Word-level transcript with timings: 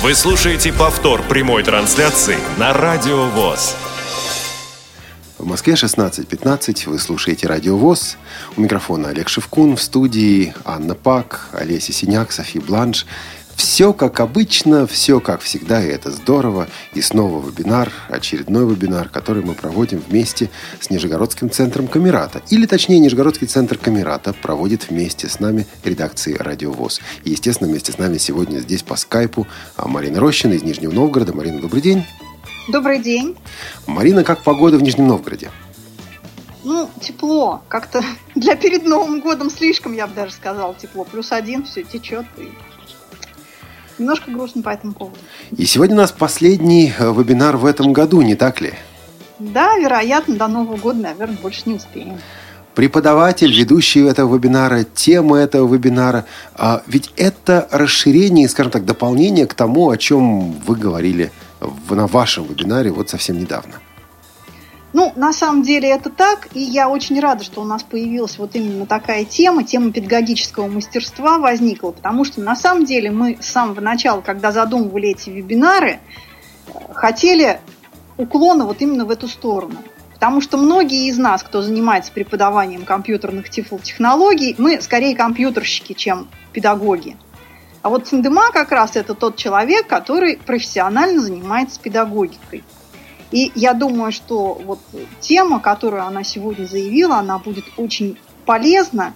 Вы 0.00 0.14
слушаете 0.14 0.72
повтор 0.72 1.22
прямой 1.24 1.64
трансляции 1.64 2.38
на 2.56 2.72
Радио 2.72 3.26
ВОЗ. 3.30 3.74
В 5.38 5.44
Москве 5.44 5.74
16.15. 5.74 6.88
Вы 6.88 7.00
слушаете 7.00 7.48
Радио 7.48 7.76
ВОЗ. 7.76 8.16
У 8.56 8.60
микрофона 8.60 9.08
Олег 9.08 9.28
Шевкун. 9.28 9.74
В 9.74 9.82
студии 9.82 10.54
Анна 10.64 10.94
Пак, 10.94 11.48
Олеся 11.52 11.92
Синяк, 11.92 12.30
Софи 12.30 12.60
Бланш. 12.60 13.06
Все 13.58 13.92
как 13.92 14.20
обычно, 14.20 14.86
все 14.86 15.18
как 15.18 15.40
всегда, 15.40 15.84
и 15.84 15.88
это 15.88 16.12
здорово. 16.12 16.68
И 16.94 17.00
снова 17.00 17.44
вебинар, 17.44 17.92
очередной 18.08 18.64
вебинар, 18.64 19.08
который 19.08 19.42
мы 19.42 19.54
проводим 19.54 19.98
вместе 19.98 20.48
с 20.80 20.90
Нижегородским 20.90 21.50
центром 21.50 21.88
Камерата. 21.88 22.40
Или 22.50 22.66
точнее, 22.66 23.00
Нижегородский 23.00 23.48
центр 23.48 23.76
Камерата 23.76 24.32
проводит 24.32 24.88
вместе 24.88 25.28
с 25.28 25.40
нами 25.40 25.66
редакции 25.82 26.34
Радио 26.34 26.70
ВОЗ. 26.70 27.00
И, 27.24 27.30
естественно, 27.30 27.68
вместе 27.68 27.90
с 27.90 27.98
нами 27.98 28.16
сегодня 28.18 28.60
здесь 28.60 28.84
по 28.84 28.94
скайпу 28.94 29.48
Марина 29.76 30.20
Рощина 30.20 30.52
из 30.52 30.62
Нижнего 30.62 30.92
Новгорода. 30.92 31.34
Марина, 31.34 31.60
добрый 31.60 31.82
день. 31.82 32.06
Добрый 32.68 33.00
день. 33.00 33.36
Марина, 33.88 34.22
как 34.22 34.44
погода 34.44 34.78
в 34.78 34.82
Нижнем 34.84 35.08
Новгороде? 35.08 35.50
Ну, 36.62 36.88
тепло. 37.00 37.62
Как-то 37.66 38.04
для 38.36 38.54
перед 38.54 38.84
Новым 38.84 39.20
годом 39.20 39.50
слишком, 39.50 39.94
я 39.94 40.06
бы 40.06 40.14
даже 40.14 40.32
сказала, 40.32 40.76
тепло. 40.76 41.02
Плюс 41.02 41.32
один, 41.32 41.64
все 41.64 41.82
течет. 41.82 42.24
И 42.36 42.52
немножко 43.98 44.30
грустно 44.30 44.62
по 44.62 44.70
этому 44.70 44.92
поводу. 44.92 45.18
И 45.56 45.64
сегодня 45.64 45.96
у 45.96 45.98
нас 45.98 46.12
последний 46.12 46.92
э, 46.98 47.12
вебинар 47.12 47.56
в 47.56 47.66
этом 47.66 47.92
году, 47.92 48.20
не 48.22 48.34
так 48.34 48.60
ли? 48.60 48.74
Да, 49.38 49.76
вероятно, 49.78 50.36
до 50.36 50.48
Нового 50.48 50.76
года, 50.76 51.00
наверное, 51.00 51.38
больше 51.40 51.62
не 51.66 51.74
успеем. 51.74 52.18
Преподаватель, 52.74 53.52
ведущий 53.52 54.04
этого 54.04 54.36
вебинара, 54.36 54.84
тема 54.84 55.38
этого 55.38 55.72
вебинара. 55.72 56.26
А 56.54 56.82
ведь 56.86 57.12
это 57.16 57.66
расширение, 57.72 58.48
скажем 58.48 58.70
так, 58.70 58.84
дополнение 58.84 59.46
к 59.46 59.54
тому, 59.54 59.90
о 59.90 59.96
чем 59.96 60.52
вы 60.52 60.76
говорили 60.76 61.32
на 61.90 62.06
вашем 62.06 62.44
вебинаре 62.44 62.90
вот 62.90 63.10
совсем 63.10 63.38
недавно. 63.38 63.74
Ну, 64.94 65.12
на 65.16 65.34
самом 65.34 65.62
деле 65.62 65.90
это 65.90 66.08
так, 66.08 66.48
и 66.54 66.60
я 66.60 66.88
очень 66.88 67.20
рада, 67.20 67.44
что 67.44 67.60
у 67.60 67.64
нас 67.64 67.82
появилась 67.82 68.38
вот 68.38 68.56
именно 68.56 68.86
такая 68.86 69.24
тема, 69.24 69.62
тема 69.62 69.92
педагогического 69.92 70.66
мастерства 70.66 71.38
возникла, 71.38 71.90
потому 71.90 72.24
что 72.24 72.40
на 72.40 72.56
самом 72.56 72.86
деле 72.86 73.10
мы 73.10 73.36
с 73.40 73.46
самого 73.46 73.80
начала, 73.80 74.22
когда 74.22 74.50
задумывали 74.50 75.10
эти 75.10 75.28
вебинары, 75.28 76.00
хотели 76.94 77.60
уклона 78.16 78.64
вот 78.64 78.80
именно 78.80 79.04
в 79.04 79.10
эту 79.10 79.28
сторону. 79.28 79.76
Потому 80.14 80.40
что 80.40 80.56
многие 80.56 81.06
из 81.06 81.16
нас, 81.16 81.44
кто 81.44 81.62
занимается 81.62 82.10
преподаванием 82.10 82.84
компьютерных 82.84 83.50
технологий, 83.50 84.56
мы 84.58 84.80
скорее 84.80 85.14
компьютерщики, 85.14 85.92
чем 85.92 86.28
педагоги. 86.52 87.16
А 87.82 87.88
вот 87.88 88.08
Сандема 88.08 88.50
как 88.50 88.72
раз 88.72 88.96
это 88.96 89.14
тот 89.14 89.36
человек, 89.36 89.86
который 89.86 90.36
профессионально 90.36 91.20
занимается 91.20 91.78
педагогикой. 91.78 92.64
И 93.30 93.52
я 93.54 93.74
думаю, 93.74 94.12
что 94.12 94.54
вот 94.64 94.80
тема, 95.20 95.60
которую 95.60 96.04
она 96.04 96.24
сегодня 96.24 96.66
заявила, 96.66 97.16
она 97.16 97.38
будет 97.38 97.64
очень 97.76 98.18
полезна 98.46 99.12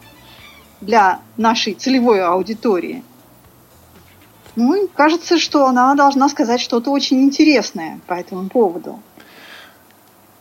для 0.81 1.21
нашей 1.37 1.75
целевой 1.75 2.23
аудитории. 2.23 3.03
Ну 4.55 4.85
и 4.85 4.87
кажется, 4.95 5.39
что 5.39 5.67
она 5.67 5.95
должна 5.95 6.29
сказать 6.29 6.61
что-то 6.61 6.91
очень 6.91 7.23
интересное 7.23 8.01
по 8.07 8.15
этому 8.15 8.49
поводу. 8.51 9.01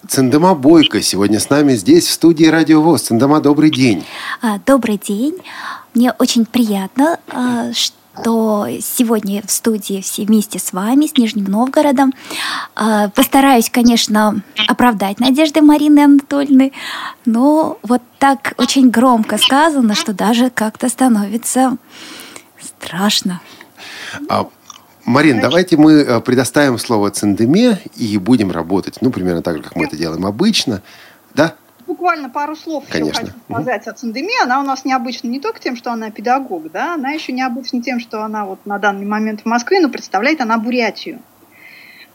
Циндема 0.07 0.55
Бойко 0.55 1.01
сегодня 1.01 1.39
с 1.39 1.49
нами 1.49 1.73
здесь, 1.73 2.07
в 2.07 2.11
студии 2.11 2.45
Радио 2.45 2.81
ВОЗ. 2.81 3.03
Циндема, 3.03 3.39
добрый 3.39 3.69
день. 3.69 4.03
А, 4.41 4.59
добрый 4.65 4.97
день. 4.97 5.37
Мне 5.93 6.11
очень 6.19 6.45
приятно, 6.45 7.19
а, 7.29 7.71
что 7.71 7.95
то 8.23 8.67
сегодня 8.81 9.41
в 9.45 9.51
студии 9.51 10.01
все 10.01 10.25
вместе 10.25 10.59
с 10.59 10.73
вами, 10.73 11.07
с 11.07 11.17
Нижним 11.17 11.45
Новгородом. 11.45 12.13
А, 12.75 13.09
постараюсь, 13.09 13.69
конечно, 13.69 14.41
оправдать 14.67 15.19
надежды 15.19 15.61
Марины 15.61 16.01
Анатольевны, 16.01 16.73
но 17.25 17.77
вот 17.83 18.01
так 18.19 18.53
очень 18.57 18.89
громко 18.89 19.37
сказано, 19.37 19.95
что 19.95 20.13
даже 20.13 20.49
как-то 20.49 20.89
становится 20.89 21.77
страшно. 22.61 23.41
А, 24.29 24.47
Марин, 25.05 25.39
давайте 25.39 25.77
мы 25.77 25.93
э, 25.93 26.21
предоставим 26.21 26.77
слово 26.77 27.11
Циндеме 27.11 27.79
и 27.95 28.17
будем 28.17 28.51
работать, 28.51 28.97
ну, 29.01 29.09
примерно 29.09 29.41
так 29.41 29.57
же, 29.57 29.63
как 29.63 29.75
мы 29.75 29.85
это 29.85 29.97
делаем 29.97 30.25
обычно. 30.25 30.81
Да? 31.33 31.55
Буквально 31.91 32.29
пару 32.29 32.55
слов 32.55 32.85
Конечно. 32.87 33.21
еще 33.21 33.31
хочу 33.31 33.39
сказать 33.49 33.87
о 33.87 33.91
Цендеме. 33.93 34.33
Она 34.41 34.61
у 34.61 34.63
нас 34.63 34.85
необычна 34.85 35.27
не 35.27 35.41
только 35.41 35.59
тем, 35.59 35.75
что 35.75 35.91
она 35.91 36.09
педагог, 36.09 36.71
да, 36.71 36.93
она 36.93 37.11
еще 37.11 37.33
необычна 37.33 37.81
тем, 37.83 37.99
что 37.99 38.23
она 38.23 38.45
вот 38.45 38.65
на 38.65 38.79
данный 38.79 39.05
момент 39.05 39.41
в 39.41 39.45
Москве, 39.45 39.81
но 39.81 39.89
представляет 39.89 40.39
она 40.39 40.57
Бурятию. 40.57 41.19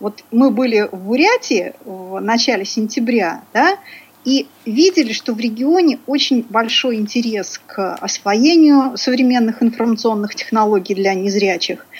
Вот 0.00 0.24
мы 0.30 0.50
были 0.50 0.88
в 0.90 0.96
Бурятии 0.96 1.74
в 1.84 2.20
начале 2.20 2.64
сентября, 2.64 3.42
да, 3.52 3.76
и 4.24 4.48
видели, 4.64 5.12
что 5.12 5.34
в 5.34 5.40
регионе 5.40 5.98
очень 6.06 6.44
большой 6.48 6.96
интерес 6.96 7.60
к 7.66 7.96
освоению 7.96 8.96
современных 8.96 9.62
информационных 9.62 10.34
технологий 10.34 10.94
для 10.94 11.12
незрячих– 11.12 11.86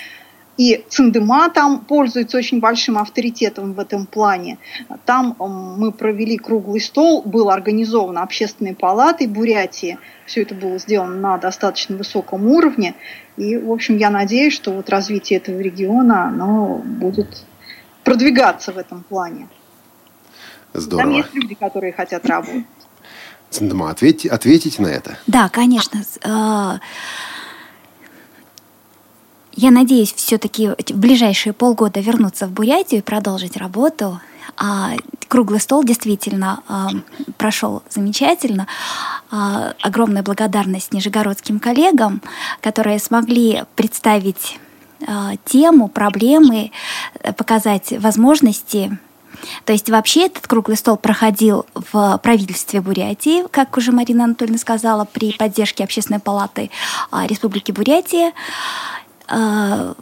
и 0.56 0.84
Циндема 0.88 1.50
там 1.50 1.80
пользуется 1.80 2.38
очень 2.38 2.60
большим 2.60 2.96
авторитетом 2.98 3.74
в 3.74 3.80
этом 3.80 4.06
плане. 4.06 4.58
Там 5.04 5.36
мы 5.38 5.92
провели 5.92 6.38
круглый 6.38 6.80
стол, 6.80 7.22
был 7.22 7.50
организован 7.50 8.18
общественной 8.18 8.74
палатой 8.74 9.26
Бурятии. 9.26 9.98
Все 10.24 10.42
это 10.42 10.54
было 10.54 10.78
сделано 10.78 11.16
на 11.16 11.38
достаточно 11.38 11.96
высоком 11.96 12.46
уровне. 12.46 12.94
И, 13.36 13.56
в 13.56 13.70
общем, 13.70 13.98
я 13.98 14.10
надеюсь, 14.10 14.54
что 14.54 14.72
вот 14.72 14.88
развитие 14.88 15.38
этого 15.38 15.60
региона 15.60 16.28
оно 16.28 16.80
будет 16.84 17.44
продвигаться 18.02 18.72
в 18.72 18.78
этом 18.78 19.02
плане. 19.02 19.48
Здорово. 20.72 21.02
Там 21.02 21.16
есть 21.16 21.34
люди, 21.34 21.54
которые 21.54 21.92
хотят 21.92 22.24
работать. 22.26 22.64
Циндема, 23.50 23.90
ответьте, 23.90 24.28
ответите 24.28 24.82
на 24.82 24.88
это. 24.88 25.18
Да, 25.26 25.48
конечно. 25.48 26.00
Я 29.56 29.70
надеюсь 29.70 30.12
все-таки 30.12 30.68
в 30.68 30.98
ближайшие 30.98 31.54
полгода 31.54 32.00
вернуться 32.00 32.46
в 32.46 32.50
Бурятию 32.50 33.00
и 33.00 33.02
продолжить 33.02 33.56
работу. 33.56 34.20
А 34.58 34.92
круглый 35.28 35.60
стол 35.60 35.82
действительно 35.82 36.62
а, 36.68 36.90
прошел 37.38 37.82
замечательно. 37.88 38.66
А, 39.30 39.72
огромная 39.80 40.22
благодарность 40.22 40.92
нижегородским 40.92 41.58
коллегам, 41.58 42.20
которые 42.60 42.98
смогли 42.98 43.64
представить 43.76 44.60
а, 45.06 45.32
тему, 45.46 45.88
проблемы, 45.88 46.70
показать 47.36 47.92
возможности 47.98 48.98
то 49.64 49.72
есть 49.72 49.90
вообще 49.90 50.26
этот 50.26 50.46
круглый 50.46 50.76
стол 50.76 50.96
проходил 50.96 51.66
в 51.74 52.18
правительстве 52.22 52.80
Бурятии, 52.80 53.46
как 53.50 53.76
уже 53.76 53.92
Марина 53.92 54.24
Анатольевна 54.24 54.58
сказала, 54.58 55.04
при 55.04 55.32
поддержке 55.32 55.84
Общественной 55.84 56.20
палаты 56.20 56.70
а, 57.10 57.26
Республики 57.26 57.72
Бурятия. 57.72 58.32
А, 59.28 59.94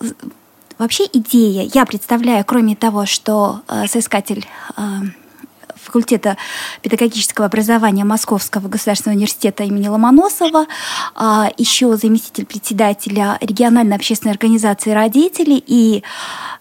вообще 0.79 1.05
идея, 1.13 1.69
я 1.73 1.87
представляю, 1.87 2.45
кроме 2.45 2.77
того, 2.77 3.07
что 3.07 3.61
э, 3.69 3.87
соискатель 3.87 4.47
э, 4.77 4.83
факультета 5.77 6.37
педагогического 6.83 7.47
образования 7.47 8.05
Московского 8.05 8.69
государственного 8.69 9.17
университета 9.17 9.65
имени 9.65 9.89
Ломоносова, 9.89 10.67
а, 11.15 11.51
еще 11.57 11.97
заместитель 11.97 12.47
председателя 12.47 13.39
региональной 13.41 13.97
общественной 13.97 14.33
организации 14.33 14.91
родителей 14.91 15.63
и 15.67 16.03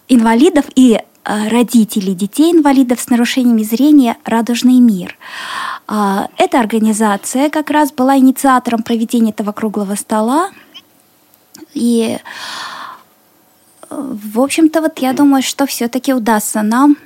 инвалидов 0.08 0.64
и 0.74 1.00
э, 1.24 1.48
родителей 1.48 2.14
детей 2.14 2.52
инвалидов 2.52 3.00
с 3.00 3.08
нарушениями 3.08 3.62
зрения 3.62 4.16
«Радужный 4.24 4.80
мир». 4.80 5.16
Эта 5.86 6.60
организация 6.60 7.50
как 7.50 7.68
раз 7.68 7.92
была 7.92 8.16
инициатором 8.16 8.82
проведения 8.82 9.32
этого 9.32 9.52
круглого 9.52 9.96
стола– 9.96 10.48
и, 11.74 12.18
в 13.90 14.40
общем-то, 14.40 14.80
вот 14.80 14.98
я 14.98 15.12
думаю, 15.12 15.42
что 15.42 15.66
все-таки 15.66 16.14
удастся 16.14 16.62
нам 16.62 16.96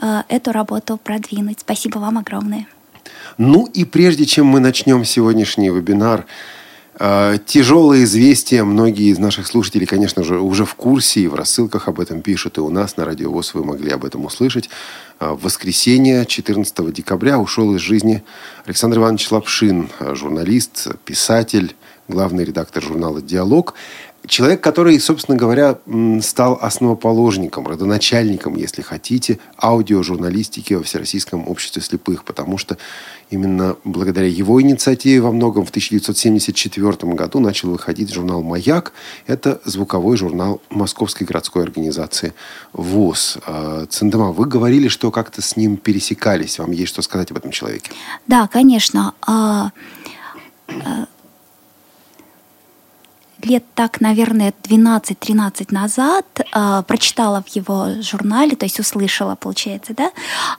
э, 0.00 0.22
эту 0.28 0.52
работу 0.52 0.96
продвинуть. 0.96 1.60
Спасибо 1.60 1.98
вам 1.98 2.18
огромное. 2.18 2.66
Ну 3.38 3.66
и 3.66 3.84
прежде 3.84 4.24
чем 4.24 4.46
мы 4.46 4.60
начнем 4.60 5.04
сегодняшний 5.04 5.70
вебинар, 5.70 6.26
э, 6.98 7.38
тяжелые 7.46 8.04
известия. 8.04 8.64
Многие 8.64 9.10
из 9.10 9.18
наших 9.18 9.46
слушателей, 9.46 9.86
конечно 9.86 10.24
же, 10.24 10.40
уже 10.40 10.64
в 10.64 10.74
курсе 10.74 11.20
и 11.20 11.28
в 11.28 11.34
рассылках 11.34 11.88
об 11.88 12.00
этом 12.00 12.22
пишут. 12.22 12.58
И 12.58 12.60
у 12.60 12.70
нас 12.70 12.96
на 12.96 13.04
Радио 13.04 13.30
ВОЗ 13.30 13.54
вы 13.54 13.64
могли 13.64 13.90
об 13.90 14.04
этом 14.04 14.24
услышать. 14.24 14.70
Э, 15.20 15.30
в 15.32 15.42
воскресенье, 15.42 16.26
14 16.26 16.92
декабря, 16.92 17.38
ушел 17.38 17.74
из 17.74 17.80
жизни 17.80 18.22
Александр 18.66 18.98
Иванович 18.98 19.30
Лапшин, 19.30 19.90
журналист, 20.14 20.88
писатель, 21.04 21.74
главный 22.08 22.44
редактор 22.44 22.82
журнала 22.82 23.20
«Диалог». 23.20 23.74
Человек, 24.28 24.60
который, 24.60 24.98
собственно 25.00 25.36
говоря, 25.36 25.78
стал 26.22 26.58
основоположником, 26.60 27.66
родоначальником, 27.66 28.56
если 28.56 28.82
хотите, 28.82 29.38
аудиожурналистики 29.60 30.74
во 30.74 30.82
Всероссийском 30.82 31.48
обществе 31.48 31.82
слепых, 31.82 32.24
потому 32.24 32.58
что 32.58 32.76
именно 33.30 33.76
благодаря 33.84 34.28
его 34.28 34.60
инициативе 34.62 35.20
во 35.20 35.32
многом 35.32 35.64
в 35.64 35.70
1974 35.70 37.12
году 37.14 37.40
начал 37.40 37.70
выходить 37.70 38.12
журнал 38.12 38.42
«Маяк». 38.42 38.92
Это 39.26 39.60
звуковой 39.64 40.16
журнал 40.16 40.60
Московской 40.70 41.26
городской 41.26 41.64
организации 41.64 42.34
ВОЗ. 42.72 43.38
А, 43.46 43.86
Циндема, 43.86 44.32
вы 44.32 44.46
говорили, 44.46 44.88
что 44.88 45.10
как-то 45.10 45.42
с 45.42 45.56
ним 45.56 45.76
пересекались. 45.76 46.58
Вам 46.58 46.70
есть 46.72 46.88
что 46.88 47.02
сказать 47.02 47.30
об 47.30 47.38
этом 47.38 47.50
человеке? 47.50 47.90
Да, 48.26 48.46
конечно. 48.48 49.14
Лет 53.42 53.64
так, 53.74 54.00
наверное, 54.00 54.52
12-13 54.64 55.68
назад 55.72 56.24
э, 56.40 56.82
прочитала 56.86 57.42
в 57.46 57.48
его 57.54 58.02
журнале, 58.02 58.56
то 58.56 58.66
есть 58.66 58.80
услышала, 58.80 59.36
получается, 59.36 59.94
да, 59.94 60.10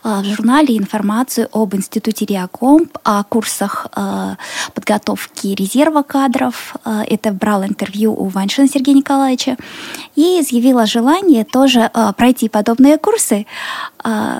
э, 0.03 0.21
в 0.21 0.23
журнале 0.23 0.77
информацию 0.77 1.49
об 1.51 1.75
институте 1.75 2.25
Реакомп, 2.25 2.97
о 3.03 3.23
курсах 3.23 3.87
э, 3.95 4.35
подготовки 4.73 5.47
резерва 5.47 6.03
кадров. 6.03 6.75
Э, 6.85 7.01
это 7.05 7.31
брал 7.33 7.65
интервью 7.65 8.13
у 8.13 8.29
Ваншина 8.29 8.69
Сергея 8.69 8.95
Николаевича 8.95 9.57
и 10.15 10.39
изъявила 10.39 10.85
желание 10.85 11.43
тоже 11.43 11.91
э, 11.93 12.13
пройти 12.15 12.47
подобные 12.47 12.97
курсы. 12.97 13.45
Э, 14.05 14.39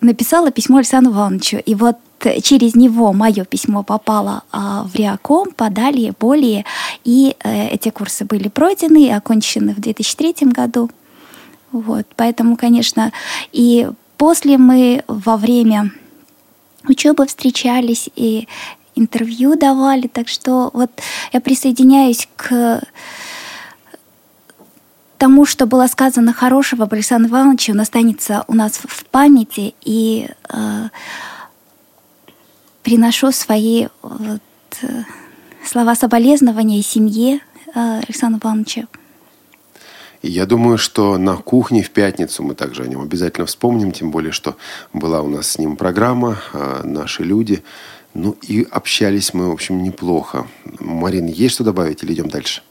написала 0.00 0.50
письмо 0.50 0.78
Александру 0.78 1.12
Ивановичу. 1.12 1.58
И 1.58 1.74
вот 1.74 1.96
через 2.42 2.74
него 2.74 3.12
мое 3.12 3.44
письмо 3.44 3.82
попало 3.82 4.42
а, 4.50 4.84
в 4.84 4.94
Реаком, 4.94 5.50
подали 5.50 6.12
более, 6.18 6.64
и 7.04 7.36
э, 7.42 7.68
эти 7.68 7.90
курсы 7.90 8.24
были 8.24 8.48
пройдены 8.48 9.06
и 9.06 9.10
окончены 9.10 9.74
в 9.74 9.80
2003 9.80 10.48
году. 10.48 10.90
Вот, 11.72 12.06
поэтому, 12.16 12.56
конечно, 12.56 13.12
и 13.52 13.88
после 14.16 14.58
мы 14.58 15.02
во 15.08 15.36
время 15.36 15.90
учебы 16.88 17.26
встречались 17.26 18.08
и 18.14 18.46
интервью 18.94 19.56
давали, 19.56 20.06
так 20.06 20.28
что 20.28 20.70
вот 20.72 20.90
я 21.32 21.40
присоединяюсь 21.40 22.28
к 22.36 22.82
тому, 25.18 25.46
что 25.46 25.66
было 25.66 25.86
сказано 25.86 26.32
хорошего 26.32 26.84
об 26.84 26.92
Александре 26.92 27.30
Ивановиче, 27.30 27.72
он 27.72 27.80
останется 27.80 28.44
у 28.46 28.54
нас 28.54 28.72
в 28.72 29.04
памяти, 29.06 29.74
и 29.82 30.28
э, 30.50 30.88
приношу 32.84 33.32
свои 33.32 33.88
вот, 34.02 34.40
э, 34.82 35.02
слова 35.66 35.96
соболезнования 35.96 36.82
семье 36.82 37.40
э, 37.74 38.00
Александра 38.06 38.38
Ивановича. 38.38 38.86
Я 40.22 40.46
думаю, 40.46 40.78
что 40.78 41.18
на 41.18 41.36
кухне 41.36 41.82
в 41.82 41.90
пятницу 41.90 42.42
мы 42.42 42.54
также 42.54 42.82
о 42.82 42.86
нем 42.86 43.02
обязательно 43.02 43.46
вспомним, 43.46 43.92
тем 43.92 44.10
более, 44.10 44.32
что 44.32 44.56
была 44.92 45.20
у 45.20 45.28
нас 45.28 45.50
с 45.50 45.58
ним 45.58 45.76
программа 45.76 46.38
э, 46.52 46.82
«Наши 46.84 47.24
люди». 47.24 47.62
Ну 48.14 48.36
и 48.42 48.64
общались 48.70 49.34
мы, 49.34 49.48
в 49.48 49.52
общем, 49.52 49.82
неплохо. 49.82 50.46
Марина, 50.78 51.28
есть 51.28 51.56
что 51.56 51.64
добавить 51.64 52.04
или 52.04 52.12
идем 52.12 52.28
дальше? 52.28 52.62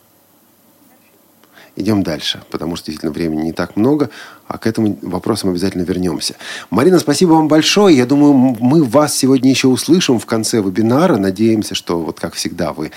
Идем 1.75 2.03
дальше, 2.03 2.43
потому 2.51 2.75
что 2.75 2.87
действительно 2.87 3.11
времени 3.11 3.45
не 3.45 3.53
так 3.53 3.75
много 3.75 4.09
а 4.47 4.57
к 4.57 4.67
этому 4.67 4.97
вопросу 5.01 5.47
мы 5.47 5.53
обязательно 5.53 5.83
вернемся. 5.83 6.35
Марина, 6.69 6.99
спасибо 6.99 7.31
вам 7.31 7.47
большое. 7.47 7.97
Я 7.97 8.05
думаю, 8.05 8.33
мы 8.59 8.83
вас 8.83 9.15
сегодня 9.15 9.49
еще 9.49 9.67
услышим 9.67 10.19
в 10.19 10.25
конце 10.25 10.61
вебинара. 10.61 11.17
Надеемся, 11.17 11.75
что, 11.75 11.99
вот 11.99 12.19
как 12.19 12.33
всегда, 12.33 12.73
вы 12.73 12.91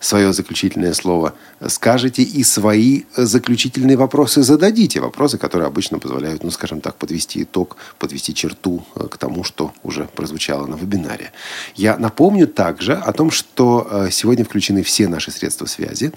свое 0.00 0.32
заключительное 0.32 0.94
слово 0.94 1.34
скажете 1.68 2.22
и 2.22 2.42
свои 2.44 3.02
заключительные 3.14 3.96
вопросы 3.96 4.42
зададите. 4.42 5.00
Вопросы, 5.00 5.38
которые 5.38 5.66
обычно 5.66 5.98
позволяют, 5.98 6.44
ну, 6.44 6.50
скажем 6.50 6.80
так, 6.80 6.96
подвести 6.96 7.42
итог, 7.42 7.76
подвести 7.98 8.34
черту 8.34 8.82
э, 8.96 9.06
к 9.08 9.16
тому, 9.16 9.44
что 9.44 9.72
уже 9.82 10.08
прозвучало 10.16 10.66
на 10.66 10.76
вебинаре. 10.76 11.32
Я 11.76 11.98
напомню 11.98 12.48
также 12.48 12.94
о 12.94 13.12
том, 13.12 13.30
что 13.30 13.86
э, 13.88 14.08
сегодня 14.10 14.44
включены 14.44 14.82
все 14.82 15.08
наши 15.08 15.30
средства 15.30 15.66
связи. 15.66 16.12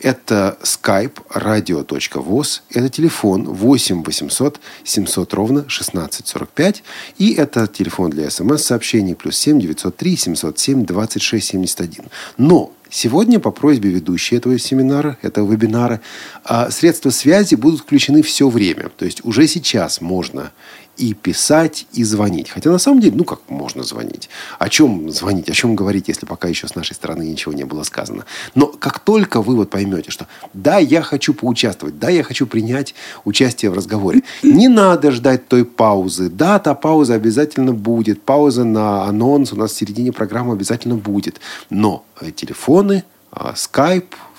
Это 0.00 0.58
skype 0.62 1.18
radio.voz, 1.58 2.62
это 2.70 2.88
телефон 2.88 3.44
8 3.44 4.02
800 4.02 4.54
800 4.54 4.60
700 4.84 5.34
ровно 5.34 5.60
1645. 5.60 6.82
И 7.18 7.34
это 7.34 7.66
телефон 7.66 8.10
для 8.10 8.30
смс-сообщений 8.30 9.14
плюс 9.14 9.36
7 9.36 9.60
903 9.60 10.16
707 10.16 10.84
26 10.84 11.46
71. 11.46 12.04
Но 12.38 12.72
Сегодня 12.90 13.40
по 13.40 13.50
просьбе 13.50 13.90
ведущей 13.90 14.36
этого 14.36 14.56
семинара, 14.56 15.18
этого 15.20 15.50
вебинара, 15.50 16.00
а, 16.44 16.70
средства 16.70 17.10
связи 17.10 17.56
будут 17.56 17.80
включены 17.80 18.22
все 18.22 18.48
время. 18.48 18.88
То 18.96 19.04
есть 19.04 19.24
уже 19.24 19.48
сейчас 19.48 20.00
можно 20.00 20.52
и 20.96 21.14
писать, 21.14 21.86
и 21.92 22.04
звонить. 22.04 22.50
Хотя 22.50 22.70
на 22.70 22.78
самом 22.78 23.00
деле, 23.00 23.16
ну 23.16 23.24
как 23.24 23.40
можно 23.48 23.82
звонить? 23.82 24.28
О 24.58 24.68
чем 24.68 25.10
звонить? 25.10 25.48
О 25.48 25.52
чем 25.52 25.74
говорить, 25.74 26.08
если 26.08 26.26
пока 26.26 26.48
еще 26.48 26.68
с 26.68 26.74
нашей 26.74 26.94
стороны 26.94 27.22
ничего 27.22 27.52
не 27.52 27.64
было 27.64 27.82
сказано? 27.82 28.24
Но 28.54 28.66
как 28.66 29.00
только 29.00 29.42
вы 29.42 29.56
вот 29.56 29.70
поймете, 29.70 30.10
что 30.10 30.26
да, 30.52 30.78
я 30.78 31.02
хочу 31.02 31.34
поучаствовать, 31.34 31.98
да, 31.98 32.10
я 32.10 32.22
хочу 32.22 32.46
принять 32.46 32.94
участие 33.24 33.70
в 33.70 33.74
разговоре, 33.74 34.22
не 34.42 34.68
надо 34.68 35.10
ждать 35.10 35.48
той 35.48 35.64
паузы. 35.64 36.28
Да, 36.28 36.58
та 36.58 36.74
пауза 36.74 37.14
обязательно 37.14 37.72
будет. 37.72 38.22
Пауза 38.22 38.64
на 38.64 39.04
анонс 39.04 39.52
у 39.52 39.56
нас 39.56 39.72
в 39.72 39.76
середине 39.76 40.12
программы 40.12 40.52
обязательно 40.52 40.96
будет. 40.96 41.40
Но 41.70 42.04
э, 42.20 42.30
телефоны, 42.30 43.04
а, 43.30 43.54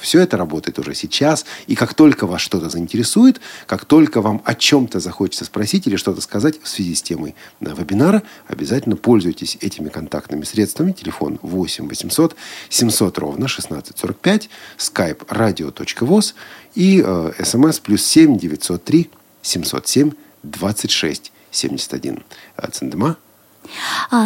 все 0.06 0.20
это 0.20 0.38
работает 0.38 0.78
уже 0.78 0.94
сейчас. 0.94 1.46
И 1.66 1.74
как 1.74 1.96
только 1.96 2.28
вас 2.28 2.40
что-то 2.40 2.70
заинтересует, 2.70 3.42
как 3.66 3.86
только 3.86 4.22
вам 4.22 4.40
о 4.46 4.54
чем-то 4.54 5.00
захочется 5.00 5.46
спросить 5.46 5.88
или 5.88 5.96
что-то 5.96 6.22
сказать 6.22 6.62
в 6.62 6.68
связи 6.68 6.94
с 6.94 7.02
темой 7.02 7.34
вебинара, 7.60 8.22
обязательно 8.48 8.98
пользуйтесь 8.98 9.58
этими 9.62 9.90
контактными 9.90 10.44
средствами. 10.44 10.92
Телефон 10.92 11.40
8 11.42 11.90
800 11.90 12.36
700 12.70 13.18
ровно 13.18 13.46
1645, 13.48 14.50
skype 14.78 15.26
radio.voz 15.28 16.36
и 16.76 17.04
э, 17.04 17.32
смс 17.44 17.80
плюс 17.80 18.06
7 18.06 18.38
903 18.38 19.10
707 19.42 20.12
26 20.44 21.32
71. 21.50 22.24
Циндема 22.72 23.18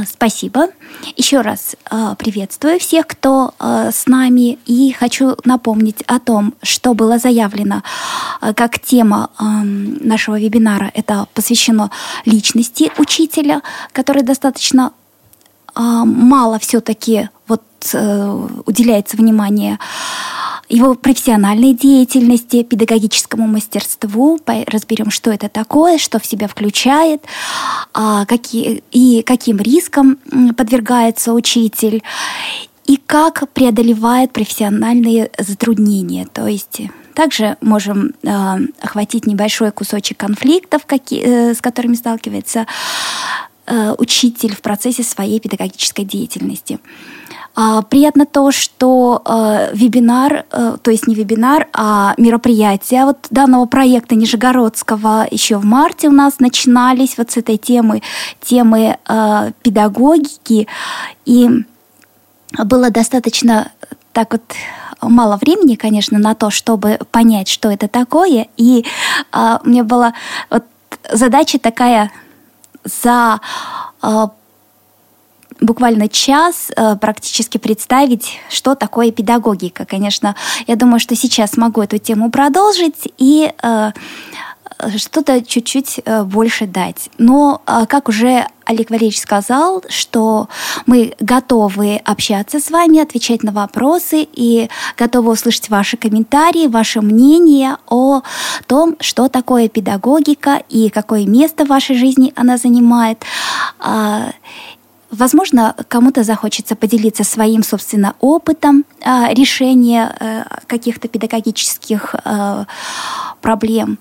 спасибо. 0.07 0.67
Еще 1.15 1.41
раз 1.41 1.75
а, 1.89 2.15
приветствую 2.15 2.79
всех, 2.79 3.07
кто 3.07 3.53
а, 3.59 3.91
с 3.91 4.05
нами. 4.07 4.59
И 4.65 4.91
хочу 4.91 5.35
напомнить 5.45 6.01
о 6.07 6.19
том, 6.19 6.53
что 6.61 6.93
было 6.93 7.17
заявлено 7.19 7.83
как 8.55 8.79
тема 8.79 9.29
нашего 9.39 10.39
вебинара. 10.39 10.91
Это 10.93 11.27
посвящено 11.33 11.91
личности 12.25 12.91
учителя, 12.97 13.61
который 13.91 14.23
достаточно 14.23 14.93
мало 15.75 16.59
все-таки 16.59 17.29
вот 17.47 17.63
э, 17.93 18.47
уделяется 18.65 19.17
внимание 19.17 19.79
его 20.69 20.93
профессиональной 20.93 21.73
деятельности, 21.73 22.63
педагогическому 22.63 23.47
мастерству. 23.47 24.39
Разберем, 24.67 25.09
что 25.09 25.31
это 25.31 25.49
такое, 25.49 25.97
что 25.97 26.19
в 26.19 26.25
себя 26.25 26.47
включает, 26.47 27.23
а, 27.93 28.25
какие, 28.25 28.83
и 28.91 29.23
каким 29.23 29.57
риском 29.57 30.17
подвергается 30.55 31.33
учитель, 31.33 32.03
и 32.85 32.97
как 32.97 33.49
преодолевает 33.51 34.31
профессиональные 34.31 35.29
затруднения. 35.37 36.27
То 36.31 36.47
есть 36.47 36.81
также 37.13 37.57
можем 37.61 38.13
э, 38.23 38.57
охватить 38.81 39.27
небольшой 39.27 39.71
кусочек 39.71 40.17
конфликтов, 40.17 40.83
э, 41.11 41.53
с 41.53 41.61
которыми 41.61 41.95
сталкивается 41.95 42.65
э, 43.67 43.93
учитель 43.97 44.55
в 44.55 44.61
процессе 44.61 45.03
своей 45.03 45.39
педагогической 45.39 46.05
деятельности. 46.05 46.79
Приятно 47.89 48.25
то, 48.25 48.51
что 48.51 49.21
э, 49.25 49.71
вебинар, 49.73 50.45
э, 50.49 50.77
то 50.81 50.91
есть 50.91 51.07
не 51.07 51.15
вебинар, 51.15 51.67
а 51.73 52.13
мероприятия 52.17 53.03
вот 53.03 53.27
данного 53.31 53.65
проекта 53.65 54.15
Нижегородского 54.15 55.27
еще 55.29 55.57
в 55.57 55.65
марте 55.65 56.07
у 56.07 56.11
нас 56.11 56.39
начинались 56.39 57.17
вот 57.17 57.31
с 57.31 57.37
этой 57.37 57.57
темы, 57.57 58.01
темы 58.39 58.97
э, 59.05 59.51
педагогики. 59.61 60.67
И 61.25 61.49
было 62.57 62.91
достаточно 62.91 63.71
так 64.13 64.31
вот 64.31 64.43
мало 65.01 65.35
времени, 65.35 65.75
конечно, 65.75 66.17
на 66.17 66.35
то, 66.35 66.51
чтобы 66.51 66.97
понять, 67.11 67.49
что 67.49 67.69
это 67.69 67.89
такое. 67.89 68.47
И 68.55 68.85
э, 69.33 69.57
меня 69.65 69.83
была 69.83 70.13
вот 70.49 70.63
задача 71.11 71.59
такая 71.59 72.11
за 72.85 73.41
буквально 75.61 76.07
час 76.07 76.71
э, 76.75 76.95
практически 76.95 77.57
представить, 77.57 78.39
что 78.49 78.75
такое 78.75 79.11
педагогика. 79.11 79.85
Конечно, 79.85 80.35
я 80.67 80.75
думаю, 80.75 80.99
что 80.99 81.15
сейчас 81.15 81.57
могу 81.57 81.81
эту 81.81 81.97
тему 81.97 82.31
продолжить 82.31 83.11
и 83.17 83.51
э, 83.61 83.91
что-то 84.97 85.43
чуть-чуть 85.43 86.01
э, 86.05 86.23
больше 86.23 86.65
дать. 86.65 87.09
Но, 87.17 87.61
как 87.65 88.09
уже 88.09 88.47
Олег 88.69 88.91
Валерьевич 88.91 89.19
сказал, 89.19 89.83
что 89.89 90.47
мы 90.85 91.15
готовы 91.19 91.95
общаться 92.05 92.59
с 92.59 92.69
вами, 92.69 92.99
отвечать 92.99 93.41
на 93.41 93.51
вопросы 93.51 94.27
и 94.31 94.69
готовы 94.95 95.31
услышать 95.31 95.69
ваши 95.69 95.97
комментарии, 95.97 96.67
ваше 96.67 97.01
мнение 97.01 97.77
о 97.87 98.21
том, 98.67 98.95
что 98.99 99.27
такое 99.27 99.69
педагогика 99.69 100.61
и 100.69 100.89
какое 100.89 101.25
место 101.25 101.65
в 101.65 101.69
вашей 101.69 101.97
жизни 101.97 102.31
она 102.35 102.57
занимает. 102.57 103.23
Возможно, 105.11 105.75
кому-то 105.87 106.23
захочется 106.23 106.75
поделиться 106.75 107.23
своим, 107.23 107.63
собственно, 107.63 108.15
опытом 108.19 108.85
а, 109.01 109.33
решения 109.33 110.15
э, 110.19 110.43
каких-то 110.67 111.07
педагогических 111.07 112.15
э, 112.23 112.65
проблем. 113.41 113.97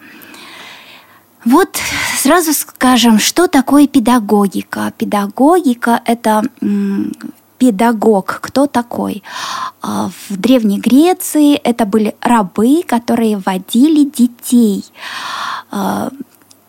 Вот 1.44 1.78
сразу 2.18 2.52
скажем, 2.52 3.18
что 3.18 3.46
такое 3.48 3.86
педагогика. 3.86 4.92
Педагогика– 4.98 6.02
это 6.04 6.42
педагог. 7.58 8.40
Кто 8.42 8.66
такой? 8.66 9.22
В 9.82 10.36
Древней 10.36 10.78
Греции 10.78 11.54
это 11.54 11.86
были 11.86 12.16
рабы, 12.20 12.82
которые 12.86 13.38
водили 13.38 14.04
детей. 14.04 14.84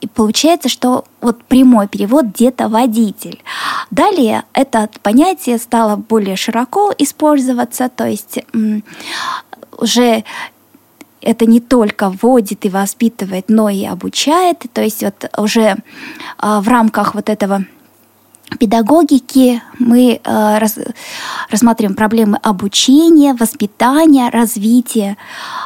И 0.01 0.07
получается, 0.07 0.69
что 0.69 1.03
вот 1.21 1.43
прямой 1.43 1.87
перевод 1.87 2.25
где-то 2.27 2.69
водитель. 2.69 3.43
Далее 3.91 4.43
это 4.53 4.89
понятие 5.03 5.57
стало 5.57 5.95
более 5.97 6.35
широко 6.35 6.93
использоваться, 6.97 7.89
то 7.89 8.07
есть 8.07 8.39
уже 9.77 10.23
это 11.21 11.45
не 11.45 11.59
только 11.59 12.09
вводит 12.09 12.65
и 12.65 12.69
воспитывает, 12.69 13.45
но 13.49 13.69
и 13.69 13.85
обучает. 13.85 14.63
То 14.73 14.81
есть 14.81 15.03
вот 15.03 15.29
уже 15.37 15.75
а, 16.37 16.61
в 16.61 16.67
рамках 16.67 17.13
вот 17.13 17.29
этого 17.29 17.65
педагогики. 18.57 19.61
Мы 19.77 20.19
э, 20.23 20.57
раз, 20.57 20.77
рассматриваем 21.49 21.95
проблемы 21.95 22.37
обучения, 22.41 23.33
воспитания, 23.33 24.29
развития 24.29 25.17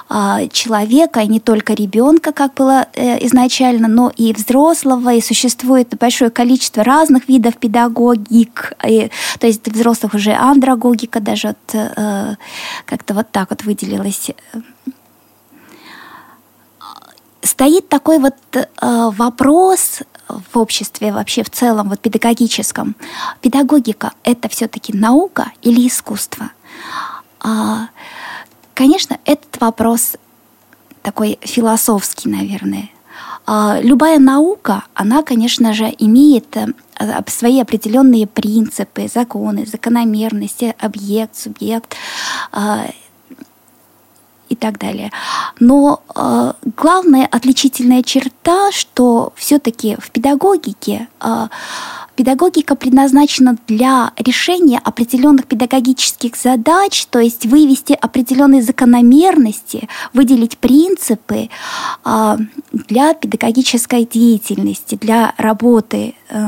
э, 0.09 0.47
человека, 0.51 1.21
и 1.21 1.27
не 1.27 1.39
только 1.39 1.73
ребенка, 1.73 2.31
как 2.31 2.53
было 2.55 2.87
э, 2.93 3.25
изначально, 3.25 3.87
но 3.87 4.11
и 4.15 4.33
взрослого, 4.33 5.13
и 5.13 5.21
существует 5.21 5.93
большое 5.99 6.31
количество 6.31 6.83
разных 6.83 7.27
видов 7.27 7.57
педагогик, 7.57 8.73
и, 8.85 9.09
то 9.39 9.47
есть 9.47 9.67
взрослых 9.67 10.13
уже 10.13 10.33
андрогогика 10.33 11.19
даже 11.19 11.49
вот, 11.49 11.57
э, 11.75 12.35
как-то 12.85 13.13
вот 13.13 13.27
так 13.31 13.49
вот 13.49 13.63
выделилась 13.63 14.31
стоит 17.43 17.89
такой 17.89 18.19
вот 18.19 18.35
э, 18.53 18.65
вопрос 18.81 19.99
в 20.27 20.57
обществе 20.57 21.11
вообще 21.11 21.43
в 21.43 21.49
целом, 21.49 21.89
вот 21.89 21.99
педагогическом. 21.99 22.95
Педагогика– 23.41 24.13
это 24.23 24.49
все-таки 24.49 24.93
наука 24.93 25.51
или 25.61 25.87
искусство? 25.87 26.51
А, 27.39 27.89
конечно, 28.73 29.19
этот 29.25 29.59
вопрос 29.59 30.15
такой 31.01 31.37
философский, 31.41 32.29
наверное. 32.29 32.89
А, 33.45 33.79
любая 33.81 34.19
наука, 34.19 34.85
она, 34.93 35.21
конечно 35.21 35.73
же, 35.73 35.93
имеет 35.99 36.55
э, 36.55 36.67
свои 37.27 37.59
определенные 37.59 38.25
принципы, 38.25 39.09
законы, 39.13 39.65
закономерности, 39.65 40.73
объект, 40.79 41.35
субъект 41.35 41.95
а, 42.51 42.85
и 44.53 44.55
так 44.55 44.79
далее. 44.79 45.11
Но 45.59 46.01
э, 46.15 46.53
главная 46.77 47.25
отличительная 47.25 48.03
черта, 48.03 48.71
что 48.71 49.33
все-таки 49.35 49.95
в 49.99 50.11
педагогике 50.11 51.07
э, 51.19 51.47
педагогика 52.15 52.75
предназначена 52.75 53.57
для 53.67 54.11
решения 54.17 54.79
определенных 54.83 55.47
педагогических 55.47 56.35
задач, 56.35 57.05
то 57.07 57.19
есть 57.19 57.45
вывести 57.45 57.93
определенные 57.93 58.61
закономерности, 58.61 59.89
выделить 60.13 60.57
принципы 60.57 61.49
э, 62.05 62.37
для 62.71 63.13
педагогической 63.13 64.05
деятельности, 64.05 64.95
для 64.95 65.33
работы 65.37 66.15
э, 66.29 66.47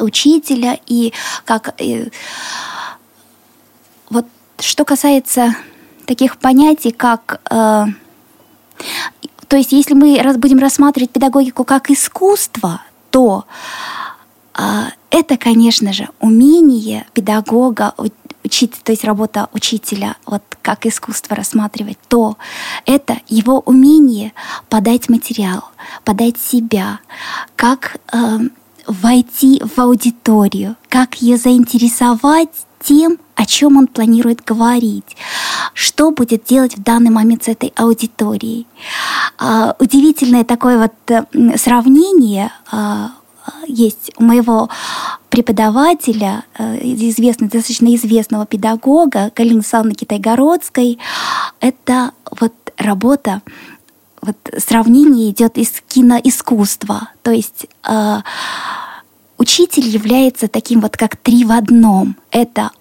учителя 0.00 0.78
и 0.86 1.12
как 1.44 1.74
э, 1.80 2.08
вот 4.10 4.26
что 4.58 4.84
касается 4.84 5.54
таких 6.10 6.38
понятий, 6.38 6.90
как... 6.90 7.40
Э, 7.48 7.86
то 9.46 9.56
есть 9.56 9.70
если 9.70 9.94
мы 9.94 10.20
будем 10.38 10.58
рассматривать 10.58 11.12
педагогику 11.12 11.62
как 11.62 11.88
искусство, 11.88 12.82
то 13.12 13.44
э, 14.58 14.62
это, 15.10 15.36
конечно 15.36 15.92
же, 15.92 16.08
умение 16.18 17.06
педагога 17.12 17.94
учить, 18.42 18.74
то 18.82 18.90
есть 18.90 19.04
работа 19.04 19.48
учителя, 19.52 20.16
вот 20.26 20.42
как 20.62 20.84
искусство 20.84 21.36
рассматривать, 21.36 21.98
то 22.08 22.36
это 22.86 23.18
его 23.28 23.60
умение 23.60 24.32
подать 24.68 25.08
материал, 25.08 25.62
подать 26.04 26.38
себя, 26.38 26.98
как 27.54 27.98
э, 28.12 28.38
войти 28.88 29.62
в 29.62 29.78
аудиторию, 29.78 30.74
как 30.88 31.22
ее 31.22 31.36
заинтересовать 31.36 32.66
тем, 32.82 33.18
о 33.40 33.46
чем 33.46 33.78
он 33.78 33.86
планирует 33.86 34.44
говорить, 34.44 35.16
что 35.72 36.10
будет 36.10 36.44
делать 36.44 36.76
в 36.76 36.82
данный 36.82 37.08
момент 37.10 37.44
с 37.44 37.48
этой 37.48 37.72
аудиторией. 37.74 38.66
А, 39.38 39.74
удивительное 39.78 40.44
такое 40.44 40.76
вот 40.76 40.92
э, 41.08 41.56
сравнение 41.56 42.52
а, 42.70 43.12
есть 43.66 44.12
у 44.18 44.24
моего 44.24 44.68
преподавателя, 45.30 46.44
э, 46.58 46.80
известного, 46.82 47.50
достаточно 47.50 47.94
известного 47.94 48.44
педагога 48.44 49.32
Галины 49.34 49.60
Александровны 49.60 49.94
Китайгородской. 49.94 50.98
Это 51.60 52.10
вот 52.38 52.52
работа 52.76 53.40
вот 54.20 54.36
сравнение 54.58 55.30
идет 55.30 55.56
из 55.56 55.82
киноискусства. 55.88 57.08
То 57.22 57.30
есть 57.30 57.68
э, 57.88 58.18
Учитель 59.40 59.88
является 59.88 60.48
таким 60.48 60.82
вот 60.82 60.98
как 60.98 61.16
три 61.16 61.46
в 61.46 61.52
одном. 61.52 62.14
Это 62.30 62.72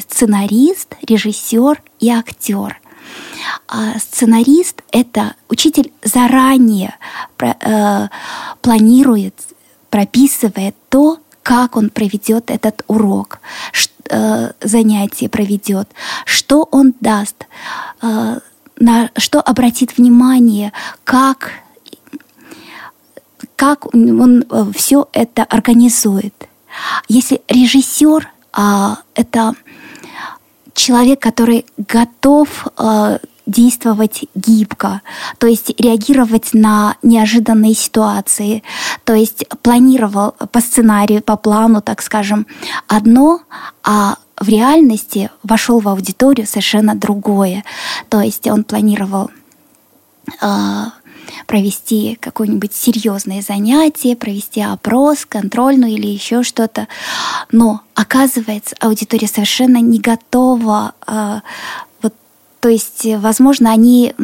сценарист, 0.00 0.94
режиссер 1.02 1.82
и 2.00 2.10
актер. 2.10 2.80
А 3.68 3.98
сценарист— 3.98 4.82
это 4.92 5.34
учитель 5.48 5.92
заранее 6.02 6.96
э, 7.38 8.08
планирует, 8.60 9.34
прописывает 9.90 10.74
то, 10.88 11.18
как 11.42 11.76
он 11.76 11.90
проведет 11.90 12.50
этот 12.50 12.84
урок, 12.88 13.40
э, 14.10 14.52
занятие 14.60 15.28
проведет, 15.28 15.88
что 16.24 16.68
он 16.70 16.94
даст, 17.00 17.46
э, 18.02 18.38
на 18.76 19.10
что 19.16 19.40
обратит 19.40 19.96
внимание, 19.96 20.72
как 21.04 21.52
как 23.56 23.94
он 23.94 24.44
все 24.74 25.08
это 25.12 25.44
организует. 25.44 26.34
Если 27.08 27.40
режиссер 27.48 28.28
а, 28.28 28.33
это 29.14 29.54
человек, 30.74 31.20
который 31.20 31.66
готов 31.76 32.66
а, 32.76 33.18
действовать 33.46 34.24
гибко, 34.34 35.02
то 35.38 35.46
есть 35.46 35.78
реагировать 35.78 36.54
на 36.54 36.96
неожиданные 37.02 37.74
ситуации, 37.74 38.62
то 39.04 39.14
есть 39.14 39.46
планировал 39.62 40.32
по 40.50 40.60
сценарию, 40.60 41.22
по 41.22 41.36
плану, 41.36 41.82
так 41.82 42.02
скажем, 42.02 42.46
одно, 42.88 43.40
а 43.82 44.16
в 44.38 44.48
реальности 44.48 45.30
вошел 45.42 45.80
в 45.80 45.88
аудиторию 45.88 46.46
совершенно 46.46 46.94
другое. 46.94 47.64
То 48.08 48.20
есть 48.20 48.46
он 48.46 48.64
планировал 48.64 49.30
а, 50.40 50.92
провести 51.46 52.16
какое-нибудь 52.20 52.74
серьезное 52.74 53.42
занятие, 53.42 54.16
провести 54.16 54.60
опрос, 54.60 55.24
контрольную 55.26 55.92
или 55.92 56.06
еще 56.06 56.42
что-то. 56.42 56.88
Но 57.50 57.80
оказывается, 57.94 58.76
аудитория 58.80 59.28
совершенно 59.28 59.78
не 59.78 59.98
готова. 59.98 60.94
Э, 61.06 61.40
вот, 62.02 62.14
то 62.60 62.68
есть, 62.68 63.06
возможно, 63.06 63.70
они 63.70 64.14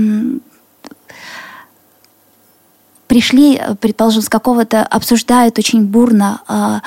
пришли, 3.10 3.60
предположим, 3.80 4.22
с 4.22 4.28
какого-то, 4.28 4.84
обсуждают 4.84 5.58
очень 5.58 5.84
бурно 5.84 6.42
а, 6.46 6.80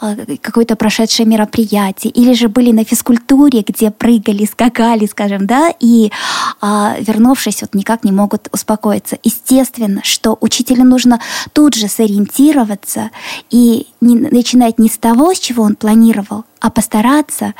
а, 0.00 0.14
какое-то 0.40 0.76
прошедшее 0.76 1.26
мероприятие, 1.26 2.12
или 2.12 2.32
же 2.32 2.48
были 2.48 2.70
на 2.70 2.84
физкультуре, 2.84 3.64
где 3.66 3.90
прыгали, 3.90 4.44
скакали, 4.44 5.06
скажем, 5.06 5.48
да, 5.48 5.74
и 5.80 6.12
а, 6.60 6.94
вернувшись, 7.00 7.62
вот 7.62 7.74
никак 7.74 8.04
не 8.04 8.12
могут 8.12 8.48
успокоиться. 8.52 9.18
Естественно, 9.24 10.00
что 10.04 10.38
учителю 10.40 10.84
нужно 10.84 11.18
тут 11.52 11.74
же 11.74 11.88
сориентироваться 11.88 13.10
и 13.50 13.88
не, 14.00 14.14
начинать 14.14 14.78
не 14.78 14.88
с 14.88 14.96
того, 14.96 15.34
с 15.34 15.40
чего 15.40 15.64
он 15.64 15.74
планировал, 15.74 16.44
а 16.64 16.70
постараться 16.70 17.52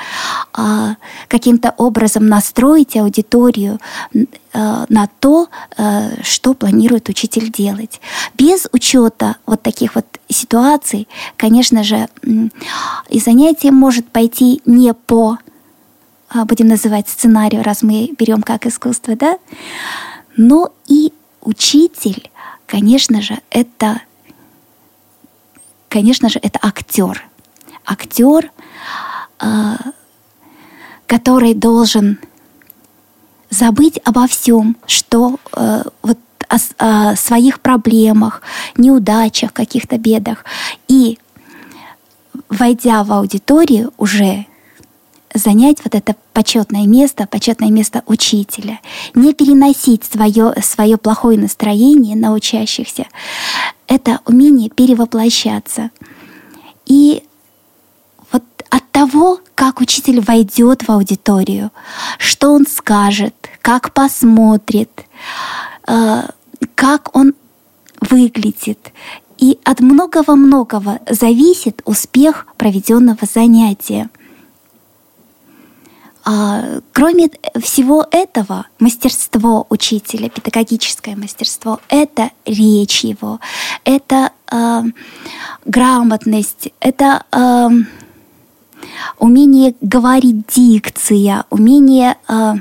а, 0.55 0.97
каким-то 1.29 1.75
образом 1.77 2.27
настроить 2.27 2.97
аудиторию 2.97 3.79
а, 4.55 4.87
на 4.89 5.09
то, 5.21 5.49
а, 5.77 6.13
что 6.23 6.55
планирует 6.55 7.11
учитель 7.11 7.53
делать. 7.53 8.01
Без 8.33 8.67
учета 8.73 9.37
вот 9.45 9.61
таких 9.61 9.95
вот 9.95 10.07
ситуаций, 10.31 11.07
конечно 11.37 11.85
же, 11.85 12.09
и 13.11 13.21
занятие 13.21 13.73
может 13.73 14.09
пойти 14.09 14.63
не 14.65 14.95
по, 14.95 15.37
а, 16.31 16.47
будем 16.47 16.69
называть 16.69 17.07
сценарию, 17.07 17.63
раз 17.63 17.83
мы 17.83 18.11
берем 18.19 18.41
как 18.41 18.65
искусство, 18.65 19.17
да, 19.17 19.37
но 20.39 20.73
и 20.87 21.13
учитель, 21.43 22.31
конечно 22.67 23.21
же, 23.21 23.39
это, 23.51 24.01
конечно 25.91 26.31
же, 26.31 26.39
это 26.43 26.59
актер. 26.63 27.29
Актер, 27.85 28.51
а, 29.39 29.77
который 31.07 31.55
должен 31.55 32.19
забыть 33.51 34.01
обо 34.05 34.27
всем, 34.27 34.77
что 34.87 35.39
э, 35.53 35.85
вот 36.03 36.19
о, 36.79 37.17
своих 37.17 37.61
проблемах, 37.61 38.43
неудачах, 38.77 39.53
каких-то 39.53 39.99
бедах. 39.99 40.45
И 40.89 41.19
войдя 42.49 43.05
в 43.05 43.13
аудиторию, 43.13 43.93
уже 43.97 44.47
занять 45.35 45.79
вот 45.85 45.95
это 45.95 46.15
почетное 46.33 46.87
место, 46.87 47.27
почетное 47.27 47.71
место 47.71 48.03
учителя, 48.07 48.81
не 49.15 49.35
переносить 49.35 50.05
свое, 50.05 50.55
свое 50.63 50.97
плохое 50.97 51.39
настроение 51.39 52.17
на 52.17 52.33
учащихся. 52.33 53.07
Это 53.87 54.21
умение 54.27 54.71
перевоплощаться. 54.71 55.91
И 56.87 57.25
от 58.75 58.91
того, 58.91 59.39
как 59.55 59.81
учитель 59.81 60.21
войдет 60.21 60.83
в 60.83 60.91
аудиторию, 60.91 61.71
что 62.19 62.51
он 62.51 62.67
скажет, 62.67 63.35
как 63.63 63.93
посмотрит, 63.93 64.91
э, 65.87 66.23
как 66.75 67.17
он 67.17 67.35
выглядит. 68.01 68.93
И 69.39 69.61
от 69.63 69.79
многого-многого 69.79 70.99
зависит 71.09 71.83
успех 71.85 72.49
проведенного 72.57 73.27
занятия. 73.33 74.11
А, 76.25 76.81
кроме 76.93 77.31
всего 77.63 78.05
этого, 78.11 78.67
мастерство 78.81 79.67
учителя, 79.69 80.29
педагогическое 80.31 81.15
мастерство, 81.15 81.79
это 81.89 82.33
речь 82.45 83.05
его, 83.05 83.39
это 83.85 84.33
э, 84.51 84.83
грамотность, 85.65 86.73
это 86.81 87.25
э, 87.31 87.69
умение 89.19 89.75
говорить 89.81 90.47
дикция, 90.47 91.45
умение 91.51 92.17
э, 92.29 92.55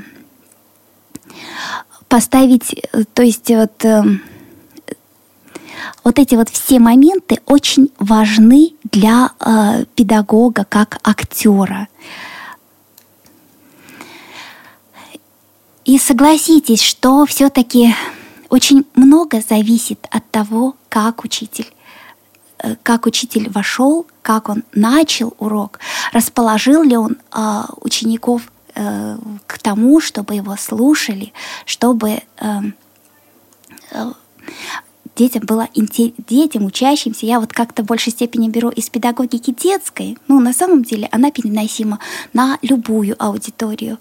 поставить, 2.08 2.86
то 3.12 3.22
есть 3.22 3.48
вот, 3.50 3.84
э, 3.84 4.02
вот 6.04 6.18
эти 6.18 6.34
вот 6.34 6.48
все 6.48 6.78
моменты 6.78 7.40
очень 7.46 7.90
важны 7.98 8.74
для 8.84 9.30
э, 9.40 9.84
педагога 9.94 10.64
как 10.64 11.00
актера. 11.02 11.88
И 15.84 15.98
согласитесь, 15.98 16.80
что 16.80 17.26
все-таки 17.26 17.94
очень 18.48 18.86
много 18.94 19.42
зависит 19.46 20.06
от 20.10 20.30
того, 20.30 20.76
как 20.88 21.24
учитель 21.24 21.66
э, 21.66 21.73
как 22.82 23.06
учитель 23.06 23.50
вошел, 23.50 24.06
как 24.22 24.48
он 24.48 24.64
начал 24.72 25.34
урок, 25.38 25.78
расположил 26.12 26.82
ли 26.82 26.96
он 26.96 27.16
э, 27.32 27.62
учеников 27.80 28.42
э, 28.74 29.18
к 29.46 29.58
тому, 29.58 30.00
чтобы 30.00 30.34
его 30.34 30.56
слушали, 30.56 31.32
чтобы 31.66 32.10
э, 32.10 32.22
э, 33.90 34.12
детям 35.16 35.44
было 35.46 35.68
детям, 35.74 36.64
учащимся, 36.64 37.26
я 37.26 37.40
вот 37.40 37.52
как-то 37.52 37.82
в 37.82 37.86
большей 37.86 38.12
степени 38.12 38.48
беру 38.48 38.70
из 38.70 38.90
педагогики 38.90 39.52
детской, 39.52 40.18
ну, 40.28 40.40
на 40.40 40.52
самом 40.52 40.82
деле 40.82 41.08
она 41.12 41.30
переносима 41.30 41.98
на 42.32 42.58
любую 42.62 43.14
аудиторию. 43.22 43.98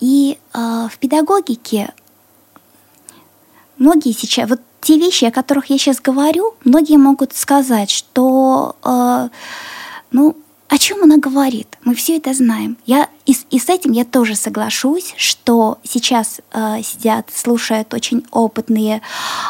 И 0.00 0.38
э, 0.52 0.88
в 0.90 0.98
педагогике 0.98 1.92
многие 3.78 4.12
сейчас, 4.12 4.48
вот 4.48 4.60
те 4.84 4.98
вещи, 4.98 5.24
о 5.24 5.30
которых 5.30 5.70
я 5.70 5.78
сейчас 5.78 6.00
говорю, 6.00 6.54
многие 6.64 6.98
могут 6.98 7.34
сказать, 7.34 7.90
что, 7.90 8.76
э, 8.84 9.28
ну, 10.12 10.36
о 10.68 10.78
чем 10.78 11.02
она 11.02 11.16
говорит? 11.16 11.78
Мы 11.84 11.94
все 11.94 12.16
это 12.16 12.34
знаем. 12.34 12.76
Я, 12.84 13.08
и, 13.26 13.34
и 13.50 13.58
с 13.58 13.68
этим 13.68 13.92
я 13.92 14.04
тоже 14.04 14.34
соглашусь, 14.34 15.14
что 15.16 15.78
сейчас 15.84 16.40
э, 16.52 16.82
сидят, 16.82 17.30
слушают 17.34 17.94
очень 17.94 18.26
опытные 18.30 19.00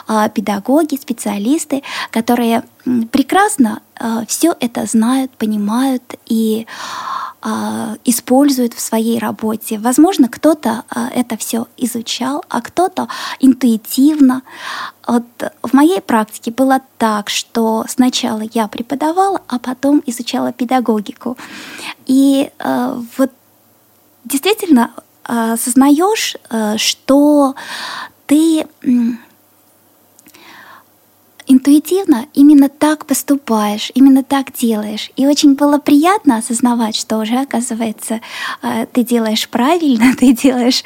э, 0.07 0.29
педагоги, 0.35 0.97
специалисты, 0.97 1.83
которые 2.11 2.62
прекрасно 3.11 3.83
э, 3.99 4.25
все 4.28 4.54
это 4.61 4.87
знают, 4.87 5.32
понимают 5.32 6.02
и 6.26 6.67
а, 6.69 7.14
используют 8.04 8.73
в 8.73 8.80
своей 8.80 9.19
работе. 9.19 9.78
Возможно, 9.78 10.28
кто-то 10.28 10.85
а, 10.89 11.11
это 11.11 11.37
все 11.37 11.67
изучал, 11.76 12.43
а 12.49 12.63
кто-то 12.63 13.09
интуитивно. 13.39 14.43
Вот 15.07 15.25
в 15.63 15.75
моей 15.75 16.00
практике 16.00 16.50
было 16.50 16.80
так, 16.97 17.28
что 17.28 17.85
сначала 17.87 18.43
я 18.54 18.67
преподавала, 18.67 19.43
а 19.47 19.59
потом 19.59 20.02
изучала 20.07 20.52
педагогику. 20.52 21.37
И 22.07 22.50
а, 22.59 22.99
вот 23.19 23.30
действительно 24.25 24.93
осознаешь, 25.25 26.37
что 26.76 27.54
ты 28.26 28.67
интуитивно 31.47 32.26
именно 32.35 32.69
так 32.69 33.07
поступаешь, 33.07 33.91
именно 33.95 34.23
так 34.23 34.52
делаешь. 34.52 35.11
И 35.17 35.26
очень 35.26 35.54
было 35.54 35.78
приятно 35.78 36.39
осознавать, 36.39 36.97
что 36.97 37.19
уже, 37.19 37.41
оказывается, 37.41 38.21
а, 38.63 38.87
ты 38.87 39.04
делаешь 39.04 39.49
правильно, 39.49 40.15
ты 40.19 40.33
делаешь 40.33 40.83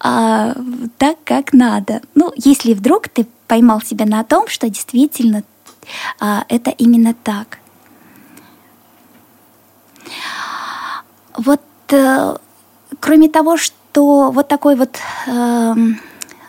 а, 0.00 0.54
так, 0.98 1.16
как 1.24 1.52
надо. 1.52 2.02
Ну, 2.14 2.32
если 2.36 2.74
вдруг 2.74 3.08
ты 3.08 3.26
поймал 3.46 3.80
себя 3.80 4.06
на 4.06 4.24
том, 4.24 4.48
что 4.48 4.68
действительно 4.68 5.42
а, 6.18 6.44
это 6.48 6.70
именно 6.70 7.14
так. 7.14 7.58
Вот 11.36 11.62
э, 11.88 12.36
кроме 12.98 13.28
того, 13.28 13.56
что 13.56 14.30
вот 14.30 14.48
такой 14.48 14.76
вот 14.76 14.98
э, 15.26 15.74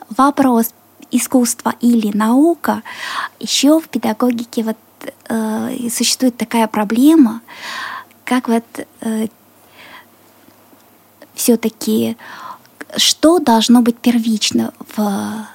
вопрос 0.09 0.73
искусство 1.11 1.75
или 1.81 2.15
наука, 2.15 2.83
еще 3.39 3.79
в 3.79 3.87
педагогике 3.87 4.63
вот 4.63 4.77
э, 5.29 5.89
существует 5.89 6.37
такая 6.37 6.67
проблема, 6.67 7.41
как 8.25 8.47
вот 8.47 8.65
э, 9.01 9.27
все-таки 11.33 12.17
что 12.97 13.39
должно 13.39 13.81
быть 13.81 13.97
первично 13.97 14.73
в 14.95 15.47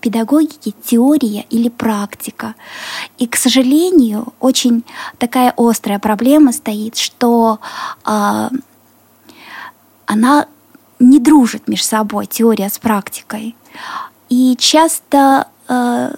педагогике, 0.00 0.74
теория 0.84 1.46
или 1.48 1.68
практика. 1.68 2.54
И, 3.18 3.26
к 3.26 3.36
сожалению, 3.36 4.34
очень 4.40 4.84
такая 5.18 5.54
острая 5.56 5.98
проблема 5.98 6.52
стоит, 6.52 6.96
что 6.96 7.60
э, 8.04 8.48
она 10.06 10.46
не 10.98 11.18
дружит 11.18 11.68
между 11.68 11.86
собой, 11.86 12.26
теория 12.26 12.68
с 12.68 12.78
практикой. 12.78 13.54
И 14.32 14.56
часто 14.56 15.46
э, 15.68 16.14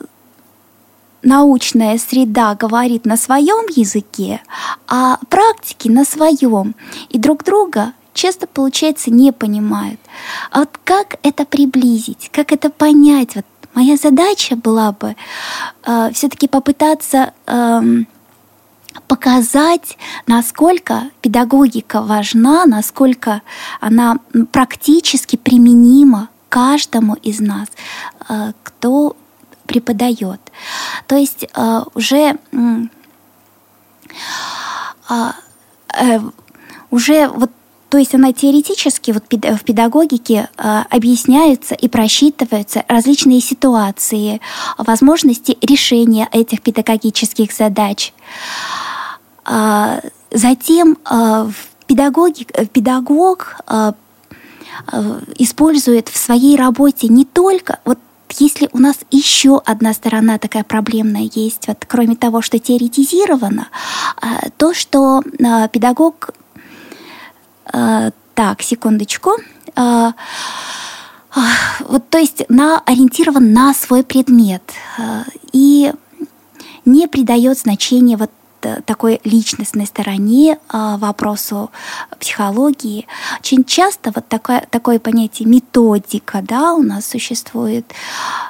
научная 1.23 1.99
среда 1.99 2.55
говорит 2.55 3.07
на 3.07 3.17
своем 3.17 3.67
языке, 3.75 4.41
а 4.87 5.19
практики 5.29 5.89
на 5.89 6.05
своем. 6.05 6.77
И 7.09 7.19
друг 7.19 7.43
друга 7.43 7.93
часто, 8.13 8.47
получается, 8.47 9.11
не 9.11 9.33
понимают. 9.33 9.99
А 10.53 10.61
вот 10.61 10.79
как 10.85 11.17
это 11.25 11.45
приблизить, 11.45 12.31
как 12.31 12.53
это 12.53 12.71
понять? 12.71 13.35
Вот 13.35 13.47
моя 13.75 13.97
задача 13.97 14.55
была 14.55 14.93
бы 14.93 15.17
э, 15.85 16.11
все-таки 16.13 16.47
попытаться 16.47 17.33
э, 17.49 17.83
показать, 19.09 19.99
насколько 20.29 21.11
педагогика 21.21 22.01
важна, 22.01 22.65
насколько 22.65 23.43
она 23.81 24.19
практически 24.53 25.35
применима 25.35 26.29
каждому 26.55 27.15
из 27.15 27.41
нас, 27.41 27.67
э, 28.29 28.53
кто 28.63 29.17
преподает. 29.67 30.41
То 31.09 31.17
есть 31.17 31.47
э, 31.53 31.81
уже 31.95 32.39
а, 35.09 35.35
э, 36.01 36.21
уже 36.93 37.29
вот 37.29 37.51
то 37.89 37.99
есть 37.99 38.15
она 38.15 38.33
теоретически 38.33 39.13
вот 39.13 39.25
в 39.31 39.65
педагогике 39.65 40.49
объясняются 40.57 41.77
и 41.77 41.87
просчитываются 41.89 42.85
различные 42.89 43.41
ситуации, 43.41 44.41
возможности 44.79 45.57
решения 45.61 46.29
этих 46.33 46.61
педагогических 46.61 47.53
задач. 47.53 48.13
А, 49.45 50.01
затем 50.33 50.97
педагоги, 51.87 52.47
педагог 52.73 53.61
использует 55.39 56.09
в 56.09 56.17
своей 56.17 56.57
работе 56.57 57.09
не 57.09 57.25
только 57.25 57.81
вот 57.85 57.99
если 58.37 58.69
у 58.73 58.79
нас 58.79 58.97
еще 59.13 59.63
одна 59.65 59.93
сторона 59.93 60.39
такая 60.39 60.65
проблемная 60.65 61.31
есть, 61.35 61.69
вот 61.69 61.85
кроме 61.87 62.17
того, 62.17 62.43
что 62.43 62.59
теоретизировано, 62.59 63.69
то, 64.57 64.75
что 64.75 65.23
педагог 65.71 66.31
так, 67.65 68.63
секундочку. 68.63 69.37
Вот, 69.77 70.15
то 72.11 72.19
есть 72.19 72.45
на, 72.49 72.81
ориентирован 72.81 73.53
на 73.53 73.73
свой 73.75 74.03
предмет 74.03 74.63
и 75.53 75.93
не 76.85 77.07
придает 77.07 77.59
значения 77.59 78.17
вот 78.17 78.31
Э, 78.31 78.44
такой 78.85 79.21
личностной 79.25 79.87
стороне 79.87 80.59
а, 80.69 80.97
вопросу 80.99 81.71
психологии. 82.19 83.07
Очень 83.41 83.65
часто 83.65 84.13
вот 84.15 84.29
такое, 84.29 84.67
такое 84.71 84.99
понятие 84.99 85.49
методика, 85.49 86.43
да, 86.43 86.75
у 86.75 86.83
нас 86.83 87.07
существует 87.07 87.87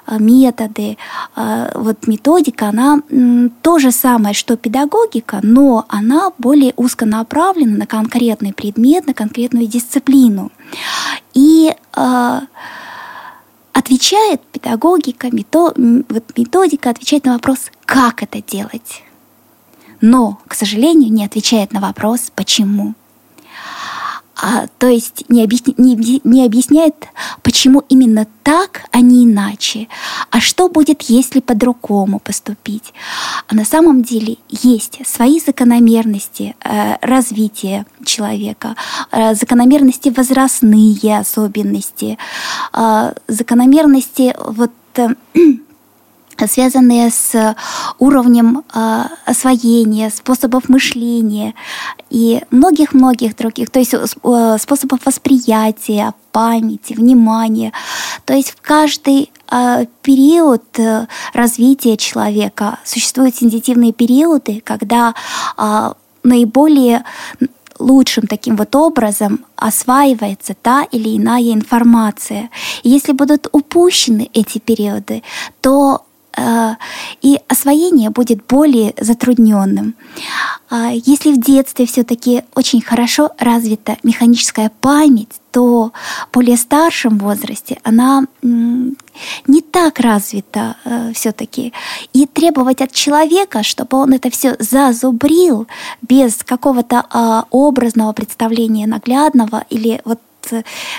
а, 0.06 0.18
методы. 0.18 0.96
Вот 1.36 2.06
методика, 2.06 2.68
она 2.68 3.00
то 3.62 3.78
же 3.78 3.92
самое, 3.92 4.34
что 4.34 4.56
педагогика, 4.56 5.40
но 5.42 5.84
она 5.88 6.30
более 6.38 6.72
узко 6.76 7.06
направлена 7.06 7.76
на 7.76 7.86
конкретный 7.86 8.52
предмет, 8.52 9.06
на 9.06 9.14
конкретную 9.14 9.66
дисциплину. 9.66 10.50
И 11.34 11.74
отвечает 13.72 14.40
педагогика, 14.52 15.28
методика 15.30 16.90
отвечает 16.90 17.24
на 17.24 17.32
вопрос, 17.34 17.70
как 17.84 18.22
это 18.22 18.40
делать 18.42 19.03
но, 20.04 20.38
к 20.46 20.54
сожалению, 20.54 21.10
не 21.10 21.24
отвечает 21.24 21.72
на 21.72 21.80
вопрос 21.80 22.30
«почему?». 22.34 22.94
А, 24.36 24.66
то 24.78 24.86
есть 24.86 25.24
не, 25.30 25.42
объясни, 25.42 25.74
не, 25.78 26.20
не 26.24 26.44
объясняет, 26.44 26.94
почему 27.42 27.82
именно 27.88 28.26
так, 28.42 28.82
а 28.90 29.00
не 29.00 29.24
иначе. 29.24 29.88
А 30.30 30.40
что 30.40 30.68
будет, 30.68 31.02
если 31.02 31.40
по-другому 31.40 32.18
поступить? 32.18 32.92
А 33.48 33.54
на 33.54 33.64
самом 33.64 34.02
деле 34.02 34.36
есть 34.50 34.98
свои 35.06 35.40
закономерности 35.40 36.54
э, 36.62 36.96
развития 37.00 37.86
человека, 38.04 38.76
э, 39.10 39.34
закономерности 39.34 40.10
возрастные 40.10 41.18
особенности, 41.18 42.18
э, 42.74 43.14
закономерности 43.28 44.34
вот 44.38 44.72
э, 44.96 45.08
связанные 46.46 47.10
с 47.10 47.56
уровнем 47.98 48.64
э, 48.74 49.04
освоения, 49.24 50.10
способов 50.10 50.68
мышления 50.68 51.54
и 52.10 52.42
многих-многих 52.50 53.36
других, 53.36 53.70
то 53.70 53.78
есть 53.78 53.94
э, 53.94 54.56
способов 54.58 55.00
восприятия, 55.04 56.14
памяти, 56.32 56.94
внимания. 56.94 57.72
То 58.24 58.34
есть 58.34 58.50
в 58.50 58.60
каждый 58.60 59.30
э, 59.50 59.86
период 60.02 60.62
э, 60.78 61.06
развития 61.32 61.96
человека 61.96 62.78
существуют 62.84 63.36
сенситивные 63.36 63.92
периоды, 63.92 64.60
когда 64.64 65.14
э, 65.56 65.92
наиболее 66.22 67.04
лучшим 67.78 68.26
таким 68.26 68.56
вот 68.56 68.74
образом 68.76 69.44
осваивается 69.56 70.54
та 70.54 70.84
или 70.84 71.16
иная 71.16 71.52
информация. 71.52 72.50
И 72.82 72.90
если 72.90 73.12
будут 73.12 73.48
упущены 73.52 74.30
эти 74.32 74.58
периоды, 74.58 75.22
то 75.60 76.04
Э, 76.04 76.13
и 77.22 77.38
освоение 77.48 78.10
будет 78.10 78.44
более 78.46 78.94
затрудненным. 78.98 79.94
А 80.70 80.90
если 80.92 81.32
в 81.32 81.40
детстве 81.40 81.86
все-таки 81.86 82.42
очень 82.54 82.80
хорошо 82.80 83.30
развита 83.38 83.96
механическая 84.02 84.70
память, 84.80 85.40
то 85.52 85.92
в 85.92 86.34
более 86.34 86.56
старшем 86.56 87.18
возрасте 87.18 87.78
она 87.84 88.26
не 88.42 89.60
так 89.60 90.00
развита 90.00 90.76
э, 90.84 91.12
все-таки. 91.14 91.72
И 92.12 92.26
требовать 92.26 92.80
от 92.80 92.90
человека, 92.90 93.62
чтобы 93.62 93.98
он 93.98 94.12
это 94.14 94.30
все 94.30 94.56
зазубрил 94.58 95.68
без 96.02 96.42
какого-то 96.42 97.04
э, 97.08 97.42
образного 97.50 98.12
представления 98.12 98.86
наглядного 98.88 99.64
или 99.70 100.00
вот 100.04 100.18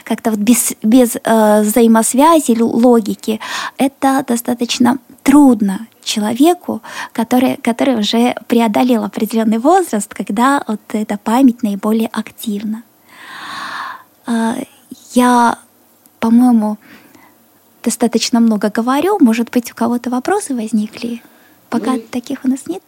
как-то 0.04 0.32
вот 0.32 0.40
без, 0.40 0.74
без 0.82 1.18
э, 1.24 1.62
взаимосвязи 1.62 2.58
логики, 2.60 3.40
это 3.78 4.24
достаточно 4.28 4.98
трудно 5.26 5.88
человеку, 6.04 6.84
который, 7.12 7.58
который 7.58 7.96
уже 7.96 8.36
преодолел 8.48 9.04
определенный 9.04 9.58
возраст, 9.58 10.14
когда 10.14 10.64
вот 10.68 10.80
эта 10.94 11.18
память 11.18 11.64
наиболее 11.64 12.10
активна. 12.14 12.84
А, 14.28 14.56
я, 15.14 15.58
по-моему, 16.20 16.78
достаточно 17.84 18.40
много 18.40 18.70
говорю. 18.70 19.18
Может 19.20 19.50
быть, 19.50 19.72
у 19.72 19.76
кого-то 19.76 20.12
вопросы 20.12 20.54
возникли? 20.54 21.24
Пока 21.70 21.94
ну, 21.94 22.02
таких 22.12 22.46
у 22.46 22.48
нас 22.48 22.68
нет. 22.68 22.84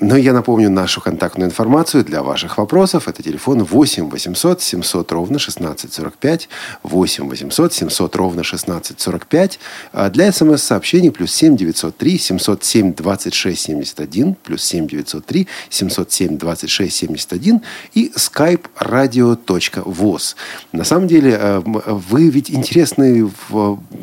Но 0.00 0.16
я 0.16 0.32
напомню 0.32 0.70
нашу 0.70 1.02
контактную 1.02 1.50
информацию 1.50 2.04
для 2.04 2.22
ваших 2.22 2.56
вопросов. 2.56 3.06
Это 3.06 3.22
телефон 3.22 3.64
8 3.64 4.08
800 4.08 4.62
700 4.62 5.12
ровно 5.12 5.36
1645. 5.36 6.48
8 6.82 7.28
800 7.28 7.72
700 7.74 8.16
ровно 8.16 8.40
1645. 8.40 9.58
А 9.92 10.08
для 10.08 10.32
смс-сообщений 10.32 11.10
плюс 11.10 11.34
7 11.34 11.54
903 11.54 12.18
707 12.18 12.94
26 12.94 13.60
71. 13.60 14.34
Плюс 14.42 14.64
7 14.64 14.86
903 14.86 15.46
707 15.68 16.38
26 16.38 16.96
71. 16.96 17.60
И 17.92 18.10
skype 18.16 18.64
radio.voz. 18.80 20.34
На 20.72 20.84
самом 20.84 21.08
деле, 21.08 21.36
э, 21.38 21.60
вы 21.60 22.30
ведь 22.30 22.50
интересную, 22.50 23.30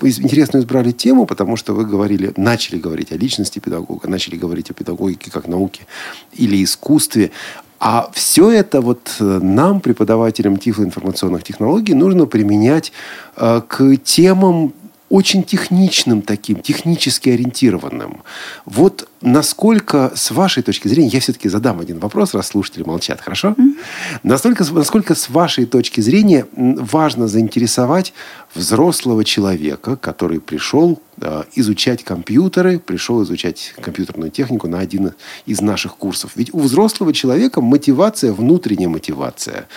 интересную 0.01 0.61
избрали 0.61 0.91
тему, 0.91 1.25
потому 1.25 1.57
что 1.57 1.73
вы 1.73 1.85
говорили, 1.85 2.33
начали 2.37 2.77
говорить 2.77 3.11
о 3.11 3.17
личности 3.17 3.57
педагога, 3.57 4.07
начали 4.07 4.35
говорить 4.35 4.69
о 4.69 4.75
педагогике 4.75 5.31
как 5.31 5.47
науке 5.47 5.86
или 6.33 6.63
искусстве. 6.63 7.31
А 7.79 8.09
все 8.13 8.49
это 8.51 8.81
вот 8.81 9.15
э, 9.19 9.23
нам, 9.23 9.81
преподавателям 9.81 10.57
тифлоинформационных 10.57 11.43
технологий, 11.43 11.93
нужно 11.93 12.25
применять 12.25 12.91
э, 13.35 13.61
к 13.67 13.97
темам 13.97 14.73
очень 15.09 15.43
техничным 15.43 16.21
таким, 16.21 16.61
технически 16.61 17.29
ориентированным. 17.29 18.23
Вот 18.65 19.07
насколько, 19.21 20.11
с 20.15 20.31
вашей 20.31 20.63
точки 20.63 20.87
зрения, 20.87 21.09
я 21.09 21.19
все-таки 21.19 21.47
задам 21.49 21.79
один 21.79 21.99
вопрос, 21.99 22.33
раз 22.33 22.47
слушатели 22.47 22.83
молчат, 22.83 23.21
хорошо? 23.21 23.55
Mm-hmm. 23.57 24.19
Настолько, 24.23 24.65
насколько 24.73 25.15
с 25.15 25.29
вашей 25.29 25.65
точки 25.65 26.01
зрения 26.01 26.45
важно 26.53 27.27
заинтересовать 27.27 28.13
взрослого 28.53 29.23
человека, 29.23 29.95
который 29.95 30.39
пришел 30.39 31.01
э, 31.21 31.43
изучать 31.55 32.03
компьютеры, 32.03 32.79
пришел 32.79 33.23
изучать 33.23 33.73
компьютерную 33.81 34.29
технику 34.31 34.67
на 34.67 34.79
один 34.79 35.13
из 35.45 35.61
наших 35.61 35.95
курсов. 35.95 36.31
Ведь 36.35 36.53
у 36.53 36.59
взрослого 36.59 37.13
человека 37.13 37.61
мотивация, 37.61 38.33
внутренняя 38.33 38.89
мотивация 38.89 39.67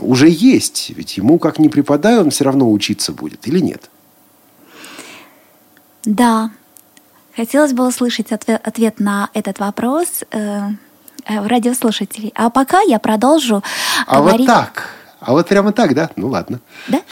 уже 0.00 0.28
есть. 0.28 0.92
Ведь 0.96 1.16
ему 1.16 1.38
как 1.38 1.58
ни 1.58 1.68
преподай, 1.68 2.18
он 2.18 2.30
все 2.30 2.44
равно 2.44 2.70
учиться 2.70 3.12
будет 3.12 3.46
или 3.46 3.60
нет? 3.60 3.88
Да, 6.04 6.50
хотелось 7.36 7.72
бы 7.72 7.86
услышать 7.86 8.32
ответ, 8.32 8.60
ответ 8.66 9.00
на 9.00 9.28
этот 9.34 9.58
вопрос 9.58 10.24
э, 10.30 10.70
э, 11.26 11.46
радиослушателей. 11.46 12.32
А 12.34 12.50
пока 12.50 12.80
я 12.80 12.98
продолжу 12.98 13.62
а 14.06 14.16
говорить... 14.16 14.40
вот 14.40 14.46
так? 14.46 14.90
А 15.20 15.32
вот 15.32 15.48
прямо 15.48 15.72
так, 15.72 15.94
да? 15.94 16.10
Ну 16.16 16.28
ладно. 16.28 16.60
Да? 16.88 17.02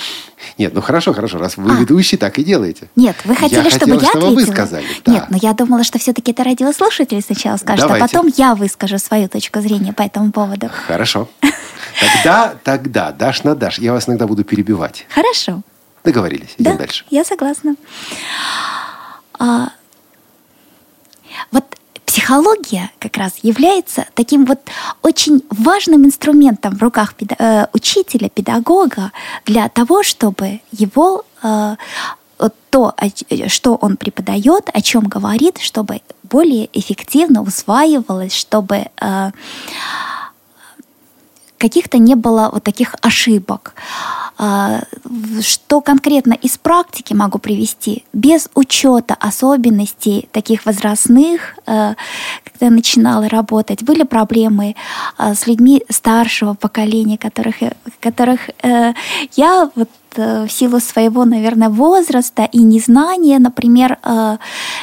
Нет, 0.57 0.72
ну 0.72 0.81
хорошо, 0.81 1.12
хорошо, 1.12 1.38
раз 1.38 1.59
вы 1.59 1.70
а. 1.70 1.74
ведущий, 1.74 2.16
так 2.16 2.38
и 2.38 2.44
делаете. 2.44 2.88
Нет, 2.96 3.16
вы 3.24 3.35
хотели, 3.37 3.64
я 3.64 3.70
чтобы 3.70 3.92
хотела, 3.92 4.01
я 4.01 4.09
чтобы 4.09 4.27
ответила. 4.29 4.46
вы 4.46 4.53
сказали. 4.53 4.87
Да. 5.05 5.12
Нет, 5.12 5.24
но 5.29 5.37
я 5.37 5.53
думала, 5.53 5.85
что 5.85 5.98
все-таки 5.98 6.33
это 6.33 6.42
радиослушатели 6.42 7.20
сначала 7.20 7.59
скажут, 7.59 7.85
а 7.85 7.88
Давайте. 7.88 8.05
а 8.05 8.09
потом 8.09 8.33
я 8.35 8.55
выскажу 8.55 8.98
свою 8.98 9.29
точку 9.29 9.61
зрения 9.61 9.92
по 9.92 10.03
этому 10.03 10.33
поводу. 10.33 10.70
Хорошо. 10.87 11.29
Тогда, 12.01 12.55
тогда, 12.64 13.12
дашь 13.12 13.44
на 13.44 13.55
дашь. 13.55 13.79
Я 13.79 13.92
вас 13.92 14.09
иногда 14.09 14.27
буду 14.27 14.42
перебивать. 14.44 15.07
Хорошо. 15.11 15.62
Договорились. 16.09 16.55
Идем 16.57 16.73
да, 16.73 16.79
дальше. 16.79 17.05
Я 17.11 17.23
согласна. 17.23 17.77
А, 19.38 19.68
вот 21.53 21.64
психология 22.07 22.90
как 22.99 23.18
раз 23.18 23.35
является 23.42 24.07
таким 24.14 24.47
вот 24.47 24.59
очень 25.03 25.44
важным 25.51 26.07
инструментом 26.07 26.77
в 26.77 26.83
руках 26.83 27.12
педа- 27.14 27.37
э, 27.38 27.66
учителя, 27.75 28.31
педагога 28.31 29.12
для 29.44 29.68
того, 29.68 30.03
чтобы 30.03 30.61
его 30.73 31.27
э, 31.42 31.77
то, 32.71 32.94
что 33.49 33.75
он 33.75 33.97
преподает, 33.97 34.71
о 34.73 34.81
чем 34.81 35.09
говорит, 35.09 35.59
чтобы 35.59 36.01
более 36.23 36.68
эффективно 36.73 37.42
усваивалось, 37.42 38.35
чтобы 38.35 38.87
э, 39.01 39.31
каких-то 41.59 41.99
не 41.99 42.14
было 42.14 42.51
вот 42.53 42.62
таких 42.62 42.94
ошибок. 43.03 43.75
А, 44.40 44.83
что 45.40 45.81
конкретно 45.81 46.33
из 46.33 46.59
практики 46.59 47.12
могу 47.12 47.38
привести, 47.38 48.05
без 48.12 48.49
учета 48.55 49.16
особенностей 49.18 50.29
таких 50.31 50.64
возрастных, 50.64 51.57
э, 51.66 51.94
когда 52.44 52.66
я 52.66 52.71
начинала 52.71 53.29
работать, 53.29 53.83
были 53.83 54.05
проблемы 54.05 54.77
а, 55.16 55.35
с 55.35 55.49
людьми 55.49 55.85
старшего 55.90 56.55
поколения, 56.55 57.18
которых, 57.18 57.57
которых 58.01 58.51
э, 58.62 58.94
я 59.35 59.71
вот 59.75 59.90
в 60.18 60.48
силу 60.50 60.81
своего, 60.81 61.24
наверное, 61.24 61.68
возраста 61.68 62.48
и 62.50 62.59
незнания, 62.59 63.38
например, 63.38 63.98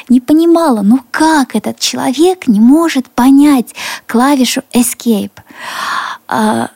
не 0.10 0.20
понимала, 0.20 0.82
ну 0.82 1.00
как 1.12 1.56
этот 1.56 1.80
человек 1.80 2.48
не 2.48 2.60
может 2.60 3.10
понять 3.10 3.76
клавишу 4.08 4.62
Escape. 4.74 5.32
А, 6.28 6.70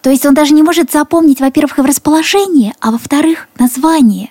то 0.00 0.10
есть 0.10 0.26
он 0.26 0.34
даже 0.34 0.54
не 0.54 0.62
может 0.62 0.90
запомнить, 0.90 1.40
во-первых, 1.40 1.78
расположение, 1.78 2.74
а 2.80 2.90
во-вторых, 2.90 3.48
название. 3.58 4.30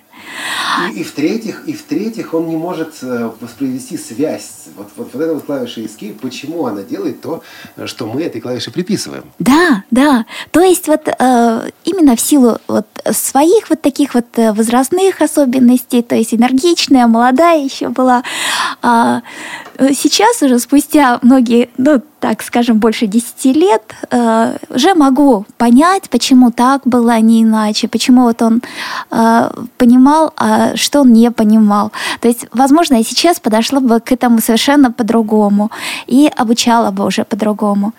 И, 0.93 1.01
и 1.01 1.03
в-третьих, 1.03 1.63
и 1.67 1.73
в-третьих, 1.73 2.33
он 2.33 2.47
не 2.47 2.55
может 2.55 2.95
э, 3.01 3.29
воспроизвести 3.39 3.97
связь. 3.97 4.67
Вот, 4.75 4.89
вот, 4.95 5.09
вот 5.13 5.21
эта 5.21 5.33
вот 5.33 5.43
клавиша 5.43 5.81
Escape, 5.81 6.17
почему 6.19 6.65
она 6.65 6.83
делает 6.83 7.21
то, 7.21 7.43
что 7.85 8.07
мы 8.07 8.23
этой 8.23 8.41
клавише 8.41 8.71
приписываем. 8.71 9.23
Да, 9.39 9.83
да. 9.91 10.25
То 10.51 10.61
есть 10.61 10.87
вот 10.87 11.07
э, 11.07 11.69
именно 11.83 12.15
в 12.15 12.21
силу 12.21 12.57
вот 12.67 12.87
своих 13.11 13.69
вот 13.69 13.81
таких 13.81 14.13
вот 14.13 14.25
э, 14.37 14.53
возрастных 14.53 15.21
особенностей, 15.21 16.01
то 16.01 16.15
есть 16.15 16.33
энергичная, 16.33 17.07
молодая 17.07 17.63
еще 17.63 17.89
была, 17.89 18.23
а, 18.81 19.21
э, 19.77 19.93
сейчас 19.93 20.41
уже 20.41 20.59
спустя 20.59 21.19
многие, 21.21 21.69
ну, 21.77 22.01
так 22.21 22.43
скажем, 22.43 22.77
больше 22.77 23.07
10 23.07 23.45
лет, 23.55 23.81
э, 24.11 24.57
уже 24.69 24.93
могу 24.93 25.45
понять, 25.57 26.09
почему 26.09 26.51
так 26.51 26.81
было, 26.85 27.13
а 27.13 27.19
не 27.19 27.41
иначе, 27.41 27.87
почему 27.87 28.21
вот 28.21 28.41
он 28.41 28.61
э, 29.11 29.49
понимал, 29.77 30.31
а 30.37 30.75
что 30.75 31.01
он 31.01 31.13
не 31.13 31.31
понимал. 31.31 31.91
То 32.19 32.27
есть, 32.27 32.45
возможно, 32.53 32.95
я 32.97 33.03
сейчас 33.03 33.39
подошла 33.39 33.79
бы 33.79 33.99
к 33.99 34.11
этому 34.11 34.39
совершенно 34.39 34.91
по-другому 34.91 35.71
и 36.07 36.31
обучала 36.37 36.91
бы 36.91 37.05
уже 37.05 37.23
по-другому. 37.23 37.93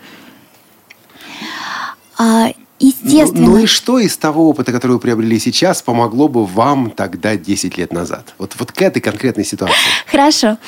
Естественно. 2.82 3.46
Ну, 3.46 3.52
ну 3.52 3.58
и 3.58 3.66
что 3.66 4.00
из 4.00 4.16
того 4.16 4.48
опыта, 4.48 4.72
который 4.72 4.92
вы 4.92 4.98
приобрели 4.98 5.38
сейчас, 5.38 5.82
помогло 5.82 6.26
бы 6.26 6.44
вам 6.44 6.90
тогда 6.90 7.36
10 7.36 7.78
лет 7.78 7.92
назад? 7.92 8.34
Вот, 8.38 8.56
вот 8.58 8.72
к 8.72 8.82
этой 8.82 9.00
конкретной 9.00 9.44
ситуации. 9.44 9.76
Хорошо. 10.06 10.58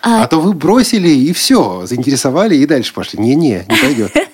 А, 0.00 0.22
а 0.22 0.26
то 0.28 0.38
вы 0.38 0.52
бросили 0.52 1.08
и 1.08 1.32
все, 1.32 1.84
заинтересовали 1.84 2.54
и 2.54 2.64
дальше 2.66 2.94
пошли. 2.94 3.18
Не-не, 3.18 3.66
не 3.68 3.76
пойдет. 3.76 4.12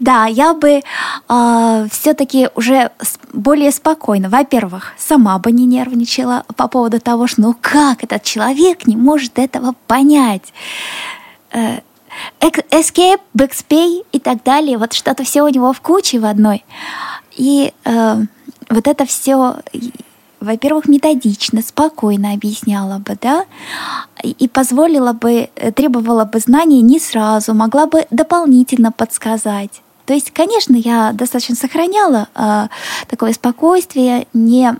Да, 0.00 0.26
я 0.26 0.54
бы 0.54 0.68
э, 0.70 0.82
а, 1.28 1.86
все-таки 1.90 2.48
уже 2.54 2.90
более 3.32 3.70
спокойно, 3.70 4.28
во-первых, 4.28 4.92
сама 4.98 5.38
бы 5.38 5.50
не 5.50 5.64
нервничала 5.66 6.44
по 6.56 6.68
поводу 6.68 7.00
того, 7.00 7.26
что 7.26 7.40
ну 7.40 7.56
как 7.58 8.04
этот 8.04 8.22
человек 8.22 8.86
не 8.86 8.96
может 8.96 9.38
этого 9.38 9.74
понять. 9.86 10.52
Э, 11.52 11.80
escape, 12.48 13.20
backspay 13.36 14.04
и 14.12 14.18
так 14.18 14.42
далее. 14.42 14.78
Вот 14.78 14.92
что-то 14.92 15.24
все 15.24 15.42
у 15.42 15.48
него 15.48 15.72
в 15.72 15.80
куче 15.80 16.18
в 16.18 16.24
одной. 16.24 16.64
И 17.36 17.72
э, 17.84 18.16
вот 18.70 18.86
это 18.86 19.04
все, 19.06 19.56
во-первых, 20.40 20.88
методично, 20.88 21.62
спокойно 21.62 22.32
объясняла 22.32 22.98
бы, 22.98 23.16
да, 23.20 23.44
и 24.22 24.48
позволила 24.48 25.12
бы, 25.12 25.48
э, 25.54 25.72
требовала 25.72 26.24
бы 26.24 26.38
знаний 26.38 26.82
не 26.82 26.98
сразу, 26.98 27.54
могла 27.54 27.86
бы 27.86 28.06
дополнительно 28.10 28.92
подсказать. 28.92 29.82
То 30.06 30.12
есть, 30.12 30.32
конечно, 30.32 30.76
я 30.76 31.12
достаточно 31.12 31.54
сохраняла 31.54 32.28
э, 32.34 32.66
такое 33.08 33.32
спокойствие, 33.32 34.26
не 34.34 34.74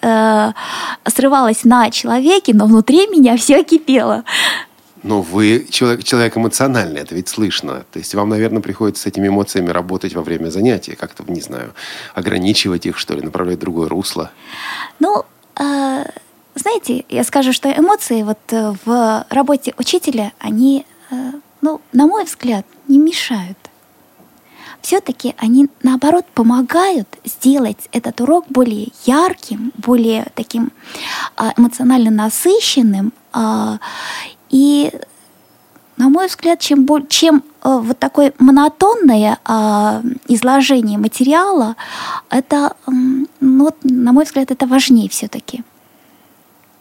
э, 0.00 0.52
срывалась 1.04 1.64
на 1.64 1.90
человеке, 1.90 2.54
но 2.54 2.66
внутри 2.66 3.06
меня 3.08 3.36
все 3.36 3.62
кипело. 3.62 4.24
Но 5.06 5.22
вы 5.22 5.66
человек, 5.70 6.02
человек 6.02 6.36
эмоциональный, 6.36 7.00
это 7.00 7.14
ведь 7.14 7.28
слышно. 7.28 7.84
То 7.92 8.00
есть 8.00 8.12
вам, 8.14 8.28
наверное, 8.28 8.60
приходится 8.60 9.04
с 9.04 9.06
этими 9.06 9.28
эмоциями 9.28 9.70
работать 9.70 10.14
во 10.14 10.22
время 10.22 10.48
занятия, 10.48 10.96
как-то, 10.96 11.22
не 11.28 11.40
знаю, 11.40 11.74
ограничивать 12.14 12.86
их, 12.86 12.98
что 12.98 13.14
ли, 13.14 13.22
направлять 13.22 13.58
в 13.58 13.60
другое 13.60 13.88
русло. 13.88 14.32
Ну, 14.98 15.24
э, 15.60 16.04
знаете, 16.56 17.04
я 17.08 17.22
скажу, 17.22 17.52
что 17.52 17.70
эмоции 17.70 18.22
вот 18.24 18.38
э, 18.50 18.74
в 18.84 19.26
работе 19.30 19.74
учителя, 19.78 20.32
они, 20.40 20.84
э, 21.10 21.14
ну, 21.60 21.80
на 21.92 22.08
мой 22.08 22.24
взгляд, 22.24 22.66
не 22.88 22.98
мешают. 22.98 23.58
Все-таки 24.82 25.34
они, 25.38 25.68
наоборот, 25.82 26.26
помогают 26.34 27.08
сделать 27.24 27.88
этот 27.92 28.20
урок 28.20 28.46
более 28.48 28.88
ярким, 29.04 29.72
более 29.76 30.26
таким 30.34 30.72
э, 31.36 31.52
эмоционально 31.56 32.10
насыщенным 32.10 33.12
а, 33.32 33.78
и, 34.56 34.90
на 35.98 36.08
мой 36.08 36.28
взгляд, 36.28 36.60
чем, 36.60 36.86
чем 37.08 37.42
э, 37.62 37.78
вот 37.82 37.98
такое 37.98 38.32
монотонное 38.38 39.38
э, 39.44 40.02
изложение 40.28 40.98
материала, 40.98 41.76
это, 42.30 42.74
ну, 43.40 43.70
на 43.82 44.12
мой 44.12 44.24
взгляд, 44.24 44.50
это 44.50 44.66
важнее 44.66 45.10
все-таки. 45.10 45.62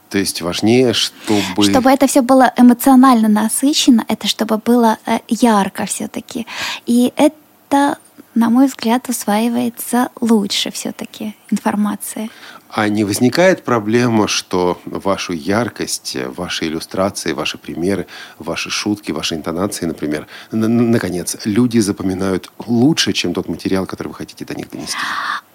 То 0.09 0.17
есть 0.19 0.41
важнее, 0.41 0.93
чтобы... 0.93 1.63
Чтобы 1.63 1.89
это 1.89 2.07
все 2.07 2.21
было 2.21 2.53
эмоционально 2.55 3.27
насыщенно, 3.27 4.05
это 4.07 4.29
чтобы 4.29 4.57
было 4.57 4.97
э, 5.05 5.19
ярко 5.27 5.85
все-таки. 5.85 6.47
И 6.85 7.11
это, 7.17 7.97
на 8.35 8.49
мой 8.49 8.67
взгляд, 8.67 9.09
усваивается 9.09 10.09
лучше 10.21 10.69
все-таки 10.71 11.35
информация. 11.49 12.29
А 12.69 12.89
не 12.89 13.05
возникает 13.05 13.63
проблема, 13.63 14.27
что 14.27 14.81
вашу 14.85 15.31
яркость, 15.31 16.17
ваши 16.35 16.65
иллюстрации, 16.67 17.31
ваши 17.31 17.57
примеры, 17.57 18.05
ваши 18.37 18.69
шутки, 18.69 19.13
ваши 19.13 19.35
интонации, 19.35 19.85
например, 19.85 20.27
наконец, 20.51 21.37
люди 21.45 21.79
запоминают 21.79 22.51
лучше, 22.67 23.13
чем 23.13 23.33
тот 23.33 23.47
материал, 23.47 23.85
который 23.85 24.09
вы 24.09 24.15
хотите 24.15 24.43
до 24.43 24.55
них 24.55 24.69
донести? 24.69 24.97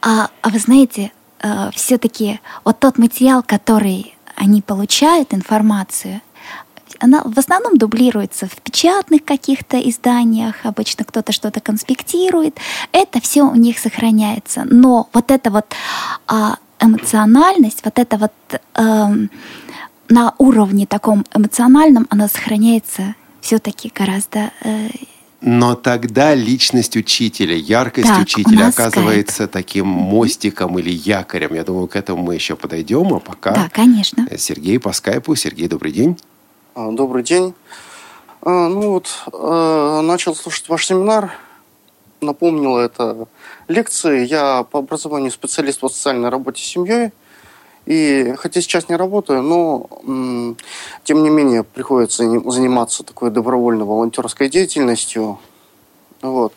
А, 0.00 0.30
а 0.40 0.48
вы 0.48 0.58
знаете, 0.58 1.12
э, 1.40 1.70
все-таки 1.74 2.40
вот 2.64 2.80
тот 2.80 2.96
материал, 2.96 3.42
который 3.42 4.16
они 4.36 4.62
получают, 4.62 5.34
информацию, 5.34 6.22
она 7.00 7.22
в 7.24 7.38
основном 7.38 7.76
дублируется 7.76 8.46
в 8.46 8.56
печатных 8.62 9.24
каких-то 9.24 9.80
изданиях, 9.80 10.54
обычно 10.64 11.04
кто-то 11.04 11.32
что-то 11.32 11.60
конспектирует, 11.60 12.58
это 12.92 13.20
все 13.20 13.42
у 13.42 13.54
них 13.54 13.78
сохраняется. 13.78 14.66
Но 14.70 15.08
вот 15.12 15.30
это 15.30 15.50
вот 15.50 15.66
а, 16.26 16.58
эмоциональность, 16.78 17.80
вот 17.84 17.98
это 17.98 18.16
вот 18.16 18.32
э, 18.52 19.06
на 20.08 20.34
уровне 20.38 20.86
таком 20.86 21.24
эмоциональном, 21.34 22.06
она 22.10 22.28
сохраняется 22.28 23.14
все-таки 23.40 23.92
гораздо 23.94 24.50
э, 24.62 24.88
но 25.42 25.74
тогда 25.74 26.34
личность 26.34 26.96
учителя, 26.96 27.56
яркость 27.56 28.08
так, 28.08 28.20
учителя 28.20 28.68
оказывается 28.68 29.34
скайп. 29.34 29.50
таким 29.50 29.86
мостиком 29.86 30.78
или 30.78 30.90
якорем. 30.90 31.54
Я 31.54 31.64
думаю, 31.64 31.88
к 31.88 31.96
этому 31.96 32.22
мы 32.22 32.34
еще 32.34 32.56
подойдем. 32.56 33.14
А 33.14 33.20
пока 33.20 33.54
да, 33.54 33.70
конечно. 33.72 34.28
Сергей 34.36 34.78
по 34.78 34.92
скайпу. 34.92 35.34
Сергей, 35.34 35.66
добрый 35.66 35.92
день. 35.92 36.18
А, 36.80 36.92
добрый 36.92 37.22
день. 37.22 37.52
А, 38.40 38.68
ну 38.68 38.92
вот, 38.92 39.08
а, 39.34 40.00
начал 40.00 40.34
слушать 40.34 40.66
ваш 40.70 40.86
семинар. 40.86 41.32
Напомнил 42.22 42.78
это 42.78 43.28
лекции. 43.68 44.24
Я 44.24 44.62
по 44.62 44.78
образованию 44.78 45.30
специалист 45.30 45.78
по 45.78 45.90
социальной 45.90 46.30
работе 46.30 46.62
с 46.62 46.66
семьей. 46.66 47.12
И 47.84 48.34
хотя 48.38 48.62
сейчас 48.62 48.88
не 48.88 48.96
работаю, 48.96 49.42
но 49.42 49.88
тем 51.04 51.22
не 51.22 51.28
менее 51.28 51.64
приходится 51.64 52.24
заниматься 52.50 53.02
такой 53.02 53.30
добровольной 53.30 53.84
волонтерской 53.84 54.48
деятельностью. 54.48 55.38
Вот. 56.22 56.54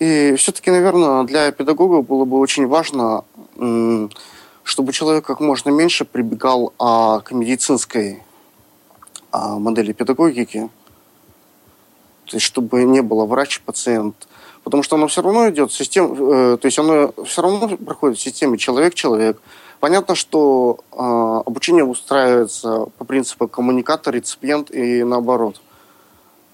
И 0.00 0.34
все-таки, 0.36 0.70
наверное, 0.70 1.22
для 1.24 1.52
педагога 1.52 2.02
было 2.02 2.24
бы 2.24 2.38
очень 2.38 2.66
важно, 2.66 3.24
чтобы 4.64 4.92
человек 4.92 5.24
как 5.24 5.38
можно 5.40 5.70
меньше 5.70 6.04
прибегал 6.04 6.72
к 6.78 7.30
медицинской 7.30 8.23
модели 9.58 9.92
педагогики. 9.92 10.70
То 12.26 12.36
есть, 12.36 12.46
чтобы 12.46 12.84
не 12.84 13.02
было 13.02 13.26
врач-пациент, 13.26 14.28
потому 14.62 14.82
что 14.82 14.96
оно 14.96 15.06
все 15.06 15.22
равно 15.22 15.50
идет 15.50 15.72
систем, 15.72 16.14
э, 16.14 16.56
то 16.56 16.66
есть 16.66 16.78
оно 16.78 17.12
все 17.26 17.42
равно 17.42 17.76
проходит 17.76 18.18
в 18.18 18.22
системе 18.22 18.56
человек-человек. 18.56 19.40
Понятно, 19.80 20.14
что 20.14 20.78
э, 20.92 20.96
обучение 20.96 21.84
устраивается 21.84 22.86
по 22.96 23.04
принципу 23.04 23.46
коммуникатор, 23.46 24.14
реципиент 24.14 24.70
и 24.70 25.04
наоборот. 25.04 25.60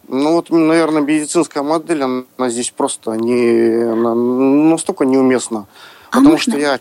Ну 0.08 0.32
вот, 0.32 0.50
наверное, 0.50 1.02
медицинская 1.02 1.62
модель, 1.62 2.02
она 2.02 2.48
здесь 2.48 2.70
просто 2.70 3.12
не 3.12 3.94
настолько 3.94 5.04
неуместна. 5.04 5.66
А 6.10 6.16
потому 6.16 6.32
можно... 6.32 6.52
что 6.52 6.60
я 6.60 6.72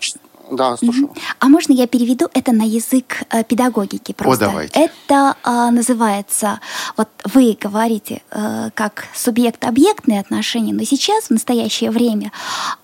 да, 0.52 0.78
слушаю. 0.78 1.14
А 1.40 1.48
можно 1.48 1.74
я 1.74 1.88
переведу 1.88 2.28
это 2.34 2.52
на 2.52 2.64
язык 2.64 3.24
э, 3.30 3.44
педагогики 3.44 4.14
просто? 4.14 4.46
О, 4.46 4.48
давайте. 4.50 4.80
Это 4.80 5.36
э, 5.44 5.70
называется, 5.72 6.60
вот 6.98 7.10
вы 7.26 7.58
говорите, 7.60 8.22
э, 8.32 8.70
как 8.74 9.06
субъект-объектные 9.16 10.20
отношения, 10.20 10.74
но 10.74 10.84
сейчас, 10.84 11.26
в 11.26 11.32
настоящее 11.32 11.92
время, 11.92 12.32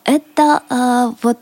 это 0.06 0.64
э, 0.70 1.12
вот 1.22 1.40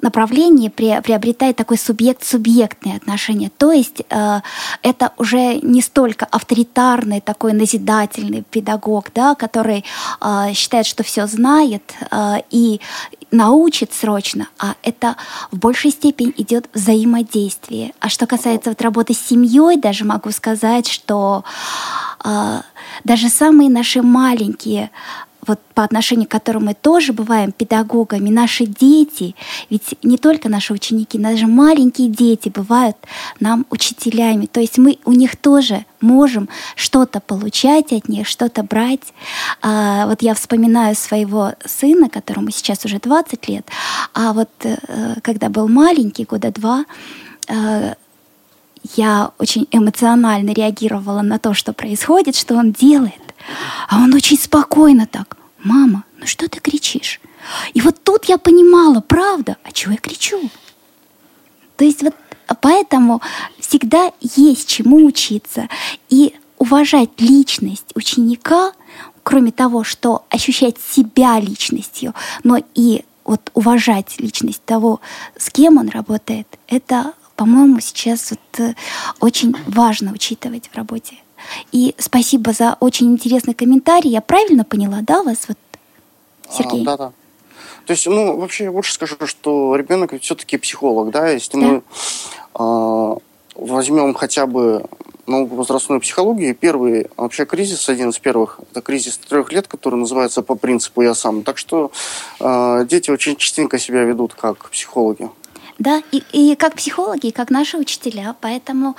направление 0.00 0.70
приобретает 0.70 1.56
такой 1.56 1.78
субъект-субъектные 1.78 2.96
отношения. 2.96 3.50
То 3.56 3.72
есть 3.72 4.02
э, 4.08 4.40
это 4.82 5.12
уже 5.18 5.58
не 5.62 5.82
столько 5.82 6.26
авторитарный 6.26 7.20
такой 7.20 7.52
назидательный 7.52 8.42
педагог, 8.42 9.10
да, 9.14 9.34
который 9.34 9.84
э, 10.20 10.52
считает, 10.54 10.86
что 10.86 11.02
все 11.02 11.26
знает 11.26 11.82
э, 12.10 12.42
и 12.50 12.80
научит 13.30 13.92
срочно, 13.92 14.48
а 14.58 14.74
это 14.82 15.16
в 15.50 15.58
большей 15.58 15.90
степени 15.90 16.32
идет 16.36 16.68
взаимодействие. 16.74 17.92
А 17.98 18.08
что 18.08 18.26
касается 18.26 18.70
вот 18.70 18.82
работы 18.82 19.14
с 19.14 19.18
семьей, 19.18 19.76
даже 19.80 20.04
могу 20.04 20.30
сказать, 20.30 20.86
что 20.86 21.42
э, 22.24 22.60
даже 23.04 23.28
самые 23.28 23.70
наши 23.70 24.02
маленькие 24.02 24.90
вот 25.46 25.60
по 25.74 25.82
отношению 25.82 26.28
к 26.28 26.30
которым 26.30 26.66
мы 26.66 26.74
тоже 26.74 27.12
бываем 27.12 27.52
педагогами, 27.52 28.30
наши 28.30 28.66
дети, 28.66 29.34
ведь 29.70 29.96
не 30.02 30.16
только 30.16 30.48
наши 30.48 30.72
ученики, 30.72 31.18
даже 31.18 31.46
маленькие 31.46 32.08
дети 32.08 32.48
бывают 32.48 32.96
нам 33.40 33.66
учителями. 33.70 34.46
То 34.46 34.60
есть 34.60 34.78
мы 34.78 34.98
у 35.04 35.12
них 35.12 35.36
тоже 35.36 35.84
можем 36.00 36.48
что-то 36.76 37.20
получать 37.20 37.92
от 37.92 38.08
них, 38.08 38.28
что-то 38.28 38.62
брать. 38.62 39.12
А, 39.60 40.06
вот 40.06 40.22
я 40.22 40.34
вспоминаю 40.34 40.94
своего 40.94 41.52
сына, 41.64 42.08
которому 42.08 42.50
сейчас 42.50 42.84
уже 42.84 42.98
20 42.98 43.48
лет, 43.48 43.66
а 44.14 44.32
вот 44.32 44.50
э, 44.62 44.76
когда 45.22 45.48
был 45.48 45.68
маленький, 45.68 46.24
года 46.24 46.52
два, 46.52 46.84
э, 47.48 47.94
я 48.94 49.30
очень 49.38 49.68
эмоционально 49.70 50.50
реагировала 50.50 51.22
на 51.22 51.38
то, 51.38 51.54
что 51.54 51.72
происходит, 51.72 52.36
что 52.36 52.54
он 52.56 52.72
делает. 52.72 53.31
А 53.88 53.98
он 53.98 54.14
очень 54.14 54.38
спокойно 54.38 55.06
так. 55.06 55.36
Мама, 55.62 56.04
ну 56.18 56.26
что 56.26 56.48
ты 56.48 56.60
кричишь? 56.60 57.20
И 57.74 57.80
вот 57.80 58.02
тут 58.02 58.26
я 58.26 58.38
понимала, 58.38 59.00
правда, 59.00 59.56
а 59.64 59.72
чего 59.72 59.92
я 59.92 59.98
кричу? 59.98 60.50
То 61.76 61.84
есть 61.84 62.02
вот 62.02 62.14
поэтому 62.60 63.20
всегда 63.58 64.12
есть 64.20 64.68
чему 64.68 65.04
учиться. 65.06 65.68
И 66.10 66.34
уважать 66.58 67.10
личность 67.18 67.86
ученика, 67.94 68.72
кроме 69.22 69.52
того, 69.52 69.84
что 69.84 70.24
ощущать 70.28 70.76
себя 70.78 71.40
личностью, 71.40 72.14
но 72.44 72.58
и 72.74 73.04
вот 73.24 73.50
уважать 73.54 74.18
личность 74.18 74.64
того, 74.64 75.00
с 75.36 75.50
кем 75.50 75.78
он 75.78 75.88
работает, 75.88 76.46
это, 76.68 77.12
по-моему, 77.36 77.80
сейчас 77.80 78.30
вот 78.30 78.60
э, 78.60 78.74
очень 79.20 79.54
важно 79.66 80.12
учитывать 80.12 80.68
в 80.72 80.76
работе. 80.76 81.16
И 81.72 81.94
спасибо 81.98 82.52
за 82.52 82.76
очень 82.80 83.12
интересный 83.12 83.54
комментарий. 83.54 84.10
Я 84.10 84.20
правильно 84.20 84.64
поняла, 84.64 84.98
да, 85.02 85.22
вас, 85.22 85.48
вот, 85.48 85.58
Сергей? 86.50 86.82
А, 86.82 86.84
да, 86.84 86.96
да. 86.96 87.12
То 87.86 87.92
есть, 87.92 88.06
ну, 88.06 88.36
вообще, 88.36 88.68
лучше 88.68 88.94
скажу, 88.94 89.16
что 89.24 89.74
ребенок 89.76 90.12
все-таки 90.20 90.56
психолог, 90.56 91.10
да, 91.10 91.28
если 91.28 91.60
да. 91.60 91.66
мы 91.66 91.82
э, 92.58 93.16
возьмем 93.56 94.14
хотя 94.14 94.46
бы 94.46 94.84
ну, 95.26 95.46
возрастную 95.46 96.00
психологию, 96.00 96.54
первый 96.54 97.08
вообще 97.16 97.44
кризис, 97.44 97.88
один 97.88 98.10
из 98.10 98.18
первых, 98.18 98.60
это 98.70 98.80
кризис 98.80 99.18
трех 99.18 99.52
лет, 99.52 99.66
который 99.66 99.96
называется 99.96 100.42
по 100.42 100.54
принципу 100.54 101.02
«я 101.02 101.14
сам». 101.14 101.42
Так 101.42 101.58
что 101.58 101.92
э, 102.40 102.86
дети 102.88 103.10
очень 103.10 103.36
частенько 103.36 103.78
себя 103.78 104.02
ведут 104.02 104.34
как 104.34 104.70
психологи. 104.70 105.30
Да, 105.78 106.02
и, 106.12 106.22
и 106.32 106.54
как 106.54 106.74
психологи, 106.74 107.28
и 107.28 107.32
как 107.32 107.50
наши 107.50 107.76
учителя. 107.78 108.36
Поэтому 108.40 108.96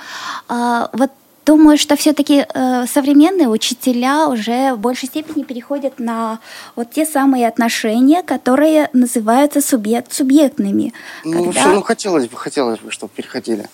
э, 0.48 0.88
вот 0.92 1.10
Думаю, 1.44 1.76
что 1.76 1.94
все-таки 1.96 2.46
э, 2.46 2.86
современные 2.86 3.48
учителя 3.48 4.28
уже 4.28 4.74
в 4.74 4.78
большей 4.78 5.08
степени 5.08 5.42
переходят 5.42 5.98
на 5.98 6.38
вот 6.74 6.90
те 6.90 7.04
самые 7.04 7.46
отношения, 7.48 8.22
которые 8.22 8.88
называются 8.94 9.60
субъект-субъектными. 9.60 10.94
Ну, 11.24 11.32
когда... 11.32 11.46
вообще, 11.46 11.66
ну, 11.68 11.82
хотелось 11.82 12.28
бы, 12.28 12.36
хотелось 12.38 12.80
бы, 12.80 12.90
чтобы 12.90 13.12
переходили. 13.14 13.68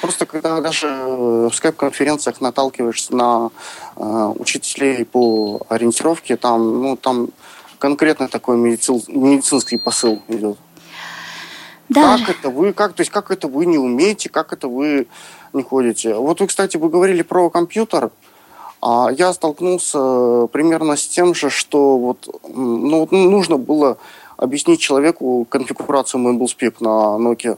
Просто 0.00 0.24
когда 0.24 0.60
даже 0.60 0.88
в 0.88 1.52
скайп-конференциях 1.52 2.40
наталкиваешься 2.40 3.14
на 3.14 3.50
э, 3.96 4.32
учителей 4.38 5.04
по 5.04 5.60
ориентировке, 5.68 6.36
там, 6.36 6.82
ну, 6.82 6.96
там 6.96 7.28
конкретно 7.78 8.28
такой 8.28 8.56
медицин, 8.56 9.02
медицинский 9.08 9.76
посыл 9.76 10.22
идет. 10.28 10.56
Да. 11.88 12.16
Как 12.16 12.30
это 12.30 12.48
вы, 12.48 12.72
как, 12.72 12.94
то 12.94 13.02
есть 13.02 13.10
как 13.10 13.30
это 13.30 13.48
вы 13.48 13.66
не 13.66 13.76
умеете, 13.76 14.30
как 14.30 14.52
это 14.52 14.66
вы 14.66 15.08
не 15.52 15.62
ходите. 15.62 16.14
Вот 16.14 16.40
вы, 16.40 16.46
кстати, 16.46 16.76
вы 16.76 16.88
говорили 16.88 17.22
про 17.22 17.50
компьютер. 17.50 18.10
А 18.80 19.10
я 19.16 19.32
столкнулся 19.32 20.48
примерно 20.48 20.96
с 20.96 21.06
тем 21.06 21.34
же, 21.34 21.50
что 21.50 21.98
вот, 21.98 22.28
ну, 22.48 23.06
нужно 23.10 23.56
было 23.56 23.96
объяснить 24.36 24.80
человеку 24.80 25.46
конфигурацию 25.48 26.20
MailSpeak 26.20 26.76
на 26.80 27.16
Nokia. 27.16 27.56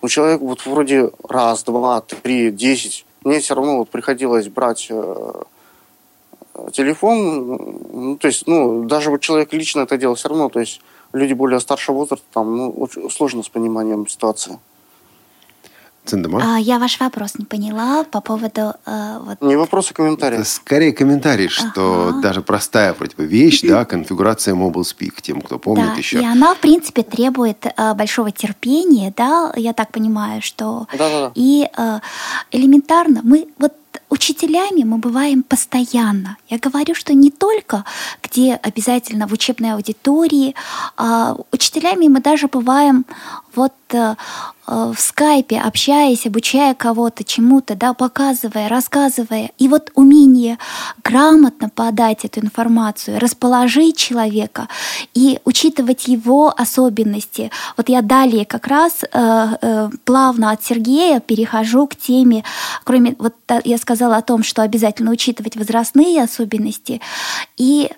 Ну, 0.00 0.08
человек 0.08 0.40
вот 0.40 0.64
вроде 0.64 1.10
раз, 1.28 1.62
два, 1.64 2.00
три, 2.00 2.50
десять. 2.50 3.04
Мне 3.22 3.40
все 3.40 3.54
равно 3.54 3.78
вот 3.78 3.90
приходилось 3.90 4.48
брать 4.48 4.86
э, 4.88 5.42
телефон. 6.72 7.58
Ну, 7.92 8.16
то 8.16 8.28
есть, 8.28 8.46
ну, 8.46 8.84
даже 8.84 9.10
вот 9.10 9.20
человек 9.20 9.52
лично 9.52 9.82
это 9.82 9.98
делал 9.98 10.14
все 10.14 10.30
равно. 10.30 10.48
То 10.48 10.60
есть, 10.60 10.80
люди 11.12 11.34
более 11.34 11.60
старшего 11.60 11.96
возраста, 11.96 12.24
там, 12.32 12.56
ну, 12.56 12.88
сложно 13.10 13.42
с 13.42 13.50
пониманием 13.50 14.08
ситуации. 14.08 14.58
Циндема? 16.10 16.40
А, 16.42 16.58
я 16.58 16.78
ваш 16.78 17.00
вопрос 17.00 17.38
не 17.38 17.44
поняла 17.44 18.04
по 18.04 18.20
поводу... 18.20 18.74
Э, 18.86 19.18
вот... 19.20 19.40
Не 19.40 19.56
вопрос, 19.56 19.90
а 19.90 19.94
комментарий. 19.94 20.38
Это 20.38 20.46
скорее 20.46 20.92
комментарий, 20.92 21.48
что 21.48 22.08
ага. 22.08 22.20
даже 22.20 22.42
простая 22.42 22.94
вроде 22.94 23.14
бы 23.16 23.26
вещь, 23.26 23.62
да, 23.62 23.84
конфигурация 23.84 24.54
Mobile 24.54 24.82
Speak, 24.82 25.22
тем, 25.22 25.40
кто 25.40 25.58
помнит 25.58 25.92
да, 25.92 25.94
еще. 25.94 26.20
и 26.20 26.24
она, 26.24 26.54
в 26.54 26.58
принципе, 26.58 27.02
требует 27.02 27.66
э, 27.66 27.94
большого 27.94 28.32
терпения, 28.32 29.12
да, 29.16 29.52
я 29.56 29.72
так 29.72 29.92
понимаю, 29.92 30.42
что... 30.42 30.86
Да-да-да. 30.92 31.32
И 31.34 31.68
э, 31.76 32.00
элементарно 32.50 33.20
мы 33.22 33.46
вот 33.58 33.72
учителями 34.08 34.82
мы 34.84 34.98
бываем 34.98 35.42
постоянно. 35.42 36.36
Я 36.48 36.58
говорю, 36.58 36.94
что 36.94 37.14
не 37.14 37.30
только 37.30 37.84
где 38.22 38.54
обязательно 38.54 39.26
в 39.26 39.32
учебной 39.32 39.72
аудитории, 39.74 40.54
а 40.96 41.36
учителями 41.52 42.08
мы 42.08 42.20
даже 42.20 42.48
бываем 42.48 43.06
вот 43.54 43.72
э, 43.90 44.14
э, 44.66 44.92
в 44.94 44.98
скайпе, 44.98 45.60
общаясь, 45.60 46.26
обучая 46.26 46.74
кого-то 46.74 47.24
чему-то, 47.24 47.74
да, 47.74 47.94
показывая, 47.94 48.68
рассказывая. 48.68 49.50
И 49.58 49.68
вот 49.68 49.90
умение 49.94 50.58
грамотно 51.02 51.68
подать 51.68 52.24
эту 52.24 52.40
информацию, 52.40 53.18
расположить 53.18 53.96
человека 53.96 54.68
и 55.14 55.40
учитывать 55.44 56.08
его 56.08 56.52
особенности. 56.56 57.50
Вот 57.76 57.88
я 57.88 58.02
далее 58.02 58.44
как 58.44 58.66
раз 58.66 59.02
э, 59.02 59.08
э, 59.12 59.90
плавно 60.04 60.50
от 60.50 60.64
Сергея 60.64 61.20
перехожу 61.20 61.86
к 61.86 61.96
теме, 61.96 62.44
кроме, 62.84 63.16
вот 63.18 63.34
я 63.64 63.78
сказала 63.78 64.16
о 64.16 64.22
том, 64.22 64.42
что 64.42 64.62
обязательно 64.62 65.10
учитывать 65.10 65.56
возрастные 65.56 66.22
особенности. 66.22 67.00
И 67.56 67.90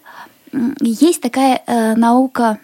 есть 0.81 1.21
такая 1.21 1.63
э, 1.67 1.95
наука, 1.97 2.59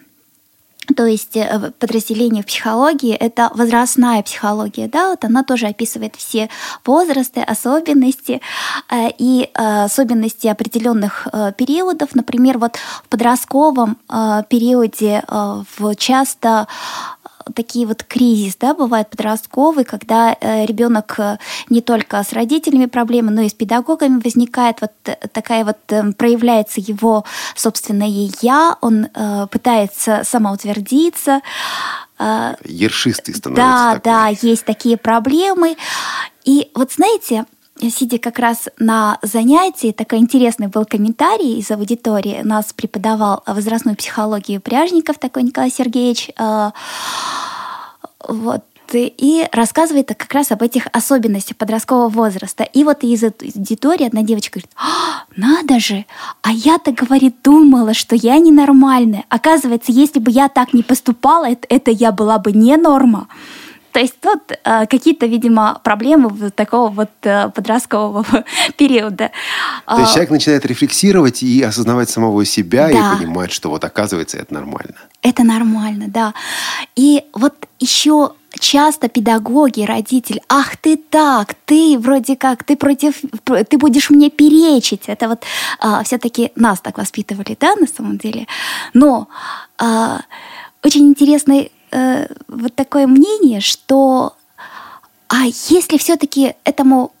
то 0.95 1.05
есть 1.05 1.35
э, 1.35 1.71
подразделение 1.79 2.43
в 2.43 2.47
психологии– 2.47 3.13
это 3.19 3.51
возрастная 3.53 4.23
психология, 4.23 4.87
да, 4.87 5.09
вот 5.09 5.23
она 5.25 5.43
тоже 5.43 5.67
описывает 5.67 6.15
все 6.15 6.49
возрасты, 6.85 7.41
особенности 7.41 8.41
э, 8.89 9.09
и 9.17 9.49
э, 9.53 9.83
особенности 9.83 10.47
определенных 10.47 11.27
периодов. 11.57 12.15
Например, 12.15 12.57
вот 12.57 12.75
в 12.75 13.09
подростковом 13.09 13.97
периоде 14.49 15.23
часто 15.97 16.67
такие 17.53 17.85
вот 17.85 18.03
кризис, 18.03 18.55
да, 18.55 18.73
бывает 18.73 19.09
подростковый, 19.09 19.83
когда 19.85 20.35
э, 20.39 20.65
ребенок 20.65 21.15
э, 21.19 21.37
не 21.69 21.81
только 21.81 22.23
с 22.23 22.33
родителями 22.33 22.85
проблемы, 22.85 23.31
но 23.31 23.41
и 23.41 23.49
с 23.49 23.53
педагогами 23.53 24.21
возникает 24.23 24.81
вот 24.81 24.91
э, 25.05 25.15
такая 25.31 25.65
вот 25.65 25.77
проявляется 26.15 26.81
его 26.81 27.25
собственное 27.55 28.29
я, 28.41 28.75
он 28.81 29.07
пытается 29.51 30.21
самоутвердиться. 30.23 31.41
Ершистый 32.63 33.33
становится. 33.33 33.65
Да, 33.65 33.93
такой. 33.95 34.01
да, 34.03 34.47
есть 34.47 34.65
такие 34.65 34.97
проблемы. 34.97 35.77
И 36.43 36.69
вот 36.75 36.91
знаете, 36.91 37.45
сидя 37.81 38.19
как 38.19 38.39
раз 38.39 38.67
на 38.77 39.19
занятии, 39.21 39.91
такой 39.91 40.19
интересный 40.19 40.67
был 40.67 40.85
комментарий 40.85 41.59
из 41.59 41.71
аудитории. 41.71 42.41
Нас 42.43 42.73
преподавал 42.73 43.43
возрастную 43.45 43.95
психологию 43.95 44.61
Пряжников, 44.61 45.17
такой 45.17 45.43
Николай 45.43 45.71
Сергеевич. 45.71 46.29
А, 46.37 46.73
вот 48.27 48.63
и 48.93 49.47
рассказывает 49.51 50.07
как 50.07 50.33
раз 50.33 50.51
об 50.51 50.63
этих 50.63 50.87
особенностях 50.91 51.57
подросткового 51.57 52.09
возраста. 52.09 52.63
И 52.63 52.83
вот 52.83 53.03
из 53.03 53.23
аудитории 53.23 54.05
одна 54.05 54.23
девочка 54.23 54.59
говорит, 54.59 54.71
а, 54.75 55.25
надо 55.35 55.79
же, 55.79 56.05
а 56.41 56.51
я-то, 56.51 56.91
говорит, 56.91 57.35
думала, 57.43 57.93
что 57.93 58.15
я 58.15 58.39
ненормальная. 58.39 59.25
Оказывается, 59.29 59.91
если 59.91 60.19
бы 60.19 60.31
я 60.31 60.49
так 60.49 60.73
не 60.73 60.83
поступала, 60.83 61.49
это, 61.49 61.67
это 61.69 61.91
я 61.91 62.11
была 62.11 62.39
бы 62.39 62.51
не 62.51 62.77
норма. 62.77 63.27
То 63.99 64.03
есть 64.03 64.21
тут 64.21 64.57
э, 64.63 64.85
какие-то, 64.85 65.25
видимо, 65.25 65.81
проблемы 65.83 66.29
вот 66.29 66.55
такого 66.55 66.89
вот 66.89 67.09
э, 67.23 67.49
подросткового 67.49 68.25
периода. 68.77 69.29
То 69.85 69.99
есть 69.99 70.13
человек 70.13 70.29
начинает 70.29 70.65
рефлексировать 70.65 71.43
и 71.43 71.61
осознавать 71.61 72.09
самого 72.09 72.45
себя 72.45 72.87
Да. 72.87 72.93
и 72.93 73.17
понимать, 73.17 73.51
что 73.51 73.69
вот 73.69 73.83
оказывается 73.83 74.37
это 74.37 74.53
нормально. 74.53 74.95
Это 75.21 75.43
нормально, 75.43 76.05
да. 76.07 76.33
И 76.95 77.25
вот 77.33 77.55
еще 77.81 78.35
часто 78.57 79.09
педагоги, 79.09 79.81
родители, 79.81 80.41
ах 80.47 80.77
ты 80.77 80.95
так, 80.95 81.55
ты 81.65 81.99
вроде 81.99 82.37
как, 82.37 82.63
ты 82.63 82.77
против, 82.77 83.15
ты 83.69 83.77
будешь 83.77 84.09
мне 84.09 84.29
перечить. 84.29 85.09
Это 85.09 85.27
вот 85.27 85.43
все-таки 86.05 86.53
нас 86.55 86.79
так 86.79 86.97
воспитывали, 86.97 87.57
да, 87.59 87.75
на 87.75 87.87
самом 87.87 88.17
деле. 88.17 88.47
Но 88.93 89.27
а, 89.77 90.21
очень 90.83 91.09
интересное 91.09 91.69
э, 91.91 92.27
вот 92.47 92.75
такое 92.75 93.07
мнение, 93.07 93.61
что 93.61 94.33
а 95.27 95.45
если 95.45 95.97
все-таки 95.97 96.55
этому 96.63 97.11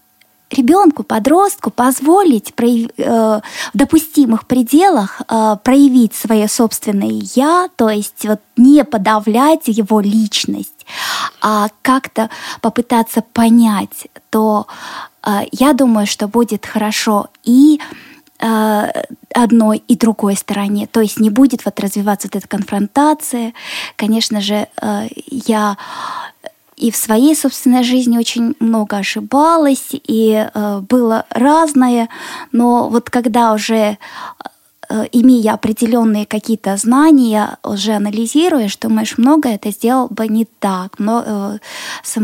ребенку, 0.49 1.03
подростку 1.03 1.69
позволить 1.69 2.53
прояв- 2.55 2.91
э, 2.97 3.41
в 3.73 3.77
допустимых 3.77 4.47
пределах 4.47 5.21
э, 5.21 5.57
проявить 5.63 6.15
свое 6.15 6.47
собственное 6.47 7.21
я, 7.35 7.69
то 7.75 7.89
есть 7.89 8.25
вот 8.25 8.39
не 8.57 8.83
подавлять 8.83 9.67
его 9.67 9.99
личность, 9.99 10.85
а 11.41 11.67
как-то 11.81 12.29
попытаться 12.61 13.21
понять, 13.21 14.07
то 14.31 14.65
э, 15.23 15.41
я 15.51 15.73
думаю, 15.73 16.07
что 16.07 16.27
будет 16.27 16.65
хорошо. 16.65 17.27
И 17.43 17.79
одной 18.39 19.83
и 19.87 19.95
другой 19.95 20.35
стороне. 20.35 20.87
То 20.87 21.01
есть 21.01 21.19
не 21.19 21.29
будет 21.29 21.65
вот 21.65 21.79
развиваться 21.79 22.27
вот 22.31 22.37
эта 22.37 22.47
конфронтация. 22.47 23.53
Конечно 23.95 24.41
же, 24.41 24.67
э, 24.81 25.07
я 25.29 25.77
и 26.79 26.91
в 26.91 26.95
своей 26.95 27.35
собственной 27.35 27.83
жизни 27.83 28.17
очень 28.17 28.55
много 28.59 28.97
ошибалась, 28.97 29.89
и 29.91 30.49
э, 30.53 30.79
было 30.79 31.25
разное, 31.29 32.07
но 32.53 32.87
вот 32.89 33.09
когда 33.09 33.53
уже 33.53 33.75
э, 33.75 33.97
имея 35.11 35.53
определенные 35.53 36.25
какие-то 36.25 36.75
знания, 36.77 37.57
уже 37.63 37.93
анализируешь, 37.93 38.77
думаешь, 38.77 39.17
много 39.17 39.49
это 39.49 39.71
сделал 39.71 40.07
бы 40.07 40.27
не 40.27 40.45
так, 40.59 40.97
но 40.97 41.59
э, 42.15 42.21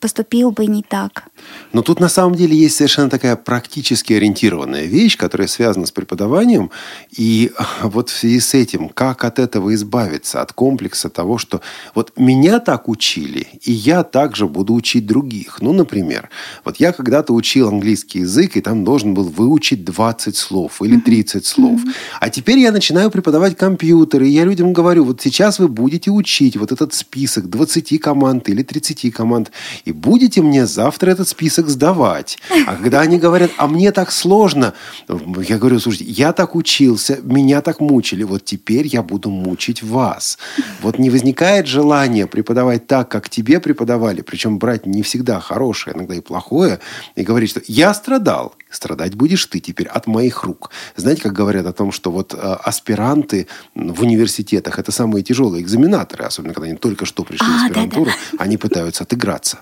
поступил 0.00 0.50
бы 0.50 0.66
не 0.66 0.82
так. 0.82 1.24
Но 1.72 1.82
тут 1.82 2.00
на 2.00 2.08
самом 2.08 2.34
деле 2.34 2.56
есть 2.56 2.76
совершенно 2.76 3.08
такая 3.08 3.36
практически 3.36 4.14
ориентированная 4.14 4.84
вещь, 4.84 5.16
которая 5.16 5.48
связана 5.48 5.86
с 5.86 5.92
преподаванием. 5.92 6.70
И 7.16 7.52
вот 7.82 8.10
в 8.10 8.16
связи 8.16 8.40
с 8.40 8.54
этим, 8.54 8.88
как 8.88 9.24
от 9.24 9.38
этого 9.38 9.74
избавиться, 9.74 10.42
от 10.42 10.52
комплекса 10.52 11.10
того, 11.10 11.38
что 11.38 11.60
вот 11.94 12.12
меня 12.16 12.58
так 12.58 12.88
учили, 12.88 13.46
и 13.62 13.72
я 13.72 14.02
также 14.02 14.48
буду 14.48 14.74
учить 14.74 15.06
других. 15.06 15.58
Ну, 15.60 15.72
например, 15.72 16.30
вот 16.64 16.76
я 16.78 16.92
когда-то 16.92 17.32
учил 17.32 17.68
английский 17.68 18.20
язык, 18.20 18.56
и 18.56 18.60
там 18.60 18.84
должен 18.84 19.14
был 19.14 19.24
выучить 19.24 19.84
20 19.84 20.36
слов 20.36 20.82
или 20.82 20.98
30 20.98 21.46
слов. 21.46 21.80
А 22.20 22.30
теперь 22.30 22.58
я 22.58 22.72
начинаю 22.72 23.10
преподавать 23.10 23.56
компьютер, 23.56 24.22
и 24.22 24.28
я 24.28 24.44
людям 24.44 24.72
говорю, 24.72 25.04
вот 25.04 25.20
сейчас 25.20 25.58
вы 25.58 25.68
будете 25.68 26.10
учить 26.10 26.56
вот 26.56 26.72
этот 26.72 26.94
список 26.94 27.48
20 27.48 28.00
команд 28.00 28.48
или 28.48 28.62
30 28.62 29.12
команд, 29.12 29.50
и 29.84 29.92
будете 29.92 30.42
мне 30.42 30.66
завтра 30.66 31.10
этот 31.10 31.28
список 31.28 31.68
сдавать. 31.68 32.38
А 32.66 32.76
когда 32.76 33.00
они 33.00 33.18
говорят, 33.18 33.50
а 33.56 33.66
мне 33.66 33.92
так 33.92 34.12
сложно, 34.12 34.74
я 35.08 35.58
говорю, 35.58 35.80
слушайте, 35.80 36.10
я 36.10 36.32
так 36.32 36.54
учился, 36.54 37.18
меня 37.22 37.60
так 37.60 37.80
мучили, 37.80 38.24
вот 38.24 38.44
теперь 38.44 38.86
я 38.86 39.02
буду 39.02 39.30
мучить 39.30 39.82
вас. 39.82 40.38
Вот 40.82 40.98
не 40.98 41.10
возникает 41.10 41.66
желания 41.66 42.26
преподавать 42.26 42.86
так, 42.86 43.08
как 43.08 43.28
тебе 43.28 43.60
преподавали, 43.60 44.22
причем 44.22 44.58
брать 44.58 44.86
не 44.86 45.02
всегда 45.02 45.40
хорошее, 45.40 45.96
иногда 45.96 46.14
и 46.14 46.20
плохое, 46.20 46.80
и 47.14 47.22
говорить, 47.22 47.50
что 47.50 47.60
я 47.66 47.94
страдал, 47.94 48.54
страдать 48.70 49.14
будешь 49.14 49.44
ты 49.46 49.60
теперь 49.60 49.88
от 49.88 50.06
моих 50.06 50.44
рук. 50.44 50.70
Знаете, 50.96 51.22
как 51.22 51.32
говорят 51.32 51.66
о 51.66 51.72
том, 51.72 51.92
что 51.92 51.97
вот 52.06 52.34
э, 52.34 52.36
аспиранты 52.36 53.46
в 53.74 54.02
университетах 54.02 54.78
это 54.78 54.92
самые 54.92 55.22
тяжелые 55.22 55.62
экзаменаторы, 55.62 56.24
особенно 56.24 56.54
когда 56.54 56.68
они 56.68 56.76
только 56.76 57.06
что 57.06 57.24
пришли 57.24 57.46
в 57.46 57.50
А, 57.50 57.52
да-да. 57.52 57.66
аспирантуру, 57.66 58.10
они 58.38 58.56
пытаются 58.56 59.04
отыграться. 59.04 59.58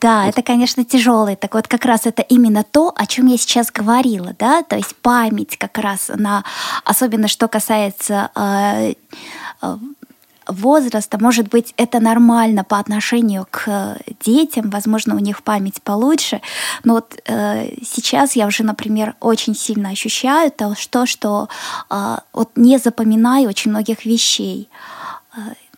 Да, 0.00 0.26
это, 0.26 0.42
конечно, 0.42 0.84
тяжелый. 0.84 1.34
Так 1.34 1.54
вот, 1.54 1.66
как 1.66 1.84
раз 1.84 2.06
это 2.06 2.22
именно 2.22 2.62
то, 2.62 2.92
о 2.96 3.06
чем 3.06 3.26
я 3.26 3.36
сейчас 3.36 3.70
говорила, 3.72 4.34
да, 4.38 4.62
то 4.62 4.76
есть 4.76 4.94
память 4.96 5.56
как 5.58 5.76
раз 5.78 6.10
на, 6.14 6.44
особенно 6.84 7.26
что 7.26 7.48
касается 7.48 8.30
э, 8.34 8.94
э, 9.60 9.76
возраста, 10.52 11.18
может 11.20 11.48
быть, 11.48 11.74
это 11.76 12.00
нормально 12.00 12.64
по 12.64 12.78
отношению 12.78 13.46
к 13.50 13.64
э, 13.66 13.96
детям, 14.20 14.70
возможно, 14.70 15.16
у 15.16 15.18
них 15.18 15.42
память 15.42 15.82
получше, 15.82 16.40
но 16.84 16.94
вот 16.94 17.20
э, 17.26 17.74
сейчас 17.82 18.36
я 18.36 18.46
уже, 18.46 18.62
например, 18.62 19.14
очень 19.20 19.54
сильно 19.54 19.90
ощущаю 19.90 20.50
то, 20.50 20.74
что, 20.74 21.06
что 21.06 21.48
э, 21.90 22.16
вот 22.32 22.50
не 22.56 22.78
запоминаю 22.78 23.48
очень 23.48 23.70
многих 23.70 24.04
вещей. 24.04 24.68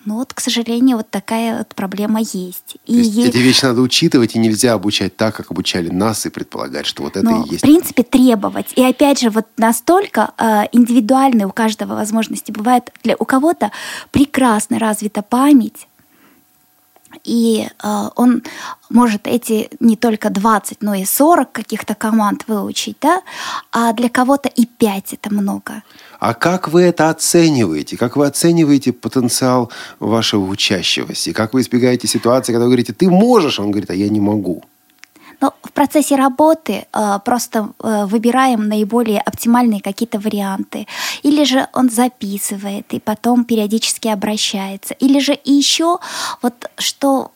Ну 0.05 0.17
вот, 0.17 0.35
к 0.35 0.41
сожалению, 0.41 0.99
вот 0.99 1.11
такая 1.11 1.59
вот 1.59 1.69
проблема 1.75 2.21
есть. 2.21 2.77
То 2.87 2.93
есть 2.93 3.17
эти 3.17 3.39
вещи 3.39 3.65
надо 3.65 3.81
учитывать, 3.81 4.35
и 4.37 4.39
нельзя 4.39 4.75
обучать 4.75 5.17
так, 5.17 5.35
как 5.35 5.51
обучали 5.51 5.89
нас, 5.89 6.27
и 6.27 6.31
предполагать, 6.31 6.87
что 6.87 7.05
вот 7.05 7.17
это 7.17 7.25
но, 7.25 7.45
и 7.45 7.51
есть. 7.51 7.59
в 7.59 7.63
принципе, 7.63 8.03
требовать. 8.03 8.73
И 8.77 8.85
опять 8.85 9.21
же, 9.21 9.31
вот 9.31 9.47
настолько 9.57 10.33
э, 10.37 10.65
индивидуальные 10.73 11.47
у 11.47 11.53
каждого 11.53 11.95
возможности 11.95 12.53
бывает. 12.53 12.93
Для, 13.03 13.17
у 13.19 13.25
кого-то 13.25 13.71
прекрасно 14.11 14.79
развита 14.79 15.23
память, 15.23 15.87
и 17.23 17.69
э, 17.83 18.09
он 18.17 18.43
может 18.91 19.27
эти 19.27 19.71
не 19.81 19.97
только 19.97 20.31
20, 20.31 20.83
но 20.83 20.95
и 20.95 21.05
40 21.05 21.53
каких-то 21.53 21.95
команд 21.95 22.45
выучить, 22.47 22.97
да, 23.01 23.23
а 23.73 23.93
для 23.93 24.09
кого-то 24.09 24.49
и 24.49 24.67
5 24.67 25.15
это 25.15 25.33
много. 25.33 25.83
А 26.25 26.33
как 26.33 26.68
вы 26.68 26.85
это 26.85 27.11
оцениваете? 27.11 27.99
Как 27.99 28.16
вы 28.16 28.27
оцениваете 28.27 28.95
потенциал 28.95 29.70
вашего 30.01 30.47
учащегося? 30.47 31.29
И 31.29 31.33
как 31.35 31.53
вы 31.53 31.61
избегаете 31.61 32.09
ситуации, 32.09 32.53
когда 32.53 32.64
вы 32.64 32.70
говорите, 32.70 32.95
ты 32.95 33.11
можешь, 33.11 33.61
он 33.61 33.70
говорит, 33.70 33.91
а 33.91 33.95
я 33.95 34.09
не 34.09 34.20
могу? 34.20 34.64
Но 35.43 35.53
в 35.62 35.72
процессе 35.72 36.16
работы 36.16 36.87
э, 36.91 37.18
просто 37.27 37.68
э, 37.79 38.07
выбираем 38.07 38.68
наиболее 38.68 39.20
оптимальные 39.20 39.83
какие-то 39.83 40.18
варианты. 40.18 40.87
Или 41.22 41.45
же 41.45 41.66
он 41.75 41.91
записывает 41.91 42.95
и 42.95 43.01
потом 43.01 43.45
периодически 43.45 44.09
обращается. 44.09 44.95
Или 44.95 45.18
же 45.18 45.39
еще 45.45 45.99
вот 46.41 46.70
что 46.79 47.33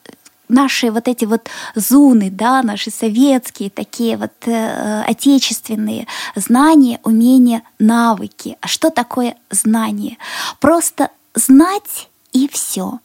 наши 0.49 0.91
вот 0.91 1.09
эти 1.09 1.25
вот 1.25 1.49
зуны, 1.75 2.31
да, 2.31 2.63
наши 2.63 2.91
советские 2.91 3.71
такие 3.71 4.17
вот 4.17 4.33
э, 4.47 5.03
отечественные 5.03 6.07
знания, 6.35 7.01
умения, 7.05 7.63
навыки. 7.79 8.57
А 8.61 8.69
что 8.69 8.91
такое 8.91 9.37
знание? 9.51 10.19
Просто 10.61 11.11
знать 11.35 12.09
и 12.33 12.49
все. 12.49 13.01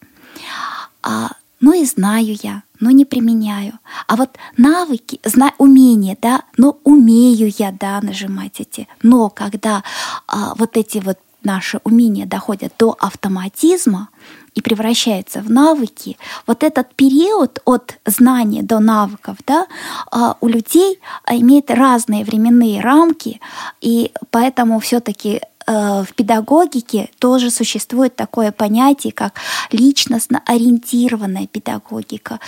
А, 1.01 1.31
ну 1.59 1.73
и 1.73 1.85
знаю 1.85 2.37
я, 2.41 2.63
но 2.79 2.91
не 2.91 3.05
применяю. 3.05 3.79
А 4.07 4.15
вот 4.15 4.37
навыки, 4.57 5.19
зна, 5.23 5.53
умения, 5.57 6.17
да, 6.21 6.43
но 6.57 6.77
умею 6.83 7.51
я, 7.57 7.71
да, 7.71 7.99
нажимать 8.01 8.59
эти. 8.59 8.87
Но 9.01 9.29
когда 9.29 9.83
а, 10.27 10.53
вот 10.55 10.77
эти 10.77 10.97
вот 10.97 11.19
наши 11.45 11.79
умения 11.83 12.25
доходят 12.25 12.73
до 12.77 12.95
автоматизма 12.99 14.09
и 14.55 14.61
превращаются 14.61 15.41
в 15.41 15.49
навыки, 15.49 16.17
вот 16.47 16.63
этот 16.63 16.93
период 16.95 17.59
от 17.65 17.97
знания 18.05 18.61
до 18.61 18.79
навыков, 18.79 19.37
да, 19.47 19.67
а, 20.11 20.37
у 20.41 20.47
людей 20.47 20.99
а, 21.23 21.35
имеет 21.35 21.71
разные 21.71 22.23
временные 22.23 22.81
рамки, 22.81 23.39
и 23.81 24.11
поэтому 24.29 24.79
все-таки 24.79 25.41
э, 25.65 26.03
в 26.03 26.13
педагогике 26.13 27.09
тоже 27.19 27.49
существует 27.49 28.15
такое 28.15 28.51
понятие, 28.51 29.13
как 29.13 29.39
личностно-ориентированная 29.71 31.47
педагогика. 31.47 32.39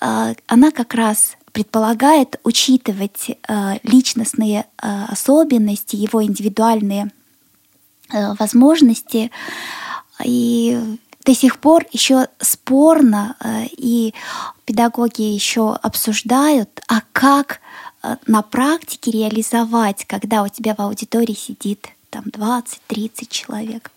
Э, 0.00 0.34
Она 0.46 0.70
как 0.72 0.94
раз 0.94 1.36
предполагает 1.52 2.38
учитывать 2.44 3.30
э, 3.30 3.78
личностные 3.82 4.66
особенности, 4.76 5.96
его 5.96 6.22
индивидуальные 6.22 7.10
возможности. 8.38 9.30
И 10.24 10.78
до 11.24 11.34
сих 11.34 11.58
пор 11.58 11.86
еще 11.92 12.28
спорно, 12.40 13.36
э, 13.40 13.66
и 13.76 14.14
педагоги 14.64 15.22
еще 15.22 15.74
обсуждают, 15.74 16.80
а 16.88 17.02
как 17.12 17.60
э, 18.02 18.16
на 18.26 18.42
практике 18.42 19.10
реализовать, 19.10 20.06
когда 20.06 20.42
у 20.42 20.48
тебя 20.48 20.74
в 20.74 20.80
аудитории 20.80 21.34
сидит 21.34 21.88
там 22.08 22.24
20-30 22.24 23.28
человек, 23.28 23.90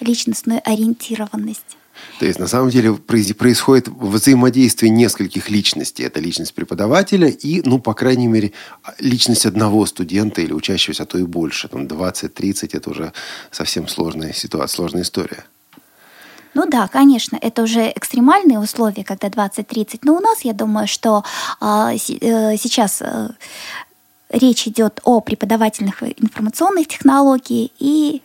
личностную 0.00 0.60
ориентированность. 0.64 1.76
То 2.18 2.26
есть, 2.26 2.38
на 2.38 2.46
самом 2.46 2.70
деле, 2.70 2.94
происходит 2.94 3.88
взаимодействие 3.88 4.90
нескольких 4.90 5.50
личностей. 5.50 6.02
Это 6.02 6.20
личность 6.20 6.54
преподавателя 6.54 7.28
и, 7.28 7.60
ну, 7.64 7.78
по 7.78 7.94
крайней 7.94 8.26
мере, 8.26 8.52
личность 8.98 9.44
одного 9.44 9.84
студента 9.86 10.40
или 10.40 10.52
учащегося, 10.52 11.02
а 11.02 11.06
то 11.06 11.18
и 11.18 11.24
больше. 11.24 11.68
Там 11.68 11.82
20-30– 11.82 12.70
это 12.72 12.90
уже 12.90 13.12
совсем 13.50 13.86
сложная 13.88 14.32
ситуация, 14.32 14.76
сложная 14.76 15.02
история. 15.02 15.44
Ну 16.54 16.64
да, 16.66 16.88
конечно, 16.88 17.38
это 17.42 17.62
уже 17.62 17.92
экстремальные 17.94 18.58
условия, 18.58 19.04
когда 19.04 19.28
20-30. 19.28 20.00
Но 20.04 20.16
у 20.16 20.20
нас, 20.20 20.40
я 20.40 20.54
думаю, 20.54 20.86
что 20.86 21.22
а, 21.60 21.92
э, 21.92 22.56
сейчас 22.56 23.02
э, 23.02 23.28
речь 24.30 24.66
идет 24.66 25.00
о 25.04 25.20
преподавательных 25.20 26.02
информационных 26.02 26.88
технологий 26.88 27.72
и 27.78 28.22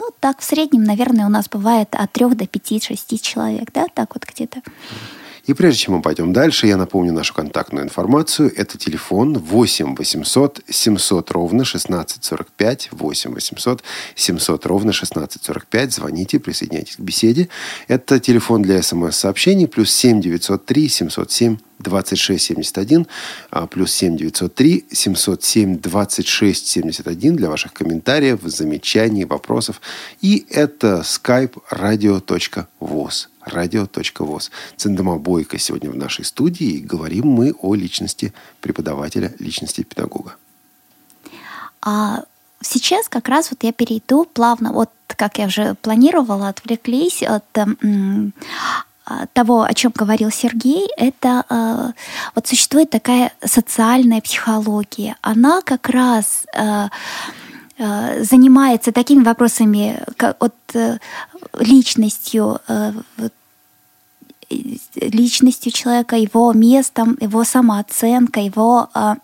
ну, 0.00 0.10
так, 0.18 0.40
в 0.40 0.44
среднем, 0.44 0.84
наверное, 0.84 1.26
у 1.26 1.28
нас 1.28 1.48
бывает 1.48 1.88
от 1.92 2.10
3 2.12 2.34
до 2.34 2.44
5-6 2.44 3.18
человек, 3.20 3.70
да, 3.72 3.86
так 3.94 4.14
вот 4.14 4.24
где-то. 4.24 4.62
И 5.46 5.54
прежде 5.54 5.80
чем 5.80 5.94
мы 5.94 6.02
пойдем 6.02 6.32
дальше, 6.32 6.66
я 6.66 6.76
напомню 6.76 7.12
нашу 7.12 7.34
контактную 7.34 7.84
информацию. 7.84 8.52
Это 8.54 8.78
телефон 8.78 9.38
8 9.38 9.96
800 9.96 10.60
700 10.68 11.30
ровно 11.30 11.62
1645. 11.62 12.88
8 12.92 13.34
800 13.34 13.82
700 14.14 14.66
ровно 14.66 14.90
1645. 14.90 15.92
Звоните, 15.92 16.38
присоединяйтесь 16.38 16.96
к 16.96 17.00
беседе. 17.00 17.48
Это 17.88 18.20
телефон 18.20 18.62
для 18.62 18.82
смс-сообщений. 18.82 19.66
Плюс 19.66 19.90
7 19.90 20.20
903 20.20 20.88
707 20.88 21.56
2671, 21.80 23.06
плюс 23.70 23.92
7 23.92 24.16
903 24.16 24.86
707 24.92 25.78
26 25.78 26.66
71 26.66 27.36
для 27.36 27.48
ваших 27.48 27.72
комментариев, 27.72 28.40
замечаний, 28.44 29.24
вопросов. 29.24 29.80
И 30.20 30.46
это 30.50 31.00
skype 31.00 31.54
radio.voz 31.70 33.28
радио.воз. 33.44 34.50
Цендома 34.76 35.16
Бойко 35.18 35.58
сегодня 35.58 35.90
в 35.90 35.96
нашей 35.96 36.24
студии. 36.24 36.66
И 36.66 36.80
говорим 36.80 37.26
мы 37.26 37.54
о 37.60 37.74
личности 37.74 38.32
преподавателя, 38.60 39.32
личности 39.38 39.82
педагога. 39.82 40.36
А 41.82 42.24
сейчас 42.60 43.08
как 43.08 43.28
раз 43.28 43.50
вот 43.50 43.62
я 43.62 43.72
перейду 43.72 44.24
плавно, 44.24 44.72
вот 44.72 44.90
как 45.06 45.38
я 45.38 45.46
уже 45.46 45.74
планировала, 45.82 46.48
отвлеклись 46.48 47.22
от 47.22 47.44
того, 49.32 49.62
о 49.62 49.74
чем 49.74 49.92
говорил 49.94 50.30
Сергей, 50.30 50.88
это 50.96 51.44
э, 51.48 51.92
вот 52.34 52.46
существует 52.46 52.90
такая 52.90 53.32
социальная 53.44 54.20
психология. 54.20 55.16
Она 55.20 55.62
как 55.62 55.88
раз 55.88 56.44
э, 56.54 56.88
э, 57.78 58.22
занимается 58.22 58.92
такими 58.92 59.24
вопросами, 59.24 60.02
как, 60.16 60.36
от 60.42 60.54
э, 60.74 60.98
личностью, 61.58 62.60
э, 62.68 62.92
личностью 64.94 65.72
человека, 65.72 66.16
его 66.16 66.52
местом, 66.52 67.16
его 67.20 67.44
самооценкой, 67.44 68.44
его 68.46 68.88
э, 68.94 69.14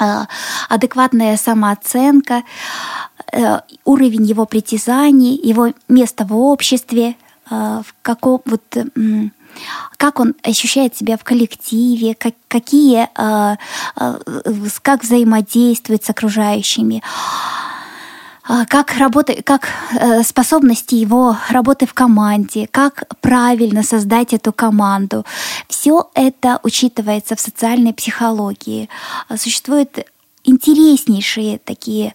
э, 0.00 0.24
адекватная 0.68 1.36
самооценка, 1.36 2.42
э, 3.32 3.60
уровень 3.84 4.24
его 4.24 4.46
притязаний, 4.46 5.36
его 5.36 5.72
место 5.88 6.24
в 6.24 6.36
обществе, 6.36 7.16
в 7.52 7.94
каком 8.02 8.40
вот 8.46 8.62
как 9.96 10.20
он 10.20 10.34
ощущает 10.42 10.96
себя 10.96 11.16
в 11.16 11.24
коллективе, 11.24 12.14
как, 12.14 12.34
какие, 12.48 13.08
как 14.82 15.02
взаимодействует 15.02 16.04
с 16.04 16.10
окружающими. 16.10 17.02
Как, 18.68 18.96
работа, 18.98 19.40
как 19.44 19.68
э, 19.92 20.24
способности 20.24 20.96
его 20.96 21.36
работы 21.48 21.86
в 21.86 21.94
команде, 21.94 22.66
как 22.68 23.04
правильно 23.20 23.84
создать 23.84 24.32
эту 24.32 24.52
команду. 24.52 25.24
Все 25.68 26.10
это 26.14 26.58
учитывается 26.64 27.36
в 27.36 27.40
социальной 27.40 27.94
психологии. 27.94 28.88
Существуют 29.36 30.06
интереснейшие 30.42 31.60
такие 31.60 32.14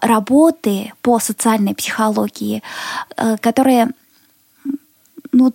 работы 0.00 0.94
по 1.02 1.18
социальной 1.18 1.74
психологии, 1.74 2.62
э, 3.18 3.36
которые 3.36 3.90
ну, 5.32 5.52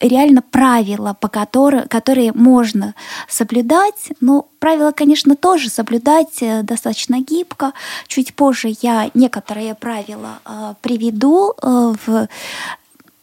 реально 0.00 0.42
правила, 0.42 1.14
по 1.18 1.28
которым, 1.28 1.86
которые 1.88 2.32
можно 2.32 2.94
соблюдать. 3.28 4.10
Ну, 4.20 4.48
правила, 4.58 4.92
конечно, 4.92 5.36
тоже 5.36 5.68
соблюдать 5.68 6.42
э, 6.42 6.62
достаточно 6.62 7.20
гибко. 7.20 7.72
Чуть 8.06 8.34
позже 8.34 8.74
я 8.80 9.10
некоторые 9.14 9.74
правила 9.74 10.40
э, 10.44 10.74
приведу, 10.80 11.52
э, 11.52 11.94
в, 12.06 12.28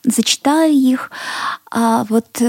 зачитаю 0.04 0.74
их. 0.74 1.12
А 1.72 2.06
вот 2.10 2.42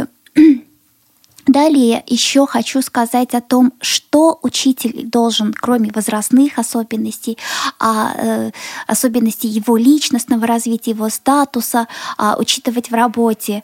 Далее 1.48 2.04
еще 2.06 2.46
хочу 2.46 2.82
сказать 2.82 3.34
о 3.34 3.40
том, 3.40 3.72
что 3.80 4.38
учитель 4.42 5.06
должен, 5.06 5.54
кроме 5.54 5.90
возрастных 5.90 6.58
особенностей, 6.58 7.38
а, 7.78 8.12
э, 8.16 8.50
особенностей 8.86 9.48
его 9.48 9.78
личностного 9.78 10.46
развития, 10.46 10.90
его 10.90 11.08
статуса, 11.08 11.88
а, 12.18 12.36
учитывать 12.38 12.90
в 12.90 12.94
работе. 12.94 13.62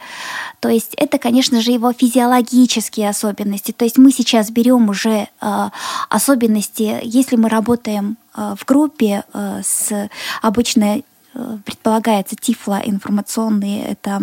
То 0.61 0.71
есть 0.71 0.95
это, 0.97 1.19
конечно 1.19 1.61
же, 1.61 1.73
его 1.73 1.93
физиологические 1.93 3.11
особенности. 3.11 3.73
То 3.73 3.85
есть 3.85 3.99
мы 3.99 4.13
сейчас 4.13 4.51
берем 4.51 4.89
уже 4.89 5.29
э, 5.43 5.69
особенности, 6.09 7.01
если 7.03 7.37
мы 7.37 7.51
работаем 7.51 8.17
э, 8.35 8.55
в 8.59 8.65
группе 8.65 9.25
с 9.35 10.09
обычной 10.41 11.05
Э, 11.35 11.59
предполагается 11.65 12.37
тифлоинформационные, 12.37 13.85
это, 13.87 14.23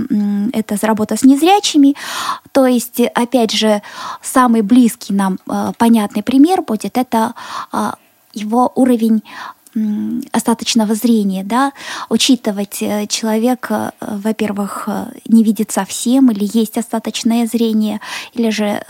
это 0.54 0.78
работа 0.88 1.18
с 1.18 1.24
незрячими. 1.24 1.96
То 2.54 2.66
есть, 2.68 3.02
опять 3.02 3.52
же, 3.52 3.82
самый 4.22 4.62
близкий 4.62 5.14
нам 5.14 5.38
э, 5.46 5.74
понятный 5.78 6.24
пример 6.24 6.62
будет 6.62 6.98
это 6.98 7.34
а, 7.72 7.96
его 8.34 8.72
уровень 8.76 9.24
остаточного 10.34 10.96
зрения, 10.96 11.44
да, 11.44 11.74
учитывать 12.10 12.82
э, 12.82 13.08
человека, 13.08 13.94
во-первых, 14.00 14.88
не 15.28 15.44
видит 15.44 15.72
совсем, 15.72 16.32
или 16.32 16.50
есть 16.58 16.78
остаточное 16.78 17.46
зрение, 17.46 18.00
или 18.34 18.50
же 18.50 18.84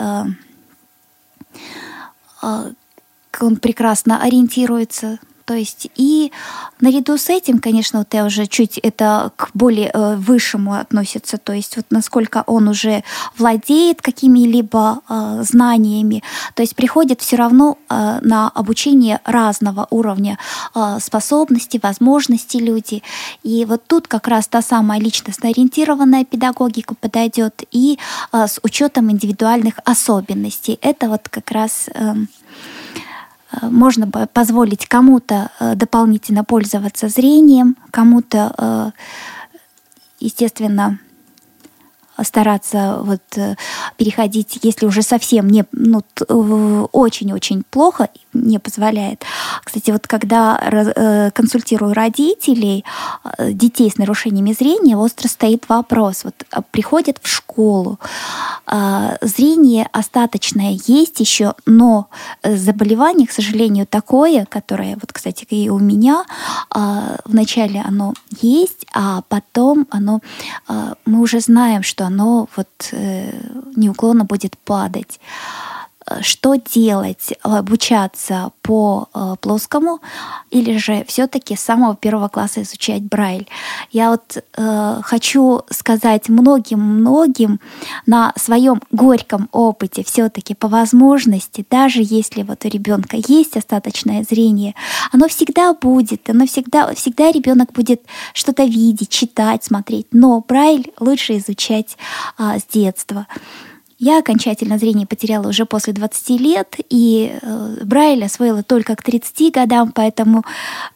он 2.42 3.56
прекрасно 3.56 4.20
ориентируется 4.20 5.18
то 5.44 5.54
есть 5.54 5.88
и 5.94 6.32
наряду 6.80 7.16
с 7.16 7.28
этим, 7.28 7.58
конечно, 7.58 8.00
вот 8.00 8.12
я 8.12 8.24
уже 8.24 8.46
чуть 8.46 8.78
это 8.78 9.32
к 9.36 9.50
более 9.54 9.90
э, 9.92 10.16
высшему 10.16 10.74
относится, 10.74 11.38
то 11.38 11.52
есть 11.52 11.76
вот 11.76 11.86
насколько 11.90 12.44
он 12.46 12.68
уже 12.68 13.04
владеет 13.38 14.02
какими-либо 14.02 15.00
э, 15.08 15.42
знаниями, 15.42 16.22
то 16.54 16.62
есть 16.62 16.76
приходит 16.76 17.20
все 17.20 17.36
равно 17.36 17.78
э, 17.88 18.18
на 18.22 18.48
обучение 18.48 19.20
разного 19.24 19.86
уровня 19.90 20.38
э, 20.74 20.98
способностей, 21.00 21.80
возможностей 21.82 22.58
люди. 22.58 23.02
И 23.42 23.64
вот 23.64 23.84
тут 23.86 24.08
как 24.08 24.28
раз 24.28 24.48
та 24.48 24.62
самая 24.62 25.00
личностно 25.00 25.48
ориентированная 25.48 26.24
педагогика 26.24 26.94
подойдет 26.94 27.62
и 27.70 27.98
э, 28.32 28.46
с 28.46 28.58
учетом 28.62 29.10
индивидуальных 29.10 29.74
особенностей. 29.84 30.78
Это 30.82 31.08
вот 31.08 31.28
как 31.28 31.50
раз 31.50 31.88
Э, 31.94 32.14
можно 33.62 34.06
позволить 34.08 34.86
кому-то 34.86 35.50
э, 35.60 35.74
дополнительно 35.74 36.44
пользоваться 36.44 37.08
зрением, 37.08 37.76
кому-то, 37.90 38.54
э, 38.56 38.90
естественно, 40.20 40.98
стараться 42.24 43.00
вот 43.02 43.20
переходить, 43.96 44.58
если 44.62 44.86
уже 44.86 45.02
совсем 45.02 45.48
не, 45.48 45.64
ну, 45.72 46.02
очень-очень 46.92 47.64
плохо, 47.68 48.08
не 48.32 48.58
позволяет. 48.58 49.24
Кстати, 49.64 49.90
вот 49.90 50.06
когда 50.06 51.30
консультирую 51.34 51.94
родителей 51.94 52.84
детей 53.38 53.90
с 53.90 53.98
нарушениями 53.98 54.52
зрения, 54.52 54.96
остро 54.96 55.28
стоит 55.28 55.68
вопрос. 55.68 56.24
Вот 56.24 56.34
приходят 56.70 57.18
в 57.22 57.28
школу, 57.28 57.98
а, 58.66 59.16
зрение 59.20 59.88
остаточное 59.92 60.78
есть 60.86 61.20
еще, 61.20 61.54
но 61.66 62.08
заболевание, 62.42 63.26
к 63.26 63.32
сожалению, 63.32 63.86
такое, 63.86 64.46
которое, 64.46 64.94
вот, 64.94 65.12
кстати, 65.12 65.44
и 65.50 65.68
у 65.68 65.78
меня, 65.78 66.24
а, 66.70 67.16
вначале 67.24 67.80
оно 67.80 68.14
есть, 68.40 68.86
а 68.94 69.22
потом 69.28 69.86
оно, 69.90 70.20
а, 70.68 70.94
мы 71.04 71.20
уже 71.20 71.40
знаем, 71.40 71.82
что 71.82 72.06
оно 72.06 72.11
вот 72.56 72.68
э, 72.92 73.30
неуклонно 73.76 74.24
будет 74.24 74.56
падать. 74.58 75.20
Э, 76.12 76.22
что 76.22 76.54
делать, 76.54 77.32
обучаться 77.42 78.52
по 78.62 79.08
э, 79.14 79.36
плоскому 79.40 80.00
или 80.50 80.76
же 80.76 81.04
все-таки 81.06 81.56
с 81.56 81.60
самого 81.60 81.96
первого 81.96 82.28
класса 82.28 82.62
изучать 82.62 83.02
Брайль. 83.02 83.48
Я 83.90 84.10
вот 84.10 84.42
э, 84.56 85.00
хочу 85.02 85.62
сказать 85.70 86.28
многим-многим 86.28 87.60
на 88.06 88.32
своем 88.36 88.80
горьком 88.90 89.48
опыте 89.52 90.04
все-таки 90.04 90.54
по 90.54 90.68
возможности, 90.68 91.64
даже 91.68 92.00
если 92.02 92.42
вот 92.42 92.64
у 92.64 92.68
ребенка 92.68 93.16
есть 93.16 93.56
остаточное 93.56 94.24
зрение, 94.24 94.74
оно 95.12 95.28
всегда 95.28 95.74
будет, 95.74 96.28
оно 96.30 96.46
всегда, 96.46 96.94
всегда 96.94 97.30
ребенок 97.30 97.72
будет 97.72 98.02
что-то 98.34 98.64
видеть, 98.64 99.10
читать, 99.10 99.64
смотреть, 99.64 100.08
но 100.12 100.44
Брайль 100.46 100.92
лучше 100.98 101.36
изучать 101.38 101.96
э, 102.38 102.58
с 102.58 102.72
детства. 102.72 103.26
Я 104.04 104.18
окончательно 104.18 104.78
зрение 104.78 105.06
потеряла 105.06 105.46
уже 105.46 105.64
после 105.64 105.92
20 105.92 106.30
лет, 106.40 106.74
и 106.90 107.38
э, 107.40 107.76
Брайль 107.84 108.24
освоила 108.24 108.64
только 108.64 108.96
к 108.96 109.02
30 109.04 109.52
годам, 109.54 109.92
поэтому, 109.92 110.42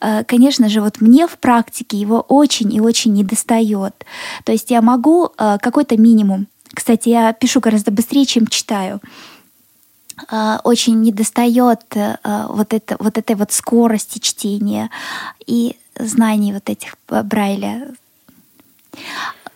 э, 0.01 0.25
конечно 0.25 0.69
же, 0.69 0.81
вот 0.81 1.01
мне 1.01 1.29
в 1.29 1.39
практике 1.39 1.99
его 1.99 2.21
очень 2.23 2.75
и 2.75 2.81
очень 2.81 3.13
недостает. 3.13 4.05
То 4.43 4.51
есть 4.51 4.73
я 4.73 4.83
могу 4.83 5.27
э, 5.39 5.59
какой-то 5.63 5.97
минимум. 5.97 6.49
Кстати, 6.75 7.11
я 7.11 7.33
пишу 7.33 7.61
гораздо 7.61 7.93
быстрее, 7.93 8.27
чем 8.27 8.49
читаю 8.49 9.01
э, 10.29 10.59
очень 10.65 11.01
недостает 11.01 11.85
э, 11.95 12.17
вот, 12.49 12.75
это, 12.75 12.97
вот 12.99 13.19
этой 13.19 13.37
вот 13.37 13.53
скорости 13.53 14.19
чтения 14.19 14.91
и 15.47 15.77
знаний 15.97 16.53
вот 16.53 16.69
этих 16.69 16.97
Брайля. 17.07 17.87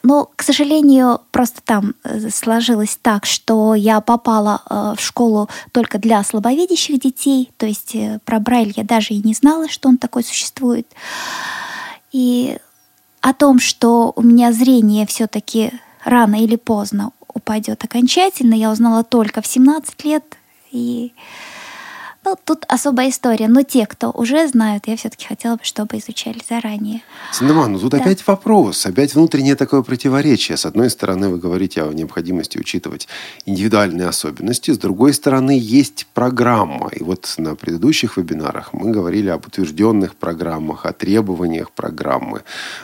Но, 0.03 0.31
к 0.35 0.43
сожалению, 0.43 1.21
просто 1.31 1.61
там 1.63 1.95
э, 2.05 2.31
сложилось 2.31 2.99
так, 3.01 3.27
что 3.27 3.75
я 3.75 4.01
попала 4.01 4.63
э, 4.69 4.95
в 4.97 5.01
школу 5.01 5.49
только 5.73 5.99
для 5.99 6.23
слабовидящих 6.25 7.01
детей, 7.01 7.51
то 7.59 7.67
есть 7.67 7.95
э, 7.95 8.19
про 8.25 8.41
Брайль 8.41 8.73
я 8.77 8.85
даже 8.85 9.15
и 9.15 9.23
не 9.23 9.35
знала, 9.35 9.69
что 9.69 9.89
он 9.89 9.99
такой 9.99 10.25
существует. 10.25 10.87
И 12.13 12.57
о 13.21 13.35
том, 13.35 13.59
что 13.59 14.13
у 14.17 14.23
меня 14.23 14.53
зрение 14.53 15.07
все-таки 15.07 15.73
рано 16.05 16.43
или 16.43 16.57
поздно 16.57 17.13
упадет 17.29 17.85
окончательно, 17.85 18.55
я 18.55 18.71
узнала 18.71 19.05
только 19.05 19.43
в 19.43 19.47
17 19.47 20.05
лет. 20.05 20.25
И 20.73 21.13
ну, 22.23 22.37
тут 22.45 22.65
особая 22.69 23.09
история. 23.09 23.49
Но 23.49 23.63
те, 23.63 23.87
кто 23.87 24.11
уже 24.11 24.47
знают, 24.47 24.87
я 24.87 24.97
все-таки 24.97 25.27
хотела 25.27 25.57
бы, 25.57 25.65
чтобы 25.65 25.99
изучали 25.99 26.39
заранее. 26.49 27.03
Сандеман, 27.33 27.73
ну 27.73 27.79
тут 27.79 27.93
да. 27.93 27.99
опять 27.99 28.27
вопрос, 28.27 28.85
опять 28.85 29.15
внутреннее 29.15 29.57
такое 29.57 29.83
противоречие. 29.83 30.57
С 30.57 30.67
одной 30.67 30.91
стороны, 30.91 31.31
вы 31.31 31.39
говорите 31.39 31.83
о 31.83 31.93
необходимости 31.93 32.59
учитывать 32.59 33.09
индивидуальные 33.47 34.07
особенности, 34.07 34.71
с 34.71 34.79
другой 34.79 35.15
стороны, 35.15 35.59
есть 35.59 36.07
программа. 36.13 36.89
И 36.89 37.03
вот 37.03 37.35
на 37.39 37.55
предыдущих 37.55 38.19
вебинарах 38.19 38.75
мы 38.75 38.91
говорили 38.91 39.29
об 39.31 39.47
утвержденных 39.47 40.15
программах, 40.15 40.85
о 40.85 40.93
требованиях 40.93 41.71
программы. 41.73 42.43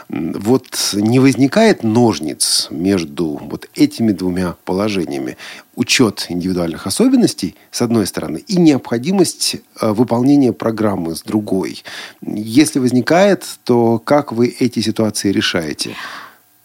Вот 0.09 0.93
не 0.93 1.19
возникает 1.19 1.83
ножниц 1.83 2.67
между 2.71 3.39
вот 3.43 3.69
этими 3.75 4.11
двумя 4.11 4.55
положениями? 4.65 5.37
Учет 5.77 6.25
индивидуальных 6.29 6.87
особенностей, 6.87 7.55
с 7.71 7.83
одной 7.83 8.07
стороны, 8.07 8.39
и 8.39 8.57
необходимость 8.57 9.57
э, 9.79 9.91
выполнения 9.91 10.51
программы 10.51 11.15
с 11.15 11.21
другой. 11.21 11.83
Если 12.21 12.79
возникает, 12.79 13.45
то 13.63 13.99
как 13.99 14.31
вы 14.31 14.47
эти 14.47 14.79
ситуации 14.79 15.31
решаете? 15.31 15.95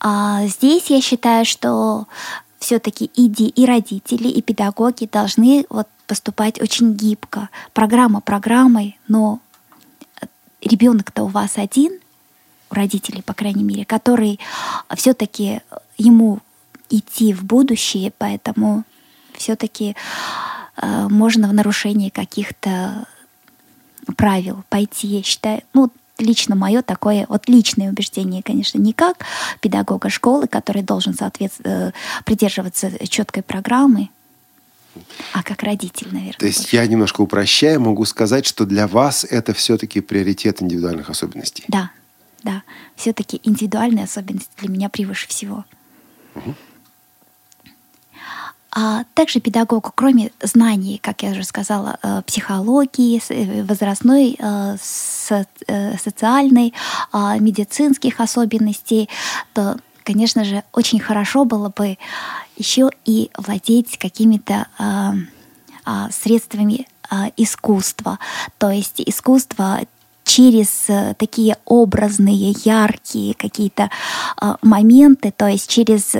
А 0.00 0.46
здесь 0.46 0.86
я 0.86 1.02
считаю, 1.02 1.44
что 1.44 2.06
все-таки 2.58 3.04
и, 3.14 3.26
и 3.28 3.66
родители, 3.66 4.28
и 4.28 4.40
педагоги 4.40 5.06
должны 5.12 5.66
вот 5.68 5.88
поступать 6.06 6.60
очень 6.60 6.94
гибко. 6.94 7.50
Программа 7.74 8.22
программой, 8.22 8.98
но 9.08 9.40
ребенок-то 10.62 11.24
у 11.24 11.26
вас 11.26 11.58
один, 11.58 11.98
у 12.70 12.74
родителей, 12.74 13.20
по 13.20 13.34
крайней 13.34 13.62
мере, 13.62 13.84
который 13.84 14.40
все-таки 14.96 15.60
ему 15.98 16.40
идти 16.88 17.34
в 17.34 17.44
будущее, 17.44 18.10
поэтому 18.16 18.84
все-таки 19.36 19.96
э, 20.76 21.08
можно 21.08 21.48
в 21.48 21.54
нарушении 21.54 22.08
каких-то 22.08 23.06
правил 24.16 24.64
пойти, 24.68 25.06
я 25.08 25.22
считаю, 25.22 25.62
ну, 25.74 25.90
лично 26.18 26.54
мое 26.54 26.82
такое, 26.82 27.26
вот 27.28 27.48
личное 27.48 27.90
убеждение, 27.90 28.42
конечно, 28.42 28.78
не 28.78 28.92
как 28.92 29.24
педагога 29.60 30.10
школы, 30.10 30.46
который 30.46 30.82
должен 30.82 31.14
соответственно, 31.14 31.88
э, 31.88 32.22
придерживаться 32.24 32.90
четкой 33.08 33.42
программы, 33.42 34.10
а 35.32 35.42
как 35.42 35.62
родитель, 35.62 36.08
наверное. 36.12 36.38
То 36.38 36.46
есть 36.46 36.60
больше. 36.60 36.76
я 36.76 36.86
немножко 36.86 37.22
упрощая, 37.22 37.78
могу 37.78 38.04
сказать, 38.04 38.46
что 38.46 38.66
для 38.66 38.86
вас 38.86 39.24
это 39.24 39.54
все-таки 39.54 40.00
приоритет 40.00 40.62
индивидуальных 40.62 41.08
особенностей. 41.08 41.64
Да, 41.68 41.90
да. 42.42 42.62
Все-таки 42.94 43.40
индивидуальные 43.42 44.04
особенности 44.04 44.50
для 44.58 44.68
меня 44.68 44.88
превыше 44.88 45.28
всего. 45.28 45.64
Угу. 46.34 46.54
А 48.74 49.04
также 49.14 49.40
педагогу, 49.40 49.92
кроме 49.94 50.30
знаний, 50.40 50.98
как 51.02 51.22
я 51.22 51.32
уже 51.32 51.44
сказала, 51.44 51.98
э, 52.02 52.22
психологии, 52.26 53.20
э, 53.28 53.62
возрастной, 53.64 54.36
э, 54.38 54.76
социальной, 55.98 56.74
а, 57.12 57.38
медицинских 57.38 58.20
особенностей, 58.20 59.08
то, 59.52 59.76
конечно 60.04 60.44
же, 60.44 60.64
очень 60.72 61.00
хорошо 61.00 61.44
было 61.44 61.68
бы 61.68 61.96
еще 62.56 62.90
и 63.04 63.30
владеть 63.36 63.98
какими-то 63.98 64.66
а, 64.78 66.10
средствами 66.10 66.86
искусства. 67.36 68.18
То 68.58 68.70
есть 68.70 69.00
искусство 69.00 69.80
через 70.24 70.88
такие 71.18 71.56
образные, 71.64 72.54
яркие 72.64 73.34
какие-то 73.34 73.90
моменты, 74.62 75.32
то 75.36 75.46
есть 75.46 75.68
через 75.68 76.14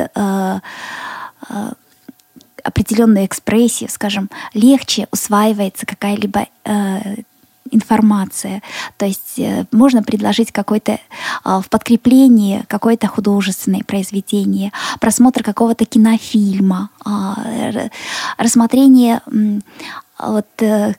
определенную 2.63 3.27
экспрессию, 3.27 3.89
скажем, 3.91 4.31
легче 4.55 5.09
усваивается 5.11 5.87
какая-либо 5.87 6.47
э, 6.65 7.17
информация. 7.71 8.63
То 8.97 9.07
есть 9.07 9.39
э, 9.39 9.67
можно 9.73 10.03
предложить 10.03 10.53
какой-то 10.53 10.93
э, 10.93 10.99
в 11.45 11.69
подкреплении 11.69 12.65
какое-то 12.69 13.09
художественное 13.09 13.83
произведение, 13.85 14.73
просмотр 15.01 15.43
какого-то 15.43 15.85
кинофильма, 15.85 16.91
э, 17.05 17.89
рассмотрение 18.39 19.21
э, 19.27 19.61
вот, 20.19 20.47
э, 20.61 20.95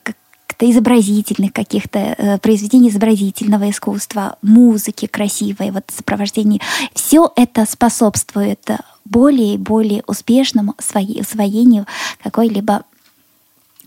изобразительных 0.60 1.52
каких-то 1.52 1.98
э, 1.98 2.38
произведений 2.38 2.88
изобразительного 2.88 3.70
искусства, 3.70 4.36
музыки 4.40 5.06
красивой, 5.06 5.70
вот 5.70 5.84
сопровождение. 5.94 6.60
Все 6.94 7.30
это 7.36 7.66
способствует 7.66 8.60
более 9.04 9.54
и 9.54 9.58
более 9.58 10.02
успешному 10.06 10.74
усвоению 10.78 11.86
какой-либо 12.22 12.84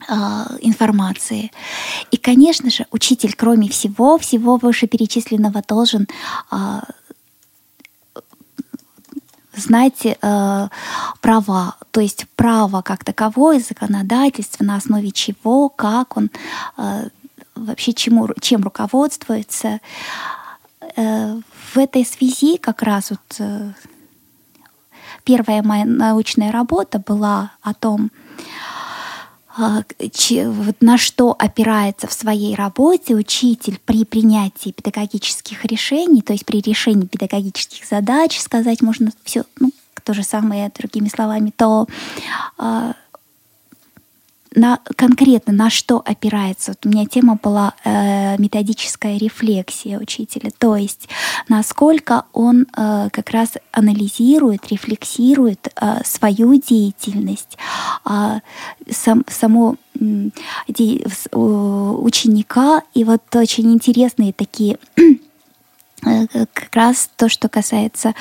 а, 0.07 0.47
информации. 0.61 1.51
И, 2.11 2.17
конечно 2.17 2.69
же, 2.69 2.85
учитель, 2.91 3.33
кроме 3.35 3.67
всего, 3.69 4.17
всего 4.17 4.57
вышеперечисленного, 4.57 5.63
должен 5.67 6.07
а, 6.49 6.83
знать 9.57 10.05
э, 10.05 10.67
права, 11.21 11.75
то 11.91 11.99
есть 11.99 12.27
право 12.35 12.81
как 12.81 13.03
таковое, 13.03 13.59
законодательство, 13.59 14.63
на 14.63 14.75
основе 14.75 15.11
чего, 15.11 15.69
как 15.69 16.15
он 16.15 16.29
э, 16.77 17.09
вообще 17.55 17.93
чему, 17.93 18.29
чем 18.39 18.63
руководствуется. 18.63 19.79
Э, 20.95 21.39
в 21.73 21.77
этой 21.77 22.05
связи 22.05 22.57
как 22.57 22.81
раз 22.81 23.09
вот 23.09 23.35
э, 23.39 23.71
первая 25.27 25.61
моя 25.61 25.83
научная 25.83 26.53
работа 26.53 26.99
была 26.99 27.51
о 27.61 27.73
том, 27.73 28.11
а, 29.57 29.83
на 30.79 30.97
что 30.97 31.35
опирается 31.37 32.07
в 32.07 32.13
своей 32.13 32.55
работе 32.55 33.13
учитель 33.13 33.77
при 33.83 34.05
принятии 34.05 34.71
педагогических 34.71 35.65
решений, 35.65 36.21
то 36.21 36.31
есть 36.31 36.45
при 36.45 36.61
решении 36.61 37.07
педагогических 37.07 37.85
задач, 37.85 38.39
сказать 38.39 38.81
можно 38.81 39.11
все, 39.25 39.43
ну, 39.59 39.71
то 40.05 40.13
же 40.13 40.23
самое 40.23 40.71
другими 40.73 41.09
словами, 41.09 41.51
то 41.53 41.87
а, 42.57 42.93
на, 44.57 44.79
конкретно 44.95 45.53
на 45.53 45.69
что 45.69 46.01
опирается? 46.03 46.71
Вот 46.71 46.85
у 46.85 46.89
меня 46.89 47.05
тема 47.05 47.39
была 47.41 47.73
э, 47.83 48.37
методическая 48.37 49.17
рефлексия 49.17 49.99
учителя, 49.99 50.51
то 50.57 50.75
есть 50.75 51.07
насколько 51.47 52.23
он 52.33 52.65
э, 52.75 53.09
как 53.11 53.29
раз 53.29 53.53
анализирует, 53.71 54.67
рефлексирует 54.67 55.71
э, 55.75 56.03
свою 56.03 56.55
деятельность, 56.59 57.57
э, 58.05 58.39
сам, 58.91 59.23
само 59.27 59.75
де, 60.67 61.03
ученика. 61.33 62.83
И 62.93 63.03
вот 63.03 63.23
очень 63.35 63.73
интересные 63.73 64.33
такие 64.33 64.77
э, 66.05 66.27
как 66.53 66.73
раз 66.73 67.09
то, 67.15 67.29
что 67.29 67.49
касается 67.49 68.09
э, 68.09 68.13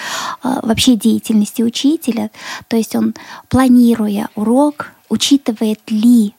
вообще 0.62 0.96
деятельности 0.96 1.62
учителя. 1.62 2.30
То 2.68 2.76
есть 2.76 2.94
он, 2.94 3.14
планируя 3.48 4.28
урок, 4.34 4.92
учитывает 5.08 5.80
ли, 5.90 6.34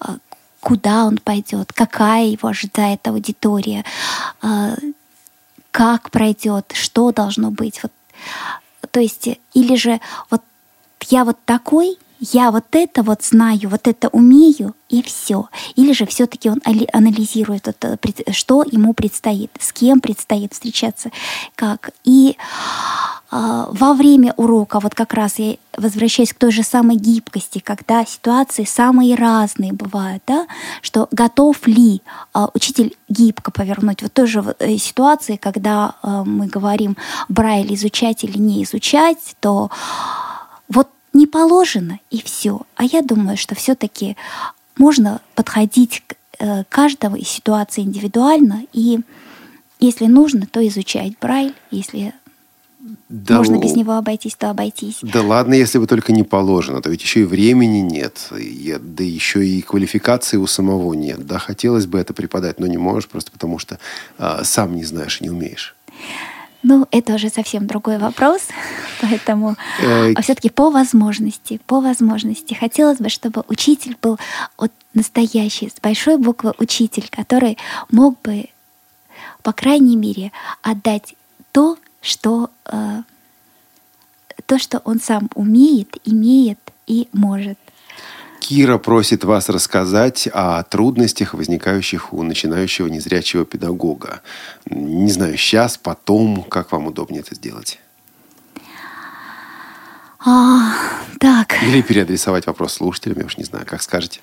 а, 0.00 0.16
куда 0.60 1.04
он 1.04 1.18
пойдет, 1.18 1.72
какая 1.72 2.26
его 2.26 2.48
ожидает 2.48 3.06
аудитория, 3.06 3.84
а, 4.42 4.74
как 5.70 6.10
пройдет, 6.10 6.72
что 6.74 7.12
должно 7.12 7.50
быть. 7.50 7.82
Вот, 7.82 7.92
то 8.90 9.00
есть, 9.00 9.28
или 9.54 9.76
же 9.76 10.00
вот 10.30 10.42
я 11.08 11.24
вот 11.24 11.38
такой, 11.44 11.98
я 12.20 12.50
вот 12.50 12.64
это 12.72 13.02
вот 13.02 13.22
знаю, 13.22 13.68
вот 13.68 13.88
это 13.88 14.08
умею, 14.08 14.74
и 14.88 15.02
все. 15.02 15.48
Или 15.74 15.92
же 15.92 16.06
все-таки 16.06 16.48
он 16.48 16.60
анализирует, 16.92 17.68
это, 17.68 17.98
что 18.32 18.62
ему 18.62 18.94
предстоит, 18.94 19.50
с 19.58 19.72
кем 19.72 20.00
предстоит 20.00 20.52
встречаться, 20.52 21.10
как. 21.56 21.90
И 22.04 22.36
а, 23.30 23.68
во 23.70 23.94
время 23.94 24.32
урока, 24.36 24.78
вот 24.78 24.94
как 24.94 25.12
раз 25.12 25.38
я 25.38 25.56
возвращаюсь 25.76 26.32
к 26.32 26.38
той 26.38 26.52
же 26.52 26.62
самой 26.62 26.96
гибкости, 26.96 27.58
когда 27.58 28.04
ситуации 28.04 28.64
самые 28.64 29.16
разные 29.16 29.72
бывают, 29.72 30.22
да, 30.26 30.46
что 30.80 31.08
готов 31.10 31.66
ли 31.66 32.02
а, 32.32 32.48
учитель 32.54 32.96
гибко 33.08 33.50
повернуть 33.50 34.02
вот 34.02 34.12
той 34.12 34.26
же 34.28 34.54
э, 34.60 34.76
ситуации, 34.78 35.36
когда 35.36 35.96
а, 36.02 36.22
мы 36.24 36.46
говорим 36.46 36.96
Брайль 37.28 37.74
изучать 37.74 38.22
или 38.22 38.38
не 38.38 38.62
изучать, 38.62 39.34
то 39.40 39.70
не 41.16 41.26
положено 41.26 41.98
и 42.10 42.22
все. 42.22 42.62
А 42.76 42.84
я 42.84 43.02
думаю, 43.02 43.36
что 43.36 43.54
все-таки 43.54 44.16
можно 44.76 45.20
подходить 45.34 46.02
к 46.06 46.14
э, 46.38 46.64
каждого 46.68 47.16
из 47.16 47.28
ситуации 47.28 47.82
индивидуально 47.82 48.66
и 48.72 49.00
если 49.78 50.06
нужно, 50.06 50.46
то 50.46 50.66
изучать 50.66 51.18
Брайль, 51.20 51.54
если 51.70 52.14
да, 53.08 53.38
Можно 53.38 53.58
без 53.58 53.74
него 53.74 53.94
обойтись, 53.94 54.36
то 54.36 54.50
обойтись. 54.50 54.98
Да 55.02 55.22
ладно, 55.22 55.54
если 55.54 55.78
бы 55.78 55.86
только 55.86 56.12
не 56.12 56.22
положено. 56.22 56.80
То 56.80 56.90
ведь 56.90 57.02
еще 57.02 57.22
и 57.22 57.24
времени 57.24 57.78
нет. 57.78 58.28
И, 58.38 58.76
да 58.80 59.02
еще 59.02 59.46
и 59.46 59.60
квалификации 59.60 60.36
у 60.36 60.46
самого 60.46 60.94
нет. 60.94 61.26
Да, 61.26 61.38
хотелось 61.38 61.86
бы 61.86 61.98
это 61.98 62.14
преподать, 62.14 62.60
но 62.60 62.66
не 62.66 62.78
можешь 62.78 63.08
просто 63.08 63.32
потому, 63.32 63.58
что 63.58 63.78
а, 64.18 64.44
сам 64.44 64.76
не 64.76 64.84
знаешь 64.84 65.20
и 65.20 65.24
не 65.24 65.30
умеешь. 65.30 65.74
Ну, 66.68 66.84
это 66.90 67.14
уже 67.14 67.28
совсем 67.28 67.68
другой 67.68 67.98
вопрос, 67.98 68.48
поэтому 69.00 69.54
э, 69.80 70.12
а 70.14 70.20
все-таки 70.20 70.50
по 70.50 70.70
возможности, 70.70 71.60
по 71.64 71.80
возможности 71.80 72.54
хотелось 72.54 72.98
бы, 72.98 73.08
чтобы 73.08 73.44
учитель 73.46 73.96
был 74.02 74.18
вот 74.58 74.72
настоящий, 74.92 75.68
с 75.68 75.80
большой 75.80 76.18
буквы 76.18 76.54
учитель, 76.58 77.08
который 77.08 77.56
мог 77.92 78.20
бы, 78.22 78.46
по 79.44 79.52
крайней 79.52 79.94
мере, 79.94 80.32
отдать 80.60 81.14
то, 81.52 81.78
что 82.00 82.50
э, 82.64 83.02
то, 84.46 84.58
что 84.58 84.80
он 84.84 84.98
сам 84.98 85.30
умеет, 85.36 85.98
имеет 86.04 86.58
и 86.88 87.06
может. 87.12 87.58
Кира 88.48 88.78
просит 88.78 89.24
вас 89.24 89.48
рассказать 89.48 90.28
о 90.32 90.62
трудностях, 90.62 91.34
возникающих 91.34 92.12
у 92.12 92.22
начинающего 92.22 92.86
незрячего 92.86 93.44
педагога. 93.44 94.20
Не 94.70 95.10
знаю, 95.10 95.36
сейчас, 95.36 95.76
потом, 95.76 96.44
как 96.44 96.70
вам 96.70 96.86
удобнее 96.86 97.22
это 97.22 97.34
сделать? 97.34 97.80
А, 100.24 100.74
так. 101.18 101.60
Или 101.64 101.82
переадресовать 101.82 102.46
вопрос 102.46 102.74
слушателям, 102.74 103.18
я 103.18 103.26
уж 103.26 103.36
не 103.36 103.42
знаю, 103.42 103.66
как 103.66 103.82
скажете. 103.82 104.20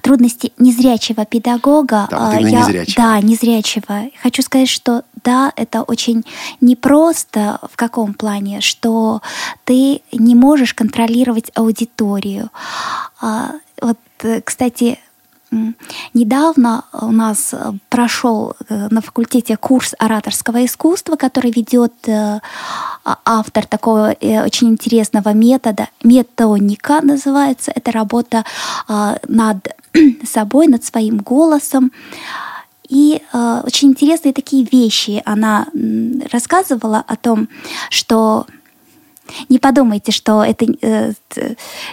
Трудности 0.00 0.52
незрячего 0.58 1.24
педагога. 1.24 2.08
Да, 2.10 2.18
вот 2.18 2.34
а, 2.34 2.40
я, 2.40 2.60
незрячего. 2.60 2.96
Да, 2.96 3.20
незрячего. 3.20 4.02
Хочу 4.22 4.42
сказать, 4.42 4.68
что 4.68 5.02
да, 5.24 5.52
это 5.56 5.82
очень 5.82 6.24
непросто 6.60 7.60
в 7.70 7.76
каком 7.76 8.14
плане, 8.14 8.60
что 8.60 9.22
ты 9.64 10.02
не 10.12 10.34
можешь 10.34 10.74
контролировать 10.74 11.50
аудиторию. 11.54 12.50
А, 13.20 13.52
вот, 13.80 13.98
э, 14.22 14.40
кстати, 14.40 14.98
Недавно 16.14 16.84
у 16.92 17.12
нас 17.12 17.54
прошел 17.88 18.54
э, 18.68 18.88
на 18.90 19.00
факультете 19.02 19.56
курс 19.56 19.94
ораторского 19.98 20.64
искусства, 20.64 21.16
который 21.16 21.50
ведет 21.50 21.92
э, 22.06 22.40
а, 23.04 23.18
автор 23.24 23.66
такого 23.66 24.16
очень 24.46 24.68
интересного 24.68 25.34
метода. 25.34 25.88
Метоника 26.02 27.00
называется. 27.02 27.72
Это 27.74 27.92
работа 27.92 28.44
а, 28.88 29.18
над 29.28 29.68
собой, 30.24 30.68
над 30.68 30.84
своим 30.84 31.18
голосом. 31.18 31.92
И 32.88 33.22
э, 33.32 33.62
очень 33.64 33.88
интересные 33.88 34.32
такие 34.32 34.66
вещи 34.70 35.22
она 35.24 35.66
рассказывала 36.30 37.04
о 37.06 37.16
том, 37.16 37.48
что 37.90 38.46
не 39.48 39.58
подумайте, 39.58 40.12
что 40.12 40.42
это, 40.42 40.66
э, 40.82 41.12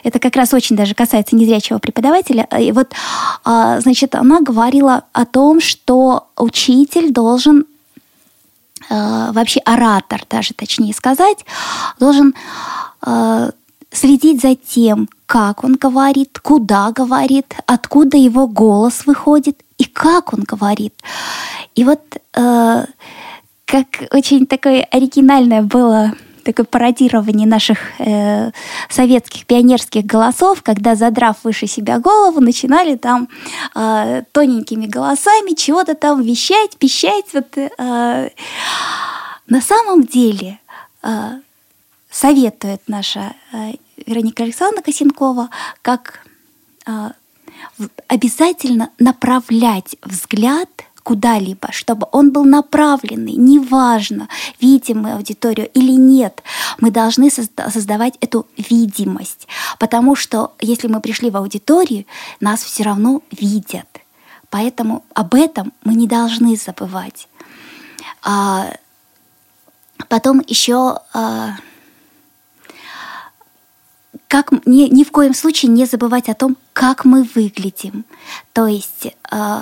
это 0.03 0.19
как 0.19 0.35
раз 0.35 0.53
очень 0.53 0.75
даже 0.75 0.93
касается 0.93 1.35
незрячего 1.35 1.79
преподавателя. 1.79 2.47
И 2.59 2.71
вот, 2.71 2.93
э, 3.45 3.79
значит, 3.81 4.15
она 4.15 4.41
говорила 4.41 5.03
о 5.13 5.25
том, 5.25 5.61
что 5.61 6.27
учитель 6.37 7.11
должен 7.11 7.65
э, 8.89 9.31
вообще 9.31 9.59
оратор, 9.61 10.23
даже 10.29 10.53
точнее 10.53 10.93
сказать, 10.93 11.45
должен 11.99 12.33
э, 13.05 13.51
следить 13.91 14.41
за 14.41 14.55
тем, 14.55 15.09
как 15.25 15.63
он 15.63 15.75
говорит, 15.75 16.39
куда 16.39 16.91
говорит, 16.91 17.55
откуда 17.65 18.17
его 18.17 18.47
голос 18.47 19.05
выходит 19.05 19.61
и 19.77 19.85
как 19.85 20.33
он 20.33 20.41
говорит. 20.41 20.93
И 21.75 21.83
вот 21.83 22.01
как 22.33 23.87
очень 24.11 24.45
такое 24.47 24.83
оригинальное 24.91 25.61
было 25.61 26.13
такое 26.51 26.65
пародирование 26.65 27.47
наших 27.47 27.77
э, 27.99 28.51
советских 28.89 29.45
пионерских 29.45 30.05
голосов, 30.05 30.61
когда, 30.63 30.95
задрав 30.95 31.37
выше 31.43 31.67
себя 31.67 31.99
голову, 31.99 32.39
начинали 32.41 32.95
там 32.95 33.29
э, 33.75 34.23
тоненькими 34.31 34.87
голосами 34.87 35.55
чего-то 35.55 35.93
там 35.93 36.21
вещать, 36.21 36.77
пищать. 36.77 37.25
Вот, 37.33 37.57
э, 37.57 38.29
на 39.47 39.61
самом 39.61 40.03
деле 40.03 40.59
э, 41.03 41.39
советует 42.09 42.81
наша 42.87 43.33
э, 43.53 43.73
Вероника 44.05 44.43
Александровна 44.43 44.81
Косенкова, 44.81 45.49
как 45.81 46.21
э, 46.87 47.09
обязательно 48.07 48.89
направлять 48.97 49.95
взгляд 50.03 50.69
куда-либо, 51.03 51.71
чтобы 51.71 52.07
он 52.11 52.31
был 52.31 52.43
направленный, 52.43 53.33
неважно, 53.33 54.27
видим 54.59 55.01
мы 55.01 55.13
аудиторию 55.13 55.69
или 55.73 55.91
нет, 55.91 56.43
мы 56.79 56.91
должны 56.91 57.29
создавать 57.31 58.15
эту 58.21 58.47
видимость, 58.57 59.47
потому 59.79 60.15
что 60.15 60.53
если 60.59 60.87
мы 60.87 61.01
пришли 61.01 61.29
в 61.29 61.37
аудиторию, 61.37 62.05
нас 62.39 62.63
все 62.63 62.83
равно 62.83 63.21
видят. 63.31 63.87
Поэтому 64.49 65.03
об 65.13 65.35
этом 65.35 65.73
мы 65.83 65.93
не 65.93 66.07
должны 66.07 66.55
забывать. 66.55 67.27
А 68.23 68.73
потом 70.07 70.41
еще 70.47 70.99
а, 71.13 71.55
как 74.29 74.51
ни, 74.65 74.83
ни 74.83 75.03
в 75.03 75.11
коем 75.11 75.33
случае 75.33 75.71
не 75.71 75.85
забывать 75.85 76.29
о 76.29 76.35
том, 76.35 76.55
как 76.73 77.03
мы 77.03 77.23
выглядим. 77.35 78.05
То 78.53 78.67
есть 78.67 79.07
э, 79.31 79.61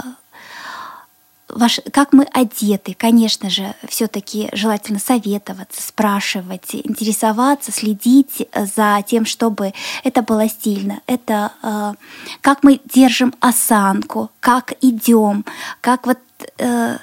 ваш, 1.49 1.79
как 1.91 2.13
мы 2.13 2.25
одеты, 2.25 2.95
конечно 2.97 3.49
же, 3.49 3.73
все-таки 3.87 4.49
желательно 4.53 4.99
советоваться, 4.99 5.81
спрашивать, 5.81 6.75
интересоваться, 6.75 7.71
следить 7.71 8.47
за 8.53 9.03
тем, 9.07 9.25
чтобы 9.25 9.73
это 10.03 10.21
было 10.21 10.49
стильно. 10.49 11.01
Это 11.07 11.51
э, 11.63 11.93
как 12.41 12.63
мы 12.63 12.81
держим 12.85 13.33
осанку, 13.39 14.29
как 14.39 14.73
идем, 14.81 15.45
как 15.81 16.05
вот 16.05 16.19
э, 16.57 16.97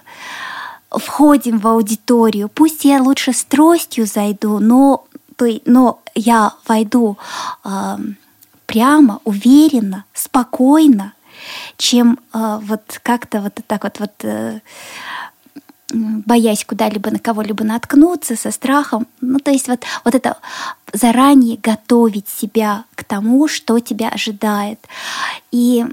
входим 0.90 1.58
в 1.58 1.66
аудиторию. 1.66 2.48
Пусть 2.48 2.84
я 2.84 3.02
лучше 3.02 3.32
с 3.32 3.44
тростью 3.44 4.06
зайду, 4.06 4.58
но 4.58 5.06
но 5.64 6.00
я 6.14 6.54
войду 6.68 7.18
э, 7.64 7.96
прямо, 8.66 9.20
уверенно, 9.24 10.04
спокойно, 10.12 11.13
чем 11.76 12.18
э, 12.32 12.58
вот 12.62 13.00
как-то 13.02 13.40
вот 13.40 13.58
так 13.66 13.84
вот, 13.84 14.00
вот 14.00 14.12
э, 14.22 14.60
боясь 15.92 16.64
куда-либо 16.64 17.10
на 17.10 17.18
кого-либо 17.18 17.64
наткнуться 17.64 18.36
со 18.36 18.50
страхом. 18.50 19.06
Ну, 19.20 19.38
то 19.38 19.50
есть 19.50 19.68
вот, 19.68 19.84
вот 20.04 20.14
это 20.14 20.38
заранее 20.92 21.56
готовить 21.56 22.28
себя 22.28 22.84
к 22.94 23.04
тому, 23.04 23.48
что 23.48 23.78
тебя 23.80 24.08
ожидает. 24.08 24.80
И 25.50 25.84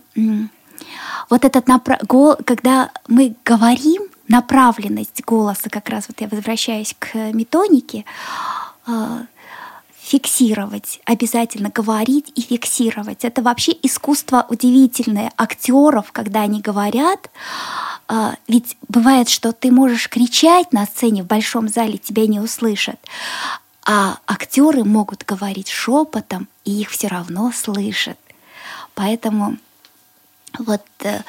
вот 1.30 1.45
этот 1.45 1.68
направ... 1.68 1.99
когда 2.45 2.91
мы 3.08 3.36
говорим, 3.45 4.04
направленность 4.28 5.24
голоса, 5.26 5.70
как 5.70 5.89
раз 5.89 6.06
вот 6.08 6.22
я 6.22 6.28
возвращаюсь 6.28 6.95
к 6.97 7.16
метонике, 7.34 8.06
а, 8.88 9.26
фиксировать, 10.12 10.99
обязательно 11.05 11.70
говорить 11.70 12.34
и 12.36 12.41
фиксировать. 12.41 13.24
Это 13.24 13.41
вообще 13.41 13.72
искусство 13.82 14.45
удивительное 14.49 15.32
актеров, 15.38 16.12
когда 16.12 16.41
они 16.41 16.59
говорят. 16.59 17.30
А, 18.09 18.36
ведь 18.45 18.76
бывает, 18.89 19.30
что 19.30 19.53
ты 19.53 19.72
можешь 19.72 20.09
кричать 20.09 20.74
на 20.74 20.86
сцене 20.86 21.24
в 21.24 21.28
большом 21.28 21.70
зале, 21.70 21.97
тебя 21.97 22.28
не 22.28 22.41
услышат. 22.41 22.99
А 23.86 24.18
актеры 24.28 24.84
могут 24.84 25.24
говорить 25.24 25.70
шепотом, 25.70 26.49
и 26.66 26.82
их 26.82 26.89
все 26.89 27.07
равно 27.07 27.53
слышат. 27.53 28.20
Поэтому 28.95 29.55
вот 30.59 30.84
э, 31.03 31.22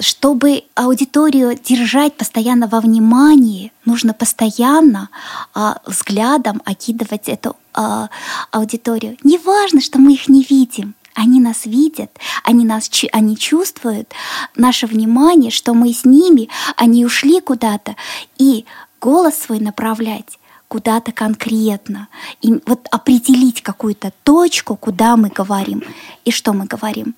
чтобы 0.00 0.64
аудиторию 0.74 1.58
держать 1.62 2.14
постоянно 2.16 2.66
во 2.68 2.80
внимании, 2.80 3.72
нужно 3.84 4.14
постоянно 4.14 5.08
э, 5.54 5.74
взглядом 5.86 6.62
окидывать 6.64 7.28
эту 7.28 7.56
э, 7.74 8.06
аудиторию. 8.50 9.16
Не 9.24 9.38
важно, 9.38 9.80
что 9.80 9.98
мы 9.98 10.14
их 10.14 10.28
не 10.28 10.42
видим. 10.42 10.94
Они 11.14 11.40
нас 11.40 11.66
видят, 11.66 12.10
они 12.42 12.64
нас 12.64 12.90
они 13.12 13.36
чувствуют 13.36 14.14
наше 14.56 14.86
внимание, 14.86 15.50
что 15.50 15.74
мы 15.74 15.92
с 15.92 16.06
ними, 16.06 16.48
они 16.76 17.04
ушли 17.04 17.40
куда-то, 17.40 17.96
и 18.38 18.64
голос 18.98 19.34
свой 19.38 19.60
направлять 19.60 20.38
куда-то 20.68 21.12
конкретно. 21.12 22.08
И 22.40 22.54
вот 22.64 22.88
определить 22.90 23.62
какую-то 23.62 24.10
точку, 24.22 24.74
куда 24.74 25.18
мы 25.18 25.28
говорим 25.28 25.82
и 26.24 26.30
что 26.30 26.54
мы 26.54 26.64
говорим. 26.64 27.14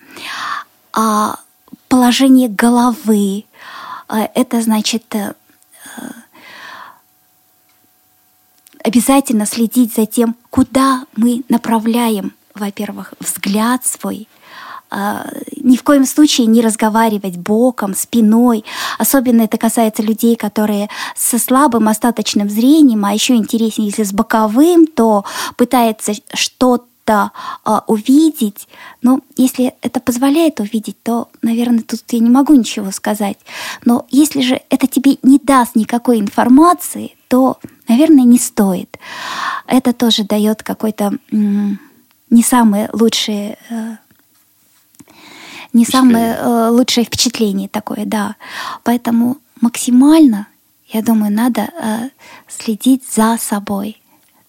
А 0.93 1.39
положение 1.95 2.49
головы, 2.49 3.45
э, 4.09 4.27
это 4.35 4.61
значит 4.61 5.15
э, 5.15 5.33
обязательно 8.83 9.47
следить 9.47 9.95
за 9.95 10.05
тем, 10.05 10.35
куда 10.51 11.05
мы 11.15 11.45
направляем, 11.49 12.33
во-первых, 12.53 13.15
взгляд 13.21 13.87
свой, 13.87 14.27
ни 15.57 15.77
в 15.77 15.83
коем 15.83 16.05
случае 16.05 16.47
не 16.47 16.61
разговаривать 16.61 17.37
боком, 17.37 17.95
спиной. 17.95 18.65
Особенно 18.99 19.43
это 19.43 19.57
касается 19.57 20.03
людей, 20.03 20.37
которые 20.37 20.89
со 21.17 21.39
слабым 21.39 21.89
остаточным 21.89 22.49
зрением, 22.51 23.05
а 23.05 23.13
еще 23.13 23.35
интереснее, 23.35 23.89
если 23.89 24.05
с 24.05 24.13
боковым, 24.13 24.87
то 24.87 25.25
пытается 25.57 26.13
что-то 26.33 26.87
а, 27.13 27.85
увидеть. 27.87 28.69
Но 29.03 29.21
если 29.37 29.75
это 29.83 30.01
позволяет 30.01 30.61
увидеть, 30.61 31.03
то, 31.03 31.29
наверное, 31.43 31.83
тут 31.83 32.01
я 32.11 32.19
не 32.19 32.31
могу 32.31 32.55
ничего 32.55 32.91
сказать. 32.91 33.39
Но 33.85 34.07
если 34.11 34.41
же 34.41 34.61
это 34.71 34.87
тебе 34.87 35.19
не 35.23 35.39
даст 35.39 35.75
никакой 35.77 36.21
информации, 36.21 37.17
то, 37.29 37.59
наверное, 37.89 38.25
не 38.25 38.39
стоит. 38.39 38.99
Это 39.67 39.93
тоже 39.93 40.25
дает 40.25 40.63
какой-то 40.63 41.19
не 41.31 42.43
самые 42.43 42.89
лучшие 42.93 43.59
э, 43.71 43.97
не 45.75 45.85
самое 45.85 46.37
э, 46.37 46.69
лучшее 46.71 47.05
впечатление 47.05 47.69
такое, 47.69 48.07
да. 48.07 48.37
Поэтому 48.85 49.39
максимально, 49.61 50.47
я 50.89 51.03
думаю, 51.03 51.33
надо 51.33 51.63
э, 51.63 52.11
следить 52.49 53.03
за 53.11 53.37
собой, 53.39 54.01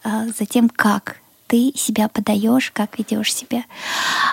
э, 0.03 0.27
за 0.37 0.45
тем, 0.45 0.69
как 0.69 1.17
ты 1.55 1.71
себя 1.77 2.09
подаешь, 2.09 2.69
как 2.71 2.99
ведешь 2.99 3.33
себя. 3.33 3.63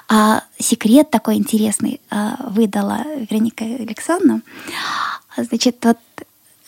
А 0.09 0.43
секрет 0.59 1.09
такой 1.11 1.37
интересный 1.37 2.01
э, 2.11 2.31
выдала 2.49 3.05
Вероника 3.31 3.65
Александровна. 3.65 4.43
Значит, 5.37 5.77
вот 5.85 5.99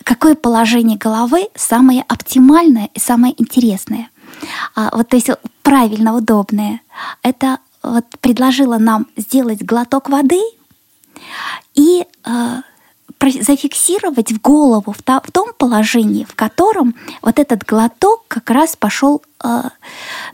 какое 0.05 0.37
положение 0.37 0.97
головы 0.97 1.49
самое 1.57 2.05
оптимальное 2.07 2.89
и 2.95 3.01
самое 3.01 3.35
интересное. 3.37 4.11
А, 4.77 4.97
вот, 4.97 5.09
то 5.09 5.17
есть 5.17 5.31
правильно, 5.63 6.15
удобное. 6.15 6.81
Это 7.23 7.59
вот 7.83 8.05
предложила 8.21 8.79
нам 8.79 9.09
сделать 9.17 9.65
глоток 9.65 10.09
воды 10.09 10.41
и 11.75 12.07
э, 12.25 12.63
зафиксировать 13.21 14.33
в 14.33 14.41
голову 14.41 14.93
в, 14.93 15.03
том 15.03 15.53
положении, 15.57 16.25
в 16.25 16.35
котором 16.35 16.95
вот 17.23 17.39
этот 17.39 17.65
глоток 17.65 18.25
как 18.29 18.51
раз 18.51 18.77
пошел 18.77 19.23
э, 19.43 19.63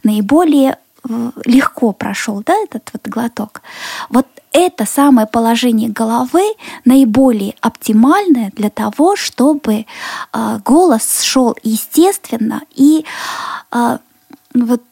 наиболее 0.03 0.79
э, 1.09 1.31
легко 1.45 1.93
прошел, 1.93 2.43
да, 2.45 2.55
этот 2.55 2.91
вот 2.93 3.07
глоток. 3.07 3.63
Вот 4.09 4.27
это 4.53 4.85
самое 4.85 5.27
положение 5.27 5.89
головы 5.89 6.55
наиболее 6.85 7.55
оптимальное 7.61 8.51
для 8.57 8.71
того, 8.71 9.17
чтобы 9.17 9.87
э, 10.33 10.59
голос 10.65 11.23
шел 11.23 11.57
естественно 11.63 12.63
и 12.75 13.05
э, 13.73 13.99
вот 14.55 14.83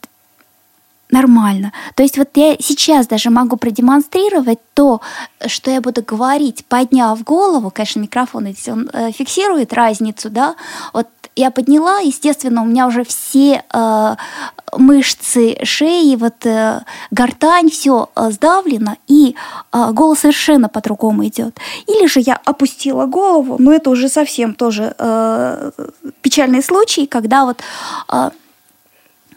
нормально. 1.10 1.72
То 1.94 2.02
есть 2.02 2.18
вот 2.18 2.28
я 2.34 2.56
сейчас 2.60 3.06
даже 3.06 3.30
могу 3.30 3.56
продемонстрировать 3.56 4.58
то, 4.74 5.00
что 5.46 5.70
я 5.70 5.80
буду 5.80 6.02
говорить, 6.02 6.64
подняв 6.66 7.22
голову, 7.24 7.70
конечно, 7.70 8.00
микрофон 8.00 8.46
здесь 8.48 8.68
он 8.68 8.90
э, 8.92 9.10
фиксирует 9.12 9.72
разницу, 9.72 10.30
да, 10.30 10.54
вот 10.92 11.08
я 11.38 11.50
подняла, 11.52 12.00
естественно, 12.00 12.62
у 12.62 12.64
меня 12.64 12.88
уже 12.88 13.04
все 13.04 13.62
э, 13.72 14.16
мышцы 14.76 15.56
шеи, 15.62 16.16
вот 16.16 16.44
э, 16.44 16.80
гортань, 17.12 17.70
все 17.70 18.08
э, 18.16 18.30
сдавлено, 18.32 18.96
и 19.06 19.36
э, 19.72 19.92
голос 19.92 20.20
совершенно 20.20 20.68
по-другому 20.68 21.24
идет. 21.26 21.56
Или 21.86 22.06
же 22.08 22.20
я 22.20 22.40
опустила 22.44 23.06
голову, 23.06 23.56
но 23.58 23.72
это 23.72 23.90
уже 23.90 24.08
совсем 24.08 24.54
тоже 24.54 24.94
э, 24.98 25.70
печальный 26.22 26.62
случай, 26.62 27.06
когда 27.06 27.44
вот 27.44 27.62
э, 28.12 28.30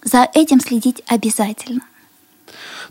за 0.04 0.28
этим 0.34 0.60
следить 0.60 1.04
обязательно. 1.08 1.82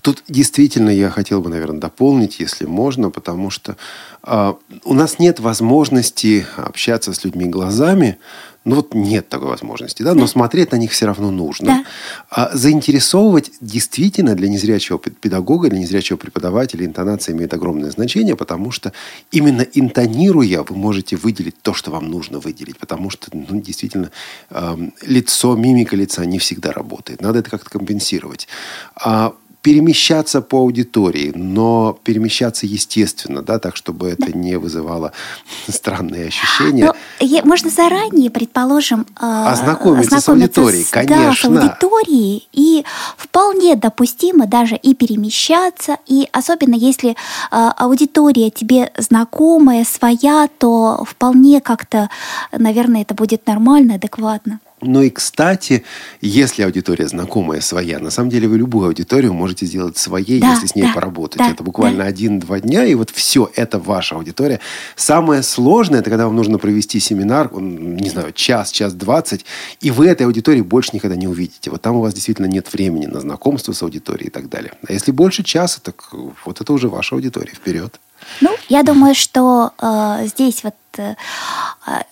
Тут 0.03 0.23
действительно 0.29 0.91
я 0.91 1.11
хотел 1.11 1.43
бы, 1.43 1.51
наверное, 1.51 1.81
дополнить, 1.81 2.41
если 2.41 2.65
можно, 2.65 3.11
потому 3.11 3.51
что 3.51 3.77
у 4.23 4.95
нас 4.95 5.19
нет 5.19 5.41
возможности 5.41 6.47
общаться 6.57 7.13
с 7.13 7.25
людьми 7.25 7.47
глазами, 7.47 8.19
ну 8.67 8.77
вот 8.77 8.95
нет 8.95 9.29
такой 9.31 9.49
возможности, 9.49 10.03
да, 10.03 10.15
но 10.15 10.27
смотреть 10.27 10.73
на 10.73 10.77
них 10.77 10.93
все 10.93 11.07
равно 11.07 11.31
нужно. 11.31 11.67
Да. 11.67 11.85
А 12.29 12.57
заинтересовывать 12.57 13.53
действительно 13.63 14.35
для 14.35 14.49
незрячего 14.49 14.99
педагога, 14.99 15.71
для 15.71 15.79
незрячего 15.79 16.19
преподавателя 16.19 16.85
интонация 16.85 17.35
имеет 17.35 17.55
огромное 17.55 17.91
значение, 17.91 18.37
потому 18.37 18.71
что 18.71 18.93
именно 19.31 19.63
интонируя 19.63 20.63
вы 20.63 20.77
можете 20.77 21.17
выделить 21.17 21.61
то, 21.63 21.73
что 21.73 21.91
вам 21.91 22.11
нужно 22.11 22.39
выделить, 22.39 22.77
потому 22.77 23.09
что 23.09 23.31
ну, 23.33 23.61
действительно 23.63 24.11
э, 24.51 24.77
лицо, 25.07 25.57
мимика 25.57 25.97
лица 25.97 26.27
не 26.27 26.39
всегда 26.39 26.73
работает. 26.73 27.23
Надо 27.23 27.39
это 27.39 27.49
как-то 27.49 27.71
компенсировать. 27.71 28.47
А 28.95 29.33
перемещаться 29.63 30.41
по 30.41 30.59
аудитории, 30.59 31.33
но 31.35 31.99
перемещаться 32.05 32.67
естественно, 32.67 33.43
да, 33.43 33.59
так, 33.59 33.77
чтобы 33.77 34.09
это 34.09 34.37
не 34.37 34.57
вызывало 34.59 35.13
странные 35.69 36.29
ощущения. 36.29 36.87
Но, 36.87 36.95
ну, 37.21 37.45
можно 37.45 37.69
заранее, 37.69 38.31
предположим, 38.31 39.07
ознакомиться, 39.17 39.51
ознакомиться 39.51 40.21
с 40.21 40.29
аудиторией, 40.29 40.85
с, 40.85 40.91
конечно. 40.91 41.51
Да, 41.51 41.61
с 41.61 41.65
аудиторией, 41.65 42.49
и 42.53 42.85
вполне 43.17 43.77
допустимо 43.77 44.47
даже 44.47 44.77
и 44.77 44.95
перемещаться, 44.95 45.99
и 46.07 46.29
особенно 46.33 46.75
если 46.75 47.17
а, 47.51 47.73
аудитория 47.73 48.51
тебе 48.51 48.93
знакомая, 48.97 49.85
своя, 49.85 50.49
то 50.59 51.05
вполне 51.07 51.61
как-то, 51.61 52.09
наверное, 52.53 53.03
это 53.03 53.15
будет 53.15 53.47
нормально, 53.47 53.95
адекватно. 53.97 54.61
Ну 54.83 55.03
и, 55.03 55.11
кстати, 55.11 55.85
если 56.21 56.63
аудитория 56.63 57.07
знакомая 57.07 57.61
своя, 57.61 57.99
на 57.99 58.11
самом 58.11 58.31
деле 58.31 58.49
вы 58.49 58.59
любую 58.59 58.89
аудиторию 58.89 59.35
можете 59.35 59.67
сделать 59.67 59.99
своей, 59.99 60.41
да, 60.41 60.53
если 60.53 60.67
с 60.67 60.75
ней 60.75 60.83
да, 60.85 60.93
поработать. 60.95 61.39
Да, 61.39 61.51
это 61.51 61.63
буквально 61.63 62.05
один-два 62.05 62.61
дня, 62.61 62.85
и 62.87 62.95
вот 62.95 63.11
все, 63.11 63.51
это 63.55 63.79
ваша 63.79 64.15
аудитория. 64.15 64.61
Самое 64.97 65.43
сложное, 65.43 66.01
это 66.01 66.09
когда 66.09 66.27
вам 66.27 66.37
нужно 66.37 66.59
провести 66.59 66.99
семинар, 66.99 67.53
не 67.53 68.09
знаю, 68.09 68.33
час, 68.33 68.71
час 68.71 68.95
двадцать, 68.95 69.45
и 69.81 69.91
вы 69.91 70.07
этой 70.07 70.27
аудитории 70.27 70.63
больше 70.63 70.91
никогда 70.95 71.17
не 71.17 71.29
увидите. 71.29 71.71
Вот 71.71 71.83
там 71.83 71.97
у 71.97 72.01
вас 72.01 72.15
действительно 72.15 72.47
нет 72.47 72.73
времени 72.73 73.07
на 73.07 73.21
знакомство 73.21 73.73
с 73.73 73.83
аудиторией 73.83 74.29
и 74.29 74.31
так 74.31 74.49
далее. 74.49 74.73
А 74.89 74.93
если 74.93 75.13
больше 75.13 75.43
часа, 75.43 75.81
так 75.83 76.13
вот 76.45 76.61
это 76.61 76.73
уже 76.73 76.89
ваша 76.89 77.17
аудитория. 77.17 77.53
Вперед! 77.53 78.01
Ну, 78.41 78.51
я 78.69 78.83
думаю, 78.83 79.15
что 79.15 79.73
э, 79.81 80.27
здесь 80.27 80.63
вот 80.63 80.75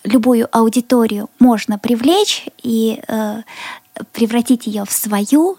любую 0.03 0.47
аудиторию 0.51 1.29
можно 1.39 1.77
привлечь 1.77 2.47
и 2.61 3.01
э, 3.07 3.41
превратить 4.11 4.67
ее 4.67 4.85
в 4.85 4.91
свою 4.91 5.57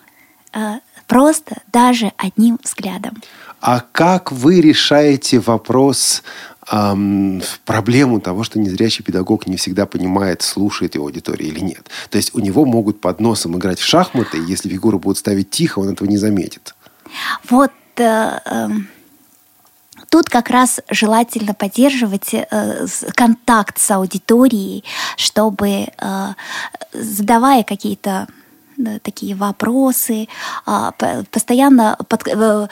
э, 0.53 0.79
просто 1.07 1.63
даже 1.73 2.13
одним 2.17 2.59
взглядом. 2.63 3.23
А 3.61 3.83
как 3.93 4.33
вы 4.33 4.61
решаете 4.61 5.39
вопрос 5.41 6.23
эм, 6.71 7.43
проблему 7.65 8.21
того, 8.21 8.45
что 8.45 8.59
незрячий 8.59 9.05
педагог 9.05 9.47
не 9.47 9.57
всегда 9.57 9.87
понимает, 9.87 10.43
слушает 10.43 10.95
его 10.95 11.07
аудитория 11.07 11.47
или 11.47 11.61
нет. 11.61 11.91
То 12.09 12.17
есть 12.17 12.35
у 12.35 12.41
него 12.41 12.65
могут 12.65 13.01
под 13.01 13.21
носом 13.21 13.57
играть 13.59 13.79
в 13.79 13.85
шахматы, 13.85 14.39
и 14.39 14.45
если 14.45 14.69
фигуру 14.69 14.99
будут 14.99 15.19
ставить 15.19 15.51
тихо, 15.51 15.81
он 15.81 15.91
этого 15.91 16.09
не 16.09 16.17
заметит. 16.17 16.75
Вот 17.49 17.73
э, 17.97 18.39
э, 18.45 18.69
Тут 20.11 20.29
как 20.29 20.51
раз 20.51 20.81
желательно 20.91 21.55
поддерживать 21.55 22.35
э, 22.35 22.87
контакт 23.15 23.79
с 23.79 23.91
аудиторией, 23.93 24.85
чтобы, 25.17 25.69
э, 25.69 26.27
задавая 26.93 27.63
какие-то 27.63 28.27
такие 29.03 29.35
вопросы, 29.35 30.27
а, 30.65 30.93
постоянно 31.31 31.99
под, 32.09 32.27
э, 32.27 32.67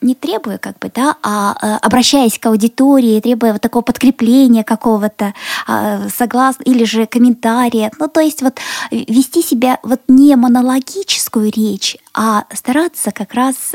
не 0.00 0.14
требуя, 0.14 0.56
как 0.56 0.78
бы, 0.78 0.90
да, 0.94 1.16
а 1.22 1.76
обращаясь 1.82 2.38
к 2.38 2.46
аудитории, 2.46 3.20
требуя 3.20 3.52
вот 3.52 3.60
такого 3.60 3.82
подкрепления 3.82 4.64
какого-то, 4.64 5.34
а, 5.66 6.08
согласно, 6.08 6.62
или 6.62 6.84
же 6.84 7.04
комментария. 7.04 7.92
Ну, 7.98 8.08
то 8.08 8.20
есть 8.20 8.40
вот 8.40 8.58
вести 8.90 9.42
себя 9.42 9.78
вот 9.82 10.00
не 10.08 10.34
монологическую 10.34 11.52
речь, 11.52 11.98
а 12.14 12.44
стараться 12.54 13.10
как 13.10 13.34
раз 13.34 13.74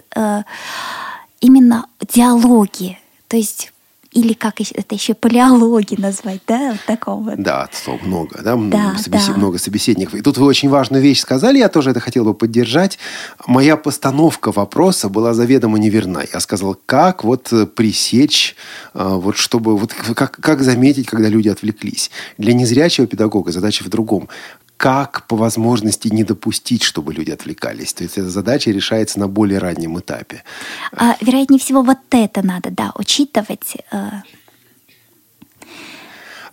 именно 1.40 1.86
диалоги 2.02 2.98
то 3.28 3.38
есть 3.38 3.72
или 4.16 4.32
как 4.32 4.62
это 4.62 4.96
еще 4.96 5.14
палеологи 5.14 6.00
назвать, 6.00 6.40
да, 6.48 6.72
вот 6.72 6.80
такого 6.88 7.32
вот. 7.32 7.44
Да, 7.44 7.68
слов 7.74 8.02
много, 8.02 8.42
да, 8.42 8.56
да, 8.56 8.98
собес... 8.98 9.28
да, 9.28 9.34
много 9.34 9.58
собеседников. 9.58 10.16
И 10.16 10.22
тут 10.22 10.38
вы 10.38 10.46
очень 10.46 10.70
важную 10.70 11.04
вещь 11.04 11.20
сказали, 11.20 11.58
я 11.58 11.68
тоже 11.68 11.92
это 11.92 12.00
хотел 12.00 12.24
бы 12.24 12.34
поддержать. 12.34 12.98
Моя 13.46 13.76
постановка 13.76 14.54
вопроса 14.54 15.10
была 15.10 15.34
заведомо 15.34 15.78
неверна. 15.78 16.24
Я 16.32 16.40
сказал, 16.40 16.78
как 16.86 17.26
вот 17.26 17.52
пресечь, 17.76 18.56
а, 18.94 19.18
вот 19.18 19.36
чтобы, 19.36 19.78
вот 19.78 19.94
как, 19.94 20.40
как 20.40 20.62
заметить, 20.62 21.08
когда 21.08 21.28
люди 21.28 21.50
отвлеклись. 21.50 22.10
Для 22.38 22.54
незрячего 22.54 23.08
педагога 23.08 23.52
задача 23.52 23.84
в 23.84 23.90
другом 23.90 24.30
как 24.78 25.28
по 25.28 25.36
возможности 25.36 26.10
не 26.10 26.24
допустить, 26.24 26.84
чтобы 26.84 27.14
люди 27.14 27.32
отвлекались. 27.32 27.94
То 27.94 28.04
есть 28.04 28.18
эта 28.18 28.30
задача 28.30 28.72
решается 28.72 29.20
на 29.20 29.28
более 29.28 29.60
раннем 29.60 30.00
этапе. 30.00 30.44
А, 30.92 31.16
вероятнее 31.22 31.60
всего, 31.60 31.82
вот 31.82 31.98
это 32.12 32.46
надо, 32.46 32.70
да, 32.72 32.92
учитывать. 32.96 33.78
Э, 33.92 34.22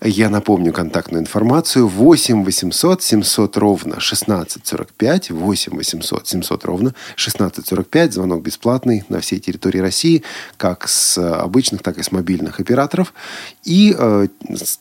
я 0.05 0.31
напомню 0.31 0.73
контактную 0.73 1.23
информацию. 1.23 1.87
8 1.87 2.45
800 2.45 3.03
700 3.03 3.57
ровно 3.57 3.95
1645. 3.95 5.31
8 5.31 5.77
800 5.77 6.29
700 6.29 6.65
ровно 6.65 6.89
1645. 7.15 8.13
Звонок 8.13 8.43
бесплатный 8.43 9.05
на 9.09 9.21
всей 9.21 9.39
территории 9.39 9.79
России, 9.79 10.23
как 10.57 10.89
с 10.89 11.19
обычных, 11.19 11.83
так 11.83 11.99
и 11.99 12.03
с 12.03 12.11
мобильных 12.11 12.59
операторов. 12.59 13.15
И 13.65 13.95
э, 13.97 14.29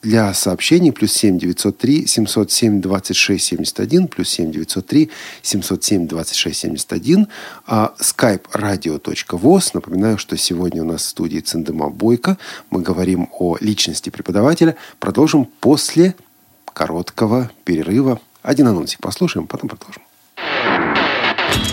для 0.01 0.33
сообщений 0.33 0.91
плюс 0.91 1.13
7 1.13 1.37
903 1.37 2.07
707 2.07 2.81
26 2.81 3.45
71, 3.45 4.07
плюс 4.07 4.29
7 4.29 4.51
903 4.51 5.11
707 5.43 6.07
26 6.07 6.59
71. 6.59 7.27
А, 7.67 7.93
skype 7.99 8.43
radio.voz. 8.53 9.71
Напоминаю, 9.73 10.17
что 10.17 10.35
сегодня 10.35 10.81
у 10.81 10.85
нас 10.85 11.03
в 11.03 11.09
студии 11.09 11.39
Циндема 11.39 11.89
Бойко. 11.89 12.37
Мы 12.71 12.81
говорим 12.81 13.29
о 13.31 13.57
личности 13.59 14.09
преподавателя, 14.09 14.75
про 14.99 15.10
продолжим 15.11 15.43
после 15.59 16.15
короткого 16.63 17.51
перерыва. 17.65 18.21
Один 18.43 18.69
анонсик 18.69 19.01
послушаем, 19.01 19.45
потом 19.45 19.67
продолжим. 19.67 20.01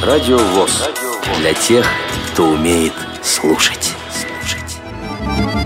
Радио 0.03 0.39
ВОЗ. 0.39 0.89
Для 1.39 1.55
тех, 1.55 1.87
кто 2.33 2.49
умеет 2.49 2.95
слушать. 3.23 3.95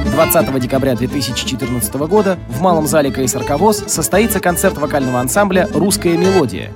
20 0.05 0.61
декабря 0.61 0.95
2014 0.95 1.95
года 1.95 2.39
в 2.51 2.61
Малом 2.61 2.87
зале 2.87 3.11
КСРК 3.11 3.59
ВОЗ 3.59 3.85
состоится 3.87 4.39
концерт 4.39 4.77
вокального 4.77 5.19
ансамбля 5.19 5.67
«Русская 5.73 6.19
мелодия», 6.19 6.75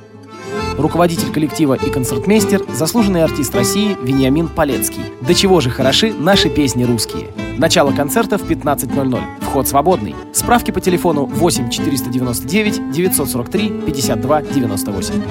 руководитель 0.78 1.32
коллектива 1.32 1.74
и 1.74 1.90
концертмейстер, 1.90 2.62
заслуженный 2.72 3.24
артист 3.24 3.54
России 3.54 3.96
Вениамин 4.02 4.48
Полецкий. 4.48 5.02
До 5.20 5.34
чего 5.34 5.60
же 5.60 5.70
хороши 5.70 6.12
наши 6.12 6.48
песни 6.48 6.84
русские. 6.84 7.28
Начало 7.58 7.92
концерта 7.92 8.38
в 8.38 8.42
15.00. 8.42 9.20
Вход 9.40 9.66
свободный. 9.68 10.14
Справки 10.32 10.70
по 10.70 10.80
телефону 10.80 11.24
8 11.24 11.70
499 11.70 12.90
943 12.90 13.68
52 13.86 14.42
98. 14.42 15.22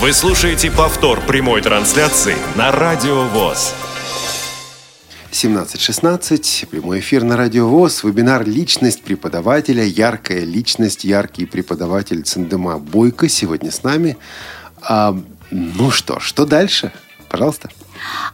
Вы 0.00 0.12
слушаете 0.14 0.70
повтор 0.70 1.20
прямой 1.20 1.60
трансляции 1.60 2.36
на 2.56 2.72
Радио 2.72 3.24
ВОЗ. 3.24 3.74
17.16, 5.32 6.66
прямой 6.66 6.98
эфир 6.98 7.22
на 7.22 7.36
Радио 7.36 7.68
ВОЗ, 7.68 8.02
вебинар 8.02 8.44
«Личность 8.46 9.02
преподавателя», 9.02 9.84
яркая 9.84 10.40
личность, 10.40 11.04
яркий 11.04 11.46
преподаватель 11.46 12.22
Цендема 12.22 12.78
Бойко 12.78 13.28
сегодня 13.28 13.70
с 13.70 13.84
нами. 13.84 14.16
А, 14.82 15.16
ну 15.52 15.92
что, 15.92 16.18
что 16.18 16.46
дальше? 16.46 16.92
Пожалуйста. 17.28 17.70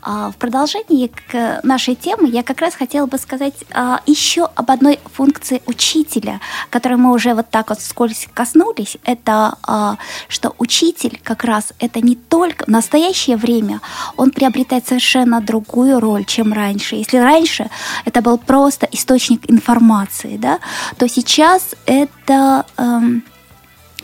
А, 0.03 0.31
в 0.31 0.37
продолжении 0.37 1.09
к 1.09 1.61
нашей 1.63 1.95
темы 1.95 2.29
я 2.29 2.43
как 2.43 2.61
раз 2.61 2.75
хотела 2.75 3.07
бы 3.07 3.19
сказать 3.19 3.55
а, 3.73 4.01
еще 4.07 4.49
об 4.55 4.71
одной 4.71 4.99
функции 5.13 5.63
учителя, 5.67 6.41
которой 6.71 6.97
мы 6.97 7.13
уже 7.13 7.35
вот 7.35 7.51
так 7.51 7.71
вот 7.71 7.81
вскользь 7.81 8.29
коснулись. 8.33 8.99
Это 9.05 9.59
а, 9.63 9.97
что 10.29 10.55
учитель 10.59 11.21
как 11.23 11.45
раз 11.45 11.73
это 11.79 12.01
не 12.01 12.17
только 12.17 12.65
в 12.65 12.69
настоящее 12.69 13.37
время 13.37 13.81
он 14.17 14.31
приобретает 14.31 14.87
совершенно 14.87 15.41
другую 15.41 16.01
роль, 16.01 16.25
чем 16.25 16.53
раньше. 16.53 16.97
Если 16.97 17.19
раньше 17.19 17.71
это 18.05 18.23
был 18.23 18.39
просто 18.39 18.89
источник 18.93 19.51
информации, 19.51 20.37
да, 20.37 20.59
то 20.99 21.09
сейчас 21.09 21.75
это 21.87 22.67
эм, 22.77 23.23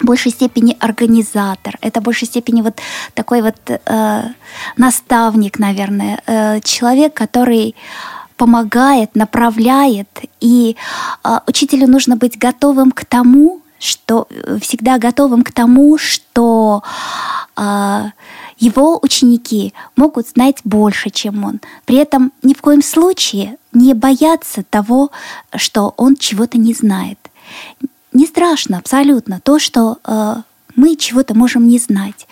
большей 0.00 0.32
степени 0.32 0.76
организатор, 0.80 1.78
это 1.80 2.00
в 2.00 2.04
большей 2.04 2.26
степени 2.26 2.62
вот 2.62 2.80
такой 3.14 3.42
вот 3.42 3.56
э, 3.68 4.22
наставник, 4.76 5.58
наверное, 5.58 6.22
э, 6.26 6.60
человек, 6.60 7.14
который 7.14 7.74
помогает, 8.36 9.14
направляет, 9.14 10.08
и 10.40 10.76
э, 11.24 11.38
учителю 11.46 11.86
нужно 11.88 12.16
быть 12.16 12.38
готовым 12.38 12.90
к 12.90 13.04
тому, 13.04 13.60
что 13.78 14.26
э, 14.30 14.58
всегда 14.60 14.98
готовым 14.98 15.42
к 15.42 15.52
тому, 15.52 15.98
что 15.98 16.82
э, 17.56 18.04
его 18.58 18.98
ученики 19.02 19.74
могут 19.96 20.28
знать 20.28 20.58
больше, 20.64 21.10
чем 21.10 21.44
он. 21.44 21.60
При 21.84 21.96
этом 21.96 22.32
ни 22.42 22.54
в 22.54 22.60
коем 22.60 22.82
случае 22.82 23.56
не 23.72 23.94
бояться 23.94 24.62
того, 24.62 25.10
что 25.56 25.94
он 25.96 26.16
чего-то 26.16 26.58
не 26.58 26.74
знает 26.74 27.18
не 28.12 28.26
страшно 28.26 28.78
абсолютно 28.78 29.40
то, 29.40 29.58
что 29.58 29.98
э, 30.04 30.36
мы 30.76 30.96
чего-то 30.96 31.34
можем 31.34 31.66
не 31.68 31.78
знать. 31.78 32.26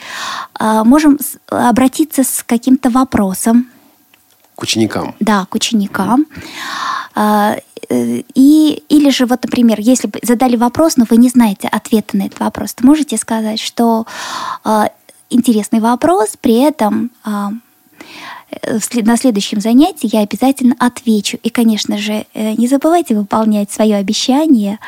Э, 0.58 0.82
можем 0.84 1.18
обратиться 1.48 2.24
с 2.24 2.42
каким-то 2.44 2.90
вопросом. 2.90 3.68
К 4.54 4.62
ученикам. 4.62 5.14
Да, 5.20 5.46
к 5.48 5.54
ученикам. 5.54 6.26
Э, 7.90 8.20
и, 8.34 8.82
или 8.88 9.10
же, 9.10 9.26
вот, 9.26 9.42
например, 9.42 9.80
если 9.80 10.06
бы 10.06 10.18
задали 10.22 10.56
вопрос, 10.56 10.96
но 10.96 11.04
вы 11.08 11.16
не 11.16 11.28
знаете 11.28 11.68
ответа 11.68 12.16
на 12.16 12.22
этот 12.24 12.40
вопрос, 12.40 12.74
то 12.74 12.86
можете 12.86 13.16
сказать, 13.16 13.60
что 13.60 14.06
э, 14.64 14.84
интересный 15.28 15.80
вопрос, 15.80 16.36
при 16.40 16.54
этом 16.54 17.10
э, 17.24 17.30
на 19.02 19.16
следующем 19.16 19.60
занятии 19.60 20.08
я 20.12 20.20
обязательно 20.20 20.74
отвечу. 20.78 21.38
И, 21.42 21.50
конечно 21.50 21.98
же, 21.98 22.26
не 22.34 22.66
забывайте 22.66 23.14
выполнять 23.14 23.70
свое 23.70 23.96
обещание 23.96 24.80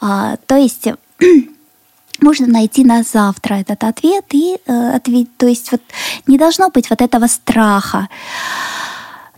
а, 0.00 0.36
то 0.46 0.56
есть 0.56 0.88
можно 2.20 2.46
найти 2.46 2.84
на 2.84 3.02
завтра 3.02 3.54
этот 3.54 3.84
ответ 3.84 4.24
и 4.30 4.58
э, 4.66 4.96
ответ, 4.96 5.28
то 5.36 5.46
есть 5.46 5.70
вот 5.72 5.82
не 6.26 6.38
должно 6.38 6.70
быть 6.70 6.90
вот 6.90 7.00
этого 7.00 7.26
страха 7.26 8.08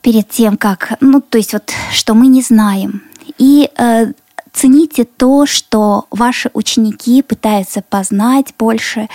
перед 0.03 0.29
тем, 0.29 0.57
как, 0.57 0.95
ну, 1.01 1.21
то 1.21 1.39
есть 1.39 1.53
вот, 1.53 1.71
что 1.93 2.15
мы 2.15 2.27
не 2.27 2.43
знаем. 2.43 3.03
И 3.39 3.71
э, 3.77 4.13
цените 4.53 5.05
то, 5.05 5.47
что 5.47 6.07
ваши 6.11 6.51
ученики 6.55 7.23
пытаются 7.23 7.83
познать 7.83 8.55
больше. 8.59 9.09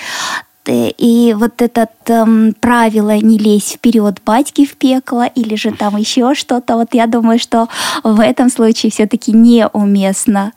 И 0.68 1.36
вот 1.38 1.62
это 1.62 1.90
эм, 2.08 2.56
правило 2.60 3.16
«не 3.18 3.38
лезь 3.38 3.74
вперед 3.74 4.20
батьки 4.26 4.66
в 4.66 4.76
пекло» 4.78 5.28
или 5.28 5.56
же 5.56 5.72
там 5.72 5.96
еще 5.96 6.34
что-то, 6.34 6.76
вот 6.78 6.96
я 6.96 7.06
думаю, 7.06 7.38
что 7.38 7.70
в 8.04 8.20
этом 8.20 8.50
случае 8.50 8.92
все-таки 8.92 9.32
неуместно. 9.32 10.54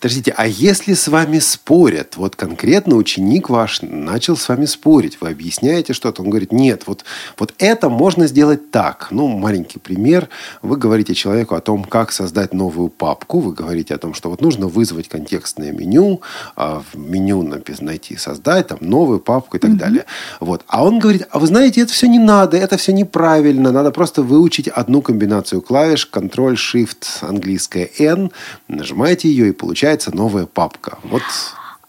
Подождите, 0.00 0.32
а 0.36 0.46
если 0.46 0.94
с 0.94 1.08
вами 1.08 1.40
спорят, 1.40 2.16
вот 2.16 2.36
конкретно 2.36 2.94
ученик 2.94 3.48
ваш 3.48 3.82
начал 3.82 4.36
с 4.36 4.48
вами 4.48 4.64
спорить, 4.66 5.18
вы 5.20 5.28
объясняете 5.28 5.92
что-то, 5.92 6.22
он 6.22 6.30
говорит, 6.30 6.52
нет, 6.52 6.84
вот, 6.86 7.04
вот 7.36 7.52
это 7.58 7.88
можно 7.88 8.28
сделать 8.28 8.70
так. 8.70 9.08
Ну, 9.10 9.26
маленький 9.26 9.80
пример. 9.80 10.28
Вы 10.62 10.76
говорите 10.76 11.14
человеку 11.14 11.56
о 11.56 11.60
том, 11.60 11.82
как 11.82 12.12
создать 12.12 12.54
новую 12.54 12.90
папку, 12.90 13.40
вы 13.40 13.52
говорите 13.52 13.94
о 13.94 13.98
том, 13.98 14.14
что 14.14 14.30
вот 14.30 14.40
нужно 14.40 14.68
вызвать 14.68 15.08
контекстное 15.08 15.72
меню, 15.72 16.20
а 16.54 16.82
в 16.92 16.96
меню 16.96 17.42
найти, 17.42 18.16
создать 18.16 18.68
там 18.68 18.78
новую 18.80 19.18
папку 19.18 19.56
и 19.56 19.60
так 19.60 19.72
mm-hmm. 19.72 19.76
далее. 19.76 20.04
Вот. 20.38 20.62
А 20.68 20.84
он 20.84 21.00
говорит, 21.00 21.26
а 21.30 21.38
вы 21.40 21.46
знаете, 21.48 21.80
это 21.80 21.92
все 21.92 22.06
не 22.06 22.18
надо, 22.18 22.56
это 22.56 22.76
все 22.76 22.92
неправильно, 22.92 23.72
надо 23.72 23.90
просто 23.90 24.22
выучить 24.22 24.68
одну 24.68 25.02
комбинацию 25.02 25.60
клавиш, 25.60 26.08
Ctrl-Shift, 26.12 27.04
английская 27.22 27.90
N, 27.98 28.30
нажимаете 28.68 29.28
ее 29.28 29.48
и 29.48 29.52
получаете 29.52 29.87
получается 29.88 30.14
новая 30.14 30.46
папка. 30.46 30.98
Вот 31.04 31.22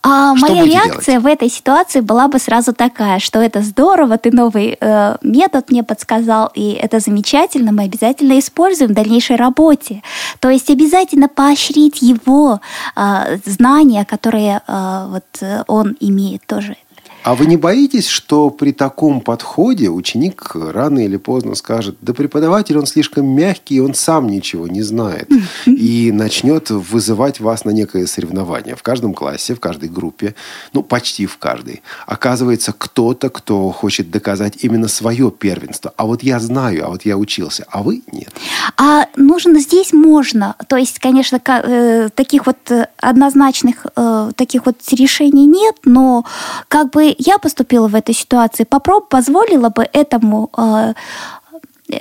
а 0.02 0.34
что 0.38 0.47
моя 0.47 0.64
реакция 0.64 1.20
делать? 1.20 1.24
в 1.24 1.28
этой 1.28 1.50
ситуации 1.50 2.00
была 2.00 2.30
бы 2.30 2.39
сразу 2.39 2.72
такая, 2.72 3.20
что 3.20 3.41
это 3.41 3.62
здорово, 3.62 4.18
ты 4.18 4.32
новый 4.32 4.78
э, 4.80 5.18
метод 5.22 5.70
мне 5.70 5.84
подсказал, 5.84 6.50
и 6.56 6.72
это 6.72 7.00
замечательно, 7.00 7.74
мы 7.74 7.84
обязательно 7.84 8.39
используем 8.39 8.91
в 8.91 8.93
дальнейшей 8.93 9.36
работе. 9.36 10.02
То 10.39 10.50
есть 10.50 10.70
обязательно 10.70 11.28
поощрить 11.28 12.02
его 12.02 12.62
э, 12.95 13.38
знания, 13.45 14.06
которые 14.06 14.62
э, 14.66 15.06
вот 15.10 15.43
он 15.68 15.97
имеет 16.00 16.45
тоже. 16.47 16.78
А 17.24 17.36
вы 17.36 17.45
не 17.47 17.57
боитесь, 17.57 18.07
что 18.07 18.49
при 18.49 18.72
таком 18.72 19.22
подходе 19.22 19.89
ученик 19.89 20.51
рано 20.55 20.99
или 20.99 21.17
поздно 21.17 21.55
скажет, 21.55 21.97
да 22.01 22.13
преподаватель 22.13 22.78
он 22.78 22.86
слишком 22.86 23.28
мягкий, 23.28 23.82
он 23.82 23.93
сам 23.93 24.28
ничего 24.28 24.67
не 24.67 24.82
знает, 24.82 25.30
и 25.65 26.11
начнет 26.13 26.70
вызывать 26.70 27.39
вас 27.39 27.65
на 27.65 27.72
некое 27.72 28.07
соревнование. 28.07 28.76
В 28.76 28.84
каждом 28.84 29.13
классе, 29.13 29.53
в 29.53 29.59
каждой 29.59 29.89
группе, 29.89 30.36
ну 30.74 30.82
почти 30.82 31.26
в 31.26 31.38
каждой, 31.38 31.82
оказывается 32.07 32.74
кто-то, 32.78 33.30
кто 33.30 33.70
хочет 33.72 34.09
доказать 34.11 34.63
именно 34.63 34.88
свое 34.88 35.32
первенство. 35.32 35.93
А 35.97 36.05
вот 36.05 36.24
я 36.24 36.39
знаю, 36.39 36.86
а 36.86 36.89
вот 36.89 37.05
я 37.05 37.17
учился, 37.17 37.65
а 37.70 37.84
вы 37.84 38.01
нет. 38.11 38.30
А 38.78 39.07
нужно 39.15 39.59
здесь 39.59 39.93
можно. 39.93 40.55
То 40.67 40.78
есть, 40.78 40.99
конечно, 40.99 41.41
э, 41.45 42.09
таких 42.15 42.45
вот 42.45 42.57
э, 42.70 42.88
однозначных 42.97 43.86
э, 43.95 44.32
таких 44.36 44.65
вот 44.65 44.78
решений 44.91 45.45
нет, 45.45 45.76
но 45.84 46.26
как 46.67 46.91
бы 46.91 47.09
я 47.18 47.38
поступила 47.38 47.88
в 47.88 47.95
этой 47.95 48.16
ситуации, 48.16 48.64
попроб 48.64 49.10
позволила 49.10 49.70
бы 49.70 49.88
этому 49.93 50.49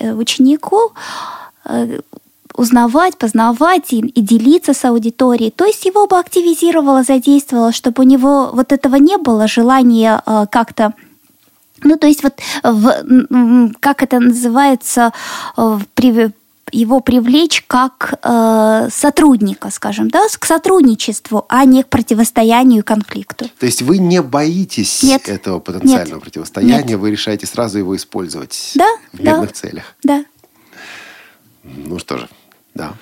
ученику 0.01 0.93
узнавать, 2.59 3.17
познавать 3.17 3.93
и, 3.93 4.01
и 4.01 4.21
делиться 4.21 4.75
с 4.75 4.85
аудиторией. 4.85 5.51
То 5.51 5.65
есть 5.65 5.85
его 5.85 6.07
бы 6.07 6.19
активизировала, 6.19 7.05
задействовала, 7.05 7.73
чтобы 7.73 8.03
у 8.03 8.07
него 8.07 8.51
вот 8.53 8.73
этого 8.73 8.97
не 8.97 9.17
было 9.17 9.47
желания 9.47 10.21
э, 10.27 10.47
как-то 10.51 10.93
ну, 11.85 11.97
то 11.97 12.09
есть 12.09 12.25
вот 12.25 12.35
в, 12.65 13.73
как 13.79 14.03
это 14.03 14.19
называется, 14.19 15.13
в, 15.57 15.85
его 16.73 17.01
привлечь 17.01 17.65
как 17.67 18.19
э, 18.23 18.89
сотрудника, 18.91 19.71
скажем, 19.71 20.09
да, 20.09 20.27
к 20.39 20.45
сотрудничеству, 20.45 21.47
а 21.49 21.65
не 21.65 21.83
к 21.83 21.89
противостоянию 21.89 22.81
и 22.81 22.85
конфликту. 22.85 23.47
То 23.59 23.67
есть 23.67 23.83
вы 23.83 23.99
не 23.99 24.23
боитесь 24.23 25.03
Нет. 25.03 25.29
этого 25.29 25.59
потенциального 25.59 26.17
Нет. 26.17 26.23
противостояния, 26.23 26.85
Нет. 26.85 26.99
вы 26.99 27.11
решаете 27.11 27.47
сразу 27.47 27.79
его 27.79 27.97
использовать 27.97 28.73
да, 28.75 28.89
в 29.13 29.21
мирных 29.21 29.51
да. 29.51 29.55
целях. 29.55 29.85
Да. 30.03 30.25
Ну 31.65 31.99
что 31.99 32.19
же, 32.19 32.29
да. 32.75 32.95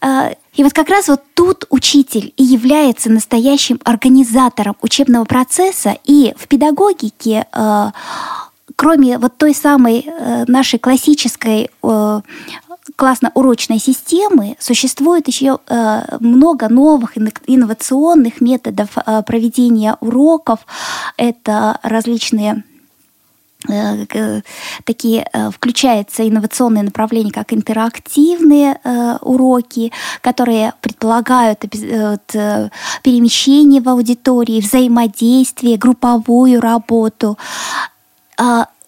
Э, 0.00 0.34
и 0.54 0.62
вот 0.62 0.72
как 0.72 0.88
раз 0.88 1.08
вот 1.08 1.22
тут 1.34 1.64
учитель 1.70 2.34
и 2.36 2.42
является 2.42 3.10
настоящим 3.10 3.80
организатором 3.84 4.76
учебного 4.82 5.24
процесса, 5.24 5.96
и 6.04 6.34
в 6.36 6.46
педагогике 6.48 7.46
э, 7.52 7.90
кроме 8.76 9.18
вот 9.18 9.36
той 9.38 9.54
самой 9.54 10.04
э, 10.06 10.44
нашей 10.48 10.78
классической 10.78 11.70
классно-урочной 12.96 13.78
системы 13.78 14.56
существует 14.58 15.28
еще 15.28 15.60
э, 15.68 16.16
много 16.20 16.68
новых 16.68 17.16
инновационных 17.16 18.40
методов 18.40 18.90
э, 18.96 19.22
проведения 19.22 19.96
уроков. 20.00 20.66
Это 21.16 21.78
различные 21.82 22.64
э, 23.68 24.40
такие 24.84 25.30
включаются 25.54 26.28
инновационные 26.28 26.82
направления, 26.82 27.30
как 27.30 27.52
интерактивные 27.52 28.80
уроки, 29.20 29.92
которые 30.20 30.72
предполагают 30.80 31.60
перемещение 31.60 33.80
в 33.80 33.88
аудитории, 33.88 34.60
взаимодействие, 34.60 35.78
групповую 35.78 36.60
работу. 36.60 37.38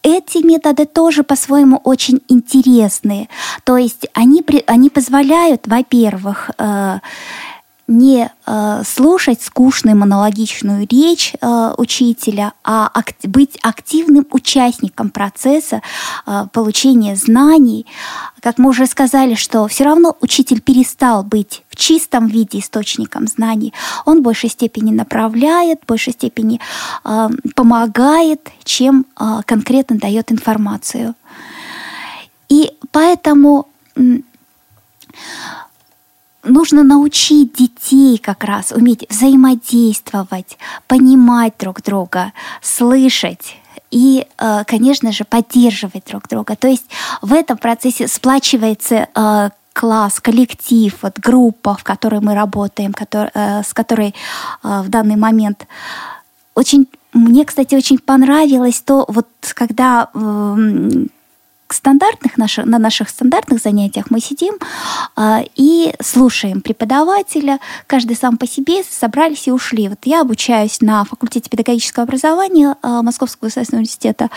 Эти 0.07 0.45
методы 0.45 0.85
тоже 0.85 1.23
по-своему 1.23 1.81
очень 1.83 2.21
интересные. 2.29 3.31
То 3.65 3.79
есть 3.79 4.07
они, 4.13 4.45
они 4.67 4.91
позволяют, 4.91 5.67
во-первых, 5.67 6.51
э, 6.59 6.99
не 7.87 8.31
э, 8.47 8.83
слушать 8.87 9.43
скучную 9.43 9.97
монологичную 9.97 10.87
речь 10.91 11.35
э, 11.41 11.75
учителя, 11.77 12.55
а 12.65 12.91
ак- 12.93 13.15
быть 13.25 13.59
активным 13.63 14.27
участником 14.31 15.11
процесса 15.11 15.83
э, 16.27 16.47
получения 16.53 17.15
знаний. 17.15 17.87
Как 18.41 18.59
мы 18.59 18.71
уже 18.71 18.87
сказали, 18.87 19.35
что 19.35 19.67
все 19.69 19.85
равно 19.85 20.17
учитель 20.21 20.63
перестал 20.63 21.25
быть 21.25 21.63
в 21.69 21.77
чистом 21.77 22.27
виде 22.27 22.61
источником 22.61 23.27
знаний. 23.27 23.75
Он 24.07 24.21
в 24.21 24.23
большей 24.23 24.49
степени 24.49 24.91
направляет, 24.91 25.81
в 25.83 25.87
большей 25.87 26.15
степени 26.15 26.61
э, 27.05 27.29
помогает, 27.55 28.51
чем 28.65 29.05
э, 29.19 29.41
конкретно 29.45 29.99
дает 29.99 30.33
информацию. 30.33 31.15
И 32.49 32.73
поэтому 32.93 33.69
нужно 36.45 36.83
научить 36.83 37.55
детей 37.55 38.19
как 38.19 38.45
раз 38.45 38.73
уметь 38.73 39.07
взаимодействовать, 39.09 40.59
понимать 40.87 41.55
друг 41.59 41.83
друга, 41.83 42.33
слышать 42.63 43.57
и, 43.91 44.27
э, 44.39 44.65
конечно 44.67 45.13
же, 45.13 45.25
поддерживать 45.25 46.05
друг 46.07 46.29
друга. 46.29 46.57
То 46.57 46.69
есть 46.69 46.87
в 47.23 47.33
этом 47.33 47.59
процессе 47.59 48.09
сплачивается 48.09 49.09
э, 49.15 49.51
класс, 49.73 50.21
коллектив, 50.21 50.97
вот 51.03 51.19
группа, 51.19 51.75
в 51.75 51.85
которой 51.85 52.21
мы 52.21 52.35
работаем, 52.35 52.93
э, 53.01 53.63
с 53.63 53.73
которой 53.73 54.15
в 54.63 54.89
данный 54.89 55.17
момент 55.17 55.67
очень 56.55 56.89
мне, 57.13 57.45
кстати, 57.45 57.77
очень 57.77 57.99
понравилось 57.99 58.81
то, 58.81 59.05
вот 59.07 59.29
когда 59.55 60.09
стандартных 61.75 62.39
наших, 62.39 62.65
на 62.65 62.79
наших 62.79 63.09
стандартных 63.09 63.61
занятиях 63.61 64.07
мы 64.11 64.21
сидим 64.21 64.55
э, 65.17 65.45
и 65.57 65.95
слушаем 66.03 66.61
преподавателя, 66.61 67.61
каждый 67.87 68.17
сам 68.17 68.37
по 68.37 68.47
себе, 68.47 68.83
собрались 68.89 69.49
и 69.49 69.53
ушли. 69.53 69.89
Вот 69.89 69.99
я 70.05 70.21
обучаюсь 70.21 70.81
на 70.81 71.05
факультете 71.05 71.51
педагогического 71.51 72.05
образования 72.05 72.77
э, 72.83 73.01
Московского 73.03 73.47
государственного 73.47 73.81
университета. 73.81 74.31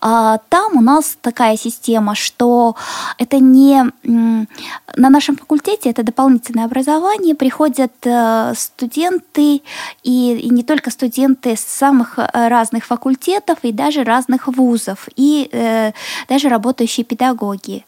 Э, 0.00 0.38
там 0.48 0.76
у 0.76 0.80
нас 0.80 1.16
такая 1.20 1.56
система, 1.56 2.14
что 2.14 2.76
это 3.18 3.38
не 3.38 3.90
на 4.02 5.10
нашем 5.10 5.36
факультете, 5.36 5.90
это 5.90 6.02
дополнительное 6.02 6.64
образование, 6.64 7.34
приходят 7.34 7.92
э, 8.04 8.54
студенты 8.56 9.62
и, 10.02 10.36
и 10.36 10.50
не 10.50 10.62
только 10.62 10.90
студенты 10.90 11.56
с 11.56 11.60
самых 11.60 12.18
разных 12.32 12.84
факультетов 12.84 13.58
и 13.62 13.72
даже 13.72 14.04
разных 14.04 14.48
вузов, 14.48 15.08
и 15.16 15.48
э, 15.52 15.92
даже 16.28 16.48
работающие 16.62 17.04
педагоги. 17.04 17.84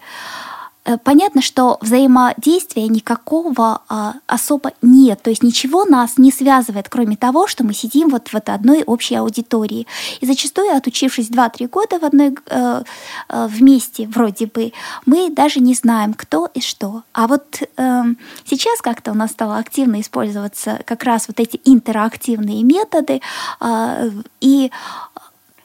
Э, 0.87 0.99
понятно, 0.99 1.41
что 1.41 1.79
взаимодействия 1.81 2.89
никакого 2.89 3.81
а, 3.89 4.15
особо 4.27 4.73
нет, 4.83 5.23
то 5.23 5.31
есть 5.31 5.43
ничего 5.43 5.85
нас 5.85 6.19
не 6.19 6.31
связывает, 6.31 6.89
кроме 6.89 7.17
того, 7.17 7.47
что 7.47 7.65
мы 7.65 7.73
сидим 7.73 8.11
вот 8.11 8.29
в 8.29 8.35
одной 8.35 8.83
общей 8.83 9.15
аудитории. 9.15 9.87
И 10.21 10.27
зачастую, 10.27 10.77
отучившись 10.77 11.31
2-3 11.31 11.69
года 11.69 11.99
в 11.99 12.05
одной 12.05 12.37
э, 12.47 12.83
э, 13.29 13.47
вместе, 13.51 14.07
вроде 14.07 14.47
бы, 14.47 14.73
мы 15.07 15.31
даже 15.31 15.61
не 15.61 15.75
знаем, 15.75 16.13
кто 16.13 16.51
и 16.53 16.61
что. 16.61 17.03
А 17.13 17.27
вот 17.27 17.63
э, 17.63 18.03
сейчас 18.45 18.83
как-то 18.83 19.13
у 19.13 19.15
нас 19.15 19.31
стало 19.31 19.57
активно 19.57 20.01
использоваться 20.01 20.81
как 20.85 21.05
раз 21.05 21.29
вот 21.29 21.41
эти 21.41 21.61
интерактивные 21.65 22.63
методы, 22.63 23.23
э, 23.61 24.11
и 24.41 24.71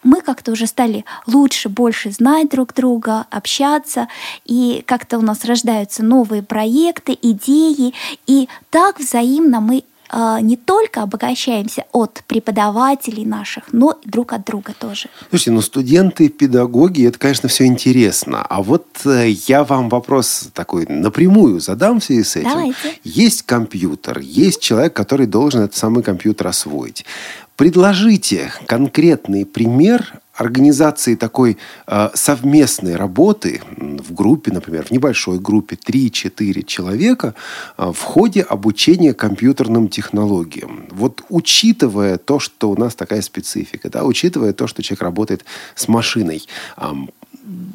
мы 0.03 0.21
как-то 0.21 0.51
уже 0.51 0.67
стали 0.67 1.05
лучше, 1.27 1.69
больше 1.69 2.11
знать 2.11 2.49
друг 2.49 2.73
друга, 2.73 3.25
общаться, 3.29 4.07
и 4.45 4.83
как-то 4.85 5.17
у 5.17 5.21
нас 5.21 5.45
рождаются 5.45 6.03
новые 6.03 6.43
проекты, 6.43 7.17
идеи, 7.21 7.93
и 8.27 8.49
так 8.69 8.99
взаимно 8.99 9.59
мы 9.59 9.83
не 10.41 10.57
только 10.57 11.03
обогащаемся 11.03 11.85
от 11.91 12.23
преподавателей 12.27 13.25
наших, 13.25 13.65
но 13.71 13.97
и 14.03 14.09
друг 14.09 14.33
от 14.33 14.45
друга 14.45 14.73
тоже. 14.77 15.09
Слушайте, 15.29 15.51
ну 15.51 15.61
студенты, 15.61 16.29
педагоги, 16.29 17.07
это, 17.07 17.19
конечно, 17.19 17.49
все 17.49 17.65
интересно. 17.65 18.41
А 18.41 18.61
вот 18.61 18.87
э, 19.05 19.29
я 19.47 19.63
вам 19.63 19.89
вопрос 19.89 20.49
такой 20.53 20.85
напрямую 20.87 21.59
задам 21.59 21.99
в 21.99 22.03
связи 22.03 22.23
с 22.23 22.35
этим. 22.35 22.49
Давайте. 22.49 22.99
Есть 23.03 23.43
компьютер, 23.43 24.19
есть 24.19 24.61
человек, 24.61 24.93
который 24.93 25.27
должен 25.27 25.61
этот 25.61 25.75
самый 25.75 26.03
компьютер 26.03 26.47
освоить. 26.47 27.05
Предложите 27.55 28.51
конкретный 28.67 29.45
пример 29.45 30.13
организации 30.39 31.15
такой 31.15 31.57
э, 31.87 32.09
совместной 32.13 32.95
работы 32.95 33.61
в 33.77 34.13
группе, 34.13 34.51
например, 34.51 34.85
в 34.85 34.91
небольшой 34.91 35.37
группе 35.39 35.75
3-4 35.75 36.63
человека 36.63 37.35
э, 37.77 37.91
в 37.93 38.01
ходе 38.01 38.41
обучения 38.41 39.13
компьютерным 39.13 39.89
технологиям. 39.89 40.87
Вот 40.91 41.23
учитывая 41.29 42.17
то, 42.17 42.39
что 42.39 42.71
у 42.71 42.75
нас 42.79 42.95
такая 42.95 43.21
специфика, 43.21 43.89
да, 43.89 44.05
учитывая 44.05 44.53
то, 44.53 44.67
что 44.67 44.81
человек 44.81 45.01
работает 45.01 45.45
с 45.75 45.89
машиной, 45.89 46.47
э, 46.77 46.91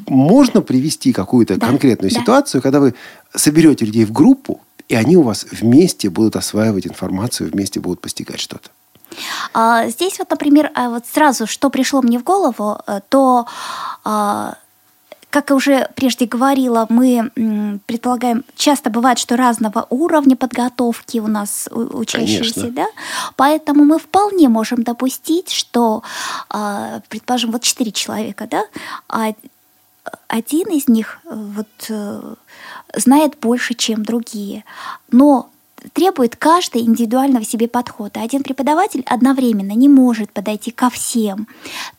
можно 0.07 0.63
привести 0.63 1.13
какую-то 1.13 1.59
да, 1.59 1.67
конкретную 1.67 2.11
да. 2.13 2.21
ситуацию, 2.21 2.63
когда 2.63 2.81
вы 2.81 2.95
соберете 3.35 3.85
людей 3.85 4.07
в 4.07 4.13
группу, 4.13 4.63
и 4.89 4.95
они 4.95 5.17
у 5.17 5.23
вас 5.23 5.47
вместе 5.51 6.09
будут 6.09 6.37
осваивать 6.37 6.87
информацию, 6.87 7.51
вместе 7.51 7.81
будут 7.81 8.01
постигать 8.01 8.41
что-то. 8.41 8.71
А, 9.53 9.89
здесь 9.89 10.19
вот, 10.19 10.31
например, 10.31 10.71
а, 10.75 10.91
вот 10.91 11.05
сразу, 11.07 11.47
что 11.47 11.71
пришло 11.71 12.03
мне 12.03 12.19
в 12.19 12.25
голову, 12.25 12.79
э, 12.87 13.01
то 13.09 13.47
а, 14.05 14.55
как 15.31 15.51
уже 15.51 15.91
прежде 15.97 16.27
говорила, 16.27 16.87
мы 16.89 17.31
предполагаем, 17.87 18.45
часто 18.55 18.89
бывает, 18.89 19.19
что 19.19 19.37
разного 19.37 19.85
уровня 19.91 20.37
подготовки 20.37 21.19
у 21.19 21.27
нас 21.27 21.69
учащиеся, 21.73 22.61
Конечно. 22.61 22.71
да, 22.71 22.87
поэтому 23.35 23.85
мы 23.85 23.99
вполне 23.99 24.49
можем 24.49 24.85
допустить, 24.85 25.51
что, 25.51 26.05
предположим, 27.09 27.51
вот 27.51 27.63
четыре 27.63 27.91
человека, 27.91 28.47
да, 28.49 28.63
а 29.09 29.33
один 30.29 30.69
из 30.69 30.89
них 30.89 31.19
э, 31.25 31.29
вот 31.35 31.69
э, 31.89 32.35
знает 32.95 33.39
больше, 33.41 33.75
чем 33.75 34.05
другие, 34.05 34.65
но 35.11 35.51
требует 35.93 36.37
каждый 36.37 36.83
индивидуального 36.83 37.45
себе 37.45 37.69
подхода. 37.69 38.23
Один 38.23 38.43
преподаватель 38.43 39.03
одновременно 39.07 39.73
не 39.73 39.89
может 39.89 40.33
подойти 40.33 40.71
ко 40.71 40.91
всем, 40.91 41.47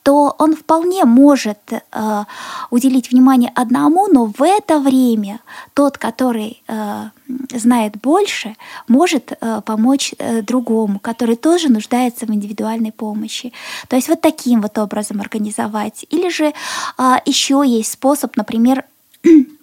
то 0.04 0.36
он 0.38 0.56
вполне 0.56 1.06
может 1.06 1.60
э, 1.72 2.24
уделить 2.72 3.12
внимание 3.12 3.52
одному, 3.56 4.08
но 4.08 4.26
в 4.26 4.42
это 4.42 4.80
время 4.80 5.40
тот, 5.74 5.98
который 5.98 6.62
э, 6.68 7.10
знает 7.54 7.98
больше, 8.02 8.56
может 8.88 9.32
э, 9.40 9.62
помочь 9.66 10.14
э, 10.18 10.42
другому, 10.42 11.00
который 11.00 11.36
тоже 11.36 11.70
нуждается 11.70 12.26
в 12.26 12.30
индивидуальной 12.30 12.92
помощи. 12.92 13.54
То 13.88 13.96
есть 13.96 14.10
вот 14.10 14.22
таким 14.22 14.62
вот 14.62 14.78
образом 14.78 15.22
организовать. 15.22 16.06
Или 16.10 16.30
же 16.30 16.54
э, 16.98 17.16
еще 17.26 17.64
есть 17.66 17.92
способ, 17.92 18.36
например, 18.36 18.84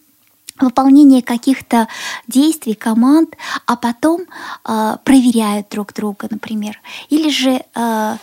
выполнение 0.61 1.23
каких-то 1.23 1.89
действий, 2.29 2.75
команд, 2.75 3.37
а 3.67 3.77
потом 3.77 4.23
э, 4.65 4.97
проверяют 5.05 5.69
друг 5.71 5.93
друга, 5.93 6.29
например. 6.31 6.81
Или 7.09 7.31
же 7.31 7.63
э, 7.75 8.17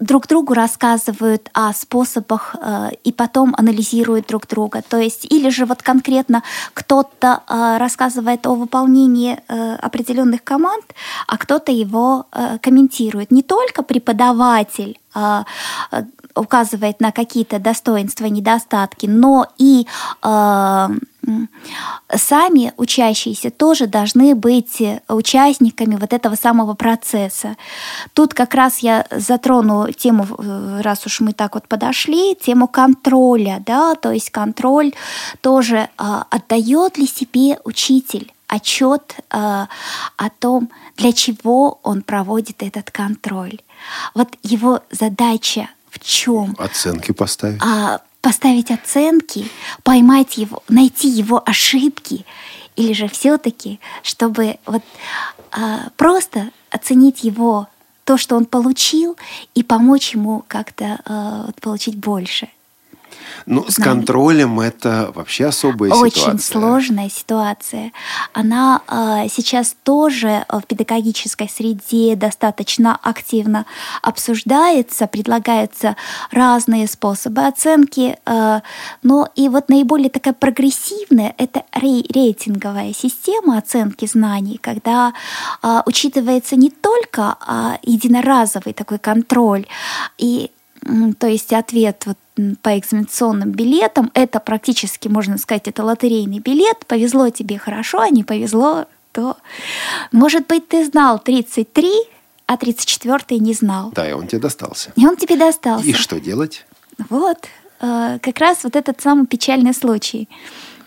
друг 0.00 0.26
другу 0.26 0.54
рассказывают 0.54 1.50
о 1.52 1.72
способах 1.72 2.54
э, 2.60 2.90
и 3.04 3.12
потом 3.12 3.54
анализируют 3.58 4.26
друг 4.26 4.46
друга. 4.46 4.82
То 4.88 4.98
есть, 4.98 5.24
или 5.24 5.50
же 5.50 5.66
вот 5.66 5.82
конкретно 5.82 6.42
кто-то 6.74 7.42
э, 7.48 7.76
рассказывает 7.78 8.46
о 8.46 8.54
выполнении 8.54 9.38
э, 9.48 9.74
определенных 9.74 10.44
команд, 10.44 10.84
а 11.26 11.36
кто-то 11.36 11.72
его 11.72 12.26
э, 12.32 12.58
комментирует. 12.58 13.30
Не 13.30 13.42
только 13.42 13.82
преподаватель 13.82 14.98
указывает 16.38 17.00
на 17.00 17.12
какие-то 17.12 17.58
достоинства, 17.58 18.26
недостатки, 18.26 19.06
но 19.06 19.46
и 19.58 19.86
э, 20.22 20.88
сами 22.14 22.72
учащиеся 22.76 23.50
тоже 23.50 23.86
должны 23.86 24.34
быть 24.34 24.82
участниками 25.08 25.96
вот 25.96 26.12
этого 26.12 26.34
самого 26.34 26.74
процесса. 26.74 27.56
Тут 28.14 28.34
как 28.34 28.54
раз 28.54 28.78
я 28.78 29.06
затрону 29.10 29.90
тему, 29.92 30.26
э, 30.38 30.80
раз 30.82 31.06
уж 31.06 31.20
мы 31.20 31.32
так 31.32 31.54
вот 31.54 31.68
подошли, 31.68 32.34
тему 32.34 32.68
контроля, 32.68 33.62
да, 33.66 33.94
то 33.94 34.12
есть 34.12 34.30
контроль 34.30 34.92
тоже 35.40 35.88
а, 35.96 36.26
отдает 36.30 36.98
ли 36.98 37.06
себе 37.06 37.58
учитель 37.64 38.32
отчет 38.46 39.16
а, 39.30 39.68
о 40.16 40.30
том, 40.30 40.70
для 40.96 41.12
чего 41.12 41.80
он 41.82 42.02
проводит 42.02 42.62
этот 42.62 42.90
контроль. 42.90 43.58
Вот 44.14 44.36
его 44.42 44.80
задача 44.90 45.68
в 45.90 45.98
чем? 45.98 46.54
Оценки 46.58 47.12
поставить. 47.12 47.60
А, 47.62 48.00
поставить 48.20 48.70
оценки, 48.70 49.48
поймать 49.82 50.36
его, 50.38 50.62
найти 50.68 51.08
его 51.08 51.42
ошибки, 51.44 52.24
или 52.76 52.92
же 52.92 53.08
все-таки, 53.08 53.80
чтобы 54.02 54.58
вот 54.66 54.82
а, 55.50 55.88
просто 55.96 56.50
оценить 56.70 57.24
его 57.24 57.68
то, 58.04 58.16
что 58.16 58.36
он 58.36 58.46
получил, 58.46 59.16
и 59.54 59.62
помочь 59.62 60.14
ему 60.14 60.44
как-то 60.48 61.00
а, 61.04 61.50
получить 61.60 61.96
больше. 61.96 62.48
Ну, 63.46 63.64
с 63.68 63.76
контролем 63.76 64.60
это 64.60 65.10
вообще 65.14 65.46
особая 65.46 65.90
Очень 65.90 66.10
ситуация. 66.10 66.32
Очень 66.32 66.38
сложная 66.40 67.10
ситуация. 67.10 67.92
Она 68.32 68.82
э, 68.86 69.28
сейчас 69.30 69.74
тоже 69.82 70.44
в 70.48 70.62
педагогической 70.66 71.48
среде 71.48 72.14
достаточно 72.16 72.98
активно 73.02 73.64
обсуждается, 74.02 75.06
предлагаются 75.06 75.96
разные 76.30 76.86
способы 76.88 77.46
оценки, 77.46 78.18
э, 78.26 78.60
но 79.02 79.28
и 79.34 79.48
вот 79.48 79.68
наиболее 79.68 80.10
такая 80.10 80.34
прогрессивная 80.34 81.34
это 81.38 81.62
рейтинговая 81.72 82.92
система 82.92 83.58
оценки 83.58 84.06
знаний, 84.06 84.58
когда 84.60 85.12
э, 85.62 85.82
учитывается 85.86 86.56
не 86.56 86.70
только 86.70 87.36
э, 87.46 87.76
единоразовый 87.82 88.72
такой 88.74 88.98
контроль 88.98 89.66
и 90.18 90.50
то 91.18 91.26
есть 91.26 91.52
ответ 91.52 92.04
вот 92.06 92.16
по 92.62 92.78
экзаменационным 92.78 93.50
билетам, 93.50 94.10
это 94.14 94.40
практически, 94.40 95.08
можно 95.08 95.38
сказать, 95.38 95.66
это 95.66 95.82
лотерейный 95.82 96.38
билет. 96.38 96.86
Повезло 96.86 97.30
тебе 97.30 97.58
хорошо, 97.58 98.00
а 98.00 98.10
не 98.10 98.24
повезло, 98.24 98.86
то... 99.12 99.36
Может 100.12 100.46
быть, 100.46 100.68
ты 100.68 100.84
знал 100.84 101.18
33, 101.18 101.90
а 102.46 102.56
34 102.56 103.40
не 103.40 103.54
знал. 103.54 103.90
Да, 103.94 104.08
и 104.08 104.12
он 104.12 104.26
тебе 104.26 104.40
достался. 104.40 104.92
И 104.96 105.06
он 105.06 105.16
тебе 105.16 105.36
достался. 105.36 105.86
И 105.86 105.92
что 105.92 106.20
делать? 106.20 106.64
Вот, 107.08 107.38
э, 107.80 108.18
как 108.22 108.38
раз 108.38 108.64
вот 108.64 108.76
этот 108.76 109.00
самый 109.00 109.26
печальный 109.26 109.74
случай. 109.74 110.28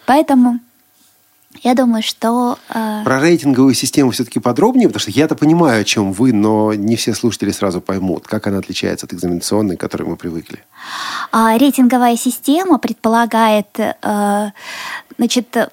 Поэтому 0.06 0.60
я 1.60 1.76
думаю, 1.76 2.02
что... 2.02 2.58
Э... 2.70 3.04
Про 3.04 3.20
рейтинговую 3.20 3.74
систему 3.74 4.12
все-таки 4.12 4.40
подробнее, 4.40 4.88
потому 4.88 5.02
что 5.02 5.12
я-то 5.12 5.36
понимаю, 5.36 5.82
о 5.82 5.84
чем 5.84 6.12
вы, 6.12 6.34
но 6.34 6.74
не 6.74 6.96
все 6.96 7.14
слушатели 7.14 7.52
сразу 7.52 7.82
поймут, 7.82 8.28
как 8.28 8.48
она 8.48 8.58
отличается 8.58 9.06
от 9.06 9.14
экзаменационной, 9.14 9.78
к 9.78 9.80
которой 9.80 10.04
мы 10.04 10.16
привыкли. 10.16 10.64
А, 11.32 11.58
рейтинговая 11.58 12.18
система 12.18 12.78
предполагает 12.80 13.80
э, 13.80 14.52
значит, 15.18 15.56
э, 15.56 15.68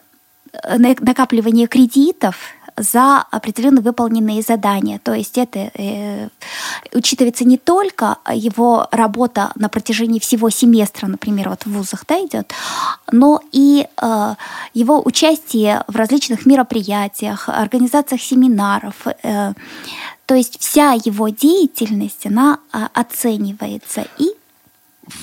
накапливание 0.78 1.66
кредитов 1.66 2.36
за 2.78 3.24
определенно 3.30 3.80
выполненные 3.80 4.42
задания. 4.42 4.98
То 4.98 5.14
есть 5.14 5.38
это 5.38 5.70
э, 5.74 6.28
учитывается 6.92 7.44
не 7.44 7.58
только 7.58 8.18
его 8.32 8.88
работа 8.90 9.52
на 9.54 9.68
протяжении 9.68 10.18
всего 10.18 10.50
семестра, 10.50 11.06
например, 11.06 11.48
вот 11.48 11.64
в 11.64 11.72
вузах 11.72 12.04
да, 12.06 12.18
идет, 12.20 12.52
но 13.12 13.40
и 13.52 13.86
э, 14.00 14.34
его 14.74 15.02
участие 15.04 15.84
в 15.88 15.96
различных 15.96 16.46
мероприятиях, 16.46 17.48
организациях 17.48 18.22
семинаров. 18.22 19.06
Э, 19.22 19.52
то 20.26 20.34
есть 20.34 20.60
вся 20.60 20.92
его 20.92 21.28
деятельность, 21.28 22.26
она 22.26 22.58
э, 22.72 22.78
оценивается 22.92 24.06
и 24.18 24.37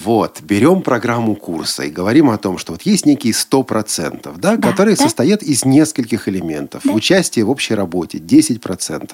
вот, 0.04 0.42
берем 0.42 0.82
программу 0.82 1.36
курса 1.36 1.84
и 1.84 1.90
говорим 1.90 2.30
о 2.30 2.38
том, 2.38 2.58
что 2.58 2.72
вот 2.74 2.82
есть 2.84 3.06
некие 3.06 3.34
100%, 3.34 4.38
да, 4.38 4.56
да, 4.56 4.70
которые 4.70 4.96
да. 4.96 5.04
состоят 5.04 5.44
из 5.44 5.66
нескольких 5.66 6.28
элементов. 6.28 6.82
Да. 6.84 6.92
Участие 6.92 7.46
в 7.46 7.50
общей 7.50 7.76
работе 7.76 8.18
10%. 8.18 9.14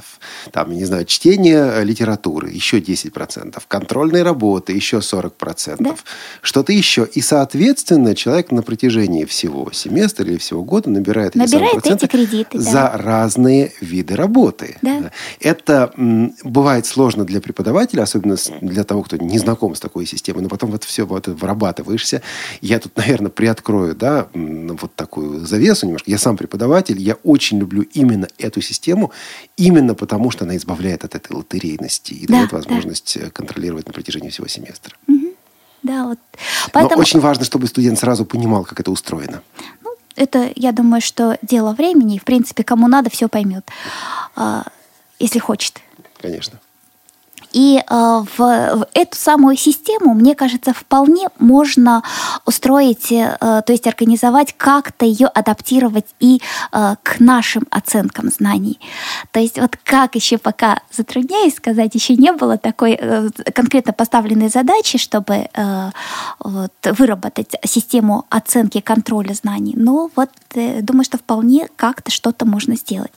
Там, 0.51 0.71
я 0.71 0.77
не 0.77 0.85
знаю, 0.85 1.05
чтение 1.05 1.71
э, 1.73 1.83
литературы 1.83 2.49
еще 2.51 2.79
10%. 2.79 3.61
Контрольной 3.67 4.23
работы 4.23 4.73
еще 4.73 4.97
40%. 4.97 5.77
Да. 5.79 5.95
Что-то 6.41 6.71
еще. 6.71 7.07
И, 7.13 7.21
соответственно, 7.21 8.15
человек 8.15 8.51
на 8.51 8.61
протяжении 8.61 9.25
всего 9.25 9.71
семестра 9.73 10.25
или 10.25 10.37
всего 10.37 10.63
года 10.63 10.89
набирает, 10.89 11.35
набирает 11.35 11.85
эти, 11.85 11.93
эти 11.93 12.05
кредиты 12.07 12.57
да. 12.57 12.63
за 12.63 12.91
разные 12.95 13.73
виды 13.81 14.15
работы. 14.15 14.77
Да. 14.81 15.11
Это 15.39 15.91
м, 15.97 16.33
бывает 16.43 16.85
сложно 16.85 17.25
для 17.25 17.41
преподавателя, 17.41 18.03
особенно 18.03 18.37
для 18.61 18.83
того, 18.83 19.03
кто 19.03 19.17
не 19.17 19.37
знаком 19.37 19.75
с 19.75 19.79
такой 19.79 20.05
системой, 20.05 20.43
но 20.43 20.49
потом 20.49 20.60
вот 20.69 20.83
все 20.83 21.05
вот 21.05 21.27
вырабатываешься. 21.27 22.21
Я 22.61 22.79
тут, 22.79 22.95
наверное, 22.97 23.31
приоткрою, 23.31 23.95
да, 23.95 24.27
вот 24.33 24.93
такую 24.95 25.45
завесу 25.45 25.85
немножко. 25.85 26.11
Я 26.11 26.17
сам 26.17 26.37
преподаватель, 26.37 26.99
я 26.99 27.15
очень 27.23 27.59
люблю 27.59 27.81
именно 27.93 28.27
эту 28.37 28.61
систему, 28.61 29.11
именно 29.57 29.95
потому 29.95 30.31
что 30.31 30.45
она 30.45 30.55
избавляет 30.57 31.03
от 31.03 31.15
этой 31.15 31.35
лотерейности 31.35 32.13
и 32.13 32.27
да, 32.27 32.39
дает 32.39 32.51
возможность 32.51 33.19
да. 33.19 33.29
контролировать 33.29 33.87
на 33.87 33.93
протяжении 33.93 34.29
всего 34.29 34.47
семестра. 34.47 34.95
Угу. 35.07 35.33
Да, 35.83 36.05
вот. 36.05 36.19
Поэтому... 36.71 36.95
Но 36.95 37.01
очень 37.01 37.19
важно, 37.19 37.43
чтобы 37.45 37.67
студент 37.67 37.97
сразу 37.97 38.25
понимал, 38.25 38.63
как 38.63 38.79
это 38.79 38.91
устроено. 38.91 39.41
Ну, 39.83 39.95
это, 40.15 40.51
я 40.55 40.71
думаю, 40.71 41.01
что 41.01 41.37
дело 41.41 41.73
времени. 41.73 42.19
В 42.19 42.23
принципе, 42.23 42.63
кому 42.63 42.87
надо, 42.87 43.09
все 43.09 43.27
поймет, 43.27 43.67
а, 44.35 44.65
если 45.19 45.39
хочет. 45.39 45.79
Конечно. 46.19 46.59
И 47.51 47.83
э, 47.85 48.23
в, 48.37 48.87
эту 48.93 49.17
самую 49.17 49.57
систему, 49.57 50.13
мне 50.13 50.35
кажется, 50.35 50.73
вполне 50.73 51.29
можно 51.39 52.03
устроить, 52.45 53.11
э, 53.11 53.37
то 53.39 53.65
есть 53.67 53.87
организовать, 53.87 54.53
как-то 54.57 55.05
ее 55.05 55.27
адаптировать 55.27 56.07
и 56.19 56.41
э, 56.71 56.95
к 57.03 57.19
нашим 57.19 57.67
оценкам 57.69 58.29
знаний. 58.29 58.79
То 59.31 59.39
есть 59.39 59.59
вот 59.59 59.77
как 59.83 60.15
еще 60.15 60.37
пока 60.37 60.81
затрудняюсь 60.91 61.55
сказать, 61.55 61.93
еще 61.95 62.15
не 62.15 62.31
было 62.31 62.57
такой 62.57 62.97
конкретно 63.53 63.93
поставленной 63.93 64.49
задачи, 64.49 64.97
чтобы 64.97 65.47
вот, 66.39 66.71
выработать 66.83 67.55
систему 67.65 68.25
оценки 68.29 68.79
контроля 68.79 69.33
знаний. 69.33 69.73
Но 69.75 70.09
вот 70.15 70.29
думаю, 70.53 71.03
что 71.03 71.17
вполне 71.17 71.67
как-то 71.75 72.11
что-то 72.11 72.45
можно 72.45 72.75
сделать. 72.75 73.11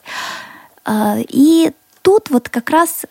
И 0.89 1.73
тут 2.02 2.31
вот 2.31 2.48
как 2.48 2.70
раз 2.70 3.06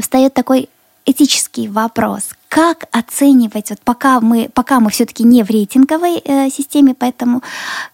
встает 0.00 0.34
такой 0.34 0.68
этический 1.06 1.68
вопрос. 1.68 2.30
Как 2.48 2.84
оценивать, 2.92 3.70
вот 3.70 3.80
пока 3.80 4.20
мы, 4.20 4.48
пока 4.52 4.80
мы 4.80 4.90
все-таки 4.90 5.24
не 5.24 5.42
в 5.42 5.50
рейтинговой 5.50 6.18
э, 6.24 6.48
системе, 6.50 6.94
поэтому 6.94 7.42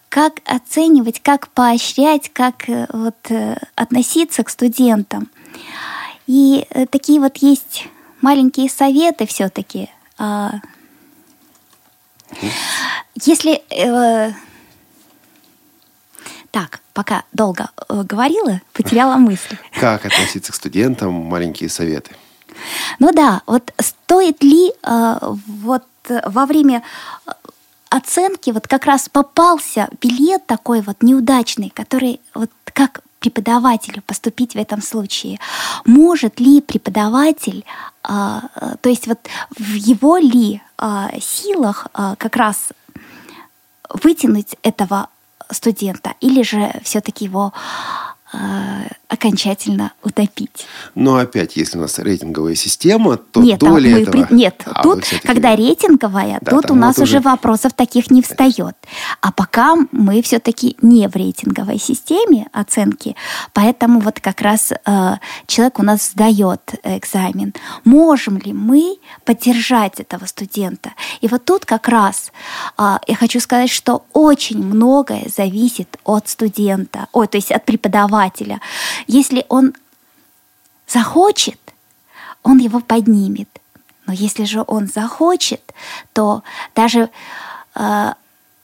как 0.09 0.39
оценивать, 0.45 1.21
как 1.21 1.49
поощрять, 1.49 2.29
как 2.31 2.69
э, 2.69 2.87
вот, 2.91 3.15
э, 3.29 3.57
относиться 3.75 4.43
к 4.43 4.49
студентам. 4.49 5.29
И 6.27 6.65
э, 6.69 6.85
такие 6.85 7.19
вот 7.19 7.37
есть 7.37 7.87
маленькие 8.21 8.69
советы 8.69 9.25
все-таки. 9.25 9.89
Э, 10.19 10.51
если... 13.15 13.61
Э, 13.69 14.33
так, 16.51 16.81
пока 16.93 17.23
долго 17.33 17.69
э, 17.89 18.03
говорила, 18.03 18.61
потеряла 18.73 19.15
мысль. 19.17 19.57
Как 19.79 20.05
относиться 20.05 20.51
к 20.51 20.55
студентам? 20.55 21.13
Маленькие 21.13 21.69
советы. 21.69 22.11
Ну 22.99 23.11
да, 23.13 23.41
вот 23.47 23.73
стоит 23.79 24.43
ли 24.43 24.71
э, 24.83 25.17
вот 25.47 25.85
во 26.25 26.45
время 26.45 26.83
э, 27.25 27.31
оценки 27.89 28.51
вот 28.51 28.67
как 28.67 28.85
раз 28.85 29.09
попался 29.09 29.89
билет 30.01 30.45
такой 30.45 30.81
вот 30.81 31.01
неудачный, 31.01 31.69
который 31.69 32.19
вот 32.33 32.51
как 32.65 33.01
преподавателю 33.19 34.01
поступить 34.01 34.53
в 34.53 34.57
этом 34.57 34.81
случае? 34.81 35.39
Может 35.85 36.39
ли 36.39 36.59
преподаватель, 36.59 37.63
а, 38.01 38.49
то 38.81 38.89
есть 38.89 39.05
вот 39.05 39.19
в 39.55 39.73
его 39.75 40.17
ли 40.17 40.59
силах 41.21 41.85
как 41.93 42.35
раз 42.35 42.69
вытянуть 43.93 44.55
этого 44.63 45.07
студента, 45.51 46.13
или 46.21 46.41
же 46.43 46.71
все-таки 46.83 47.25
его 47.25 47.53
Э, 48.33 48.87
окончательно 49.11 49.91
утопить. 50.03 50.65
Но 50.95 51.17
опять, 51.17 51.57
если 51.57 51.77
у 51.77 51.81
нас 51.81 51.99
рейтинговая 51.99 52.55
система, 52.55 53.17
то 53.17 53.41
нет, 53.41 53.59
доля 53.59 53.91
мы 53.91 54.01
этого... 54.03 54.27
Нет, 54.29 54.63
а, 54.65 54.83
тут, 54.83 55.03
когда 55.23 55.53
рейтинговая, 55.53 56.39
да, 56.41 56.51
тут 56.51 56.71
у 56.71 56.75
нас 56.75 56.95
вот 56.95 57.03
уже 57.03 57.19
вопросов 57.19 57.73
таких 57.73 58.09
не 58.09 58.21
встает. 58.21 58.77
А 59.19 59.33
пока 59.33 59.75
мы 59.91 60.21
все-таки 60.21 60.77
не 60.81 61.09
в 61.09 61.15
рейтинговой 61.17 61.77
системе 61.77 62.47
оценки, 62.53 63.17
поэтому 63.51 63.99
вот 63.99 64.21
как 64.21 64.39
раз 64.39 64.71
э, 64.71 65.13
человек 65.45 65.79
у 65.79 65.83
нас 65.83 66.11
сдает 66.11 66.75
экзамен. 66.83 67.53
Можем 67.83 68.37
ли 68.37 68.53
мы 68.53 68.95
поддержать 69.25 69.99
этого 69.99 70.25
студента? 70.25 70.93
И 71.19 71.27
вот 71.27 71.43
тут 71.43 71.65
как 71.65 71.89
раз 71.89 72.31
э, 72.77 72.97
я 73.07 73.15
хочу 73.15 73.41
сказать, 73.41 73.69
что 73.69 74.05
очень 74.13 74.63
многое 74.63 75.25
зависит 75.27 75.97
от 76.05 76.29
студента, 76.29 77.07
ой, 77.11 77.27
то 77.27 77.37
есть 77.37 77.51
от 77.51 77.65
преподавателя. 77.65 78.61
Если 79.07 79.45
он 79.49 79.73
захочет, 80.87 81.59
он 82.43 82.57
его 82.57 82.79
поднимет. 82.79 83.49
Но 84.05 84.13
если 84.13 84.43
же 84.45 84.63
он 84.67 84.87
захочет, 84.87 85.61
то 86.13 86.43
даже 86.75 87.09
э, 87.75 88.13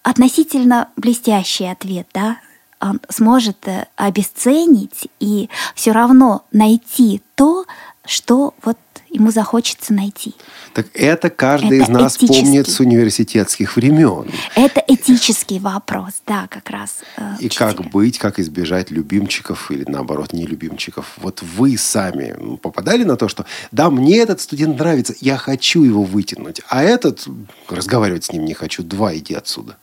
относительно 0.03 0.89
блестящий 0.95 1.65
ответ, 1.65 2.07
да, 2.13 2.37
он 2.79 2.99
сможет 3.09 3.67
э, 3.67 3.87
обесценить 3.95 5.09
и 5.19 5.49
все 5.75 5.91
равно 5.91 6.43
найти 6.51 7.21
то, 7.35 7.65
что 8.05 8.53
вот 8.63 8.77
ему 9.09 9.31
захочется 9.31 9.93
найти. 9.93 10.35
Так 10.73 10.87
это 10.93 11.29
каждый 11.29 11.79
это 11.79 11.85
из 11.85 11.89
нас 11.89 12.17
этический. 12.17 12.41
помнит 12.43 12.69
с 12.69 12.79
университетских 12.79 13.75
времен. 13.75 14.29
Это 14.55 14.83
этический 14.87 15.59
вопрос, 15.59 16.13
да, 16.25 16.47
как 16.47 16.69
раз. 16.69 16.97
Э, 17.17 17.35
И 17.39 17.49
как 17.49 17.89
быть, 17.89 18.17
как 18.17 18.39
избежать 18.39 18.91
любимчиков 18.91 19.71
или 19.71 19.85
наоборот 19.87 20.33
нелюбимчиков. 20.33 21.13
Вот 21.17 21.41
вы 21.41 21.77
сами 21.77 22.57
попадали 22.57 23.03
на 23.03 23.15
то, 23.17 23.27
что 23.27 23.45
да, 23.71 23.89
мне 23.89 24.17
этот 24.19 24.41
студент 24.41 24.77
нравится, 24.77 25.13
я 25.21 25.37
хочу 25.37 25.83
его 25.83 26.03
вытянуть, 26.03 26.61
а 26.67 26.83
этот 26.83 27.25
разговаривать 27.69 28.25
с 28.25 28.31
ним 28.31 28.45
не 28.45 28.53
хочу, 28.53 28.83
два 28.83 29.15
иди 29.15 29.33
отсюда. 29.33 29.77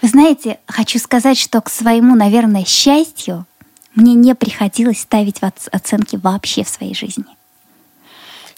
Вы 0.00 0.08
знаете, 0.08 0.58
хочу 0.66 0.98
сказать, 0.98 1.38
что 1.38 1.60
к 1.60 1.70
своему, 1.70 2.14
наверное, 2.14 2.64
счастью 2.64 3.46
мне 3.94 4.14
не 4.14 4.34
приходилось 4.34 5.00
ставить 5.00 5.40
оценки 5.70 6.16
вообще 6.16 6.64
в 6.64 6.68
своей 6.68 6.94
жизни 6.94 7.24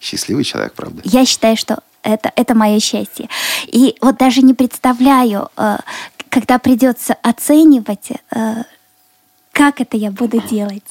счастливый 0.01 0.45
человек, 0.45 0.75
правда? 0.75 1.03
Я 1.05 1.25
считаю, 1.25 1.57
что 1.57 1.81
это, 2.03 2.33
это 2.37 2.55
мое 2.55 2.81
счастье. 2.81 3.29
И 3.67 3.97
вот 4.01 4.17
даже 4.19 4.43
не 4.43 4.55
представляю, 4.55 5.51
э, 5.57 5.79
когда 6.29 6.59
придется 6.59 7.17
оценивать, 7.23 8.11
э, 8.31 8.63
как 9.57 9.81
это 9.81 9.97
я 9.97 10.11
буду 10.11 10.43
делать? 10.43 10.83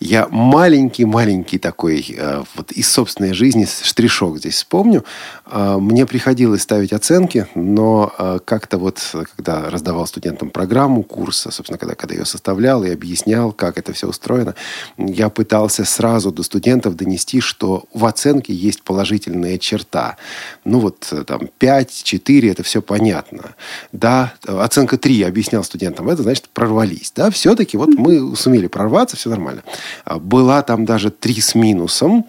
Я 0.00 0.26
маленький-маленький 0.30 1.58
такой, 1.58 2.02
э, 2.16 2.44
вот 2.54 2.72
из 2.72 2.88
собственной 2.90 3.34
жизни 3.34 3.66
штришок 3.66 4.38
здесь 4.38 4.54
вспомню. 4.54 5.04
Э, 5.44 5.76
мне 5.78 6.06
приходилось 6.06 6.62
ставить 6.62 6.94
оценки, 6.94 7.46
но 7.54 8.10
э, 8.18 8.38
как-то 8.42 8.78
вот, 8.78 9.02
когда 9.36 9.68
раздавал 9.68 10.06
студентам 10.06 10.48
программу 10.48 11.02
курса, 11.02 11.50
собственно, 11.50 11.76
когда, 11.76 11.94
когда 11.94 12.14
ее 12.14 12.24
составлял 12.24 12.82
и 12.84 12.90
объяснял, 12.90 13.52
как 13.52 13.76
это 13.76 13.92
все 13.92 14.08
устроено, 14.08 14.54
я 14.96 15.28
пытался 15.28 15.84
сразу 15.84 16.32
до 16.32 16.42
студентов 16.42 16.96
донести, 16.96 17.42
что 17.42 17.84
в 17.92 18.06
оценке 18.06 18.54
есть 18.54 18.82
положительная 18.82 19.58
черта. 19.58 20.16
Ну 20.64 20.78
вот 20.78 21.12
там 21.26 21.50
5, 21.58 22.02
4, 22.02 22.50
это 22.50 22.62
все 22.62 22.80
понятно. 22.80 23.54
Да, 23.92 24.32
оценка 24.46 24.96
3, 24.96 25.14
я 25.16 25.28
объяснял 25.28 25.62
студентам, 25.62 26.08
это 26.08 26.22
значит 26.22 26.48
прорвались. 26.48 27.12
Да, 27.14 27.30
все-таки 27.30 27.76
вот 27.76 27.90
мы 28.05 28.05
сумели 28.36 28.66
прорваться, 28.66 29.16
все 29.16 29.30
нормально. 29.30 29.62
А, 30.04 30.18
была 30.18 30.62
там 30.62 30.84
даже 30.84 31.10
три 31.10 31.40
с 31.40 31.54
минусом. 31.54 32.26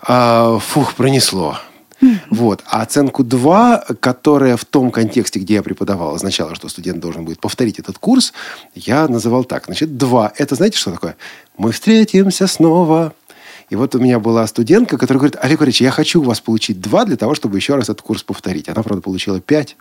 А, 0.00 0.58
фух, 0.58 0.94
пронесло. 0.94 1.58
Вот. 2.30 2.62
А 2.66 2.82
оценку 2.82 3.24
2, 3.24 3.84
которая 4.00 4.56
в 4.56 4.64
том 4.64 4.90
контексте, 4.90 5.40
где 5.40 5.54
я 5.54 5.62
преподавал, 5.62 6.14
означала, 6.14 6.54
что 6.54 6.68
студент 6.68 7.00
должен 7.00 7.24
будет 7.24 7.40
повторить 7.40 7.78
этот 7.78 7.98
курс, 7.98 8.32
я 8.74 9.08
называл 9.08 9.44
так. 9.44 9.66
Значит, 9.66 9.96
2. 9.96 10.32
Это 10.36 10.54
знаете, 10.54 10.78
что 10.78 10.92
такое? 10.92 11.16
Мы 11.56 11.72
встретимся 11.72 12.46
снова. 12.46 13.12
И 13.70 13.76
вот 13.76 13.94
у 13.94 13.98
меня 13.98 14.18
была 14.18 14.46
студентка, 14.46 14.96
которая 14.96 15.18
говорит, 15.18 15.36
Олег 15.40 15.60
Валерьевич, 15.60 15.82
я 15.82 15.90
хочу 15.90 16.20
у 16.20 16.24
вас 16.24 16.40
получить 16.40 16.80
2 16.80 17.04
для 17.04 17.16
того, 17.16 17.34
чтобы 17.34 17.58
еще 17.58 17.74
раз 17.74 17.84
этот 17.84 18.02
курс 18.02 18.22
повторить. 18.22 18.68
Она, 18.68 18.82
правда, 18.82 19.02
получила 19.02 19.40
5. 19.40 19.76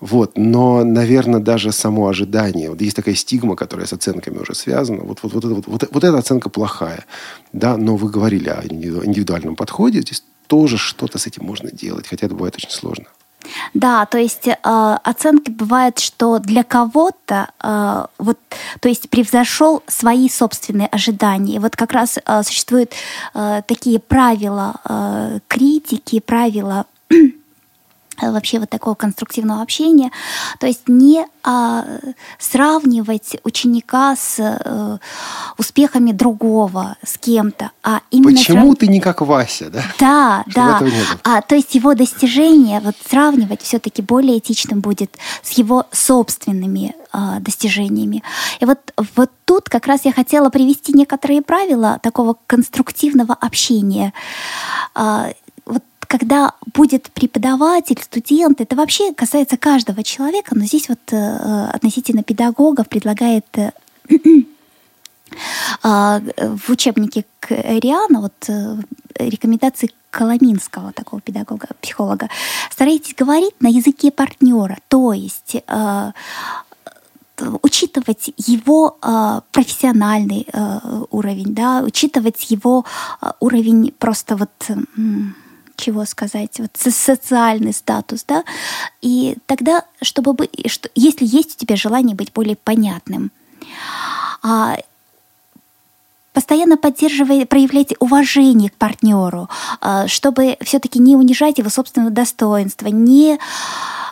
Вот. 0.00 0.36
Но, 0.36 0.82
наверное, 0.84 1.40
даже 1.40 1.70
само 1.72 2.08
ожидание. 2.08 2.70
Вот 2.70 2.80
есть 2.80 2.96
такая 2.96 3.14
стигма, 3.14 3.54
которая 3.54 3.86
с 3.86 3.92
оценками 3.92 4.38
уже 4.38 4.54
связана. 4.54 5.02
Вот, 5.02 5.20
вот, 5.22 5.32
вот, 5.34 5.44
вот, 5.44 5.66
вот, 5.66 5.88
вот 5.90 6.04
эта 6.04 6.18
оценка 6.18 6.48
плохая. 6.48 7.04
Да, 7.52 7.76
но 7.76 7.96
вы 7.96 8.10
говорили 8.10 8.48
о 8.48 8.62
индивидуальном 8.64 9.54
подходе. 9.54 10.00
Здесь 10.00 10.24
тоже 10.46 10.78
что-то 10.78 11.18
с 11.18 11.26
этим 11.26 11.44
можно 11.44 11.70
делать, 11.70 12.08
хотя 12.08 12.26
это 12.26 12.34
бывает 12.34 12.56
очень 12.56 12.70
сложно. 12.70 13.06
Да, 13.74 14.06
то 14.06 14.18
есть 14.18 14.48
э, 14.48 14.54
оценки 14.62 15.50
бывает, 15.50 15.98
что 15.98 16.38
для 16.38 16.62
кого-то 16.62 17.48
э, 17.62 18.06
вот, 18.18 18.38
то 18.80 18.88
есть 18.88 19.10
превзошел 19.10 19.82
свои 19.86 20.28
собственные 20.28 20.88
ожидания. 20.88 21.60
Вот 21.60 21.76
как 21.76 21.92
раз 21.92 22.18
э, 22.24 22.42
существуют 22.42 22.92
э, 23.34 23.62
такие 23.66 23.98
правила 23.98 24.74
э, 24.84 25.38
критики, 25.48 26.20
правила 26.20 26.86
вообще 28.22 28.58
вот 28.58 28.70
такого 28.70 28.94
конструктивного 28.94 29.62
общения. 29.62 30.10
То 30.58 30.66
есть 30.66 30.88
не 30.88 31.26
а, 31.42 31.84
сравнивать 32.38 33.36
ученика 33.44 34.16
с 34.16 34.38
а, 34.38 34.98
успехами 35.56 36.12
другого, 36.12 36.96
с 37.04 37.18
кем-то, 37.18 37.70
а 37.82 38.00
именно... 38.10 38.36
Почему 38.36 38.66
срав... 38.66 38.78
ты 38.78 38.86
не 38.88 39.00
как 39.00 39.20
Вася, 39.20 39.70
да? 39.70 39.82
Да, 39.98 40.44
да. 40.54 40.80
А, 41.24 41.42
то 41.42 41.54
есть 41.54 41.74
его 41.74 41.94
достижения 41.94 42.80
вот 42.80 42.94
сравнивать 43.08 43.62
все-таки 43.62 44.02
более 44.02 44.38
этичным 44.38 44.80
будет 44.80 45.16
с 45.42 45.52
его 45.52 45.86
собственными 45.92 46.94
а, 47.12 47.40
достижениями. 47.40 48.22
И 48.60 48.64
вот, 48.64 48.78
вот 49.16 49.30
тут 49.44 49.68
как 49.68 49.86
раз 49.86 50.04
я 50.04 50.12
хотела 50.12 50.50
привести 50.50 50.92
некоторые 50.92 51.42
правила 51.42 51.98
такого 52.02 52.36
конструктивного 52.46 53.34
общения. 53.34 54.12
А, 54.94 55.30
когда 56.10 56.54
будет 56.74 57.08
преподаватель, 57.12 58.02
студент, 58.02 58.60
это 58.60 58.74
вообще 58.74 59.14
касается 59.14 59.56
каждого 59.56 60.02
человека, 60.02 60.56
но 60.56 60.64
здесь 60.64 60.88
вот 60.88 60.98
э, 61.12 61.66
относительно 61.72 62.24
педагогов 62.24 62.88
предлагает 62.88 63.46
э, 63.56 63.70
а, 65.84 66.20
в 66.36 66.68
учебнике 66.68 67.26
Риана 67.48 68.22
вот 68.22 68.34
э, 68.48 68.76
рекомендации 69.20 69.92
Коломинского, 70.10 70.92
такого 70.92 71.22
педагога, 71.22 71.68
психолога, 71.80 72.28
старайтесь 72.72 73.14
говорить 73.14 73.54
на 73.60 73.68
языке 73.68 74.10
партнера, 74.10 74.78
то 74.88 75.12
есть 75.12 75.62
учитывать 77.62 78.34
его 78.36 78.98
э, 79.00 79.40
профессиональный 79.52 80.46
э, 80.52 80.78
уровень, 81.10 81.54
да, 81.54 81.82
учитывать 81.82 82.50
его 82.50 82.84
э, 83.22 83.30
уровень 83.40 83.94
просто 83.98 84.36
вот 84.36 84.50
э, 84.68 84.74
чего 85.80 86.04
сказать, 86.04 86.60
вот 86.60 86.70
социальный 86.76 87.72
статус, 87.72 88.24
да, 88.26 88.44
и 89.00 89.36
тогда, 89.46 89.84
чтобы 90.02 90.34
быть, 90.34 90.70
что, 90.70 90.88
если 90.94 91.26
есть 91.26 91.56
у 91.56 91.58
тебя 91.58 91.76
желание 91.76 92.14
быть 92.14 92.32
более 92.32 92.56
понятным, 92.56 93.32
а, 94.42 94.76
постоянно 96.32 96.76
поддерживать, 96.76 97.48
проявлять 97.48 97.94
уважение 97.98 98.70
к 98.70 98.74
партнеру, 98.74 99.48
э, 99.80 100.06
чтобы 100.06 100.56
все-таки 100.62 100.98
не 100.98 101.16
унижать 101.16 101.58
его 101.58 101.70
собственного 101.70 102.12
достоинства, 102.12 102.86
не 102.86 103.38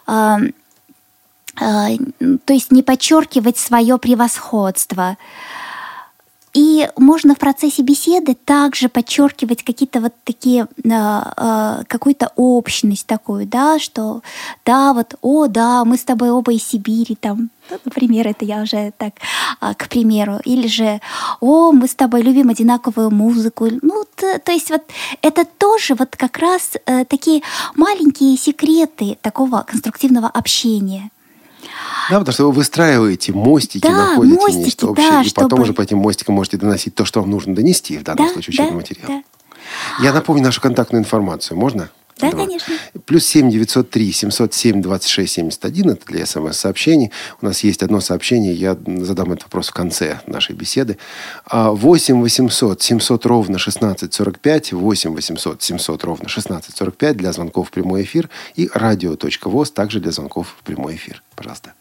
э, 0.07 0.37
то 1.59 2.53
есть 2.53 2.71
не 2.71 2.83
подчеркивать 2.83 3.59
свое 3.59 3.99
превосходство. 3.99 5.17
И 6.55 6.89
можно 6.97 7.35
в 7.35 7.39
процессе 7.39 7.83
беседы 7.83 8.35
также 8.35 8.89
подчеркивать 8.89 9.63
какие-то 9.63 10.01
вот 10.01 10.15
такие, 10.25 10.67
э, 10.85 10.89
э, 10.89 11.83
какую-то 11.87 12.33
общность 12.37 13.07
такую, 13.07 13.47
да, 13.47 13.79
что 13.79 14.23
да, 14.65 14.93
вот, 14.93 15.15
о, 15.21 15.47
да, 15.47 15.85
мы 15.85 15.97
с 15.97 16.05
тобой 16.05 16.31
оба 16.31 16.53
из 16.53 16.65
Сибири, 16.65 17.15
там, 17.15 17.51
ну, 17.71 17.79
например, 17.85 18.27
это 18.27 18.45
я 18.45 18.63
уже 18.63 18.93
так, 18.97 19.15
э, 19.61 19.75
к 19.75 19.89
примеру, 19.89 20.41
или 20.45 20.67
же, 20.69 21.01
о, 21.41 21.73
мы 21.73 21.87
с 21.87 21.95
тобой 21.95 22.23
любим 22.23 22.49
одинаковую 22.49 23.11
музыку, 23.11 23.69
ну, 23.83 24.05
то, 24.17 24.39
то 24.39 24.53
есть 24.53 24.71
вот 24.71 24.83
это 25.23 25.45
тоже 25.45 25.95
вот 25.95 26.17
как 26.17 26.39
раз 26.39 26.73
э, 26.87 27.05
такие 27.05 27.43
маленькие 27.77 28.37
секреты 28.37 29.19
такого 29.21 29.65
конструктивного 29.69 30.29
общения– 30.29 31.11
да, 32.11 32.19
потому 32.19 32.33
что 32.33 32.45
вы 32.45 32.53
выстраиваете 32.53 33.33
мостики, 33.33 33.83
да, 33.83 34.11
находите 34.11 34.37
мостики, 34.37 34.65
нечто 34.65 34.87
общее, 34.89 35.11
да, 35.11 35.23
и 35.23 35.31
потом 35.31 35.49
чтобы... 35.49 35.63
уже 35.63 35.73
по 35.75 35.83
этим 35.83 35.99
мостикам 35.99 36.35
можете 36.35 36.57
доносить 36.57 36.95
то, 36.95 37.05
что 37.05 37.21
вам 37.21 37.31
нужно 37.31 37.55
донести, 37.55 37.99
в 37.99 38.03
данном 38.03 38.27
да, 38.27 38.33
случае 38.33 38.55
учебный 38.55 38.73
да, 38.73 38.77
материал. 38.77 39.07
Да. 39.09 39.23
Я 40.01 40.13
напомню 40.13 40.43
нашу 40.45 40.61
контактную 40.61 41.03
информацию. 41.03 41.57
Можно? 41.59 41.91
Да, 42.19 42.31
Давай. 42.31 42.47
конечно. 42.47 42.75
Плюс 43.07 43.25
семь 43.25 43.51
девятьсот 43.51 43.91
три 43.91 44.13
семьсот 44.13 44.55
семь 44.55 44.83
двадцать 44.83 45.11
шесть 45.11 45.35
семьдесят 45.35 45.65
один. 45.65 45.91
Это 45.91 46.05
для 46.07 46.27
смс-сообщений. 46.27 47.13
У 47.41 47.47
нас 47.47 47.65
есть 47.65 47.83
одно 47.83 48.01
сообщение. 48.01 48.55
Я 48.55 48.77
задам 48.87 49.33
этот 49.33 49.45
вопрос 49.45 49.69
в 49.69 49.73
конце 49.73 50.21
нашей 50.27 50.55
беседы. 50.55 50.99
А, 51.47 51.71
восемь 51.71 52.21
восемьсот 52.21 52.83
семьсот 52.83 53.25
ровно 53.27 53.59
шестнадцать 53.59 54.15
сорок 54.15 54.41
пять. 54.41 54.73
Восемь 54.73 55.15
восемьсот 55.15 55.63
семьсот 55.63 56.05
ровно 56.05 56.29
шестнадцать 56.29 56.77
сорок 56.77 56.97
пять 56.97 57.17
для 57.17 57.33
звонков 57.33 57.69
в 57.69 57.71
прямой 57.71 58.03
эфир. 58.03 58.29
И 58.55 58.69
радио.воз 58.73 59.71
также 59.71 60.01
для 60.01 60.11
звонков 60.11 60.57
в 60.59 60.65
прямой 60.65 60.97
эфир. 60.97 61.23
Пожалуйста. 61.37 61.73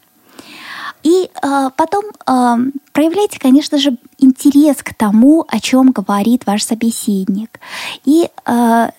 И 1.03 1.29
э, 1.43 1.69
потом 1.77 2.05
э, 2.05 2.55
проявляйте, 2.91 3.39
конечно 3.39 3.77
же, 3.77 3.97
интерес 4.17 4.77
к 4.77 4.93
тому, 4.95 5.45
о 5.47 5.59
чем 5.59 5.91
говорит 5.91 6.45
ваш 6.45 6.63
собеседник. 6.63 7.59
И 8.03 8.27
э, 8.45 8.89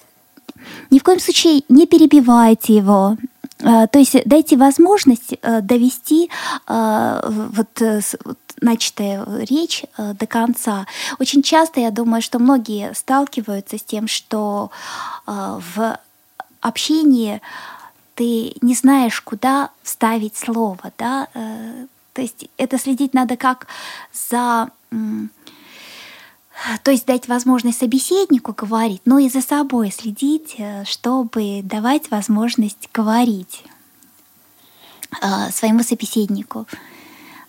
ни 0.90 0.98
в 0.98 1.02
коем 1.02 1.20
случае 1.20 1.62
не 1.68 1.86
перебивайте 1.86 2.76
его. 2.76 3.16
Э, 3.60 3.86
то 3.86 3.98
есть 3.98 4.16
дайте 4.24 4.56
возможность 4.56 5.34
э, 5.40 5.60
довести 5.60 6.30
э, 6.66 7.20
вот, 7.50 7.82
начатая 8.60 9.24
речь 9.48 9.84
до 9.96 10.26
конца. 10.26 10.86
Очень 11.20 11.42
часто, 11.42 11.80
я 11.80 11.92
думаю, 11.92 12.22
что 12.22 12.40
многие 12.40 12.92
сталкиваются 12.92 13.78
с 13.78 13.82
тем, 13.82 14.08
что 14.08 14.72
в 15.26 15.98
общении 16.60 17.40
ты 18.16 18.56
не 18.60 18.74
знаешь, 18.74 19.20
куда 19.20 19.70
вставить 19.84 20.36
слово, 20.36 20.92
да, 20.98 21.28
то 22.14 22.20
есть 22.20 22.48
это 22.56 22.78
следить 22.78 23.14
надо 23.14 23.36
как 23.36 23.68
за 24.12 24.70
то 26.82 26.90
есть 26.90 27.06
дать 27.06 27.28
возможность 27.28 27.78
собеседнику 27.78 28.52
говорить, 28.52 29.02
но 29.04 29.18
и 29.18 29.28
за 29.28 29.40
собой 29.40 29.90
следить, 29.90 30.56
э, 30.58 30.84
чтобы 30.84 31.60
давать 31.62 32.10
возможность 32.10 32.88
говорить 32.92 33.64
э, 35.22 35.50
своему 35.52 35.82
собеседнику. 35.82 36.66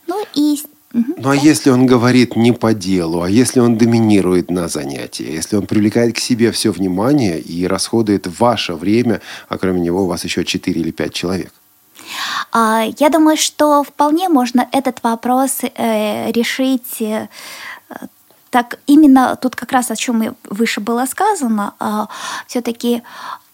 Ну 0.07 0.25
и 0.35 0.59
ну 0.91 1.29
а 1.29 1.35
если 1.35 1.69
он 1.69 1.85
говорит 1.85 2.35
не 2.35 2.51
по 2.51 2.73
делу, 2.73 3.21
а 3.21 3.29
если 3.29 3.59
он 3.59 3.77
доминирует 3.77 4.49
на 4.49 4.67
занятии, 4.67 5.31
если 5.31 5.55
он 5.55 5.67
привлекает 5.67 6.15
к 6.15 6.19
себе 6.19 6.51
все 6.51 6.71
внимание 6.71 7.39
и 7.39 7.67
расходует 7.67 8.25
ваше 8.39 8.73
время, 8.73 9.21
а 9.49 9.59
кроме 9.59 9.81
него 9.81 10.03
у 10.03 10.07
вас 10.07 10.23
еще 10.23 10.43
4 10.43 10.81
или 10.81 10.89
5 10.89 11.13
человек? 11.13 11.53
А, 12.51 12.85
я 12.97 13.09
думаю, 13.09 13.37
что 13.37 13.83
вполне 13.83 14.29
можно 14.29 14.67
этот 14.71 15.03
вопрос 15.03 15.61
э, 15.61 16.31
решить 16.31 17.03
так 18.49 18.79
именно 18.87 19.35
тут 19.35 19.55
как 19.55 19.71
раз 19.71 19.91
о 19.91 19.95
чем 19.95 20.35
выше 20.43 20.81
было 20.81 21.05
сказано, 21.05 21.73
а, 21.79 22.07
все-таки 22.47 23.03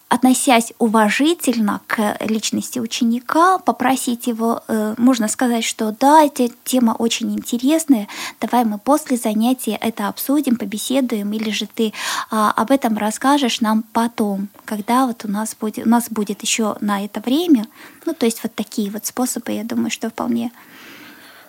относясь 0.08 0.72
уважительно 0.78 1.80
к 1.88 2.16
личности 2.20 2.78
ученика, 2.78 3.58
попросить 3.58 4.28
его, 4.28 4.62
э, 4.68 4.94
можно 4.98 5.26
сказать, 5.26 5.64
что 5.64 5.94
да, 5.98 6.22
эта 6.22 6.48
тема 6.64 6.92
очень 6.96 7.34
интересная, 7.34 8.06
давай 8.40 8.64
мы 8.64 8.78
после 8.78 9.16
занятия 9.16 9.76
это 9.80 10.06
обсудим, 10.06 10.56
побеседуем, 10.56 11.32
или 11.32 11.50
же 11.50 11.66
ты 11.66 11.92
а, 12.30 12.52
об 12.52 12.70
этом 12.70 12.96
расскажешь 12.96 13.60
нам 13.60 13.82
потом, 13.92 14.48
когда 14.64 15.06
вот 15.06 15.24
у 15.24 15.28
нас 15.28 15.56
будет, 15.60 15.86
у 15.86 15.88
нас 15.88 16.08
будет 16.08 16.42
еще 16.42 16.76
на 16.80 17.04
это 17.04 17.20
время. 17.20 17.66
Ну, 18.04 18.14
то 18.14 18.26
есть 18.26 18.42
вот 18.44 18.54
такие 18.54 18.90
вот 18.90 19.06
способы, 19.06 19.52
я 19.52 19.64
думаю, 19.64 19.90
что 19.90 20.08
вполне 20.08 20.52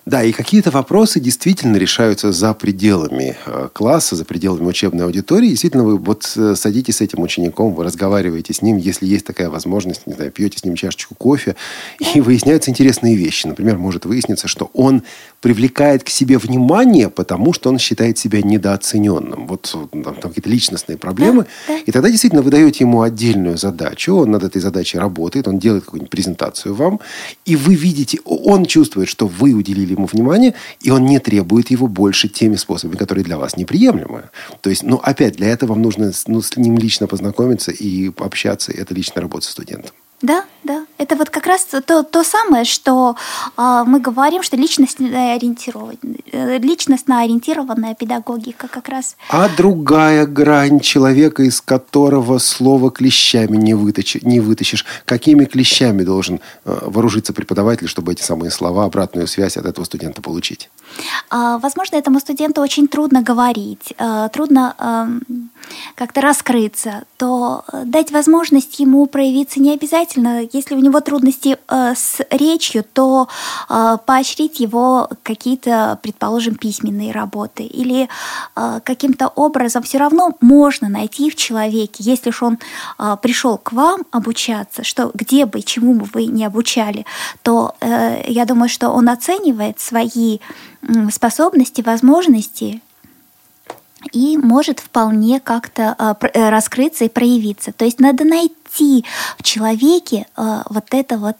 да, 0.08 0.24
и 0.24 0.32
какие-то 0.32 0.72
вопросы 0.72 1.20
действительно 1.20 1.76
решаются 1.76 2.32
за 2.32 2.54
пределами 2.54 3.36
э, 3.46 3.68
класса, 3.74 4.16
за 4.16 4.24
пределами 4.24 4.66
учебной 4.66 5.04
аудитории. 5.04 5.50
Действительно, 5.50 5.84
вы 5.84 5.98
вот 5.98 6.32
э, 6.38 6.56
садитесь 6.56 6.96
с 6.98 7.02
этим 7.02 7.24
учеником, 7.24 7.74
вы 7.74 7.84
разговариваете 7.84 8.54
с 8.54 8.62
ним, 8.62 8.78
если 8.78 9.06
есть 9.06 9.26
такая 9.26 9.50
возможность, 9.50 10.08
не 10.08 10.14
знаю, 10.14 10.32
пьете 10.32 10.60
с 10.60 10.64
ним 10.64 10.76
чашечку 10.76 11.14
кофе, 11.14 11.58
и 12.00 12.22
выясняются 12.22 12.72
интересные 12.72 13.18
вещи. 13.18 13.48
Например, 13.48 13.78
может 13.78 14.06
выясниться, 14.06 14.48
что 14.48 14.72
он 14.74 15.04
привлекает 15.42 16.04
к 16.04 16.10
себе 16.10 16.38
внимание, 16.38 17.10
потому 17.10 17.54
что 17.54 17.70
он 17.70 17.78
считает 17.78 18.18
себя 18.18 18.42
недооцененным. 18.42 19.48
Вот 19.48 19.76
там, 19.92 20.04
там 20.04 20.16
какие-то 20.16 20.50
личностные 20.50 20.98
проблемы. 20.98 21.46
Да, 21.68 21.76
да. 21.76 21.80
И 21.86 21.92
тогда 21.92 22.10
действительно 22.10 22.42
вы 22.42 22.50
даете 22.50 22.84
ему 22.84 23.02
отдельную 23.02 23.58
задачу, 23.58 24.16
он 24.16 24.32
над 24.32 24.44
этой 24.44 24.62
задачей 24.62 24.98
работает, 24.98 25.48
он 25.48 25.60
делает 25.60 25.86
какую-нибудь 25.86 26.10
презентацию 26.10 26.74
вам, 26.74 27.00
и 27.46 27.56
вы 27.56 27.76
видите, 27.76 28.20
он 28.26 28.66
чувствует, 28.66 29.10
что 29.10 29.28
вы 29.28 29.54
уделили 29.54 29.94
ему 29.94 30.08
внимание, 30.08 30.56
и 30.82 30.90
он 30.90 31.06
не 31.06 31.20
требует 31.20 31.70
его 31.70 31.88
больше 31.88 32.28
теми 32.28 32.56
способами, 32.56 32.98
которые 32.98 33.24
для 33.24 33.38
вас 33.38 33.58
неприемлемы. 33.58 34.30
То 34.62 34.70
есть, 34.70 34.84
ну, 34.84 34.98
опять, 34.98 35.36
для 35.36 35.48
этого 35.48 35.74
вам 35.74 35.84
нужно 35.84 36.12
ну, 36.26 36.42
с 36.42 36.58
ним 36.58 36.78
лично 36.78 37.08
познакомиться 37.08 37.72
и 37.72 38.12
общаться, 38.18 38.72
и 38.72 38.78
это 38.78 38.94
личная 38.96 39.22
работа 39.22 39.46
с 39.46 39.50
студентом. 39.50 39.92
Да, 40.22 40.46
да. 40.64 40.87
Это 40.98 41.16
вот 41.16 41.30
как 41.30 41.46
раз 41.46 41.66
то, 41.66 42.04
то 42.04 42.24
самое, 42.24 42.66
что 42.66 43.16
э, 43.58 43.84
мы 43.86 44.00
говорим, 44.00 44.44
что 44.44 44.58
личностная, 44.58 45.36
ориентированная, 45.36 46.60
личностно 46.60 47.22
ориентированная 47.22 47.96
педагогика 47.96 48.68
как 48.68 48.90
раз. 48.90 49.16
А 49.30 49.50
другая 49.50 50.26
грань 50.26 50.80
человека, 50.80 51.44
из 51.44 51.62
которого 51.62 52.40
слово 52.40 52.92
клещами 52.92 53.58
не, 53.58 53.74
вытащи, 53.74 54.20
не 54.24 54.40
вытащишь. 54.40 54.86
Какими 55.06 55.46
клещами 55.46 56.04
должен 56.04 56.40
э, 56.66 56.78
вооружиться 56.82 57.34
преподаватель, 57.34 57.88
чтобы 57.88 58.14
эти 58.14 58.24
самые 58.24 58.52
слова, 58.52 58.86
обратную 58.86 59.28
связь 59.28 59.58
от 59.58 59.66
этого 59.66 59.86
студента 59.86 60.22
получить? 60.22 60.70
Э, 61.32 61.60
возможно, 61.62 61.96
этому 61.98 62.20
студенту 62.20 62.62
очень 62.62 62.88
трудно 62.88 63.22
говорить, 63.22 63.94
э, 63.98 64.30
трудно 64.34 64.76
э, 64.80 65.36
как-то 65.96 66.22
раскрыться, 66.22 67.04
то 67.18 67.64
э, 67.72 67.84
дать 67.86 68.12
возможность 68.12 68.80
ему 68.80 69.06
проявиться 69.06 69.60
не 69.60 69.74
обязательно. 69.74 70.48
Если 70.54 70.76
у 70.76 70.80
него 70.80 70.87
трудности 71.02 71.58
э, 71.68 71.94
с 71.96 72.20
речью, 72.30 72.84
то 72.84 73.28
э, 73.70 73.98
поощрить 74.06 74.60
его 74.60 75.10
какие-то, 75.24 76.00
предположим, 76.02 76.56
письменные 76.56 77.12
работы. 77.12 77.64
Или 77.64 78.10
э, 78.56 78.80
каким-то 78.84 79.28
образом 79.28 79.84
все 79.84 79.98
равно 79.98 80.36
можно 80.42 80.90
найти 80.90 81.30
в 81.30 81.36
человеке, 81.36 82.04
если 82.04 82.32
же 82.32 82.46
он 82.46 82.58
пришел 83.22 83.58
к 83.58 83.74
вам 83.74 84.02
обучаться, 84.12 84.84
что 84.84 85.12
где 85.14 85.46
бы, 85.46 85.62
чему 85.62 85.94
бы 85.94 86.06
вы 86.14 86.26
не 86.26 86.46
обучали, 86.46 87.06
то 87.44 87.76
я 88.28 88.46
думаю, 88.46 88.70
что 88.70 88.90
он 88.90 89.10
оценивает 89.10 89.80
свои 89.80 90.40
способности, 91.12 91.82
возможности 91.82 92.82
и 94.12 94.38
может 94.38 94.80
вполне 94.80 95.40
как-то 95.40 96.18
раскрыться 96.34 97.06
и 97.06 97.10
проявиться. 97.10 97.72
То 97.72 97.86
есть 97.86 98.00
надо 98.00 98.24
найти 98.24 98.56
в 99.38 99.44
человеке 99.44 100.28
э, 100.36 100.62
вот 100.70 100.86
это 100.92 101.18
вот 101.18 101.38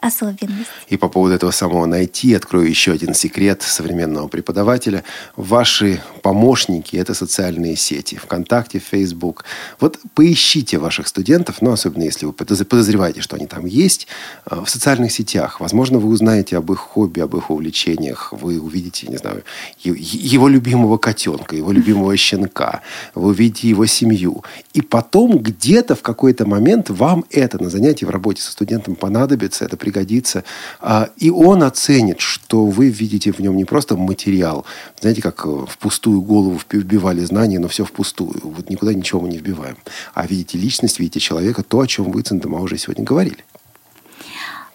особенность. 0.00 0.70
И 0.88 0.96
по 0.96 1.08
поводу 1.08 1.34
этого 1.34 1.50
самого 1.50 1.86
найти, 1.86 2.34
открою 2.34 2.68
еще 2.68 2.92
один 2.92 3.14
секрет 3.14 3.62
современного 3.62 4.28
преподавателя. 4.28 5.04
Ваши 5.36 6.00
помощники– 6.22 6.96
это 6.98 7.14
социальные 7.14 7.76
сети. 7.76 8.16
ВКонтакте, 8.16 8.78
Фейсбук. 8.78 9.44
Вот 9.80 9.98
поищите 10.14 10.78
ваших 10.78 11.08
студентов, 11.08 11.60
ну, 11.60 11.72
особенно 11.72 12.04
если 12.04 12.26
вы 12.26 12.32
подозреваете, 12.32 13.20
что 13.20 13.36
они 13.36 13.46
там 13.46 13.66
есть, 13.66 14.06
э, 14.46 14.60
в 14.64 14.68
социальных 14.68 15.12
сетях. 15.12 15.60
Возможно, 15.60 15.98
вы 15.98 16.08
узнаете 16.08 16.56
об 16.56 16.72
их 16.72 16.78
хобби, 16.78 17.20
об 17.20 17.36
их 17.36 17.50
увлечениях. 17.50 18.32
Вы 18.32 18.60
увидите, 18.60 19.06
не 19.08 19.16
знаю, 19.16 19.42
его 19.82 20.48
любимого 20.48 20.98
котенка, 20.98 21.56
его 21.56 21.72
любимого 21.72 22.16
щенка. 22.28 22.82
Вы 23.14 23.28
увидите 23.28 23.68
его 23.68 23.86
семью. 23.86 24.44
И 24.74 24.82
потом 24.82 25.38
где-то 25.38 25.94
в 25.94 26.02
какой-то 26.02 26.46
момент 26.46 26.90
вам 26.90 27.24
это 27.30 27.62
на 27.62 27.70
занятии 27.70 28.04
в 28.04 28.10
работе 28.10 28.42
со 28.42 28.52
студентом 28.52 28.94
понадобится. 28.94 29.64
Это 29.64 29.76
пригодится. 29.88 30.44
А, 30.80 31.08
и 31.16 31.30
он 31.30 31.62
оценит, 31.62 32.20
что 32.20 32.66
вы 32.66 32.90
видите 32.90 33.32
в 33.32 33.40
нем 33.40 33.56
не 33.56 33.64
просто 33.64 33.96
материал. 33.96 34.64
Знаете, 35.00 35.22
как 35.22 35.46
э, 35.46 35.48
в 35.48 35.78
пустую 35.78 36.20
голову 36.20 36.60
вбивали 36.70 37.24
знания, 37.24 37.58
но 37.58 37.68
все 37.68 37.84
впустую. 37.84 38.40
Вот 38.42 38.68
никуда 38.70 38.92
ничего 38.92 39.20
мы 39.20 39.28
не 39.28 39.38
вбиваем. 39.38 39.76
А 40.14 40.26
видите 40.26 40.58
личность, 40.58 41.00
видите 41.00 41.20
человека, 41.20 41.62
то, 41.62 41.80
о 41.80 41.86
чем 41.86 42.10
вы, 42.10 42.22
Центома, 42.22 42.60
уже 42.60 42.76
сегодня 42.76 43.04
говорили. 43.04 43.44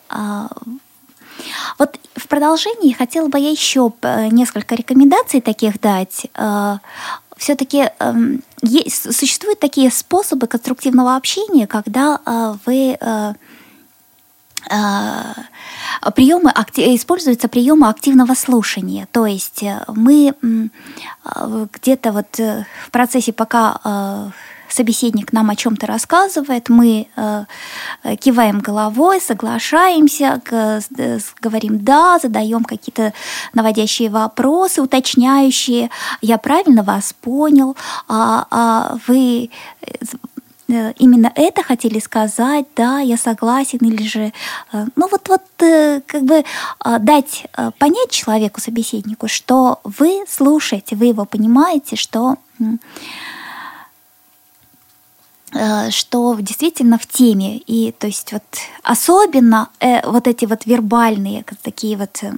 А, 0.10 0.50
вот 1.78 2.00
в 2.16 2.28
продолжении 2.28 2.94
хотела 2.94 3.28
бы 3.28 3.40
я 3.40 3.50
еще 3.50 3.92
э, 4.02 4.28
несколько 4.28 4.76
рекомендаций 4.76 5.42
таких 5.42 5.80
дать. 5.80 6.26
Э, 6.36 6.78
Все-таки 7.38 7.90
эм, 8.00 8.42
существуют 8.90 9.60
такие 9.60 9.92
способы 9.92 10.48
конструктивного 10.48 11.16
общения, 11.16 11.68
когда 11.68 12.20
э, 12.26 12.56
вы 12.66 12.98
приемы, 16.16 16.52
используются 16.78 17.48
приемы 17.48 17.90
активного 17.90 18.34
слушания. 18.34 19.08
То 19.12 19.26
есть 19.26 19.64
мы 19.88 20.34
где-то 21.24 22.12
вот 22.12 22.38
в 22.38 22.92
процессе, 22.92 23.34
пока 23.34 24.32
собеседник 24.74 25.32
нам 25.34 25.50
о 25.50 25.56
чем-то 25.56 25.86
рассказывает, 25.86 26.70
мы 26.70 27.08
э, 27.16 27.46
киваем 28.20 28.60
головой, 28.60 29.22
соглашаемся, 29.22 30.42
говорим 31.42 31.84
«да», 31.84 32.20
задаем 32.20 32.64
какие-то 32.64 33.14
наводящие 33.54 34.10
вопросы, 34.10 34.82
уточняющие 34.82 35.90
«я 36.22 36.38
правильно 36.38 36.84
вас 36.84 37.14
понял», 37.14 37.76
а, 38.08 38.48
а 38.50 38.98
вы 39.08 39.50
э, 39.82 39.94
именно 40.98 41.32
это 41.36 41.64
хотели 41.64 42.00
сказать, 42.00 42.66
да, 42.76 43.00
я 43.00 43.18
согласен, 43.18 43.80
или 43.82 44.04
же, 44.04 44.34
э, 44.72 44.86
ну 44.96 45.08
вот, 45.10 45.30
вот 45.30 45.44
э, 45.60 46.02
как 46.06 46.24
бы 46.24 46.44
дать 47.00 47.46
понять 47.78 48.12
человеку, 48.12 48.62
собеседнику, 48.62 49.28
что 49.28 49.80
вы 49.84 50.24
слушаете, 50.28 50.96
вы 50.96 51.06
его 51.06 51.26
понимаете, 51.26 51.96
что 51.96 52.38
Э, 55.56 55.92
что 55.92 56.36
действительно 56.40 56.98
в 56.98 57.06
теме. 57.06 57.58
И 57.58 57.92
то 57.92 58.08
есть 58.08 58.32
вот 58.34 58.44
особенно 58.82 59.70
э, 59.80 60.08
вот 60.10 60.28
эти 60.28 60.46
вот 60.46 60.66
вербальные 60.66 61.46
такие 61.62 61.96
вот 61.96 62.24
э, 62.24 62.32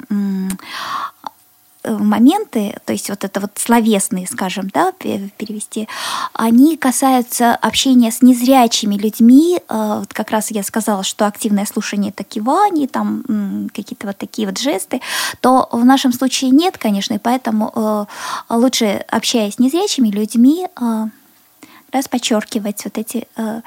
моменты, 1.87 2.75
то 2.85 2.93
есть 2.93 3.09
вот 3.09 3.23
это 3.23 3.39
вот 3.39 3.51
словесные, 3.55 4.27
скажем, 4.27 4.69
да, 4.73 4.91
перевести, 4.91 5.87
они 6.33 6.77
касаются 6.77 7.55
общения 7.55 8.11
с 8.11 8.21
незрячими 8.21 8.95
людьми. 8.95 9.59
Вот 9.69 10.13
как 10.13 10.31
раз 10.31 10.51
я 10.51 10.63
сказала, 10.63 11.03
что 11.03 11.27
активное 11.27 11.65
слушание 11.65 12.11
это 12.11 12.23
кивание, 12.23 12.87
там 12.87 13.69
какие-то 13.73 14.07
вот 14.07 14.17
такие 14.17 14.47
вот 14.47 14.57
жесты, 14.57 15.01
то 15.41 15.67
в 15.71 15.83
нашем 15.85 16.13
случае 16.13 16.51
нет, 16.51 16.77
конечно, 16.77 17.13
и 17.13 17.19
поэтому 17.19 18.07
лучше 18.49 19.05
общаясь 19.09 19.55
с 19.55 19.59
незрячими 19.59 20.09
людьми, 20.09 20.67
раз 21.95 22.07
подчеркивать 22.07 22.83
вот 22.85 22.97
эти, 22.97 23.27
э, 23.37 23.61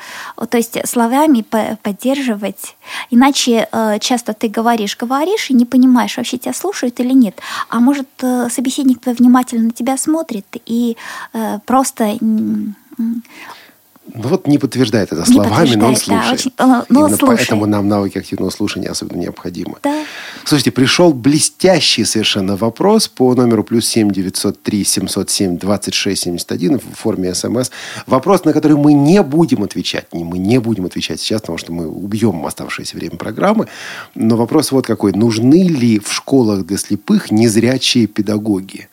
то 0.49 0.57
есть 0.57 0.79
словами 0.87 1.43
поддерживать. 1.83 2.77
Иначе 3.11 3.69
э, 3.73 3.99
часто 4.01 4.33
ты 4.33 4.49
говоришь, 4.49 4.97
говоришь 4.97 5.51
и 5.51 5.55
не 5.55 5.65
понимаешь, 5.65 6.17
вообще 6.17 6.39
тебя 6.39 6.55
слушают 6.55 7.01
или 7.01 7.13
нет. 7.13 7.41
А 7.69 7.81
может, 7.81 8.09
э, 8.23 8.49
собеседник 8.51 9.07
внимательно 9.07 9.65
на 9.65 9.71
тебя 9.71 9.97
смотрит 9.97 10.47
и 10.67 10.97
просто 11.67 12.19
ну 14.15 14.29
вот 14.29 14.47
не 14.47 14.59
подтверждает 14.59 15.13
это 15.13 15.25
словами, 15.25 15.75
но 15.75 15.89
он 15.89 15.97
слушает. 15.97 16.53
Да, 16.57 16.81
очень, 16.81 16.87
но 16.89 17.01
Именно 17.01 17.17
слушает. 17.17 17.39
поэтому 17.39 17.67
нам 17.67 17.89
навыки 17.89 18.19
активного 18.19 18.51
слушания 18.51 18.91
особенно 18.91 19.19
необходимы. 19.19 19.77
Да. 19.83 20.05
Слушайте, 20.45 20.71
пришел 20.71 21.13
блестящий 21.13 22.05
совершенно 22.05 22.57
вопрос 22.57 23.09
по 23.09 23.35
номеру 23.35 23.65
плюс 23.65 23.87
семь 23.87 24.11
девятьсот 24.11 24.63
три 24.63 24.85
семьсот 24.85 25.31
семь 25.31 25.59
двадцать 25.59 25.95
шесть 25.95 26.23
семьдесят 26.23 26.53
один 26.53 26.79
в 26.79 26.95
форме 26.95 27.35
СМС. 27.35 27.71
Вопрос, 28.07 28.45
на 28.45 28.53
который 28.53 28.77
мы 28.77 28.93
не 28.93 29.23
будем 29.23 29.63
отвечать. 29.63 30.07
Мы 30.13 30.39
не 30.39 30.59
будем 30.59 30.87
отвечать 30.87 31.21
сейчас, 31.21 31.43
потому 31.43 31.59
что 31.59 31.73
мы 31.73 31.87
убьем 31.87 32.47
оставшееся 32.47 32.97
время 32.97 33.17
программы. 33.17 33.69
Но 34.15 34.37
вопрос 34.37 34.73
вот 34.73 34.87
какой. 34.87 35.13
Нужны 35.13 35.69
ли 35.69 35.99
в 35.99 36.13
школах 36.13 36.65
для 36.65 36.79
слепых 36.79 37.31
незрячие 37.31 38.07
педагоги? 38.07 38.89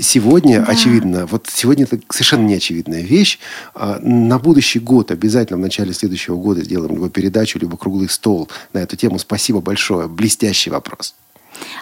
Сегодня, 0.00 0.60
да. 0.60 0.72
очевидно, 0.72 1.26
вот 1.26 1.48
сегодня 1.52 1.84
это 1.84 1.98
совершенно 2.10 2.46
неочевидная 2.46 3.02
вещь. 3.02 3.38
А, 3.74 3.98
на 4.34 4.40
будущий 4.40 4.80
год 4.80 5.12
обязательно 5.12 5.58
в 5.58 5.62
начале 5.62 5.94
следующего 5.94 6.34
года 6.34 6.64
сделаем 6.64 6.94
либо 6.94 7.08
передачу, 7.08 7.60
либо 7.60 7.76
круглый 7.76 8.08
стол 8.08 8.48
на 8.72 8.78
эту 8.78 8.96
тему. 8.96 9.20
Спасибо 9.20 9.60
большое. 9.60 10.08
Блестящий 10.08 10.70
вопрос. 10.70 11.14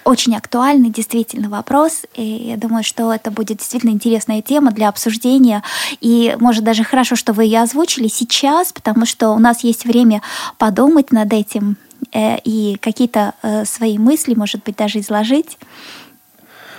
Очень 0.04 0.36
актуальный 0.36 0.90
действительно 0.90 1.48
вопрос, 1.48 2.02
и 2.14 2.22
я 2.22 2.58
думаю, 2.58 2.84
что 2.84 3.10
это 3.10 3.30
будет 3.30 3.56
действительно 3.56 3.92
интересная 3.92 4.42
тема 4.42 4.70
для 4.70 4.90
обсуждения, 4.90 5.62
и 6.02 6.36
может 6.40 6.62
даже 6.62 6.84
хорошо, 6.84 7.16
что 7.16 7.32
вы 7.32 7.44
ее 7.44 7.62
озвучили 7.62 8.08
сейчас, 8.08 8.70
потому 8.70 9.06
что 9.06 9.30
у 9.30 9.38
нас 9.38 9.64
есть 9.64 9.86
время 9.86 10.20
подумать 10.58 11.10
над 11.10 11.32
этим 11.32 11.78
э, 12.12 12.36
и 12.44 12.76
какие-то 12.82 13.32
э, 13.42 13.64
свои 13.64 13.96
мысли, 13.96 14.34
может 14.34 14.62
быть, 14.62 14.76
даже 14.76 15.00
изложить. 15.00 15.56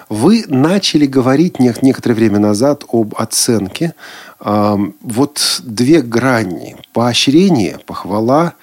Вы 0.09 0.45
начали 0.47 1.05
говорить 1.05 1.59
некоторое 1.59 2.15
время 2.15 2.39
назад 2.39 2.83
об 2.91 3.15
оценке. 3.17 3.93
Вот 4.39 5.61
две 5.63 6.01
грани. 6.01 6.75
Поощрение, 6.93 7.79
похвала 7.85 8.53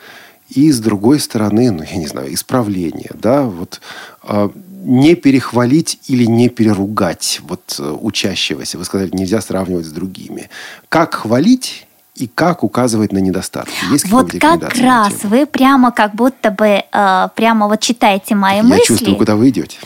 и, 0.50 0.70
с 0.70 0.80
другой 0.80 1.20
стороны, 1.20 1.70
ну, 1.70 1.84
я 1.84 1.96
не 1.96 2.06
знаю, 2.06 2.34
исправление. 2.34 3.12
Да? 3.14 3.42
Вот, 3.42 3.80
а, 4.22 4.50
не 4.82 5.14
перехвалить 5.14 6.00
или 6.06 6.24
не 6.24 6.48
переругать 6.48 7.40
вот, 7.42 7.76
э, 7.78 7.96
учащегося. 8.00 8.78
Вы 8.78 8.84
сказали, 8.84 9.10
нельзя 9.12 9.40
сравнивать 9.40 9.86
с 9.86 9.90
другими. 9.90 10.48
Как 10.88 11.14
хвалить 11.14 11.86
и 12.14 12.26
как 12.26 12.64
указывать 12.64 13.12
на 13.12 13.18
недостатки? 13.18 13.72
Есть 13.90 14.08
вот 14.08 14.32
как 14.32 14.74
раз 14.78 15.12
вы 15.24 15.46
прямо 15.46 15.92
как 15.92 16.14
будто 16.14 16.50
бы 16.50 16.82
э, 16.90 17.28
прямо 17.34 17.68
вот 17.68 17.80
читаете 17.80 18.34
мои 18.34 18.56
Я 18.56 18.62
мысли. 18.62 18.80
Я 18.80 18.86
чувствую, 18.86 19.16
куда 19.16 19.36
вы 19.36 19.50
идете. 19.50 19.78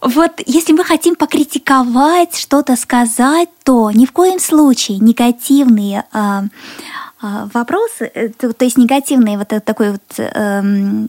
Вот 0.00 0.32
если 0.44 0.74
мы 0.74 0.84
хотим 0.84 1.16
покритиковать, 1.16 2.36
что-то 2.36 2.76
сказать, 2.76 3.48
то 3.62 3.90
ни 3.90 4.04
в 4.04 4.12
коем 4.12 4.38
случае 4.38 4.98
негативные 4.98 6.04
а, 6.12 6.44
а, 7.22 7.48
вопросы, 7.54 8.10
э, 8.12 8.28
то, 8.28 8.52
то 8.52 8.66
есть 8.66 8.76
негативные 8.76 9.38
вот 9.38 9.48
такой 9.64 9.92
вот 9.92 10.18
э, 10.18 10.62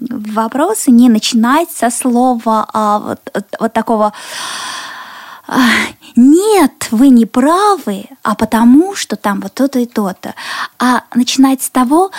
вопросы 0.10 0.92
не 0.92 1.10
начинать 1.10 1.72
со 1.72 1.90
слова 1.90 2.70
а, 2.72 3.00
вот, 3.00 3.48
вот 3.60 3.74
такого 3.74 4.14
а, 5.48 5.60
нет, 6.16 6.88
вы 6.92 7.10
не 7.10 7.26
правы, 7.26 8.06
а 8.24 8.34
потому 8.36 8.96
что 8.96 9.18
там 9.18 9.42
вот 9.42 9.54
то-то 9.54 9.80
и 9.80 9.86
то-то. 9.86 10.34
А 10.80 11.04
начинать 11.14 11.62
с 11.62 11.70
того, 11.70 12.12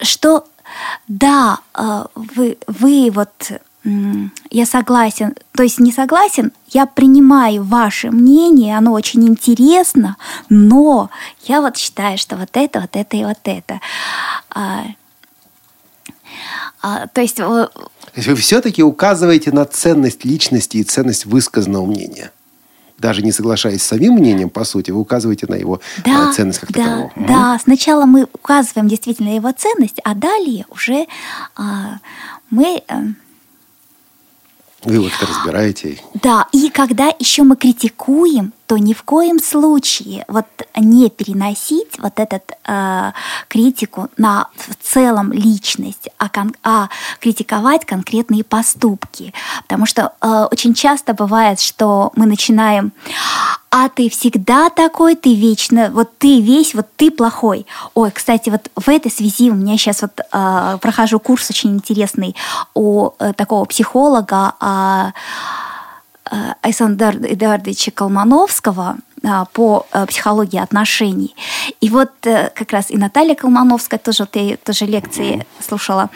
что 0.00 0.44
да, 1.08 1.58
э, 1.74 2.04
вы, 2.14 2.58
вы 2.66 3.10
вот 3.14 3.52
я 4.50 4.64
согласен, 4.64 5.34
то 5.52 5.62
есть 5.62 5.78
не 5.78 5.92
согласен, 5.92 6.52
я 6.68 6.86
принимаю 6.86 7.62
ваше 7.64 8.10
мнение, 8.10 8.78
оно 8.78 8.92
очень 8.92 9.28
интересно, 9.28 10.16
но 10.48 11.10
я 11.44 11.60
вот 11.60 11.76
считаю, 11.76 12.16
что 12.16 12.36
вот 12.36 12.48
это, 12.54 12.80
вот 12.80 12.96
это 12.96 13.16
и 13.16 13.24
вот 13.24 13.40
это. 13.44 13.80
А, 14.48 14.84
а, 16.80 17.06
то 17.08 17.20
есть... 17.20 17.36
То 17.36 17.70
есть 18.16 18.28
вы 18.28 18.36
все-таки 18.36 18.82
указываете 18.82 19.52
на 19.52 19.66
ценность 19.66 20.24
личности 20.24 20.78
и 20.78 20.82
ценность 20.82 21.26
высказанного 21.26 21.84
мнения 21.84 22.30
даже 23.04 23.20
не 23.20 23.32
соглашаясь 23.32 23.82
с 23.82 23.86
самим 23.86 24.14
мнением, 24.14 24.48
по 24.48 24.64
сути, 24.64 24.90
вы 24.90 25.00
указываете 25.00 25.46
на 25.46 25.56
его 25.56 25.78
да, 26.06 26.32
ценность 26.32 26.60
как 26.60 26.72
да, 26.72 26.82
такового. 26.84 27.12
Да, 27.16 27.58
сначала 27.62 28.06
мы 28.06 28.26
указываем 28.32 28.88
действительно 28.88 29.36
его 29.36 29.52
ценность, 29.52 30.00
а 30.04 30.14
далее 30.14 30.64
уже 30.70 31.04
а, 31.54 31.98
мы 32.48 32.82
э, 32.88 32.94
вы 34.84 35.00
вот 35.00 35.12
это 35.20 35.26
разбираете. 35.26 35.98
Да, 36.14 36.46
и 36.52 36.70
когда 36.70 37.12
еще 37.18 37.42
мы 37.42 37.56
критикуем, 37.56 38.54
то 38.66 38.76
ни 38.78 38.92
в 38.92 39.02
коем 39.02 39.40
случае 39.40 40.24
вот 40.28 40.46
не 40.76 41.10
переносить 41.10 41.98
вот 41.98 42.18
этот 42.18 42.52
э, 42.66 43.12
критику 43.48 44.08
на 44.16 44.48
в 44.56 44.74
целом 44.82 45.32
личность, 45.32 46.08
а, 46.18 46.28
кон, 46.28 46.54
а 46.62 46.88
критиковать 47.20 47.84
конкретные 47.84 48.44
поступки. 48.44 49.34
Потому 49.62 49.86
что 49.86 50.12
э, 50.20 50.46
очень 50.50 50.74
часто 50.74 51.14
бывает, 51.14 51.60
что 51.60 52.12
мы 52.16 52.26
начинаем 52.26 52.92
а 53.76 53.88
ты 53.88 54.08
всегда 54.08 54.70
такой, 54.70 55.16
ты 55.16 55.34
вечно, 55.34 55.90
вот 55.92 56.16
ты 56.18 56.40
весь, 56.40 56.76
вот 56.76 56.86
ты 56.94 57.10
плохой. 57.10 57.66
Ой, 57.94 58.12
кстати, 58.12 58.48
вот 58.48 58.70
в 58.76 58.88
этой 58.88 59.10
связи 59.10 59.50
у 59.50 59.54
меня 59.54 59.76
сейчас 59.76 60.02
вот 60.02 60.20
э, 60.20 60.78
прохожу 60.80 61.18
курс 61.18 61.50
очень 61.50 61.70
интересный 61.70 62.36
у 62.74 63.10
э, 63.18 63.32
такого 63.32 63.64
психолога 63.64 64.54
э, 64.60 65.10
Александра 66.62 67.12
Эдуардовича 67.12 67.90
Колмановского. 67.90 68.96
а, 69.24 69.46
по 69.46 69.86
а, 69.90 70.06
психологии 70.06 70.58
отношений. 70.58 71.34
И 71.80 71.88
вот 71.88 72.10
как 72.20 72.72
раз 72.72 72.90
и 72.90 72.96
Наталья 72.96 73.34
Колмановская 73.34 73.98
тоже, 73.98 74.26
ты 74.26 74.58
тоже 74.62 74.84
лекции 74.84 75.46
слушала. 75.60 76.10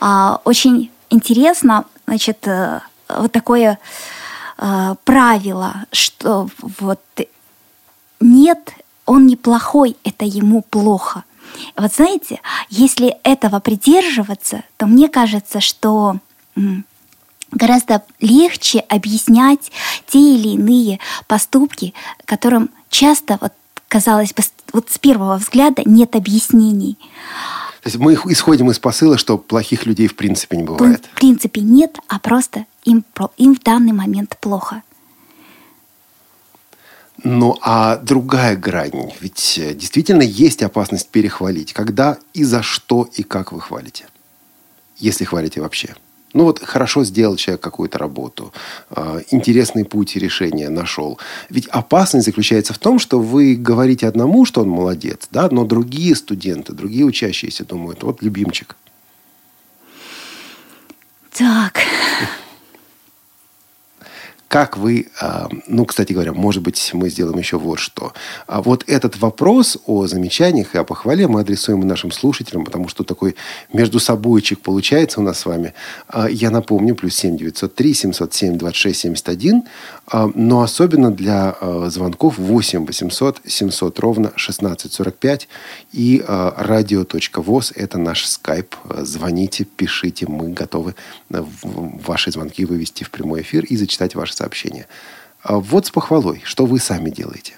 А, 0.00 0.40
очень 0.44 0.90
интересно, 1.10 1.84
значит, 2.06 2.46
вот 3.08 3.32
такое 3.32 3.78
правило, 5.04 5.74
что 5.90 6.48
вот 6.78 7.00
нет, 8.20 8.72
он 9.04 9.26
неплохой, 9.26 9.96
это 10.04 10.24
ему 10.24 10.62
плохо. 10.62 11.24
Вот 11.76 11.92
знаете, 11.92 12.40
если 12.70 13.16
этого 13.24 13.58
придерживаться, 13.60 14.62
то 14.76 14.86
мне 14.86 15.08
кажется, 15.08 15.60
что 15.60 16.16
гораздо 17.54 18.02
легче 18.20 18.80
объяснять 18.80 19.72
те 20.06 20.18
или 20.18 20.48
иные 20.48 21.00
поступки, 21.26 21.94
которым 22.24 22.70
часто, 22.90 23.38
вот, 23.40 23.52
казалось 23.88 24.32
бы, 24.32 24.42
вот 24.72 24.90
с 24.90 24.98
первого 24.98 25.36
взгляда 25.36 25.82
нет 25.84 26.16
объяснений. 26.16 26.98
То 27.82 27.88
есть 27.88 27.96
мы 27.98 28.14
исходим 28.14 28.70
из 28.70 28.78
посыла, 28.78 29.18
что 29.18 29.36
плохих 29.36 29.86
людей 29.86 30.08
в 30.08 30.16
принципе 30.16 30.56
не 30.56 30.62
бывает. 30.62 31.06
В 31.12 31.16
принципе 31.16 31.60
нет, 31.60 31.98
а 32.08 32.18
просто 32.18 32.66
им, 32.84 33.04
им 33.36 33.54
в 33.54 33.60
данный 33.60 33.92
момент 33.92 34.36
плохо. 34.40 34.82
Ну, 37.22 37.56
а 37.62 37.96
другая 37.96 38.56
грань, 38.56 39.12
ведь 39.20 39.58
э, 39.58 39.74
действительно 39.74 40.22
есть 40.22 40.62
опасность 40.62 41.08
перехвалить. 41.08 41.72
Когда 41.72 42.18
и 42.32 42.44
за 42.44 42.62
что 42.62 43.08
и 43.14 43.22
как 43.22 43.52
вы 43.52 43.60
хвалите? 43.60 44.06
Если 44.98 45.24
хвалите 45.24 45.60
вообще. 45.60 45.94
Ну 46.34 46.44
вот 46.44 46.62
хорошо 46.62 47.04
сделал 47.04 47.36
человек 47.36 47.62
какую-то 47.62 47.98
работу, 47.98 48.52
э, 48.90 49.22
интересный 49.30 49.84
путь 49.84 50.16
решения 50.16 50.68
нашел. 50.68 51.18
Ведь 51.48 51.68
опасность 51.68 52.26
заключается 52.26 52.74
в 52.74 52.78
том, 52.78 52.98
что 52.98 53.20
вы 53.20 53.54
говорите 53.54 54.08
одному, 54.08 54.44
что 54.44 54.62
он 54.62 54.68
молодец, 54.68 55.28
да, 55.30 55.48
но 55.50 55.64
другие 55.64 56.14
студенты, 56.16 56.72
другие 56.72 57.04
учащиеся 57.04 57.64
думают, 57.64 58.02
вот 58.02 58.22
любимчик. 58.22 58.76
Так, 61.32 61.78
как 64.54 64.76
вы, 64.76 65.08
а, 65.20 65.48
ну, 65.66 65.84
кстати 65.84 66.12
говоря, 66.12 66.32
может 66.32 66.62
быть, 66.62 66.90
мы 66.92 67.10
сделаем 67.10 67.36
еще 67.36 67.58
вот 67.58 67.80
что. 67.80 68.12
А 68.46 68.62
вот 68.62 68.84
этот 68.86 69.18
вопрос 69.18 69.78
о 69.84 70.06
замечаниях 70.06 70.76
и 70.76 70.78
о 70.78 70.84
похвале 70.84 71.26
мы 71.26 71.40
адресуем 71.40 71.80
нашим 71.80 72.12
слушателям, 72.12 72.64
потому 72.64 72.86
что 72.86 73.02
такой 73.02 73.34
между 73.72 73.98
собойчик 73.98 74.60
получается 74.60 75.18
у 75.18 75.24
нас 75.24 75.40
с 75.40 75.46
вами. 75.46 75.74
А, 76.06 76.28
я 76.28 76.50
напомню, 76.50 76.94
плюс 76.94 77.16
7 77.16 77.36
903 77.36 77.94
707 77.94 78.56
26 78.56 79.00
71, 79.00 79.62
но 80.34 80.60
особенно 80.60 81.10
для 81.10 81.56
звонков 81.88 82.38
8 82.38 82.86
800 82.86 83.40
700 83.46 83.98
ровно 83.98 84.28
1645 84.28 85.48
и 85.92 86.22
радио.воз– 86.28 87.72
это 87.74 87.98
наш 87.98 88.26
скайп. 88.26 88.76
Звоните, 88.98 89.64
пишите, 89.64 90.26
мы 90.28 90.50
готовы 90.50 90.94
ваши 91.30 92.30
звонки 92.30 92.64
вывести 92.66 93.02
в 93.02 93.10
прямой 93.10 93.40
эфир 93.40 93.64
и 93.64 93.76
зачитать 93.76 94.14
ваши 94.14 94.34
сообщения. 94.34 94.43
А 95.42 95.58
вот 95.58 95.86
с 95.86 95.90
похвалой. 95.90 96.42
Что 96.44 96.66
вы 96.66 96.78
сами 96.78 97.10
делаете? 97.10 97.54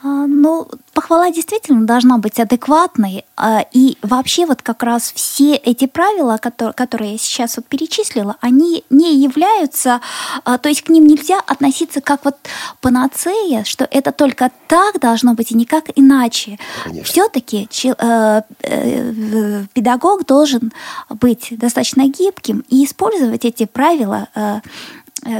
А, 0.00 0.26
ну, 0.28 0.68
похвала 0.94 1.30
действительно 1.32 1.84
должна 1.84 2.18
быть 2.18 2.38
адекватной. 2.38 3.24
А, 3.36 3.64
и 3.72 3.98
вообще 4.02 4.46
вот 4.46 4.62
как 4.62 4.84
раз 4.84 5.12
все 5.12 5.56
эти 5.56 5.86
правила, 5.86 6.38
которые, 6.38 7.12
я 7.12 7.18
сейчас 7.18 7.56
вот 7.56 7.66
перечислила, 7.66 8.36
они 8.40 8.84
не 8.90 9.16
являются, 9.16 10.00
то 10.44 10.68
есть 10.68 10.82
к 10.82 10.88
ним 10.88 11.06
нельзя 11.06 11.40
относиться 11.40 12.00
как 12.00 12.24
вот 12.24 12.36
панацея, 12.80 13.64
что 13.64 13.88
это 13.90 14.12
только 14.12 14.52
так 14.68 15.00
должно 15.00 15.34
быть 15.34 15.50
и 15.50 15.56
никак 15.56 15.86
иначе. 15.96 16.58
Все-таки 17.04 17.68
э, 17.84 18.42
э, 18.62 19.64
педагог 19.72 20.26
должен 20.26 20.72
быть 21.08 21.48
достаточно 21.50 22.06
гибким 22.06 22.64
и 22.68 22.84
использовать 22.84 23.44
эти 23.44 23.66
правила 23.66 24.28
Э, 24.34 24.60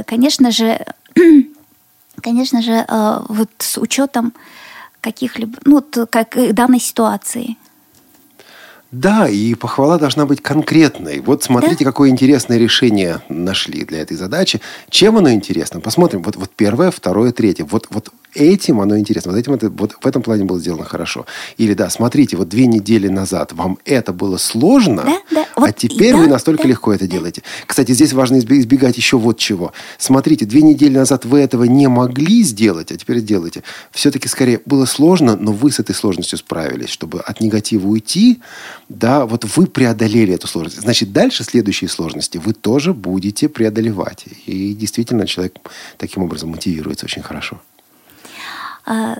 конечно 0.05 0.51
же, 0.51 0.85
конечно 2.21 2.61
же, 2.61 2.85
э, 2.87 3.19
вот 3.27 3.49
с 3.59 3.77
учетом 3.77 4.33
каких-либо, 5.01 5.57
ну, 5.65 5.83
как 6.09 6.37
э, 6.37 6.53
данной 6.53 6.79
ситуации. 6.79 7.57
Да, 8.91 9.29
и 9.29 9.53
похвала 9.53 9.99
должна 9.99 10.25
быть 10.25 10.41
конкретной. 10.41 11.19
Вот 11.19 11.43
смотрите, 11.43 11.85
да? 11.85 11.91
какое 11.91 12.09
интересное 12.09 12.57
решение 12.57 13.21
нашли 13.29 13.85
для 13.85 13.99
этой 13.99 14.17
задачи. 14.17 14.61
Чем 14.89 15.17
оно 15.17 15.31
интересно? 15.31 15.79
Посмотрим. 15.79 16.23
Вот, 16.23 16.35
вот 16.35 16.49
первое, 16.55 16.89
второе, 16.89 17.31
третье. 17.31 17.65
Вот, 17.65 17.87
вот 17.91 18.09
этим 18.33 18.81
оно 18.81 18.97
интересно. 18.97 19.31
Вот, 19.31 19.37
этим 19.37 19.53
это, 19.53 19.69
вот 19.69 19.95
в 20.01 20.07
этом 20.07 20.21
плане 20.21 20.45
было 20.45 20.59
сделано 20.59 20.85
хорошо. 20.85 21.25
Или 21.57 21.75
да, 21.75 21.89
смотрите, 21.89 22.35
вот 22.35 22.49
две 22.49 22.65
недели 22.65 23.07
назад 23.07 23.53
вам 23.53 23.77
это 23.85 24.13
было 24.13 24.37
сложно, 24.37 25.03
да, 25.03 25.21
да. 25.31 25.45
А 25.55 25.61
вот, 25.61 25.69
а 25.69 25.71
теперь 25.71 26.13
да, 26.13 26.19
вы 26.19 26.27
настолько 26.27 26.63
да, 26.63 26.69
легко 26.69 26.93
это 26.93 27.05
да. 27.05 27.11
делаете. 27.11 27.43
Кстати, 27.65 27.91
здесь 27.91 28.13
важно 28.13 28.39
избегать 28.39 28.97
еще 28.97 29.17
вот 29.17 29.37
чего. 29.37 29.71
Смотрите, 29.97 30.45
две 30.45 30.61
недели 30.61 30.97
назад 30.97 31.25
вы 31.25 31.39
этого 31.39 31.63
не 31.65 31.87
могли 31.87 32.43
сделать, 32.43 32.91
а 32.91 32.97
теперь 32.97 33.21
делаете. 33.21 33.63
Все-таки 33.91 34.27
скорее 34.27 34.61
было 34.65 34.85
сложно, 34.85 35.35
но 35.35 35.51
вы 35.51 35.71
с 35.71 35.79
этой 35.79 35.95
сложностью 35.95 36.37
справились. 36.37 36.89
Чтобы 36.89 37.19
от 37.19 37.41
негатива 37.41 37.87
уйти, 37.87 38.41
да, 38.89 39.27
вот 39.27 39.45
вы 39.55 39.67
преодолели 39.67 40.33
эту 40.33 40.47
сложность. 40.47 40.81
Значит, 40.81 41.13
дальше 41.13 41.43
следующие 41.43 41.89
сложности 41.89 42.39
вы 42.39 42.53
тоже 42.53 42.93
будете 42.93 43.47
преодолевать. 43.47 44.25
И 44.47 44.73
действительно 44.73 45.27
человек 45.27 45.57
таким 45.97 46.23
образом 46.23 46.49
мотивируется 46.49 47.05
очень 47.05 47.21
хорошо. 47.21 47.61
А, 48.85 49.17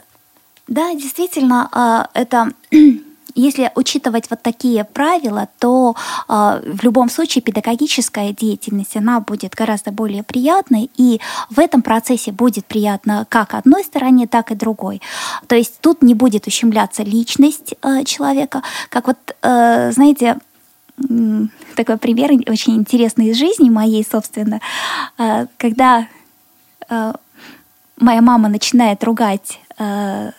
да, 0.68 0.94
действительно, 0.96 1.70
а, 1.72 2.10
это 2.16 2.52
если 3.40 3.72
учитывать 3.76 4.30
вот 4.30 4.42
такие 4.42 4.84
правила, 4.84 5.48
то 5.60 5.96
э, 6.28 6.62
в 6.74 6.84
любом 6.84 7.10
случае 7.10 7.42
педагогическая 7.42 8.34
деятельность, 8.34 8.98
она 8.98 9.20
будет 9.20 9.56
гораздо 9.56 9.92
более 9.92 10.24
приятной, 10.24 10.90
и 10.98 11.20
в 11.50 11.60
этом 11.60 11.82
процессе 11.82 12.32
будет 12.32 12.66
приятно 12.66 13.26
как 13.30 13.54
одной 13.54 13.84
стороне, 13.84 14.28
так 14.28 14.52
и 14.52 14.56
другой. 14.56 15.02
То 15.48 15.56
есть 15.56 15.80
тут 15.82 16.02
не 16.02 16.14
будет 16.14 16.48
ущемляться 16.48 17.04
личность 17.04 17.74
э, 17.82 18.04
человека, 18.04 18.64
как 18.90 19.08
вот, 19.08 19.18
э, 19.42 19.92
знаете, 19.92 20.38
такой 21.76 21.98
пример 21.98 22.32
очень 22.48 22.76
интересный 22.76 23.28
из 23.28 23.38
жизни 23.38 23.70
моей, 23.70 24.06
собственно, 24.10 24.60
э, 25.18 25.48
когда 25.58 26.08
э, 26.90 27.14
моя 27.98 28.22
мама 28.22 28.50
начинает 28.50 29.04
ругать 29.04 29.60
э, 29.80 30.32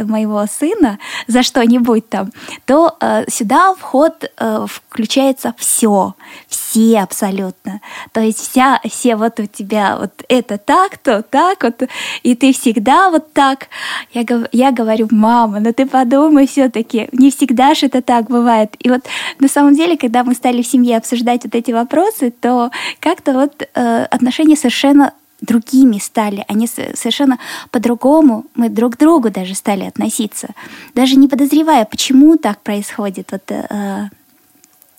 моего 0.00 0.44
сына 0.46 0.98
за 1.26 1.42
что-нибудь 1.42 2.08
там, 2.08 2.32
то 2.64 2.96
э, 3.00 3.24
сюда 3.28 3.74
вход 3.74 4.30
э, 4.38 4.66
включается 4.68 5.54
все, 5.58 6.14
все 6.48 7.00
абсолютно. 7.00 7.80
То 8.12 8.20
есть 8.20 8.38
вся, 8.38 8.80
все 8.88 9.16
вот 9.16 9.38
у 9.40 9.46
тебя 9.46 9.98
вот 9.98 10.12
это 10.28 10.58
так, 10.58 10.98
то 10.98 11.22
так 11.22 11.62
вот, 11.62 11.82
и 12.22 12.34
ты 12.34 12.52
всегда 12.52 13.10
вот 13.10 13.32
так. 13.32 13.68
Я, 14.12 14.24
я 14.52 14.72
говорю, 14.72 15.08
мама, 15.10 15.60
ну 15.60 15.72
ты 15.72 15.86
подумай 15.86 16.46
все-таки, 16.46 17.08
не 17.12 17.30
всегда 17.30 17.74
же 17.74 17.86
это 17.86 18.02
так 18.02 18.26
бывает. 18.26 18.74
И 18.78 18.90
вот 18.90 19.02
на 19.38 19.48
самом 19.48 19.74
деле, 19.74 19.96
когда 19.96 20.24
мы 20.24 20.34
стали 20.34 20.62
в 20.62 20.66
семье 20.66 20.96
обсуждать 20.96 21.44
вот 21.44 21.54
эти 21.54 21.72
вопросы, 21.72 22.30
то 22.30 22.70
как-то 23.00 23.32
вот 23.32 23.68
э, 23.74 24.04
отношения 24.04 24.56
совершенно 24.56 25.12
другими 25.40 25.98
стали, 25.98 26.44
они 26.48 26.66
совершенно 26.66 27.38
по-другому, 27.70 28.46
мы 28.54 28.68
друг 28.68 28.94
к 28.94 28.98
другу 28.98 29.30
даже 29.30 29.54
стали 29.54 29.84
относиться, 29.84 30.48
даже 30.94 31.16
не 31.16 31.28
подозревая, 31.28 31.84
почему 31.84 32.36
так 32.36 32.62
происходит. 32.62 33.32
Вот, 33.32 33.42
э, 33.50 34.08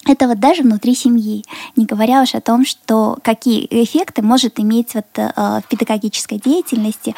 это 0.06 0.28
вот 0.28 0.40
даже 0.40 0.64
внутри 0.64 0.96
семьи, 0.96 1.44
не 1.76 1.86
говоря 1.86 2.22
уж 2.22 2.36
о 2.36 2.42
том, 2.42 2.66
что 2.66 3.18
какие 3.24 3.68
эффекты 3.70 4.22
может 4.22 4.60
иметь 4.60 4.94
вот, 4.94 5.06
э, 5.16 5.32
в 5.36 5.64
педагогической 5.70 6.40
деятельности. 6.40 7.16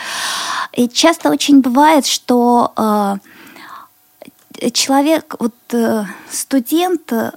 И 0.74 0.88
часто 0.88 1.30
очень 1.30 1.62
бывает, 1.62 2.06
что 2.06 2.74
э, 2.78 3.18
человек, 4.72 5.36
вот 5.40 5.56
э, 5.74 6.06
студент 6.32 7.12
э, 7.12 7.32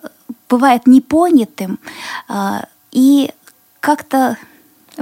бывает 0.49 0.87
непонятым 0.87 1.79
э, 2.29 2.63
и 2.93 3.31
как-то 3.81 4.39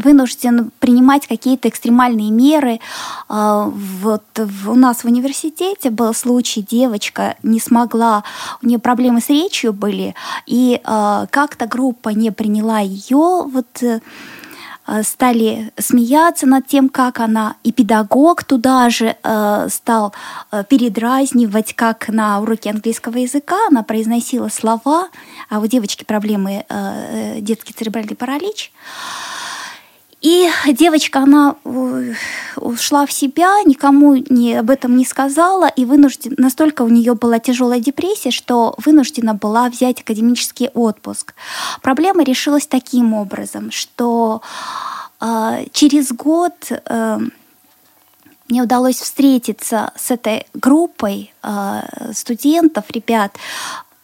вынужден 0.01 0.71
принимать 0.79 1.27
какие-то 1.27 1.69
экстремальные 1.69 2.31
меры. 2.31 2.81
А, 3.29 3.65
вот 3.67 4.25
у 4.67 4.75
нас 4.75 5.05
в 5.05 5.05
университете 5.07 5.91
был 5.91 6.15
случай, 6.15 6.63
девочка 6.63 7.37
не 7.43 7.61
смогла, 7.61 8.25
у 8.63 8.67
нее 8.67 8.79
проблемы 8.79 9.21
с 9.21 9.29
речью 9.29 9.73
были, 9.73 10.15
и 10.47 10.81
а, 10.85 11.27
как-то 11.31 11.67
группа 11.67 12.11
не 12.11 12.31
приняла 12.31 12.81
ее, 12.81 13.45
вот 13.47 13.83
э, 13.83 14.01
стали 15.03 15.73
смеяться 15.79 16.47
над 16.47 16.67
тем, 16.67 16.89
как 16.89 17.21
она, 17.21 17.57
и 17.63 17.73
педагог 17.73 18.45
туда 18.45 18.91
же 18.91 19.17
э, 19.23 19.69
стал 19.71 20.13
э, 20.51 20.65
передразнивать, 20.69 21.75
как 21.75 22.09
на 22.09 22.41
уроке 22.41 22.71
английского 22.71 23.19
языка 23.19 23.57
она 23.69 23.83
произносила 23.83 24.49
слова, 24.49 25.09
а 25.49 25.61
у 25.61 25.67
девочки 25.67 26.05
проблемы 26.05 26.65
детский 27.41 27.73
церебральный 27.73 28.17
паралич. 28.17 28.73
И 30.21 30.51
девочка, 30.67 31.21
она 31.21 31.57
э, 31.65 32.13
ушла 32.57 33.07
в 33.07 33.13
себя, 33.13 33.63
никому 33.65 34.17
не, 34.17 34.55
об 34.55 34.69
этом 34.69 34.97
не 34.97 35.07
сказала, 35.07 35.67
и 35.67 35.87
вынуждена, 35.87 36.35
настолько 36.37 36.83
у 36.83 36.89
нее 36.89 37.15
была 37.15 37.39
тяжелая 37.39 37.81
депрессия, 37.81 38.31
что 38.31 38.75
вынуждена 38.77 39.33
была 39.33 39.71
взять 39.71 40.01
академический 40.03 40.69
отпуск. 40.75 41.35
Проблема 41.81 42.23
решилась 42.23 42.67
таким 42.67 43.15
образом, 43.15 43.71
что 43.71 44.43
э, 45.21 45.65
через 45.73 46.13
год 46.13 46.53
э, 46.71 47.19
мне 48.51 48.63
удалось 48.63 49.01
встретиться 49.01 49.93
с 49.97 50.11
этой 50.11 50.47
группой 50.53 51.33
э, 51.43 51.81
студентов, 52.13 52.85
ребят, 52.91 53.37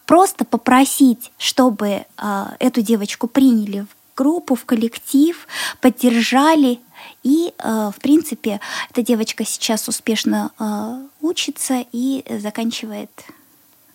просто 0.07 0.45
попросить, 0.45 1.31
чтобы 1.37 1.87
э, 1.87 2.45
эту 2.59 2.81
девочку 2.81 3.27
приняли 3.27 3.81
в 3.81 3.96
группу, 4.17 4.55
в 4.55 4.65
коллектив, 4.65 5.47
поддержали. 5.81 6.79
И, 7.23 7.53
э, 7.57 7.91
в 7.95 7.99
принципе, 8.01 8.59
эта 8.89 9.01
девочка 9.01 9.45
сейчас 9.45 9.87
успешно 9.87 10.51
э, 10.59 11.07
учится 11.21 11.85
и 11.91 12.23
заканчивает 12.41 13.11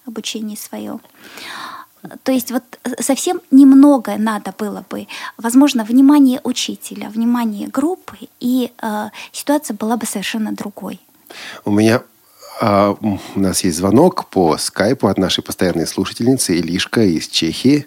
обучение 0.06 0.56
свое. 0.56 1.00
То 2.22 2.32
есть 2.32 2.50
вот 2.50 2.64
совсем 3.00 3.40
немного 3.50 4.16
надо 4.16 4.52
было 4.58 4.84
бы, 4.90 5.06
возможно, 5.36 5.84
внимание 5.84 6.40
учителя, 6.42 7.08
внимание 7.08 7.68
группы, 7.68 8.16
и 8.40 8.72
э, 8.82 9.10
ситуация 9.32 9.76
была 9.76 9.96
бы 9.96 10.06
совершенно 10.06 10.52
другой. 10.52 11.00
У 11.64 11.70
меня 11.70 12.02
а, 12.60 12.96
у 13.00 13.40
нас 13.40 13.64
есть 13.64 13.78
звонок 13.78 14.26
по 14.28 14.56
скайпу 14.56 15.08
от 15.08 15.18
нашей 15.18 15.42
постоянной 15.42 15.86
слушательницы 15.86 16.56
Илишка 16.56 17.02
из 17.02 17.28
Чехии. 17.28 17.86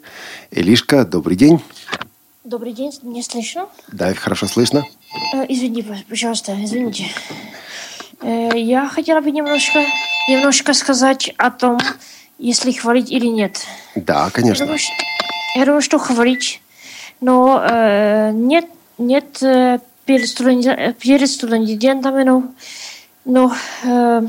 Илишка, 0.52 1.06
добрый 1.06 1.38
день. 1.38 1.62
Добрый 2.46 2.74
день, 2.74 2.92
меня 3.02 3.24
слышно? 3.24 3.70
Да, 3.92 4.14
хорошо 4.14 4.46
слышно. 4.46 4.84
Э, 5.34 5.46
извини, 5.50 5.84
пожалуйста, 6.08 6.56
извините. 6.64 7.08
Э, 8.22 8.52
я 8.54 8.88
хотела 8.88 9.20
бы 9.20 9.32
немножко, 9.32 9.84
немножко 10.30 10.74
сказать 10.74 11.34
о 11.38 11.50
том, 11.50 11.80
если 12.38 12.72
хвалить 12.72 13.10
или 13.10 13.26
нет. 13.26 13.66
Да, 13.96 14.30
конечно. 14.30 14.62
Я 14.62 14.66
думаю, 14.68 14.78
что, 14.78 14.94
я 15.56 15.66
думаю, 15.66 15.82
что 15.82 15.98
хвалить, 15.98 16.62
но 17.20 17.66
э, 17.68 18.30
нет, 18.32 18.66
нет 19.00 19.42
э, 19.42 19.80
перед, 20.06 20.30
студен, 20.30 20.94
перед 20.94 21.28
студентами, 21.28 22.22
но, 22.22 22.44
но 23.26 23.56
э, 23.86 24.22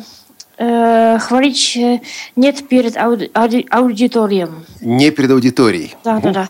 э, 0.56 1.18
хвалить 1.18 1.76
э, 1.76 2.00
нет 2.34 2.66
перед 2.66 2.96
ауди, 2.96 3.30
ауди, 3.34 3.66
аудиторием. 3.70 4.64
Не 4.80 5.10
перед 5.10 5.32
аудиторией. 5.32 5.94
Да, 6.02 6.18
да, 6.20 6.30
да. 6.32 6.48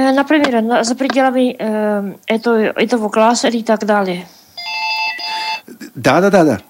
Э, 0.00 0.12
например, 0.12 0.82
за 0.82 0.94
пределами 0.94 1.56
э, 1.58 2.14
этого, 2.26 2.56
этого 2.56 3.08
класса 3.10 3.48
и 3.48 3.62
так 3.62 3.84
далее. 3.84 4.26
Да, 5.94 6.20
да, 6.20 6.30
да, 6.30 6.44
да. 6.44 6.60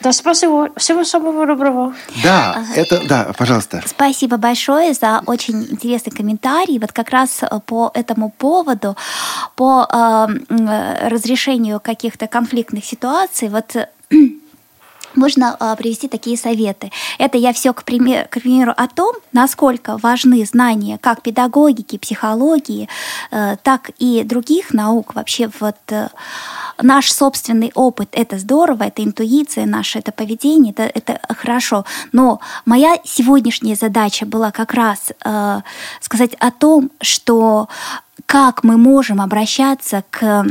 Да, 0.00 0.12
спасибо. 0.12 0.68
Всего 0.76 1.04
самого 1.04 1.46
доброго. 1.46 1.94
Да, 2.22 2.54
ага. 2.56 2.66
это, 2.74 3.08
да, 3.08 3.32
пожалуйста. 3.36 3.82
Спасибо 3.86 4.36
большое 4.36 4.92
за 4.92 5.22
очень 5.26 5.64
интересный 5.70 6.12
комментарий. 6.12 6.78
Вот 6.80 6.92
как 6.92 7.10
раз 7.10 7.42
э, 7.42 7.60
по 7.64 7.92
этому 7.94 8.30
поводу, 8.30 8.96
по 9.54 9.86
э, 9.88 11.08
разрешению 11.08 11.78
каких-то 11.78 12.26
конфликтных 12.26 12.84
ситуаций, 12.84 13.48
вот 13.48 13.76
можно 15.14 15.56
а, 15.58 15.76
привести 15.76 16.08
такие 16.08 16.36
советы. 16.36 16.90
Это 17.18 17.38
я 17.38 17.52
все, 17.52 17.72
к, 17.72 17.84
примеру, 17.84 18.26
к 18.30 18.40
примеру, 18.40 18.72
о 18.76 18.88
том, 18.88 19.14
насколько 19.32 19.96
важны 19.98 20.44
знания 20.44 20.98
как 20.98 21.22
педагогики, 21.22 21.98
психологии, 21.98 22.88
э, 23.30 23.56
так 23.62 23.90
и 23.98 24.22
других 24.24 24.72
наук. 24.72 25.14
Вообще 25.14 25.50
вот 25.60 25.76
э, 25.90 26.08
наш 26.82 27.12
собственный 27.12 27.72
опыт– 27.74 28.08
это 28.12 28.38
здорово, 28.38 28.84
это 28.84 29.02
интуиция 29.02 29.66
наша, 29.66 29.98
это 29.98 30.12
поведение, 30.12 30.72
это, 30.72 30.84
это 30.84 31.20
хорошо. 31.34 31.84
Но 32.12 32.40
моя 32.64 32.98
сегодняшняя 33.04 33.74
задача 33.74 34.26
была 34.26 34.50
как 34.50 34.74
раз 34.74 35.12
э, 35.24 35.60
сказать 36.00 36.34
о 36.38 36.50
том, 36.50 36.90
что 37.00 37.68
как 38.28 38.62
мы 38.62 38.76
можем 38.76 39.22
обращаться 39.22 40.04
к 40.10 40.44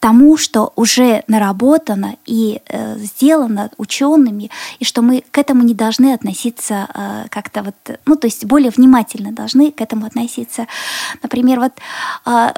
тому, 0.00 0.38
что 0.38 0.72
уже 0.74 1.22
наработано 1.28 2.16
и 2.24 2.62
э, 2.66 2.96
сделано 2.98 3.70
учеными, 3.76 4.50
и 4.80 4.84
что 4.84 5.02
мы 5.02 5.22
к 5.30 5.36
этому 5.36 5.62
не 5.64 5.74
должны 5.74 6.14
относиться 6.14 6.88
э, 6.94 7.24
как-то 7.28 7.62
вот, 7.62 7.98
ну, 8.06 8.16
то 8.16 8.26
есть 8.26 8.46
более 8.46 8.70
внимательно 8.70 9.32
должны 9.32 9.70
к 9.70 9.82
этому 9.82 10.06
относиться. 10.06 10.66
Например, 11.22 11.60
вот 11.60 11.72
э, 12.24 12.52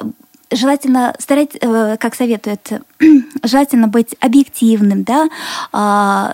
желательно 0.49 1.13
старать, 1.19 1.57
э, 1.59 1.97
как 1.99 2.15
советуют, 2.15 2.71
желательно 3.43 3.89
быть 3.89 4.15
объективным, 4.21 5.03
да, 5.03 5.27
э, 5.73 6.33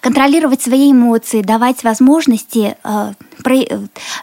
контролировать 0.00 0.62
свои 0.62 0.92
эмоции, 0.92 1.42
давать 1.42 1.84
возможности 1.84 2.76
э, 2.82 3.12
про, 3.42 3.56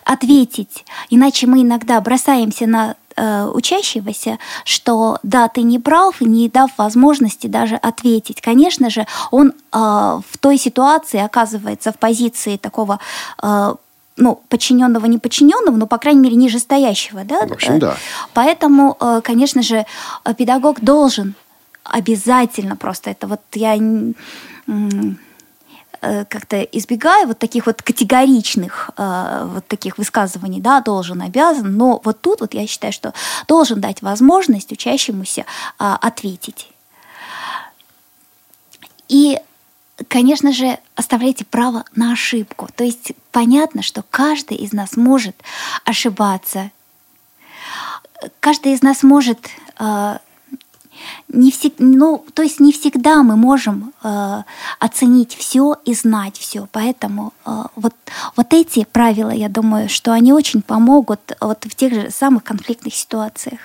ответить. 0.03 0.86
Иначе 1.10 1.48
мы 1.48 1.61
иногда 1.61 1.99
бросаемся 2.02 2.68
на 2.68 2.95
э, 3.15 3.45
учащегося, 3.45 4.40
что 4.65 5.20
да, 5.24 5.48
ты 5.48 5.61
не 5.61 5.80
прав, 5.80 6.22
не 6.22 6.49
дав 6.49 6.72
возможности 6.78 7.48
даже 7.48 7.76
ответить. 7.76 8.41
Конечно 8.41 8.90
же, 8.90 9.06
он 9.32 9.49
э, 9.49 9.53
в 9.72 10.38
той 10.40 10.57
ситуации 10.57 11.20
оказывается 11.20 11.91
в 11.91 11.99
позиции 11.99 12.57
такого 12.57 12.99
э, 13.41 13.76
ну, 14.15 14.41
подчиненного, 14.48 15.07
не 15.07 15.18
подчиненного, 15.18 15.76
но, 15.76 15.88
по 15.88 15.98
крайней 15.98 16.22
мере, 16.22 16.36
нижестоящего. 16.36 17.24
Да? 17.24 17.48
В 17.48 17.53
общем, 17.53 17.80
да. 17.80 17.98
Поэтому, 18.34 18.95
э, 18.99 19.22
конечно 19.24 19.61
же, 19.64 19.86
педагог 20.38 20.82
должен 20.82 21.36
обязательно 21.84 22.78
просто 22.78 23.10
это 23.10 23.28
вот 23.28 23.41
я 23.53 23.76
Э, 24.68 24.72
как-то 26.30 26.62
избегаю 26.62 27.28
вот 27.28 27.40
таких 27.40 27.66
вот 27.66 27.82
категоричных 27.82 28.90
э, 28.98 29.50
вот 29.54 29.68
таких 29.68 29.98
высказываний, 29.98 30.62
да, 30.62 30.82
должен, 30.82 31.22
обязан, 31.22 31.78
но 31.78 32.02
вот 32.04 32.22
тут 32.22 32.42
вот 32.42 32.54
я 32.54 32.68
считаю, 32.68 32.92
что 32.92 33.14
должен 33.48 33.80
дать 33.80 34.02
возможность 34.02 34.72
учащемуся 34.72 35.46
а, 35.80 35.96
ответить. 35.96 36.70
И 39.08 39.40
конечно 40.08 40.52
же, 40.52 40.80
оставляйте 40.96 41.46
право 41.46 41.86
на 41.96 42.14
ошибку. 42.14 42.68
То 42.76 42.84
есть 42.84 43.14
понятно, 43.32 43.82
что 43.82 44.04
каждый 44.10 44.58
из 44.58 44.74
нас 44.74 44.98
может 44.98 45.36
ошибаться. 45.86 46.72
Каждый 48.40 48.74
из 48.74 48.82
нас 48.82 49.04
может 49.04 49.50
э, 49.80 50.18
не 51.28 51.52
всег... 51.52 51.74
ну, 51.80 52.26
то 52.34 52.44
есть 52.44 52.60
не 52.60 52.72
всегда 52.72 53.24
мы 53.24 53.36
можем 53.36 53.94
э, 54.04 54.44
оценить 54.80 55.36
все 55.36 55.76
и 55.86 55.94
знать 55.94 56.38
все. 56.38 56.68
Поэтому 56.72 57.34
э, 57.46 57.64
вот, 57.76 57.94
вот 58.36 58.54
эти 58.54 58.86
правила, 58.92 59.32
я 59.32 59.50
думаю, 59.50 59.90
что 59.90 60.12
они 60.14 60.34
очень 60.34 60.62
помогут 60.62 61.20
вот 61.40 61.66
в 61.66 61.76
тех 61.76 61.94
же 61.94 62.12
самых 62.12 62.44
конфликтных 62.44 62.94
ситуациях. 62.94 63.60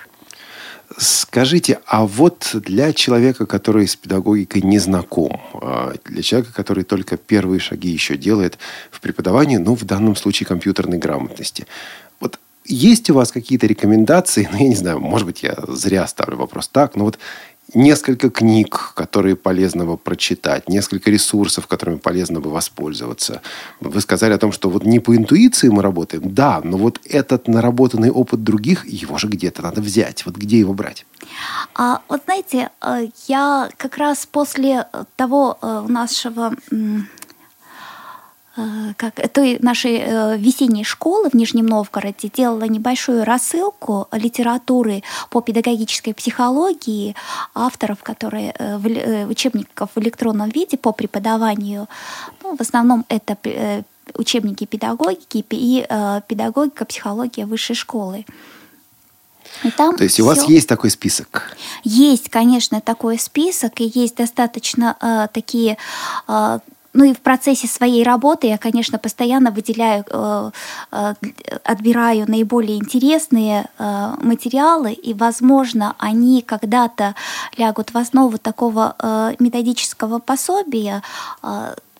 Скажите, 0.97 1.79
а 1.85 2.05
вот 2.05 2.49
для 2.53 2.93
человека, 2.93 3.45
который 3.45 3.87
с 3.87 3.95
педагогикой 3.95 4.63
не 4.63 4.79
знаком, 4.79 5.39
а 5.53 5.93
для 6.05 6.23
человека, 6.23 6.51
который 6.51 6.83
только 6.83 7.15
первые 7.15 7.59
шаги 7.59 7.89
еще 7.89 8.17
делает 8.17 8.57
в 8.89 8.99
преподавании, 8.99 9.57
ну, 9.57 9.75
в 9.75 9.83
данном 9.83 10.15
случае 10.15 10.47
компьютерной 10.47 10.97
грамотности, 10.97 11.67
есть 12.69 13.09
у 13.09 13.13
вас 13.13 13.31
какие-то 13.31 13.67
рекомендации? 13.67 14.47
Ну, 14.51 14.57
я 14.57 14.69
не 14.69 14.75
знаю, 14.75 14.99
может 14.99 15.27
быть, 15.27 15.43
я 15.43 15.55
зря 15.67 16.07
ставлю 16.07 16.37
вопрос 16.37 16.67
так, 16.67 16.95
но 16.95 17.05
вот 17.05 17.19
несколько 17.73 18.29
книг, 18.29 18.93
которые 18.95 19.35
полезно 19.35 19.85
бы 19.85 19.97
прочитать, 19.97 20.69
несколько 20.69 21.11
ресурсов, 21.11 21.67
которыми 21.67 21.97
полезно 21.97 22.39
бы 22.39 22.49
воспользоваться. 22.49 23.41
Вы 23.79 24.01
сказали 24.01 24.33
о 24.33 24.37
том, 24.37 24.51
что 24.51 24.69
вот 24.69 24.85
не 24.85 24.99
по 24.99 25.15
интуиции 25.15 25.69
мы 25.69 25.81
работаем, 25.81 26.33
да, 26.33 26.61
но 26.63 26.77
вот 26.77 26.99
этот 27.05 27.47
наработанный 27.47 28.11
опыт 28.11 28.43
других, 28.43 28.87
его 28.87 29.17
же 29.17 29.27
где-то 29.27 29.61
надо 29.61 29.81
взять. 29.81 30.25
Вот 30.25 30.35
где 30.35 30.59
его 30.59 30.73
брать? 30.73 31.05
А, 31.75 32.01
вот 32.07 32.21
знаете, 32.25 32.69
э, 32.81 33.07
я 33.27 33.69
как 33.77 33.97
раз 33.97 34.25
после 34.25 34.87
того 35.15 35.57
э, 35.61 35.85
нашего 35.87 36.55
как 38.97 39.29
той 39.31 39.57
нашей 39.61 39.97
э, 39.97 40.37
весенней 40.37 40.83
школы 40.83 41.29
в 41.29 41.33
Нижнем 41.33 41.65
Новгороде 41.65 42.29
делала 42.29 42.63
небольшую 42.63 43.23
рассылку 43.23 44.07
литературы 44.11 45.03
по 45.29 45.41
педагогической 45.41 46.13
психологии 46.13 47.15
авторов, 47.53 48.03
которые 48.03 48.53
э, 48.57 48.77
в 48.77 49.29
учебников 49.29 49.89
в 49.95 49.99
электронном 49.99 50.49
виде 50.49 50.77
по 50.77 50.91
преподаванию. 50.91 51.87
Ну, 52.43 52.55
в 52.55 52.61
основном 52.61 53.05
это 53.09 53.37
учебники 54.15 54.65
педагогики 54.65 55.45
и 55.49 55.85
педагогика, 56.27 56.85
психология 56.85 57.45
высшей 57.45 57.75
школы. 57.75 58.25
И 59.63 59.71
там 59.71 59.95
То 59.97 60.03
есть 60.03 60.15
все... 60.15 60.23
у 60.23 60.25
вас 60.25 60.47
есть 60.47 60.67
такой 60.67 60.89
список? 60.89 61.55
Есть, 61.83 62.29
конечно, 62.29 62.81
такой 62.81 63.19
список, 63.19 63.81
и 63.81 63.91
есть 63.93 64.15
достаточно 64.15 64.95
э, 65.01 65.27
такие 65.33 65.77
э, 66.27 66.59
ну 66.93 67.03
и 67.05 67.13
в 67.13 67.21
процессе 67.21 67.67
своей 67.67 68.03
работы 68.03 68.47
я, 68.47 68.57
конечно, 68.57 68.97
постоянно 68.97 69.51
выделяю, 69.51 70.03
э, 70.09 70.51
э, 70.91 71.13
отбираю 71.63 72.29
наиболее 72.29 72.77
интересные 72.77 73.69
э, 73.77 74.15
материалы, 74.21 74.93
и, 74.93 75.13
возможно, 75.13 75.95
они 75.99 76.41
когда-то 76.41 77.15
лягут 77.57 77.93
в 77.93 77.97
основу 77.97 78.37
такого 78.37 78.95
методического 79.39 80.19
пособия, 80.19 81.03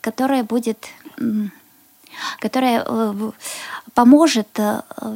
которое 0.01 0.43
будет 0.43 0.87
которое 2.39 2.85
поможет 3.93 4.59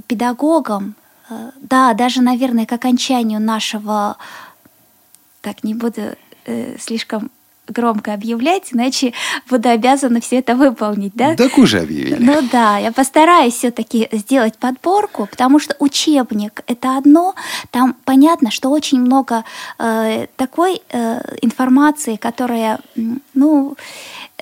педагогам, 0.08 0.96
да, 1.62 1.94
даже, 1.94 2.22
наверное, 2.22 2.66
к 2.66 2.72
окончанию 2.72 3.40
нашего, 3.42 4.18
так 5.42 5.64
не 5.64 5.74
буду 5.74 6.16
слишком 6.80 7.32
громко 7.68 8.14
объявлять, 8.14 8.74
иначе 8.74 9.14
буду 9.50 9.70
обязана 9.70 10.20
все 10.20 10.40
это 10.40 10.56
выполнить, 10.56 11.14
да? 11.16 11.36
Так 11.36 11.58
уже 11.58 11.80
объявили. 11.80 12.18
Ну 12.20 12.42
да, 12.52 12.78
я 12.78 12.92
постараюсь 12.92 13.54
все-таки 13.56 14.10
сделать 14.12 14.58
подборку, 14.58 15.28
потому 15.28 15.60
что 15.60 15.76
учебник 15.80 16.62
это 16.68 16.98
одно, 16.98 17.36
там 17.72 17.96
понятно, 18.06 18.52
что 18.52 18.70
очень 18.70 19.00
много 19.00 19.44
э, 19.80 20.28
такой 20.36 20.82
э, 20.90 21.22
информации, 21.42 22.16
которая, 22.18 22.80
ну, 23.34 23.76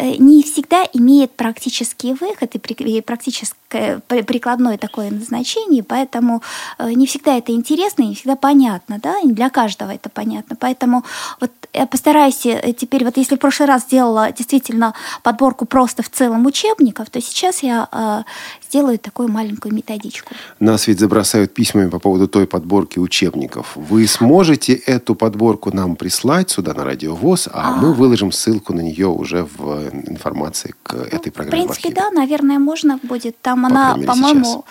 не 0.02 0.44
всегда 0.44 0.84
имеет 0.94 1.32
практический 1.32 2.14
выход 2.14 2.56
и 2.56 3.02
практическое 3.02 4.02
прикладное 4.08 4.78
такое 4.78 5.12
назначение, 5.12 5.84
поэтому 5.84 6.42
э, 6.78 6.92
не 6.92 7.06
всегда 7.06 7.38
это 7.38 7.52
интересно, 7.52 8.04
не 8.04 8.16
всегда 8.16 8.36
понятно, 8.36 9.00
да, 9.02 9.20
и 9.20 9.28
для 9.28 9.50
каждого 9.50 9.92
это 9.92 10.10
понятно. 10.10 10.56
Поэтому 10.60 11.04
вот 11.40 11.52
я 11.74 11.86
постараюсь 11.86 12.46
э, 12.46 12.74
теперь, 12.74 13.06
вот 13.06 13.18
если 13.18 13.36
в 13.36 13.40
прошлый 13.40 13.68
раз 13.68 13.84
сделала 13.84 14.32
действительно 14.32 14.94
подборку 15.24 15.66
просто 15.66 16.04
в 16.04 16.10
целом 16.10 16.46
учебников, 16.46 17.10
то 17.10 17.22
сейчас 17.22 17.64
я 17.64 18.26
сделаю 18.72 18.98
такую 18.98 19.28
маленькую 19.28 19.76
методичку. 19.76 20.34
Нас 20.60 20.88
ведь 20.88 21.00
забросают 21.00 21.54
письмами 21.54 21.90
по 21.90 22.00
поводу 22.00 22.28
той 22.28 22.46
подборки 22.46 23.00
учебников. 23.00 23.74
Вы 23.76 24.08
сможете 24.08 24.74
эту 24.74 25.14
подборку 25.16 25.76
нам 25.76 25.96
прислать 25.96 26.50
сюда 26.50 26.74
на 26.74 26.86
Радио 26.86 27.14
ВОЗ, 27.14 27.50
а, 27.52 27.52
а 27.54 27.72
мы 27.76 27.94
выложим 27.94 28.32
ссылку 28.32 28.74
на 28.74 28.80
нее 28.82 29.08
уже 29.08 29.44
в 29.58 29.90
информации 30.08 30.74
к 30.84 30.94
ну, 30.94 31.02
этой 31.02 31.32
программе. 31.32 31.64
В 31.64 31.68
принципе, 31.68 31.90
в 31.90 31.94
да, 31.94 32.12
наверное, 32.12 32.60
можно 32.60 32.98
будет. 33.04 33.36
Там 33.42 33.62
По 33.64 33.68
она, 33.68 33.98
по-моему, 34.08 34.64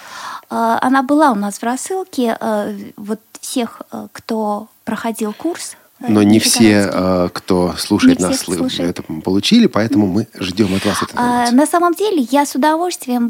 э, 0.51 0.79
она 0.81 1.03
была 1.03 1.33
у 1.33 1.35
нас 1.35 1.59
в 1.59 1.63
рассылке. 1.63 2.39
Э, 2.41 2.75
вот 2.97 3.21
всех, 3.41 3.83
э, 3.93 4.07
кто 4.13 4.69
проходил 4.85 5.35
курс, 5.35 5.77
но 6.01 6.23
не 6.23 6.39
все, 6.39 7.31
кто 7.33 7.75
слушает 7.77 8.19
не 8.19 8.27
нас, 8.27 8.41
слушает. 8.41 8.99
это 8.99 9.03
получили, 9.03 9.67
поэтому 9.67 10.07
мы 10.07 10.29
ждем 10.39 10.75
от 10.75 10.85
вас 10.85 11.03
это. 11.03 11.13
А, 11.17 11.51
на 11.51 11.67
самом 11.67 11.95
деле, 11.95 12.27
я 12.31 12.47
с 12.47 12.55
удовольствием 12.55 13.29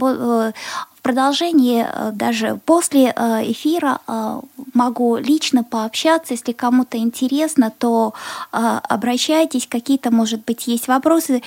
в 1.01 1.02
продолжении, 1.02 1.86
э, 1.88 2.12
даже 2.12 2.60
после 2.66 3.12
э, 3.16 3.51
эфира, 3.51 4.01
э, 4.06 4.40
могу 4.74 5.16
лично 5.16 5.64
пообщаться. 5.64 6.34
Если 6.34 6.52
кому-то 6.52 6.98
интересно, 6.98 7.72
то 7.76 8.14
обращайтесь. 8.52 9.66
Какие-то, 9.66 10.10
может 10.10 10.44
быть, 10.44 10.66
есть 10.66 10.88
вопросы, 10.88 11.42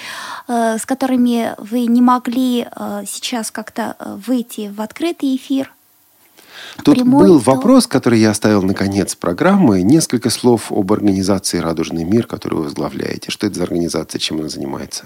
с 0.48 0.86
которыми 0.86 1.56
вы 1.58 1.86
не 1.86 2.02
могли 2.02 2.68
сейчас 3.06 3.52
как-то 3.52 3.96
выйти 4.28 4.72
в 4.76 4.82
открытый 4.82 5.36
эфир. 5.36 5.72
Тут 6.84 6.96
Прямой, 6.96 7.28
был 7.28 7.42
то... 7.42 7.52
вопрос, 7.52 7.88
который 7.88 8.20
я 8.20 8.32
оставил 8.32 8.64
на 8.64 8.74
конец 8.74 9.16
программы. 9.16 9.82
Несколько 9.82 10.30
слов 10.30 10.72
об 10.72 10.92
организации 10.92 11.60
«Радужный 11.60 12.04
мир», 12.04 12.28
которую 12.28 12.60
вы 12.60 12.66
возглавляете. 12.66 13.32
Что 13.32 13.48
это 13.48 13.56
за 13.58 13.64
организация, 13.64 14.20
чем 14.20 14.40
она 14.40 14.50
занимается? 14.50 15.06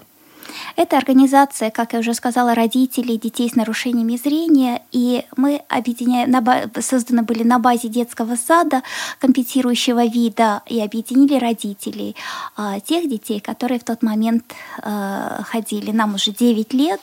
Это 0.75 0.97
организация, 0.97 1.71
как 1.71 1.93
я 1.93 1.99
уже 1.99 2.13
сказала, 2.13 2.53
родителей 2.53 3.17
детей 3.17 3.49
с 3.49 3.55
нарушениями 3.55 4.15
зрения, 4.15 4.81
и 4.91 5.25
мы 5.35 5.61
объединяем, 5.69 6.33
созданы 6.81 7.23
были 7.23 7.43
на 7.43 7.59
базе 7.59 7.87
детского 7.87 8.35
сада 8.35 8.83
компенсирующего 9.19 10.05
вида 10.05 10.61
и 10.67 10.79
объединили 10.81 11.39
родителей 11.39 12.15
а, 12.55 12.79
тех 12.79 13.09
детей, 13.09 13.39
которые 13.39 13.79
в 13.79 13.83
тот 13.83 14.03
момент 14.03 14.53
а, 14.81 15.41
ходили. 15.43 15.91
Нам 15.91 16.15
уже 16.15 16.31
9 16.31 16.73
лет. 16.73 17.01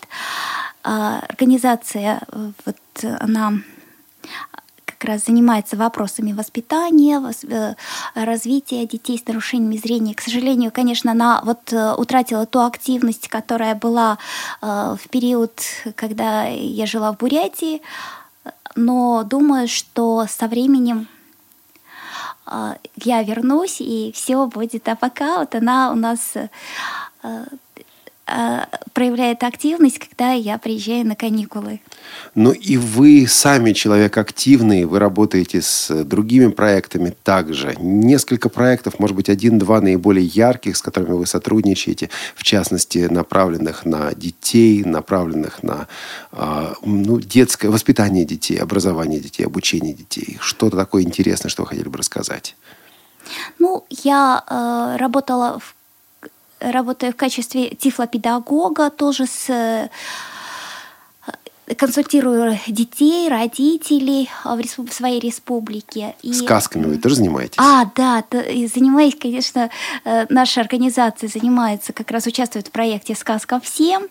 А, 0.82 1.20
организация, 1.28 2.20
вот 2.64 2.76
она 3.20 3.54
раз 5.04 5.24
занимается 5.26 5.76
вопросами 5.76 6.32
воспитания, 6.32 7.22
э, 7.48 7.74
развития 8.14 8.86
детей 8.86 9.18
с 9.18 9.26
нарушениями 9.26 9.76
зрения. 9.76 10.14
К 10.14 10.20
сожалению, 10.20 10.70
конечно, 10.72 11.12
она 11.12 11.40
вот 11.44 11.72
э, 11.72 11.94
утратила 11.94 12.46
ту 12.46 12.60
активность, 12.60 13.28
которая 13.28 13.74
была 13.74 14.18
э, 14.60 14.96
в 15.00 15.08
период, 15.08 15.60
когда 15.94 16.44
я 16.44 16.86
жила 16.86 17.12
в 17.12 17.18
Бурятии, 17.18 17.82
но 18.76 19.22
думаю, 19.24 19.68
что 19.68 20.26
со 20.28 20.46
временем 20.46 21.08
я 22.96 23.22
вернусь, 23.22 23.80
и 23.80 24.12
все 24.14 24.46
будет. 24.46 24.86
А 24.88 24.96
пока 24.96 25.38
вот 25.38 25.54
она 25.54 25.90
у 25.92 25.94
нас 25.94 26.34
проявляет 28.94 29.42
активность, 29.42 29.98
когда 29.98 30.32
я 30.32 30.56
приезжаю 30.58 31.06
на 31.06 31.14
каникулы. 31.14 31.80
Ну 32.34 32.52
и 32.52 32.76
вы 32.76 33.26
сами 33.28 33.72
человек 33.72 34.16
активный, 34.16 34.84
вы 34.84 34.98
работаете 34.98 35.60
с 35.60 36.04
другими 36.04 36.50
проектами 36.50 37.14
также. 37.22 37.74
Несколько 37.78 38.48
проектов, 38.48 38.98
может 38.98 39.14
быть, 39.14 39.28
один-два 39.28 39.80
наиболее 39.80 40.26
ярких, 40.26 40.76
с 40.76 40.82
которыми 40.82 41.12
вы 41.12 41.26
сотрудничаете, 41.26 42.08
в 42.34 42.42
частности, 42.42 43.08
направленных 43.10 43.84
на 43.84 44.14
детей, 44.14 44.84
направленных 44.84 45.62
на 45.62 45.86
а, 46.32 46.74
ну, 46.82 47.20
детское 47.20 47.68
воспитание 47.68 48.24
детей, 48.24 48.56
образование 48.56 49.20
детей, 49.20 49.44
обучение 49.44 49.92
детей. 49.92 50.38
Что-то 50.40 50.76
такое 50.76 51.02
интересное, 51.02 51.50
что 51.50 51.62
вы 51.62 51.68
хотели 51.68 51.88
бы 51.88 51.98
рассказать? 51.98 52.56
Ну, 53.58 53.84
я 53.90 54.44
э, 54.48 54.96
работала 54.98 55.58
в 55.58 55.74
работаю 56.60 57.12
в 57.12 57.16
качестве 57.16 57.70
тифлопедагога, 57.70 58.90
тоже 58.90 59.26
с 59.26 59.50
э, 59.50 59.88
консультирую 61.76 62.58
детей, 62.66 63.28
родителей 63.28 64.28
в, 64.44 64.58
респуб... 64.58 64.90
в 64.90 64.92
своей 64.92 65.18
республике. 65.18 66.14
И... 66.22 66.32
Сказками 66.32 66.86
вы 66.86 66.98
тоже 66.98 67.16
занимаетесь? 67.16 67.56
А, 67.56 67.90
да, 67.96 68.22
занимаюсь, 68.30 69.16
конечно, 69.18 69.70
э, 70.04 70.26
наша 70.28 70.60
организация 70.60 71.28
занимается, 71.28 71.92
как 71.92 72.10
раз 72.10 72.26
участвует 72.26 72.68
в 72.68 72.70
проекте 72.70 73.14
«Сказка 73.14 73.60
всем». 73.60 74.04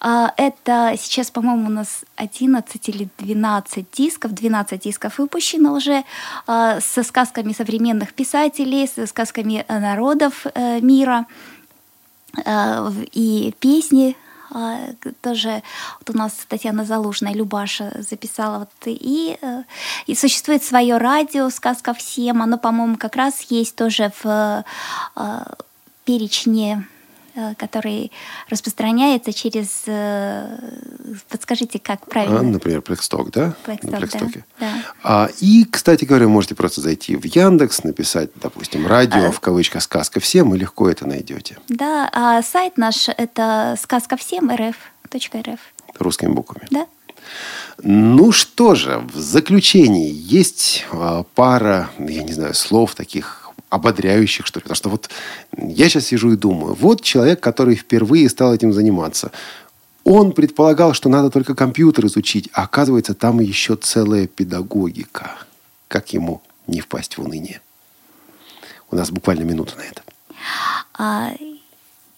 А, 0.00 0.32
это 0.36 0.94
сейчас, 0.98 1.30
по-моему, 1.30 1.66
у 1.66 1.70
нас 1.70 2.04
11 2.16 2.88
или 2.88 3.08
12 3.18 3.86
дисков, 3.92 4.32
12 4.32 4.80
дисков 4.80 5.18
выпущено 5.18 5.74
уже 5.74 6.04
а, 6.46 6.80
со 6.80 7.04
сказками 7.04 7.52
современных 7.52 8.12
писателей, 8.12 8.88
со 8.88 9.06
сказками 9.06 9.64
народов 9.68 10.46
э, 10.54 10.80
мира. 10.80 11.26
Э, 12.44 12.90
и 13.12 13.54
песни 13.58 14.16
э, 14.54 14.92
тоже 15.20 15.62
вот 16.00 16.14
у 16.14 16.18
нас 16.18 16.32
Татьяна 16.48 16.84
Залужная, 16.84 17.34
Любаша 17.34 17.92
записала. 17.98 18.58
Вот, 18.58 18.70
и, 18.86 19.38
э, 19.40 19.62
и 20.06 20.14
существует 20.14 20.62
свое 20.62 20.98
радио 20.98 21.50
«Сказка 21.50 21.94
всем». 21.94 22.42
Оно, 22.42 22.58
по-моему, 22.58 22.96
как 22.96 23.16
раз 23.16 23.42
есть 23.50 23.76
тоже 23.76 24.12
в 24.22 24.64
перечне 26.04 26.86
Э, 26.88 26.97
который 27.56 28.12
распространяется 28.48 29.32
через... 29.32 29.82
Э, 29.86 30.58
подскажите, 31.28 31.78
как 31.78 32.06
правильно? 32.06 32.40
А, 32.40 32.42
например, 32.42 32.82
Плексток, 32.82 33.30
да? 33.30 33.54
Плексток, 33.64 34.32
да, 34.32 34.42
да. 34.60 34.72
А, 35.02 35.28
и, 35.40 35.64
кстати 35.64 36.04
говоря, 36.04 36.28
можете 36.28 36.54
просто 36.54 36.80
зайти 36.80 37.16
в 37.16 37.24
Яндекс, 37.24 37.84
написать, 37.84 38.30
допустим, 38.36 38.86
радио, 38.86 39.26
а... 39.26 39.30
в 39.30 39.40
кавычках 39.40 39.82
«Сказка 39.82 40.20
всем», 40.20 40.54
и 40.54 40.58
легко 40.58 40.88
это 40.88 41.06
найдете. 41.06 41.58
Да, 41.68 42.08
а 42.12 42.42
сайт 42.42 42.76
наш– 42.78 43.08
это 43.16 43.76
сказка 43.80 44.16
всем 44.16 44.50
рф. 44.50 44.76
.рф. 45.10 45.60
Русскими 45.98 46.30
буквами. 46.30 46.66
Да. 46.70 46.86
Ну 47.82 48.32
что 48.32 48.74
же, 48.74 48.98
в 49.12 49.18
заключении 49.18 50.10
есть 50.12 50.84
а, 50.92 51.24
пара, 51.34 51.90
я 51.98 52.22
не 52.22 52.32
знаю, 52.32 52.54
слов 52.54 52.94
таких 52.94 53.47
ободряющих, 53.70 54.46
что 54.46 54.58
ли. 54.58 54.62
Потому 54.62 54.76
что 54.76 54.88
вот 54.88 55.10
я 55.56 55.88
сейчас 55.88 56.06
сижу 56.06 56.32
и 56.32 56.36
думаю, 56.36 56.74
вот 56.74 57.02
человек, 57.02 57.40
который 57.40 57.74
впервые 57.74 58.28
стал 58.28 58.54
этим 58.54 58.72
заниматься. 58.72 59.30
Он 60.04 60.32
предполагал, 60.32 60.94
что 60.94 61.08
надо 61.08 61.30
только 61.30 61.54
компьютер 61.54 62.06
изучить, 62.06 62.48
а 62.52 62.62
оказывается, 62.62 63.14
там 63.14 63.40
еще 63.40 63.76
целая 63.76 64.26
педагогика. 64.26 65.32
Как 65.86 66.12
ему 66.12 66.40
не 66.66 66.80
впасть 66.80 67.18
в 67.18 67.22
уныние? 67.22 67.60
У 68.90 68.96
нас 68.96 69.10
буквально 69.10 69.42
минута 69.42 69.76
на 69.76 69.82
это. 69.82 70.02
А, 70.94 71.32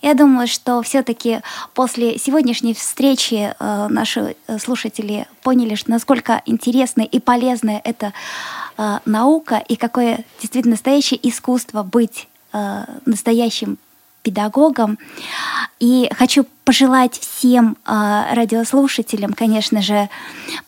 я 0.02 0.14
думаю, 0.14 0.48
что 0.48 0.80
все-таки 0.82 1.40
после 1.74 2.18
сегодняшней 2.18 2.72
встречи 2.72 3.54
э, 3.58 3.86
наши 3.88 4.34
э, 4.46 4.58
слушатели 4.58 5.26
поняли, 5.42 5.74
что 5.74 5.90
насколько 5.90 6.40
интересно 6.46 7.02
и 7.02 7.20
полезно 7.20 7.80
это 7.84 8.14
э, 8.80 8.98
наука 9.04 9.62
и 9.68 9.76
какое 9.76 10.24
действительно 10.40 10.72
настоящее 10.72 11.20
искусство 11.28 11.82
быть 11.82 12.26
настоящим 13.06 13.78
педагогом. 14.22 14.98
И 15.78 16.10
хочу 16.16 16.46
пожелать 16.64 17.18
всем 17.18 17.76
э, 17.86 18.34
радиослушателям, 18.34 19.32
конечно 19.32 19.80
же, 19.82 20.08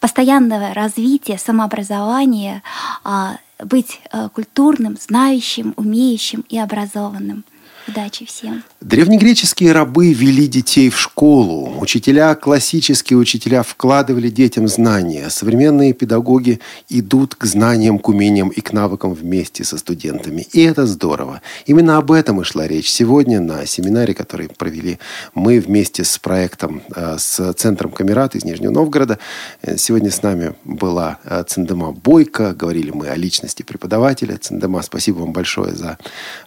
постоянного 0.00 0.74
развития, 0.74 1.38
самообразования, 1.38 2.62
э, 3.04 3.36
быть 3.64 4.00
э, 4.10 4.28
культурным, 4.30 4.96
знающим, 4.96 5.74
умеющим 5.76 6.44
и 6.48 6.58
образованным. 6.58 7.44
Удачи 7.86 8.24
всем. 8.24 8.62
Древнегреческие 8.82 9.70
рабы 9.70 10.12
вели 10.12 10.48
детей 10.48 10.90
в 10.90 10.98
школу. 10.98 11.78
Учителя, 11.78 12.34
классические 12.34 13.16
учителя 13.16 13.62
вкладывали 13.62 14.28
детям 14.28 14.66
знания. 14.66 15.30
Современные 15.30 15.92
педагоги 15.92 16.58
идут 16.88 17.36
к 17.36 17.44
знаниям, 17.44 18.00
к 18.00 18.08
умениям 18.08 18.48
и 18.48 18.60
к 18.60 18.72
навыкам 18.72 19.14
вместе 19.14 19.62
со 19.62 19.78
студентами. 19.78 20.48
И 20.52 20.62
это 20.62 20.84
здорово. 20.86 21.42
Именно 21.66 21.96
об 21.96 22.10
этом 22.10 22.40
и 22.40 22.44
шла 22.44 22.66
речь 22.66 22.90
сегодня 22.90 23.40
на 23.40 23.66
семинаре, 23.66 24.14
который 24.14 24.48
провели 24.48 24.98
мы 25.32 25.60
вместе 25.60 26.02
с 26.02 26.18
проектом, 26.18 26.82
э, 26.96 27.18
с 27.18 27.54
Центром 27.54 27.92
Камерат 27.92 28.34
из 28.34 28.44
Нижнего 28.44 28.72
Новгорода. 28.72 29.20
Э, 29.62 29.76
сегодня 29.76 30.10
с 30.10 30.22
нами 30.22 30.54
была 30.64 31.18
э, 31.22 31.44
Цендема 31.46 31.92
Бойко. 31.92 32.52
Говорили 32.52 32.90
мы 32.90 33.06
о 33.06 33.14
личности 33.14 33.62
преподавателя. 33.62 34.38
Цендема, 34.38 34.82
спасибо 34.82 35.18
вам 35.18 35.32
большое 35.32 35.74
за 35.74 35.98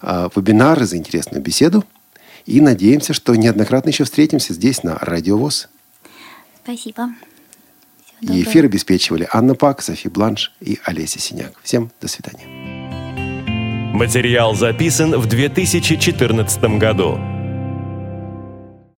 вебинар, 0.02 0.84
за 0.84 0.98
интерес 0.98 1.06
интересную 1.06 1.42
беседу. 1.42 1.86
И 2.46 2.62
надеемся, 2.62 3.14
что 3.14 3.36
неоднократно 3.36 3.90
еще 3.90 4.04
встретимся 4.04 4.54
здесь, 4.54 4.84
на 4.84 4.98
Радио 5.00 5.38
ВОЗ. 5.38 5.70
Спасибо. 6.64 7.10
и 8.22 8.44
эфир 8.44 8.66
обеспечивали 8.66 9.28
Анна 9.32 9.56
Пак, 9.56 9.82
Софи 9.82 10.10
Бланш 10.10 10.54
и 10.62 10.80
Олеся 10.84 11.20
Синяк. 11.20 11.54
Всем 11.64 11.92
до 12.02 12.08
свидания. 12.08 12.46
Материал 13.94 14.56
записан 14.56 15.18
в 15.20 15.26
2014 15.28 16.64
году. 16.80 17.35